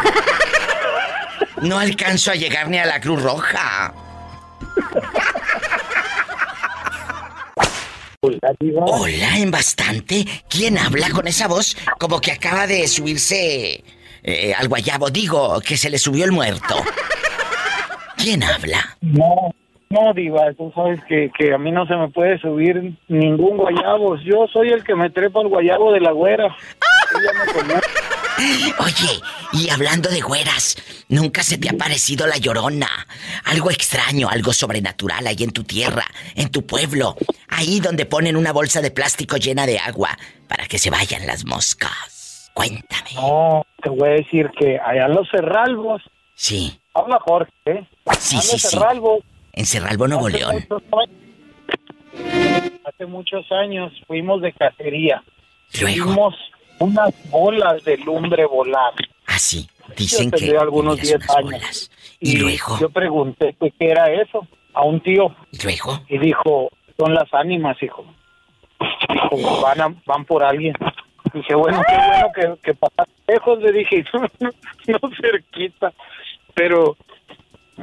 No 1.61 1.79
alcanzo 1.79 2.31
a 2.31 2.35
llegar 2.35 2.67
ni 2.67 2.77
a 2.77 2.85
la 2.85 2.99
Cruz 2.99 3.21
Roja. 3.23 3.93
Hola, 8.23 9.37
en 9.37 9.51
bastante. 9.51 10.25
¿Quién 10.49 10.77
habla 10.77 11.09
con 11.09 11.27
esa 11.27 11.47
voz? 11.47 11.75
Como 11.99 12.21
que 12.21 12.31
acaba 12.31 12.67
de 12.67 12.87
subirse 12.87 13.83
eh, 14.23 14.53
al 14.57 14.69
guayabo. 14.69 15.09
Digo, 15.09 15.59
que 15.59 15.75
se 15.75 15.89
le 15.89 15.97
subió 15.97 16.23
el 16.23 16.31
muerto. 16.31 16.75
¿Quién 18.15 18.43
habla? 18.43 18.97
No, 19.01 19.53
no, 19.89 20.13
Diva, 20.13 20.53
tú 20.53 20.71
sabes 20.73 21.01
que, 21.09 21.29
que 21.37 21.53
a 21.53 21.57
mí 21.57 21.71
no 21.71 21.85
se 21.85 21.95
me 21.95 22.07
puede 22.07 22.39
subir 22.39 22.93
ningún 23.09 23.57
guayabo. 23.57 24.15
Yo 24.17 24.47
soy 24.53 24.69
el 24.69 24.83
que 24.83 24.95
me 24.95 25.09
trepa 25.09 25.41
el 25.41 25.49
guayabo 25.49 25.91
de 25.91 25.99
la 25.99 26.11
güera. 26.11 26.45
Ella 27.15 27.45
me 27.45 27.53
conoce. 27.53 28.02
Oye, 28.79 29.21
y 29.53 29.69
hablando 29.69 30.09
de 30.09 30.21
güeras, 30.21 30.75
¿nunca 31.09 31.43
se 31.43 31.57
te 31.57 31.69
ha 31.69 31.73
parecido 31.73 32.27
la 32.27 32.37
llorona? 32.37 32.89
Algo 33.45 33.71
extraño, 33.71 34.29
algo 34.29 34.51
sobrenatural 34.53 35.25
ahí 35.27 35.37
en 35.43 35.51
tu 35.51 35.63
tierra, 35.63 36.05
en 36.35 36.49
tu 36.51 36.65
pueblo, 36.65 37.15
ahí 37.49 37.79
donde 37.79 38.05
ponen 38.05 38.35
una 38.35 38.51
bolsa 38.51 38.81
de 38.81 38.91
plástico 38.91 39.37
llena 39.37 39.65
de 39.65 39.79
agua 39.79 40.17
para 40.47 40.65
que 40.67 40.77
se 40.79 40.89
vayan 40.89 41.25
las 41.27 41.45
moscas. 41.45 42.51
Cuéntame. 42.53 43.11
No, 43.15 43.65
te 43.81 43.89
voy 43.89 44.09
a 44.09 44.11
decir 44.13 44.49
que 44.59 44.77
allá 44.79 45.05
en 45.05 45.13
los 45.15 45.27
Cerralbos. 45.31 46.01
Sí. 46.35 46.79
Habla 46.93 47.19
Jorge, 47.25 47.51
¿eh? 47.65 47.87
Sí, 48.19 48.37
sí, 48.41 48.59
sí. 48.59 48.67
Cerralbos, 48.69 49.23
En 49.53 49.65
Cerralbo, 49.65 50.07
Nuevo 50.07 50.27
hace 50.27 50.37
León. 50.37 50.55
muchos 50.69 50.83
años- 50.93 51.19
Hace 52.85 53.05
muchos 53.07 53.45
años 53.51 53.91
fuimos 54.07 54.41
de 54.41 54.53
cacería. 54.53 55.23
Luego. 55.79 56.11
Unas 56.83 57.13
bolas 57.29 57.83
de 57.83 57.97
lumbre 57.97 58.45
volar. 58.45 58.93
Así. 59.27 59.67
Dicen 59.97 60.31
Yo 60.31 60.37
que 60.37 60.57
algunos 60.57 60.95
miras 61.01 61.07
10 61.19 61.29
unas 61.29 61.53
años. 61.53 61.91
Y 62.19 62.37
luego. 62.37 62.79
Yo 62.79 62.89
pregunté 62.89 63.55
que 63.59 63.71
qué 63.71 63.89
era 63.91 64.09
eso 64.11 64.47
a 64.73 64.83
un 64.83 65.01
tío. 65.01 65.35
¿Y 65.51 65.63
luego? 65.63 65.99
Y 66.07 66.17
dijo, 66.17 66.69
son 66.97 67.13
las 67.13 67.31
ánimas, 67.33 67.81
hijo. 67.83 68.05
Dijo, 69.09 69.61
van, 69.61 69.81
a- 69.81 69.95
van 70.05 70.25
por 70.25 70.43
alguien. 70.43 70.73
Dije, 71.33 71.55
bueno, 71.55 71.81
qué 71.87 71.95
bueno 71.95 72.57
que, 72.61 72.71
que 72.73 72.77
lejos, 73.27 73.59
le 73.59 73.71
dije, 73.71 74.05
no, 74.39 74.49
no 74.87 74.99
cerquita. 75.21 75.91
Pero 76.53 76.95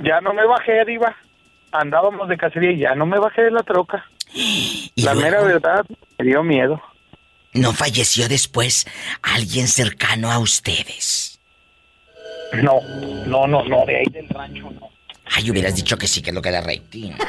ya 0.03 0.21
no 0.21 0.33
me 0.33 0.47
bajé, 0.47 0.85
Diva. 0.85 1.15
Andábamos 1.73 2.29
de 2.29 2.37
cacería 2.37 2.73
y 2.73 2.79
ya 2.79 2.95
no 2.95 3.07
me 3.07 3.19
bajé 3.19 3.43
de 3.43 3.51
la 3.51 3.63
troca. 3.63 4.05
La 4.97 5.15
mera 5.15 5.43
verdad, 5.43 5.85
me 6.19 6.25
dio 6.25 6.43
miedo. 6.43 6.81
¿No 7.53 7.73
falleció 7.73 8.29
después 8.29 8.87
alguien 9.23 9.67
cercano 9.67 10.31
a 10.31 10.39
ustedes? 10.39 11.41
No, 12.63 12.81
no, 13.27 13.47
no, 13.47 13.65
no, 13.65 13.85
de 13.87 13.99
ahí 13.99 14.07
del 14.13 14.29
rancho 14.29 14.71
no. 14.71 14.89
Ay, 15.33 15.51
hubieras 15.51 15.77
dicho 15.77 15.97
que 15.97 16.07
sí, 16.07 16.23
que 16.23 16.31
es 16.31 16.35
lo 16.35 16.43
que 16.43 16.51
da 16.51 16.61
rating. 16.61 17.13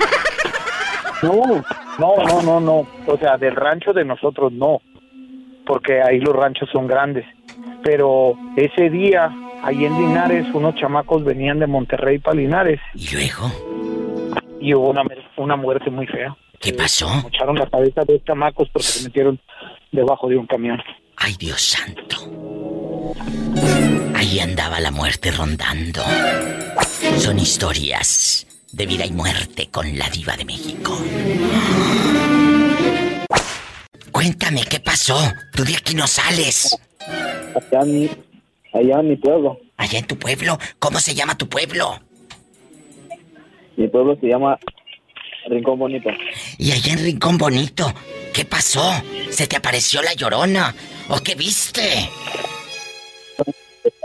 No, 1.24 1.64
no, 2.00 2.16
no, 2.26 2.42
no, 2.42 2.60
no. 2.60 2.88
O 3.06 3.18
sea, 3.20 3.38
del 3.38 3.56
rancho 3.56 3.94
de 3.94 4.04
nosotros 4.04 4.52
no. 4.52 4.82
Porque 5.68 6.02
ahí 6.02 6.20
los 6.20 6.36
ranchos 6.36 6.68
son 6.72 6.88
grandes. 6.88 7.26
Pero 7.84 8.36
ese 8.58 8.90
día, 8.90 9.30
ahí 9.62 9.86
en 9.86 10.00
Linares, 10.00 10.48
unos 10.54 10.74
chamacos 10.76 11.24
venían 11.24 11.60
de 11.60 11.68
Monterrey 11.68 12.18
para 12.18 12.38
Linares. 12.38 12.80
¿Y 12.96 13.14
luego? 13.14 13.52
Y 14.60 14.74
hubo 14.74 14.90
una, 14.90 15.04
una 15.38 15.56
muerte 15.56 15.92
muy 15.92 16.08
fea. 16.08 16.36
¿Qué 16.60 16.74
pasó? 16.74 17.08
Echaron 17.28 17.58
la 17.58 17.68
cabeza 17.68 18.02
de 18.04 18.14
dos 18.14 18.24
chamacos 18.26 18.70
porque 18.70 18.88
se 18.88 19.04
metieron 19.04 19.40
debajo 19.92 20.28
de 20.30 20.38
un 20.38 20.48
camión. 20.48 20.82
Ay, 21.18 21.36
Dios 21.38 21.62
santo. 21.62 22.18
Ahí 24.16 24.40
andaba 24.40 24.80
la 24.80 24.92
muerte 24.92 25.32
rondando. 25.32 26.02
Son 27.18 27.38
historias 27.40 28.48
de 28.72 28.86
vida 28.86 29.06
y 29.06 29.12
muerte 29.12 29.70
con 29.70 29.98
la 29.98 30.10
diva 30.10 30.36
de 30.38 30.46
México. 30.46 30.98
Cuéntame, 34.12 34.62
¿qué 34.70 34.80
pasó? 34.80 35.18
Tú 35.54 35.64
de 35.64 35.76
aquí 35.76 35.96
no 35.96 36.08
sales. 36.08 36.78
Allá 37.00 37.82
en, 37.84 38.00
mi, 38.00 38.10
allá 38.74 39.00
en 39.00 39.10
mi 39.10 39.16
pueblo. 39.16 39.60
Allá 39.78 40.00
en 40.00 40.08
tu 40.08 40.18
pueblo. 40.18 40.58
¿Cómo 40.80 41.00
se 41.00 41.14
llama 41.14 41.38
tu 41.38 41.48
pueblo? 41.48 42.00
Mi 43.78 43.88
pueblo 43.88 44.16
se 44.22 44.28
llama 44.28 44.60
Rincón 45.48 45.80
Bonito. 45.80 46.10
Y 46.58 46.72
allá 46.72 46.94
en 46.94 47.00
Rincón 47.00 47.38
Bonito, 47.38 47.86
¿qué 48.34 48.46
pasó? 48.46 48.82
¿Se 49.30 49.48
te 49.48 49.58
apareció 49.58 50.02
la 50.02 50.14
llorona? 50.14 50.76
¿O 51.10 51.18
qué 51.20 51.36
viste? 51.36 52.10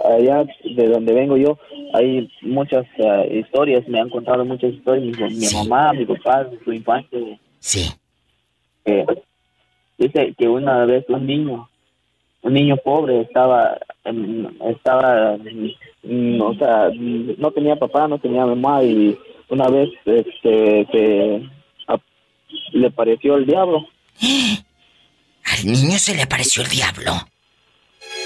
Allá 0.05 0.45
de 0.65 0.89
donde 0.89 1.13
vengo 1.13 1.37
yo 1.37 1.59
hay 1.97 2.31
muchas 2.43 2.85
eh, 2.99 3.41
historias, 3.41 3.87
me 3.89 4.01
han 4.01 4.11
contado 4.11 4.45
muchas 4.45 4.73
historias, 4.73 5.19
mi, 5.19 5.37
mi 5.37 5.47
mamá, 5.53 5.93
mi 5.93 6.05
papá, 6.05 6.47
su 6.65 6.73
infancia. 6.73 7.19
Sí. 7.59 7.91
Eh, 8.85 9.07
dice 9.99 10.35
que 10.37 10.49
una 10.49 10.85
vez 10.85 11.05
un 11.09 11.27
niño, 11.27 11.69
un 12.47 12.53
niño 12.55 12.77
pobre 12.77 13.23
estaba, 13.23 13.77
em, 14.05 14.47
estaba, 14.71 15.37
mm, 16.05 16.41
o 16.41 16.55
sea, 16.55 16.91
no 17.39 17.51
tenía 17.51 17.75
papá, 17.77 18.07
no 18.07 18.19
tenía 18.19 18.47
mamá 18.47 18.83
y 18.85 19.17
una 19.49 19.69
vez 19.69 19.89
este, 20.05 20.87
que 20.93 21.43
a- 21.89 21.99
le 22.73 22.91
pareció 22.93 23.35
el 23.37 23.47
diablo. 23.47 23.87
Al 25.45 25.65
niño 25.67 25.99
se 25.99 26.15
le 26.15 26.23
apareció 26.23 26.63
el 26.63 26.69
diablo. 26.69 27.13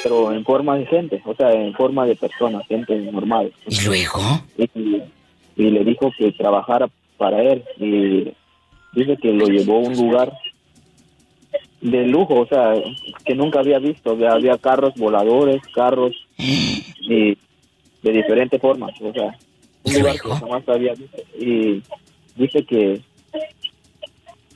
pero 0.02 0.32
en 0.32 0.44
forma 0.44 0.76
de 0.78 0.86
gente, 0.86 1.20
o 1.26 1.34
sea, 1.34 1.52
en 1.52 1.74
forma 1.74 2.06
de 2.06 2.16
persona, 2.16 2.62
gente 2.68 2.96
normal. 3.12 3.52
¿Y 3.68 3.84
luego? 3.84 4.20
Y, 4.56 5.02
y 5.56 5.70
le 5.70 5.84
dijo 5.84 6.10
que 6.18 6.32
trabajara 6.32 6.88
para 7.18 7.42
él 7.42 7.62
y 7.78 8.32
dice 8.98 9.16
que 9.20 9.32
lo 9.32 9.46
llevó 9.46 9.76
a 9.76 9.88
un 9.88 9.94
lugar 9.96 10.32
de 11.80 12.06
lujo, 12.06 12.40
o 12.40 12.46
sea, 12.46 12.74
que 13.24 13.34
nunca 13.34 13.60
había 13.60 13.78
visto, 13.78 14.10
había, 14.10 14.32
había 14.32 14.58
carros 14.58 14.94
voladores, 14.96 15.60
carros 15.74 16.14
y 16.36 17.36
de 18.02 18.12
diferentes 18.12 18.60
formas, 18.60 18.92
o 19.00 19.12
sea, 19.12 19.34
un 19.84 19.94
lugar 19.94 20.20
que 20.20 20.28
jamás 20.28 20.68
había 20.68 20.94
visto. 20.94 21.22
Y 21.38 21.82
dice 22.36 22.64
que 22.64 23.00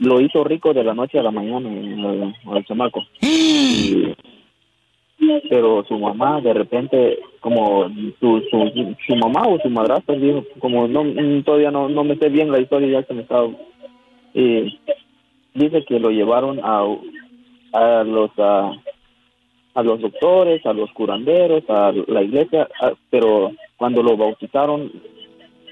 lo 0.00 0.20
hizo 0.20 0.44
rico 0.44 0.72
de 0.74 0.84
la 0.84 0.94
noche 0.94 1.18
a 1.18 1.22
la 1.22 1.30
mañana 1.30 1.68
al, 1.68 2.34
al 2.52 2.64
chamaco. 2.64 3.02
Y- 3.20 4.12
pero 5.48 5.82
su 5.88 5.98
mamá 5.98 6.40
de 6.42 6.52
repente 6.52 7.18
como 7.40 7.88
su, 8.20 8.42
su, 8.50 8.94
su 9.06 9.16
mamá 9.16 9.42
o 9.46 9.58
su 9.60 9.70
madrastra 9.70 10.14
dijo 10.16 10.44
como 10.58 10.86
no 10.86 11.02
mm, 11.04 11.44
todavía 11.44 11.70
no, 11.70 11.88
no 11.88 12.04
me 12.04 12.16
sé 12.16 12.28
bien 12.28 12.50
la 12.52 12.60
historia 12.60 13.00
ya 13.00 13.06
se 13.06 13.14
me 13.14 13.22
estaba 13.22 13.48
y 14.34 14.78
dice 15.54 15.84
que 15.84 15.98
lo 16.00 16.10
llevaron 16.10 16.60
a 16.62 16.82
a 17.72 18.04
los 18.04 18.30
a, 18.38 18.72
a 19.74 19.82
los 19.82 20.00
doctores 20.00 20.64
a 20.66 20.72
los 20.72 20.90
curanderos 20.92 21.62
a 21.68 21.92
la 22.08 22.22
iglesia 22.22 22.68
a- 22.80 22.92
pero 23.10 23.52
cuando 23.76 24.02
lo 24.02 24.16
bautizaron 24.16 24.90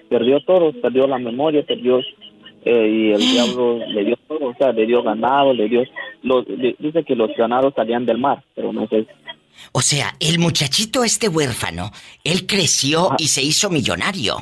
perdió 0.09 0.41
todo 0.45 0.73
perdió 0.73 1.07
la 1.07 1.19
memoria 1.19 1.65
perdió 1.65 2.01
eh, 2.65 2.89
y 2.89 3.13
el 3.13 3.21
diablo 3.21 3.79
le 3.89 4.05
dio 4.05 4.17
todo 4.29 4.47
o 4.51 4.55
sea 4.55 4.73
le 4.73 4.87
dio 4.87 5.03
ganado 5.03 5.53
le 5.53 5.69
dio 5.69 5.83
los, 6.23 6.47
le- 6.49 6.77
dice 6.79 7.03
que 7.05 7.17
los 7.17 7.31
ganados 7.37 7.75
salían 7.75 8.07
del 8.07 8.19
mar 8.19 8.43
pero 8.55 8.73
no 8.73 8.87
sé. 8.89 9.07
O 9.73 9.81
sea, 9.81 10.15
el 10.19 10.39
muchachito 10.39 11.05
este 11.05 11.29
huérfano, 11.29 11.91
él 12.25 12.47
creció 12.47 13.11
y 13.19 13.27
se 13.29 13.43
hizo 13.43 13.71
millonario. 13.71 14.37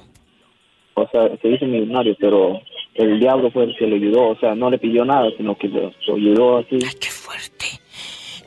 o 0.94 1.06
sea, 1.10 1.36
se 1.42 1.48
hizo 1.48 1.66
millonario, 1.66 2.16
pero 2.18 2.60
el 3.00 3.20
diablo 3.20 3.50
fue 3.50 3.64
el 3.64 3.76
que 3.76 3.86
le 3.86 3.96
ayudó, 3.96 4.28
o 4.28 4.38
sea, 4.38 4.54
no 4.54 4.70
le 4.70 4.78
pidió 4.78 5.04
nada, 5.04 5.28
sino 5.36 5.56
que 5.56 5.68
lo, 5.68 5.92
lo 6.06 6.14
ayudó 6.14 6.58
así. 6.58 6.78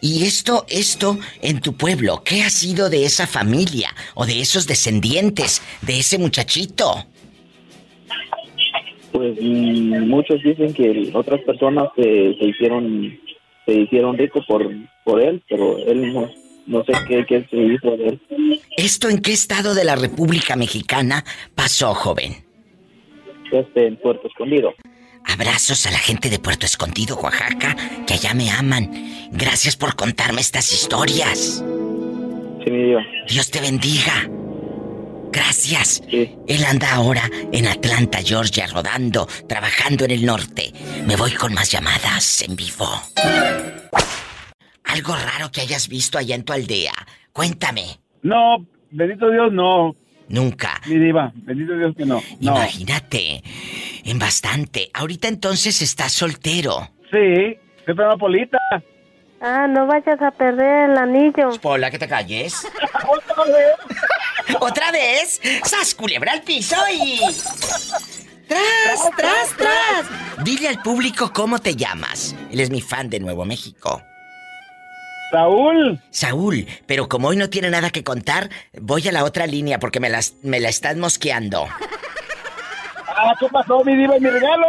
Y 0.01 0.25
esto, 0.25 0.65
esto 0.67 1.17
en 1.41 1.61
tu 1.61 1.77
pueblo, 1.77 2.23
¿qué 2.25 2.43
ha 2.43 2.49
sido 2.49 2.89
de 2.89 3.05
esa 3.05 3.25
familia 3.25 3.89
o 4.15 4.25
de 4.25 4.41
esos 4.41 4.67
descendientes 4.67 5.61
de 5.81 5.99
ese 5.99 6.17
muchachito? 6.17 7.05
Pues 9.13 9.37
mm, 9.41 10.07
muchos 10.09 10.43
dicen 10.43 10.73
que 10.73 11.09
otras 11.13 11.39
personas 11.41 11.87
se, 11.95 12.35
se 12.37 12.45
hicieron 12.45 13.17
se 13.65 13.73
hicieron 13.73 14.17
ricos 14.17 14.45
por, 14.45 14.69
por 15.05 15.21
él, 15.21 15.41
pero 15.47 15.77
él 15.77 16.13
no, 16.13 16.29
no 16.67 16.83
sé 16.83 16.91
qué, 17.07 17.25
qué 17.25 17.47
se 17.49 17.57
hizo 17.57 17.95
de 17.95 18.07
él. 18.09 18.21
¿Esto 18.75 19.07
en 19.07 19.21
qué 19.21 19.31
estado 19.31 19.73
de 19.73 19.85
la 19.85 19.95
República 19.95 20.57
Mexicana 20.57 21.23
pasó, 21.55 21.93
joven? 21.93 22.52
Este, 23.53 23.87
en 23.87 23.97
Puerto 23.97 24.27
Escondido. 24.27 24.73
Abrazos 25.25 25.85
a 25.85 25.91
la 25.91 25.99
gente 25.99 26.29
de 26.29 26.39
Puerto 26.39 26.65
Escondido, 26.65 27.15
Oaxaca, 27.17 27.75
que 28.05 28.15
allá 28.15 28.33
me 28.33 28.49
aman. 28.49 28.91
Gracias 29.31 29.77
por 29.77 29.95
contarme 29.95 30.41
estas 30.41 30.73
historias. 30.73 31.63
Sí, 32.63 32.71
mi 32.71 32.83
diva. 32.83 33.01
Dios 33.27 33.51
te 33.51 33.61
bendiga. 33.61 34.27
Gracias. 35.31 36.03
Él 36.11 36.65
anda 36.67 36.93
ahora 36.93 37.23
en 37.51 37.67
Atlanta, 37.67 38.19
Georgia, 38.23 38.67
rodando, 38.67 39.27
trabajando 39.47 40.05
en 40.05 40.11
el 40.11 40.25
norte. 40.25 40.71
Me 41.07 41.15
voy 41.15 41.31
con 41.31 41.53
más 41.53 41.71
llamadas 41.71 42.43
en 42.43 42.55
vivo. 42.55 42.87
Algo 44.83 45.15
raro 45.15 45.51
que 45.51 45.61
hayas 45.61 45.87
visto 45.87 46.17
allá 46.17 46.35
en 46.35 46.43
tu 46.43 46.53
aldea. 46.53 46.93
Cuéntame. 47.31 47.99
No, 48.21 48.65
bendito 48.91 49.29
Dios, 49.29 49.51
no. 49.51 49.95
Nunca. 50.33 50.81
Mi 50.87 50.97
diva, 50.97 51.31
bendito 51.35 51.77
Dios 51.77 51.95
que 51.95 52.07
no. 52.07 52.19
No. 52.39 52.55
Imagínate. 52.55 53.43
En 54.03 54.17
bastante. 54.17 54.89
Ahorita 54.91 55.27
entonces 55.27 55.79
estás 55.83 56.11
soltero. 56.11 56.89
Sí, 57.11 57.55
soy 57.85 57.95
Polita. 58.17 58.57
Ah, 59.39 59.67
no 59.67 59.85
vayas 59.85 60.19
a 60.19 60.31
perder 60.31 60.89
el 60.89 60.97
anillo. 60.97 61.51
Hola, 61.61 61.91
que 61.91 61.99
te 61.99 62.07
calles. 62.07 62.65
¿Otra 64.59 64.91
vez? 64.91 65.39
¡Sas, 65.65 65.93
culebra 65.93 66.31
al 66.31 66.41
piso 66.41 66.77
y... 66.91 67.19
¡Tras, 68.47 69.11
tras, 69.15 69.55
tras! 69.55 70.43
Dile 70.43 70.67
al 70.67 70.81
público 70.81 71.31
cómo 71.31 71.59
te 71.59 71.75
llamas. 71.75 72.35
Él 72.51 72.59
es 72.59 72.71
mi 72.71 72.81
fan 72.81 73.07
de 73.07 73.19
Nuevo 73.19 73.45
México. 73.45 74.01
Saúl. 75.33 75.99
Saúl, 76.11 76.67
pero 76.85 77.09
como 77.09 77.29
hoy 77.29 77.37
no 77.37 77.49
tiene 77.49 77.71
nada 77.71 77.89
que 77.89 78.03
contar, 78.03 78.51
voy 78.79 79.07
a 79.07 79.11
la 79.11 79.23
otra 79.23 79.47
línea 79.47 79.79
porque 79.79 79.99
me, 79.99 80.07
las, 80.07 80.35
me 80.43 80.59
la 80.59 80.69
están 80.69 80.99
mosqueando. 80.99 81.65
Ah, 83.07 83.33
¿qué 83.39 83.47
pasó, 83.51 83.83
mi 83.83 83.95
diva, 83.95 84.15
y 84.15 84.21
mi 84.21 84.29
regalo? 84.29 84.67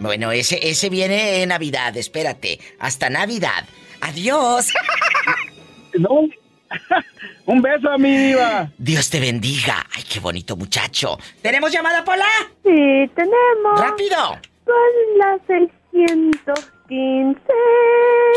Bueno, 0.00 0.32
ese, 0.32 0.68
ese 0.68 0.88
viene 0.88 1.42
en 1.42 1.50
Navidad, 1.50 1.96
espérate. 1.96 2.58
Hasta 2.80 3.08
Navidad. 3.08 3.64
Adiós. 4.00 4.66
No. 5.98 6.20
Un 7.46 7.60
beso 7.62 7.90
a 7.90 7.98
mi 7.98 8.16
diva. 8.16 8.70
Dios 8.78 9.10
te 9.10 9.18
bendiga. 9.18 9.84
Ay, 9.92 10.04
qué 10.04 10.20
bonito 10.20 10.56
muchacho. 10.56 11.18
¿Tenemos 11.42 11.72
llamada, 11.72 12.04
Pola? 12.04 12.28
Sí, 12.62 13.10
tenemos. 13.16 13.80
¡Rápido! 13.80 14.38
Son 14.64 15.18
las 15.18 15.40
615. 15.48 17.40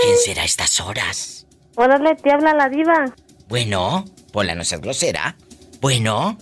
¿Quién 0.01 0.17
será 0.17 0.41
a 0.41 0.45
estas 0.45 0.81
horas? 0.81 1.42
Órale, 1.75 2.15
te 2.15 2.31
habla 2.31 2.53
la 2.53 2.69
diva. 2.69 3.13
Bueno, 3.47 4.05
Pola 4.31 4.55
no 4.55 4.63
ser 4.63 4.79
grosera. 4.79 5.35
Bueno. 5.79 6.37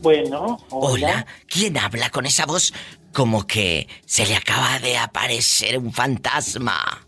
Bueno, 0.00 0.58
hola. 0.70 1.26
¿Quién 1.48 1.76
habla 1.78 2.10
con 2.10 2.26
esa 2.26 2.46
voz 2.46 2.72
como 3.12 3.46
que 3.46 3.88
se 4.04 4.26
le 4.26 4.36
acaba 4.36 4.78
de 4.78 4.96
aparecer 4.98 5.78
un 5.78 5.92
fantasma? 5.92 7.06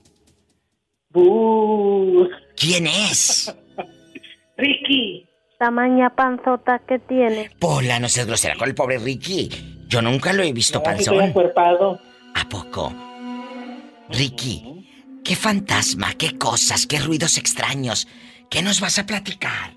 ¿Quién 2.57 2.87
es? 2.87 3.55
Ricky. 4.57 5.29
Tamaña 5.59 6.11
panzota 6.15 6.81
que 6.81 6.99
tiene. 6.99 7.51
Pola, 7.59 7.99
no 7.99 8.09
seas 8.09 8.27
grosera 8.27 8.57
con 8.57 8.69
el 8.69 8.75
pobre 8.75 8.99
Ricky. 8.99 9.49
Yo 9.89 10.03
nunca 10.03 10.33
lo 10.33 10.43
he 10.43 10.53
visto 10.53 10.83
panzón. 10.83 11.21
acuerpado. 11.21 12.01
¿A 12.35 12.49
poco? 12.49 12.93
Ricky, 14.11 14.78
¿qué 15.29 15.37
fantasma, 15.37 16.15
qué 16.15 16.39
cosas, 16.39 16.87
qué 16.87 16.99
ruidos 17.01 17.37
extraños? 17.37 18.09
¿Qué 18.49 18.63
nos 18.63 18.81
vas 18.81 18.99
a 18.99 19.05
platicar? 19.05 19.75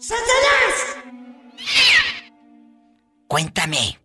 Cuéntame. 3.28 3.99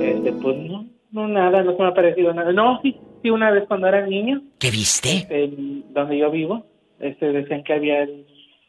Este, 0.00 0.32
pues 0.40 0.56
no, 0.70 0.86
no 1.10 1.26
nada, 1.26 1.64
no 1.64 1.76
se 1.76 1.82
me 1.82 1.88
ha 1.88 1.94
parecido 1.94 2.32
nada. 2.32 2.52
No, 2.52 2.80
sí, 2.80 2.96
sí, 3.22 3.30
una 3.30 3.50
vez 3.50 3.64
cuando 3.66 3.88
era 3.88 4.06
niño. 4.06 4.40
¿Qué 4.60 4.70
viste? 4.70 5.16
este, 5.16 5.50
donde 5.88 6.16
yo 6.16 6.30
vivo, 6.30 6.64
este, 7.00 7.32
decían 7.32 7.64
que 7.64 7.72
había 7.72 8.04
el, 8.04 8.24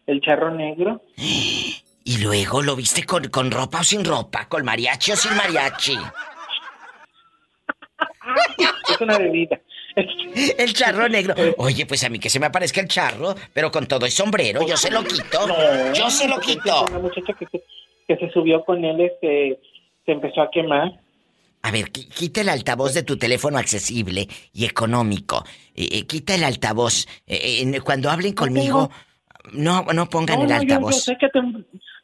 el 0.08 0.22
charro 0.22 0.50
negro. 0.50 1.04
¿Y 2.08 2.24
luego 2.24 2.64
lo 2.64 2.76
viste 2.76 3.04
con, 3.04 3.30
con 3.30 3.52
ropa 3.52 3.82
o 3.82 3.84
sin 3.84 4.04
ropa? 4.04 4.48
¿Con 4.48 4.66
mariachi 4.66 5.12
o 5.12 5.16
sin 5.16 5.36
mariachi? 5.36 5.98
Es 8.88 9.02
una 9.02 9.18
bebida. 9.18 9.60
El 10.58 10.74
charro 10.74 11.08
negro. 11.08 11.34
Oye, 11.58 11.86
pues 11.86 12.04
a 12.04 12.10
mí 12.10 12.20
que 12.20 12.30
se 12.30 12.40
me 12.40 12.46
aparezca 12.48 12.82
el 12.82 12.88
charro, 12.88 13.36
pero 13.54 13.72
con 13.72 13.88
todo 13.88 14.06
el 14.06 14.12
sombrero, 14.12 14.66
yo 14.68 14.76
se 14.78 14.92
lo 14.92 15.04
quito. 15.04 15.48
yo 15.94 16.10
se 16.10 16.28
lo 16.28 16.40
quito. 16.40 16.86
Una 16.90 17.00
muchacha 17.00 17.34
que 17.34 17.46
se, 17.48 17.64
que 18.08 18.18
se 18.18 18.30
subió 18.32 18.64
con 18.66 18.84
él, 18.84 19.00
este, 19.02 19.60
se 20.06 20.12
empezó 20.12 20.42
a 20.42 20.52
quemar. 20.52 20.92
A 21.62 21.72
ver, 21.72 21.92
qui- 21.92 22.08
quita 22.10 22.42
el 22.42 22.50
altavoz 22.50 22.94
de 22.94 23.04
tu 23.04 23.18
teléfono 23.18 23.58
accesible 23.58 24.28
y 24.54 24.66
económico. 24.66 25.44
Eh, 25.74 25.88
eh, 25.92 26.06
quita 26.06 26.36
el 26.36 26.44
altavoz. 26.44 27.08
Eh, 27.26 27.64
eh, 27.74 27.82
cuando 27.82 28.12
hablen 28.12 28.34
conmigo, 28.34 28.92
no, 29.54 29.84
no 29.94 30.08
pongan 30.10 30.38
No, 30.40 30.44
el 30.44 30.50
no, 30.50 30.56
yo- 30.56 30.62
altavoz. 30.62 30.96
Yo, 30.96 31.02
sé 31.02 31.18
que 31.20 31.30
te, 31.30 31.40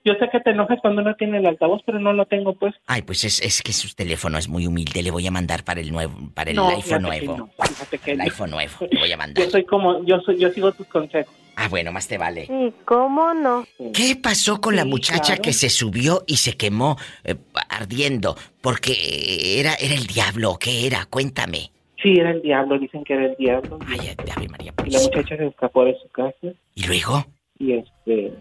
yo 0.04 0.14
sé 0.16 0.30
que 0.32 0.40
te 0.40 0.52
enojas 0.52 0.80
cuando 0.82 1.02
no 1.02 1.16
tiene 1.16 1.38
el 1.40 1.46
altavoz, 1.46 1.82
pero 1.86 2.00
no 2.00 2.14
lo 2.14 2.26
tengo 2.26 2.54
pues. 2.54 2.74
Ay, 2.88 3.02
pues 3.04 3.24
es, 3.24 3.42
es 3.42 3.62
que 3.62 3.74
su 3.74 3.94
teléfono 3.96 4.38
es 4.38 4.48
muy 4.50 4.68
humilde. 4.68 5.04
Le 5.04 5.12
voy 5.12 5.28
a 5.28 5.32
mandar 5.32 5.64
para 5.64 5.80
el 5.82 5.92
nuevo, 5.92 6.14
para 6.34 6.52
el 6.52 6.56
No, 6.58 6.70
iPhone 6.70 7.02
nuevo. 7.04 7.38
no, 7.38 7.50
fíjate 7.66 7.98
que 7.98 8.12
el 8.12 8.18
no. 8.20 8.24
iPhone 8.24 8.52
nuevo. 8.52 8.74
Le 8.92 9.00
voy 9.00 9.12
a 9.12 9.18
mandar. 9.18 9.44
Yo 9.46 9.50
soy 9.52 9.66
como, 9.66 10.04
yo 10.06 10.20
soy, 10.22 10.38
yo 10.40 10.50
sigo 10.52 10.72
tus 10.72 10.88
consejos. 10.88 11.34
Ah, 11.56 11.68
bueno, 11.68 11.92
más 11.92 12.08
te 12.08 12.18
vale. 12.18 12.48
Sí, 12.48 12.74
¿cómo 12.86 13.34
no? 13.34 13.66
¿Qué 13.94 14.16
pasó 14.16 14.62
con 14.62 14.76
la 14.76 14.86
muchacha 14.86 15.22
claro. 15.34 15.42
que 15.42 15.54
se 15.54 15.70
subió 15.70 16.24
y 16.26 16.38
se 16.38 16.56
quemó 16.58 16.98
eh, 17.26 17.36
ardiendo? 17.70 18.36
Porque 18.62 19.60
era, 19.60 19.74
era 19.76 19.94
el 19.94 20.08
diablo, 20.08 20.58
¿qué 20.60 20.88
era? 20.88 21.06
Cuéntame. 21.10 21.72
Sí, 22.02 22.14
era 22.18 22.32
el 22.32 22.42
diablo, 22.42 22.80
dicen 22.80 23.04
que 23.04 23.14
era 23.14 23.26
el 23.26 23.36
diablo. 23.38 23.78
Ay, 23.86 24.00
Ave 24.36 24.48
María 24.48 24.74
Y 24.86 24.90
la 24.92 25.00
muchacha 25.02 25.38
se 25.38 25.46
escapó 25.46 25.86
de 25.86 25.96
su 26.02 26.10
casa 26.10 26.56
¿Y 26.74 26.88
luego? 26.88 27.26
y 27.60 27.74
este 27.74 28.34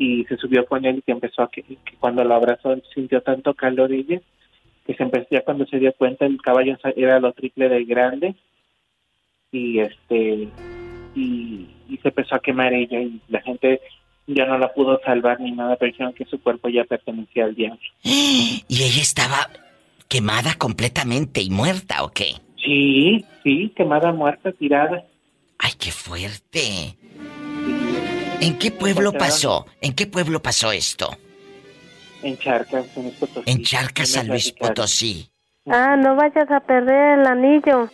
y 0.00 0.24
se 0.24 0.38
subió 0.38 0.64
con 0.64 0.86
él 0.86 0.96
y 0.96 1.02
que 1.02 1.12
empezó 1.12 1.42
a 1.42 1.50
que, 1.50 1.62
que 1.62 1.96
cuando 2.00 2.24
lo 2.24 2.34
abrazó 2.34 2.74
sintió 2.94 3.20
tanto 3.20 3.52
calor 3.52 3.92
ella 3.92 4.18
que 4.86 4.94
se 4.94 5.02
empezó 5.02 5.26
ya 5.30 5.42
cuando 5.42 5.66
se 5.66 5.78
dio 5.78 5.92
cuenta 5.92 6.24
el 6.24 6.40
caballo 6.40 6.78
era 6.96 7.20
lo 7.20 7.32
triple 7.34 7.68
de 7.68 7.84
grande 7.84 8.34
y 9.52 9.80
este 9.80 10.48
y, 11.14 11.68
y 11.86 11.98
se 11.98 12.08
empezó 12.08 12.36
a 12.36 12.40
quemar 12.40 12.72
ella 12.72 12.98
y 12.98 13.20
la 13.28 13.42
gente 13.42 13.82
ya 14.26 14.46
no 14.46 14.56
la 14.56 14.72
pudo 14.72 14.98
salvar 15.04 15.38
ni 15.38 15.52
nada 15.52 15.76
pero 15.76 15.92
dijeron 15.92 16.14
que 16.14 16.24
su 16.24 16.40
cuerpo 16.40 16.70
ya 16.70 16.84
pertenecía 16.84 17.44
al 17.44 17.54
diablo 17.54 17.80
Y 18.02 18.82
ella 18.82 19.02
estaba 19.02 19.50
quemada 20.08 20.54
completamente 20.54 21.42
y 21.42 21.50
muerta, 21.50 22.04
¿o 22.04 22.10
qué? 22.10 22.36
sí 22.56 23.22
sí 23.42 23.70
quemada 23.76 24.12
muerta 24.12 24.50
tirada 24.52 25.04
Ay, 25.62 25.72
qué 25.78 25.92
fuerte. 25.92 26.96
¿En 28.40 28.58
qué 28.58 28.70
pueblo 28.70 29.12
pasó? 29.12 29.66
¿En 29.80 29.94
qué 29.94 30.06
pueblo 30.06 30.42
pasó 30.42 30.72
esto? 30.72 31.16
en 32.22 32.38
Charcas 32.38 32.86
en 32.96 33.02
Luis 33.02 33.14
Potosí. 33.16 33.50
En 33.50 33.62
Charcas, 33.62 34.08
San 34.10 34.28
Luis 34.28 34.52
Potosí. 34.52 35.30
Ah, 35.66 35.96
no 35.96 36.16
vayas 36.16 36.50
a 36.50 36.60
perder 36.60 37.20
el 37.20 37.26
anillo. 37.26 37.90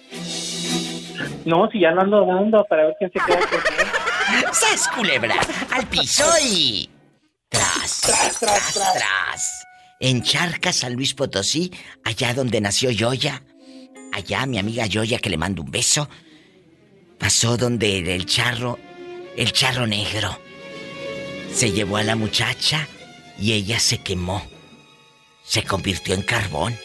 no 1.45 1.69
si 1.71 1.81
ya 1.81 1.91
lo 1.91 2.03
ando 2.03 2.25
dando 2.27 2.65
para 2.65 2.87
ver 2.87 2.95
quién 2.99 3.11
se 3.13 3.19
queda 3.21 3.41
con 3.41 3.59
él 3.59 4.45
¡Sas, 4.53 4.89
culebra! 4.89 5.37
¡Al 5.71 5.87
piso 5.87 6.25
y... 6.43 6.91
Tras, 7.49 8.01
tras, 8.01 8.41
tras, 8.41 8.75
tras. 8.75 9.67
En 10.01 10.23
Charcas, 10.23 10.77
San 10.77 10.95
Luis 10.95 11.15
Potosí, 11.15 11.73
allá 12.05 12.35
donde 12.35 12.61
nació 12.61 12.91
Yoya. 12.91 13.43
Allá, 14.13 14.47
mi 14.47 14.59
amiga 14.59 14.87
Yoya, 14.87 15.19
que 15.19 15.31
le 15.31 15.37
mando 15.37 15.63
un 15.63 15.71
beso. 15.71 16.09
Pasó 17.19 17.57
donde 17.57 18.15
el 18.15 18.27
charro, 18.27 18.79
el 19.37 19.53
charro 19.53 19.87
negro, 19.87 20.37
se 21.53 21.71
llevó 21.73 21.99
a 21.99 22.03
la 22.03 22.17
muchacha 22.17 22.89
y 23.39 23.53
ella 23.53 23.79
se 23.79 23.99
quemó. 23.99 24.43
Se 25.45 25.63
convirtió 25.63 26.15
en 26.15 26.23
carbón, 26.23 26.77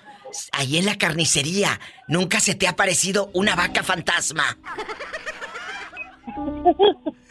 ahí 0.52 0.78
en 0.78 0.86
la 0.86 0.98
carnicería, 0.98 1.80
¿nunca 2.08 2.40
se 2.40 2.56
te 2.56 2.68
ha 2.68 2.72
aparecido 2.72 3.30
una 3.34 3.56
vaca 3.56 3.84
fantasma? 3.84 4.58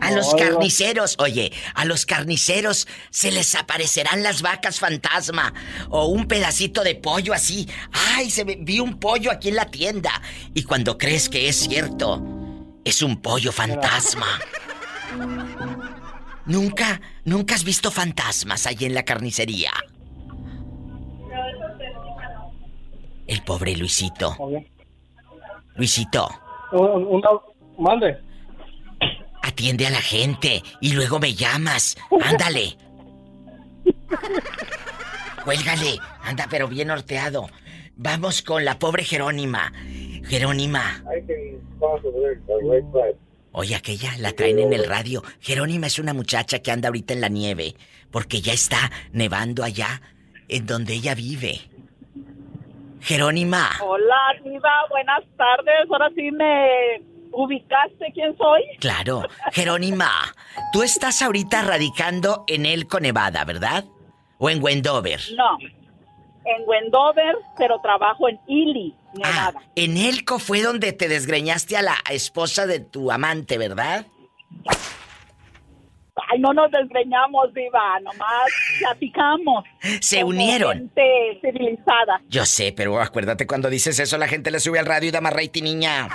A 0.00 0.10
los 0.10 0.34
carniceros, 0.34 1.16
oye, 1.18 1.52
a 1.74 1.84
los 1.84 2.06
carniceros 2.06 2.86
se 3.10 3.30
les 3.30 3.54
aparecerán 3.54 4.22
las 4.22 4.42
vacas 4.42 4.80
fantasma 4.80 5.52
o 5.90 6.06
un 6.06 6.26
pedacito 6.26 6.82
de 6.82 6.94
pollo 6.94 7.32
así. 7.32 7.68
Ay, 8.16 8.30
se 8.30 8.44
ve- 8.44 8.58
vi 8.60 8.80
un 8.80 8.98
pollo 8.98 9.30
aquí 9.30 9.48
en 9.48 9.56
la 9.56 9.66
tienda. 9.66 10.10
Y 10.54 10.62
cuando 10.64 10.98
crees 10.98 11.28
que 11.28 11.48
es 11.48 11.56
cierto, 11.56 12.22
es 12.84 13.02
un 13.02 13.20
pollo 13.20 13.52
fantasma. 13.52 14.26
Nunca, 16.46 17.00
nunca 17.24 17.54
has 17.54 17.64
visto 17.64 17.90
fantasmas 17.90 18.66
allí 18.66 18.86
en 18.86 18.94
la 18.94 19.04
carnicería. 19.04 19.70
El 23.26 23.42
pobre 23.42 23.76
Luisito. 23.76 24.36
Luisito, 25.76 26.28
Una, 26.72 27.28
mande. 27.78 28.18
Atiende 29.58 29.88
a 29.88 29.90
la 29.90 30.00
gente 30.00 30.62
y 30.80 30.92
luego 30.92 31.18
me 31.18 31.34
llamas. 31.34 31.96
Ándale. 32.22 32.76
Cuélgale. 35.44 35.98
Anda, 36.22 36.46
pero 36.48 36.68
bien 36.68 36.86
norteado. 36.86 37.48
Vamos 37.96 38.42
con 38.42 38.64
la 38.64 38.78
pobre 38.78 39.02
Jerónima. 39.02 39.72
Jerónima. 40.28 41.02
Oye, 43.50 43.74
aquella 43.74 44.12
la 44.20 44.30
traen 44.30 44.60
en 44.60 44.72
el 44.72 44.86
radio. 44.86 45.24
Jerónima 45.40 45.88
es 45.88 45.98
una 45.98 46.14
muchacha 46.14 46.60
que 46.60 46.70
anda 46.70 46.86
ahorita 46.86 47.14
en 47.14 47.20
la 47.20 47.28
nieve, 47.28 47.74
porque 48.12 48.40
ya 48.40 48.52
está 48.52 48.92
nevando 49.10 49.64
allá, 49.64 50.00
en 50.46 50.66
donde 50.66 50.94
ella 50.94 51.16
vive. 51.16 51.62
Jerónima. 53.00 53.70
Hola, 53.82 54.36
Diva, 54.44 54.86
buenas 54.88 55.24
tardes. 55.36 55.90
Ahora 55.90 56.10
sí 56.14 56.30
me 56.30 57.17
ubicaste 57.38 58.10
quién 58.12 58.36
soy. 58.36 58.62
Claro. 58.80 59.22
Jerónima, 59.52 60.10
tú 60.72 60.82
estás 60.82 61.22
ahorita 61.22 61.62
radicando 61.62 62.44
en 62.48 62.66
Elko, 62.66 62.98
Nevada, 62.98 63.44
¿verdad? 63.44 63.84
¿O 64.38 64.50
en 64.50 64.62
Wendover? 64.62 65.20
No, 65.36 65.56
en 65.60 66.68
Wendover, 66.68 67.36
pero 67.56 67.80
trabajo 67.80 68.28
en 68.28 68.40
Ely, 68.48 68.92
Nevada. 69.14 69.62
En 69.76 69.96
Elko 69.96 70.40
fue 70.40 70.62
donde 70.62 70.92
te 70.92 71.08
desgreñaste 71.08 71.76
a 71.76 71.82
la 71.82 71.96
esposa 72.10 72.66
de 72.66 72.80
tu 72.80 73.12
amante, 73.12 73.56
¿verdad? 73.56 74.06
Ay, 76.30 76.40
no 76.40 76.52
nos 76.52 76.72
desgreñamos, 76.72 77.54
Diva, 77.54 78.00
nomás 78.00 78.50
platicamos. 78.80 79.64
Se 80.00 80.24
unieron. 80.24 80.72
Gente 80.78 81.38
civilizada. 81.40 82.20
Yo 82.28 82.44
sé, 82.44 82.72
pero 82.76 83.00
acuérdate 83.00 83.46
cuando 83.46 83.70
dices 83.70 84.00
eso, 84.00 84.18
la 84.18 84.26
gente 84.26 84.50
le 84.50 84.58
sube 84.58 84.80
al 84.80 84.86
radio 84.86 85.08
y 85.08 85.12
da 85.12 85.20
más 85.20 85.32
rating, 85.32 85.62
niña. 85.62 86.08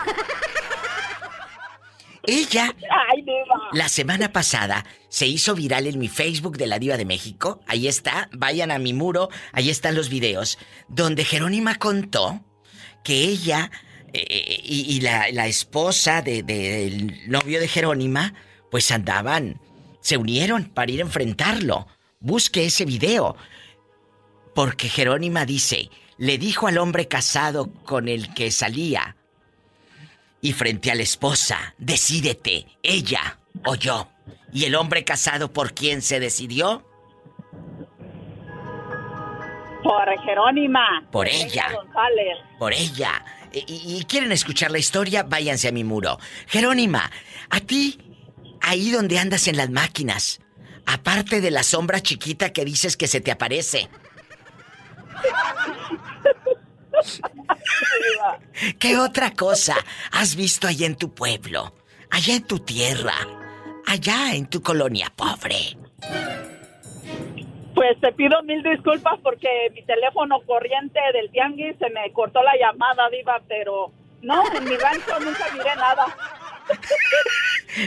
Ella, 2.26 2.74
Ay, 3.12 3.26
la 3.74 3.90
semana 3.90 4.32
pasada, 4.32 4.86
se 5.10 5.28
hizo 5.28 5.56
viral 5.56 5.88
en 5.88 6.00
mi 6.00 6.08
Facebook 6.08 6.58
de 6.58 6.68
la 6.68 6.80
Diva 6.80 6.95
de 6.98 7.06
México. 7.06 7.60
Ahí 7.68 7.88
está, 7.88 8.30
vayan 8.32 8.72
a 8.72 8.80
mi 8.80 8.94
muro, 8.94 9.30
ahí 9.52 9.70
están 9.70 9.95
los 9.95 10.10
videos, 10.10 10.58
donde 10.88 11.26
Jerónima 11.26 11.76
contó 11.76 12.41
que 13.04 13.24
ella 13.24 13.70
eh, 14.14 14.60
y, 14.64 14.95
y 14.95 15.02
la, 15.02 15.26
la 15.34 15.48
esposa 15.48 16.22
de- 16.22 16.44
del 16.44 17.30
novio 17.30 17.60
de 17.60 17.68
Jerónima, 17.68 18.34
pues 18.72 18.90
andaban 18.91 19.60
se 20.00 20.18
unieron 20.18 20.66
para 20.66 20.91
ir 20.91 21.00
a 21.00 21.06
enfrentarlo. 21.06 21.88
Busque 22.20 22.66
ese 22.66 22.86
video. 22.86 23.36
Porque 24.56 24.88
Jerónima 24.90 25.45
dice, 25.45 25.90
le 26.18 26.38
dijo 26.38 26.68
al 26.68 26.78
hombre 26.78 27.08
casado 27.08 27.72
con 27.86 28.08
el 28.08 28.34
que 28.34 28.52
salía, 28.52 29.16
y 30.44 30.52
frente 30.52 30.91
a 30.91 30.95
la 30.95 31.03
esposa, 31.03 31.74
decídete, 31.78 32.68
ella 32.84 33.40
o 33.65 33.76
yo. 33.76 34.10
¿Y 34.52 34.65
el 34.65 34.76
hombre 34.76 35.06
casado 35.06 35.53
por 35.53 35.74
quién 35.74 36.02
se 36.02 36.20
decidió? 36.20 36.86
Por 39.82 40.22
Jerónima. 40.26 41.07
Por 41.14 41.30
ella. 41.30 41.72
González. 41.74 42.38
Por 42.60 42.74
ella. 42.74 43.24
Y, 43.53 43.64
y 43.99 44.03
quieren 44.03 44.34
escuchar 44.34 44.70
la 44.70 44.80
historia, 44.80 45.24
váyanse 45.24 45.70
a 45.70 45.72
mi 45.72 45.86
muro. 45.86 46.20
Jerónima, 46.48 47.10
a 47.49 47.61
ti, 47.61 47.98
ahí 48.61 48.91
donde 48.91 49.20
andas 49.20 49.48
en 49.48 49.56
las 49.56 49.70
máquinas, 49.70 50.41
aparte 50.86 51.40
de 51.40 51.52
la 51.52 51.64
sombra 51.64 52.02
chiquita 52.02 52.52
que 52.52 52.65
dices 52.65 52.98
que 52.98 53.07
se 53.07 53.22
te 53.22 53.32
aparece. 53.32 53.90
¿Qué 58.80 58.98
otra 58.98 59.32
cosa 59.32 59.76
has 60.12 60.36
visto 60.36 60.68
allá 60.68 60.86
en 60.86 60.96
tu 60.96 61.14
pueblo? 61.14 61.74
Allá 62.12 62.36
en 62.36 62.44
tu 62.44 62.60
tierra. 62.60 63.16
Allá 63.88 64.34
en 64.34 64.48
tu 64.48 64.62
colonia 64.62 65.12
pobre. 65.16 65.78
Pues 67.76 68.00
te 68.00 68.12
pido 68.14 68.42
mil 68.44 68.62
disculpas 68.64 69.20
porque 69.24 69.48
mi 69.74 69.84
teléfono 69.84 70.40
corriente 70.46 71.00
del 71.14 71.32
tianguis 71.32 71.76
se 71.80 71.90
me 71.90 72.12
cortó 72.14 72.42
la 72.44 72.56
llamada, 72.56 73.10
Diva, 73.10 73.42
pero 73.48 73.92
no, 74.22 74.44
en 74.56 74.64
mi 74.64 74.78
rancho 74.78 75.20
nunca 75.20 75.46
miré 75.54 75.76
nada. 75.76 76.06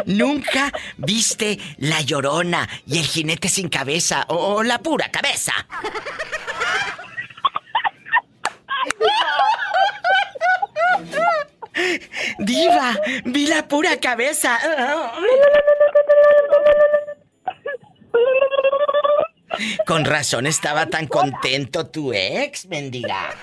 ¿Nunca 0.07 0.73
viste 0.99 1.59
la 1.79 2.01
llorona 2.03 2.69
y 2.87 2.99
el 2.99 3.07
jinete 3.07 3.49
sin 3.49 3.69
cabeza 3.69 4.27
o, 4.29 4.57
o 4.57 4.63
la 4.63 4.79
pura 4.79 5.11
cabeza? 5.11 5.53
Diva, 12.39 12.97
vi 13.25 13.47
la 13.47 13.67
pura 13.69 13.99
cabeza. 14.01 14.59
Con 19.87 20.05
razón 20.05 20.47
estaba 20.47 20.87
tan 20.87 21.07
contento 21.07 21.87
tu 21.87 22.13
ex, 22.13 22.67
mendiga. 22.67 23.35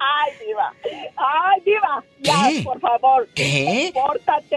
Ay, 0.00 0.32
Diva. 0.46 0.72
Ay, 1.16 1.60
Diva. 1.64 2.04
Ya, 2.20 2.48
¿Qué? 2.48 2.62
por 2.62 2.80
favor. 2.80 3.28
¿Qué? 3.34 3.92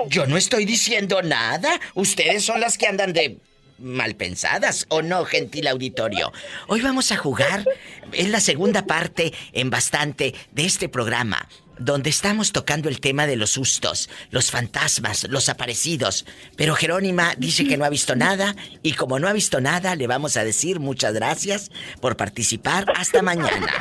Yo 0.08 0.28
no 0.28 0.38
estoy 0.38 0.66
diciendo 0.66 1.22
nada. 1.22 1.80
Ustedes 1.96 2.46
son 2.46 2.60
las 2.62 2.78
que 2.78 2.88
andan 2.88 3.14
de 3.14 3.38
mal 3.82 4.16
pensadas, 4.16 4.86
¿o 4.90 5.02
no, 5.02 5.26
gentil 5.26 5.68
auditorio? 5.68 6.32
Hoy 6.68 6.82
vamos 6.82 7.12
a 7.12 7.18
jugar. 7.18 7.66
Es 8.12 8.30
la 8.30 8.40
segunda 8.40 8.86
parte 8.86 9.34
en 9.54 9.70
bastante 9.70 10.34
de 10.52 10.66
este 10.66 10.90
programa, 10.90 11.48
donde 11.78 12.10
estamos 12.10 12.52
tocando 12.52 12.90
el 12.90 13.00
tema 13.00 13.28
de 13.28 13.36
los 13.36 13.52
sustos, 13.52 14.10
los 14.30 14.52
fantasmas, 14.52 15.26
los 15.30 15.50
aparecidos. 15.50 16.26
Pero 16.56 16.76
Jerónima 16.76 17.34
dice 17.38 17.68
que 17.68 17.78
no 17.78 17.86
ha 17.86 17.90
visto 17.90 18.16
nada, 18.16 18.56
y 18.84 18.94
como 18.94 19.20
no 19.20 19.28
ha 19.28 19.34
visto 19.34 19.62
nada, 19.62 19.96
le 19.96 20.08
vamos 20.08 20.38
a 20.38 20.44
decir 20.44 20.80
muchas 20.80 21.14
gracias 21.14 21.72
por 22.00 22.18
participar. 22.18 22.86
Hasta 22.96 23.22
mañana. 23.22 23.74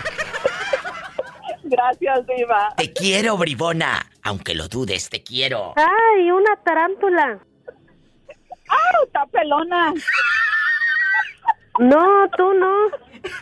Gracias, 1.63 2.27
Diva. 2.27 2.75
Te 2.77 2.93
quiero, 2.93 3.37
bribona. 3.37 4.11
Aunque 4.23 4.55
lo 4.55 4.69
dudes, 4.69 5.09
te 5.09 5.23
quiero. 5.23 5.75
¡Ay, 5.77 6.31
una 6.31 6.57
tarántula! 6.65 7.41
¡Ah, 8.71 9.05
está 9.07 9.27
pelona! 9.27 9.93
No, 11.79 12.29
tú 12.37 12.53
no. 12.55 12.75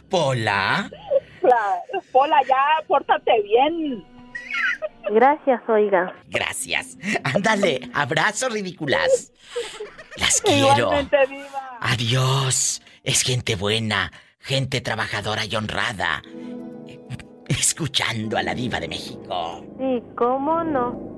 Pola. 0.09 0.91
La- 1.43 2.01
Pola, 2.13 2.41
ya, 2.49 2.87
pórtate 2.87 3.43
bien. 3.43 4.05
Gracias, 5.11 5.61
oiga. 5.69 6.15
Gracias. 6.29 6.97
Ándale, 7.25 7.89
abrazo 7.95 8.49
ridículas. 8.49 9.33
Las 10.17 10.41
quiero. 10.45 10.91
Adiós. 11.81 12.83
Es 13.05 13.23
gente 13.23 13.57
buena, 13.57 14.13
gente 14.41 14.81
trabajadora 14.81 15.45
y 15.47 15.57
honrada. 15.57 16.23
Escuchando 17.49 18.37
a 18.37 18.43
la 18.43 18.55
diva 18.55 18.79
de 18.81 18.89
México. 18.89 19.65
Sí, 19.79 20.03
¿cómo 20.17 20.63
no? 20.65 21.18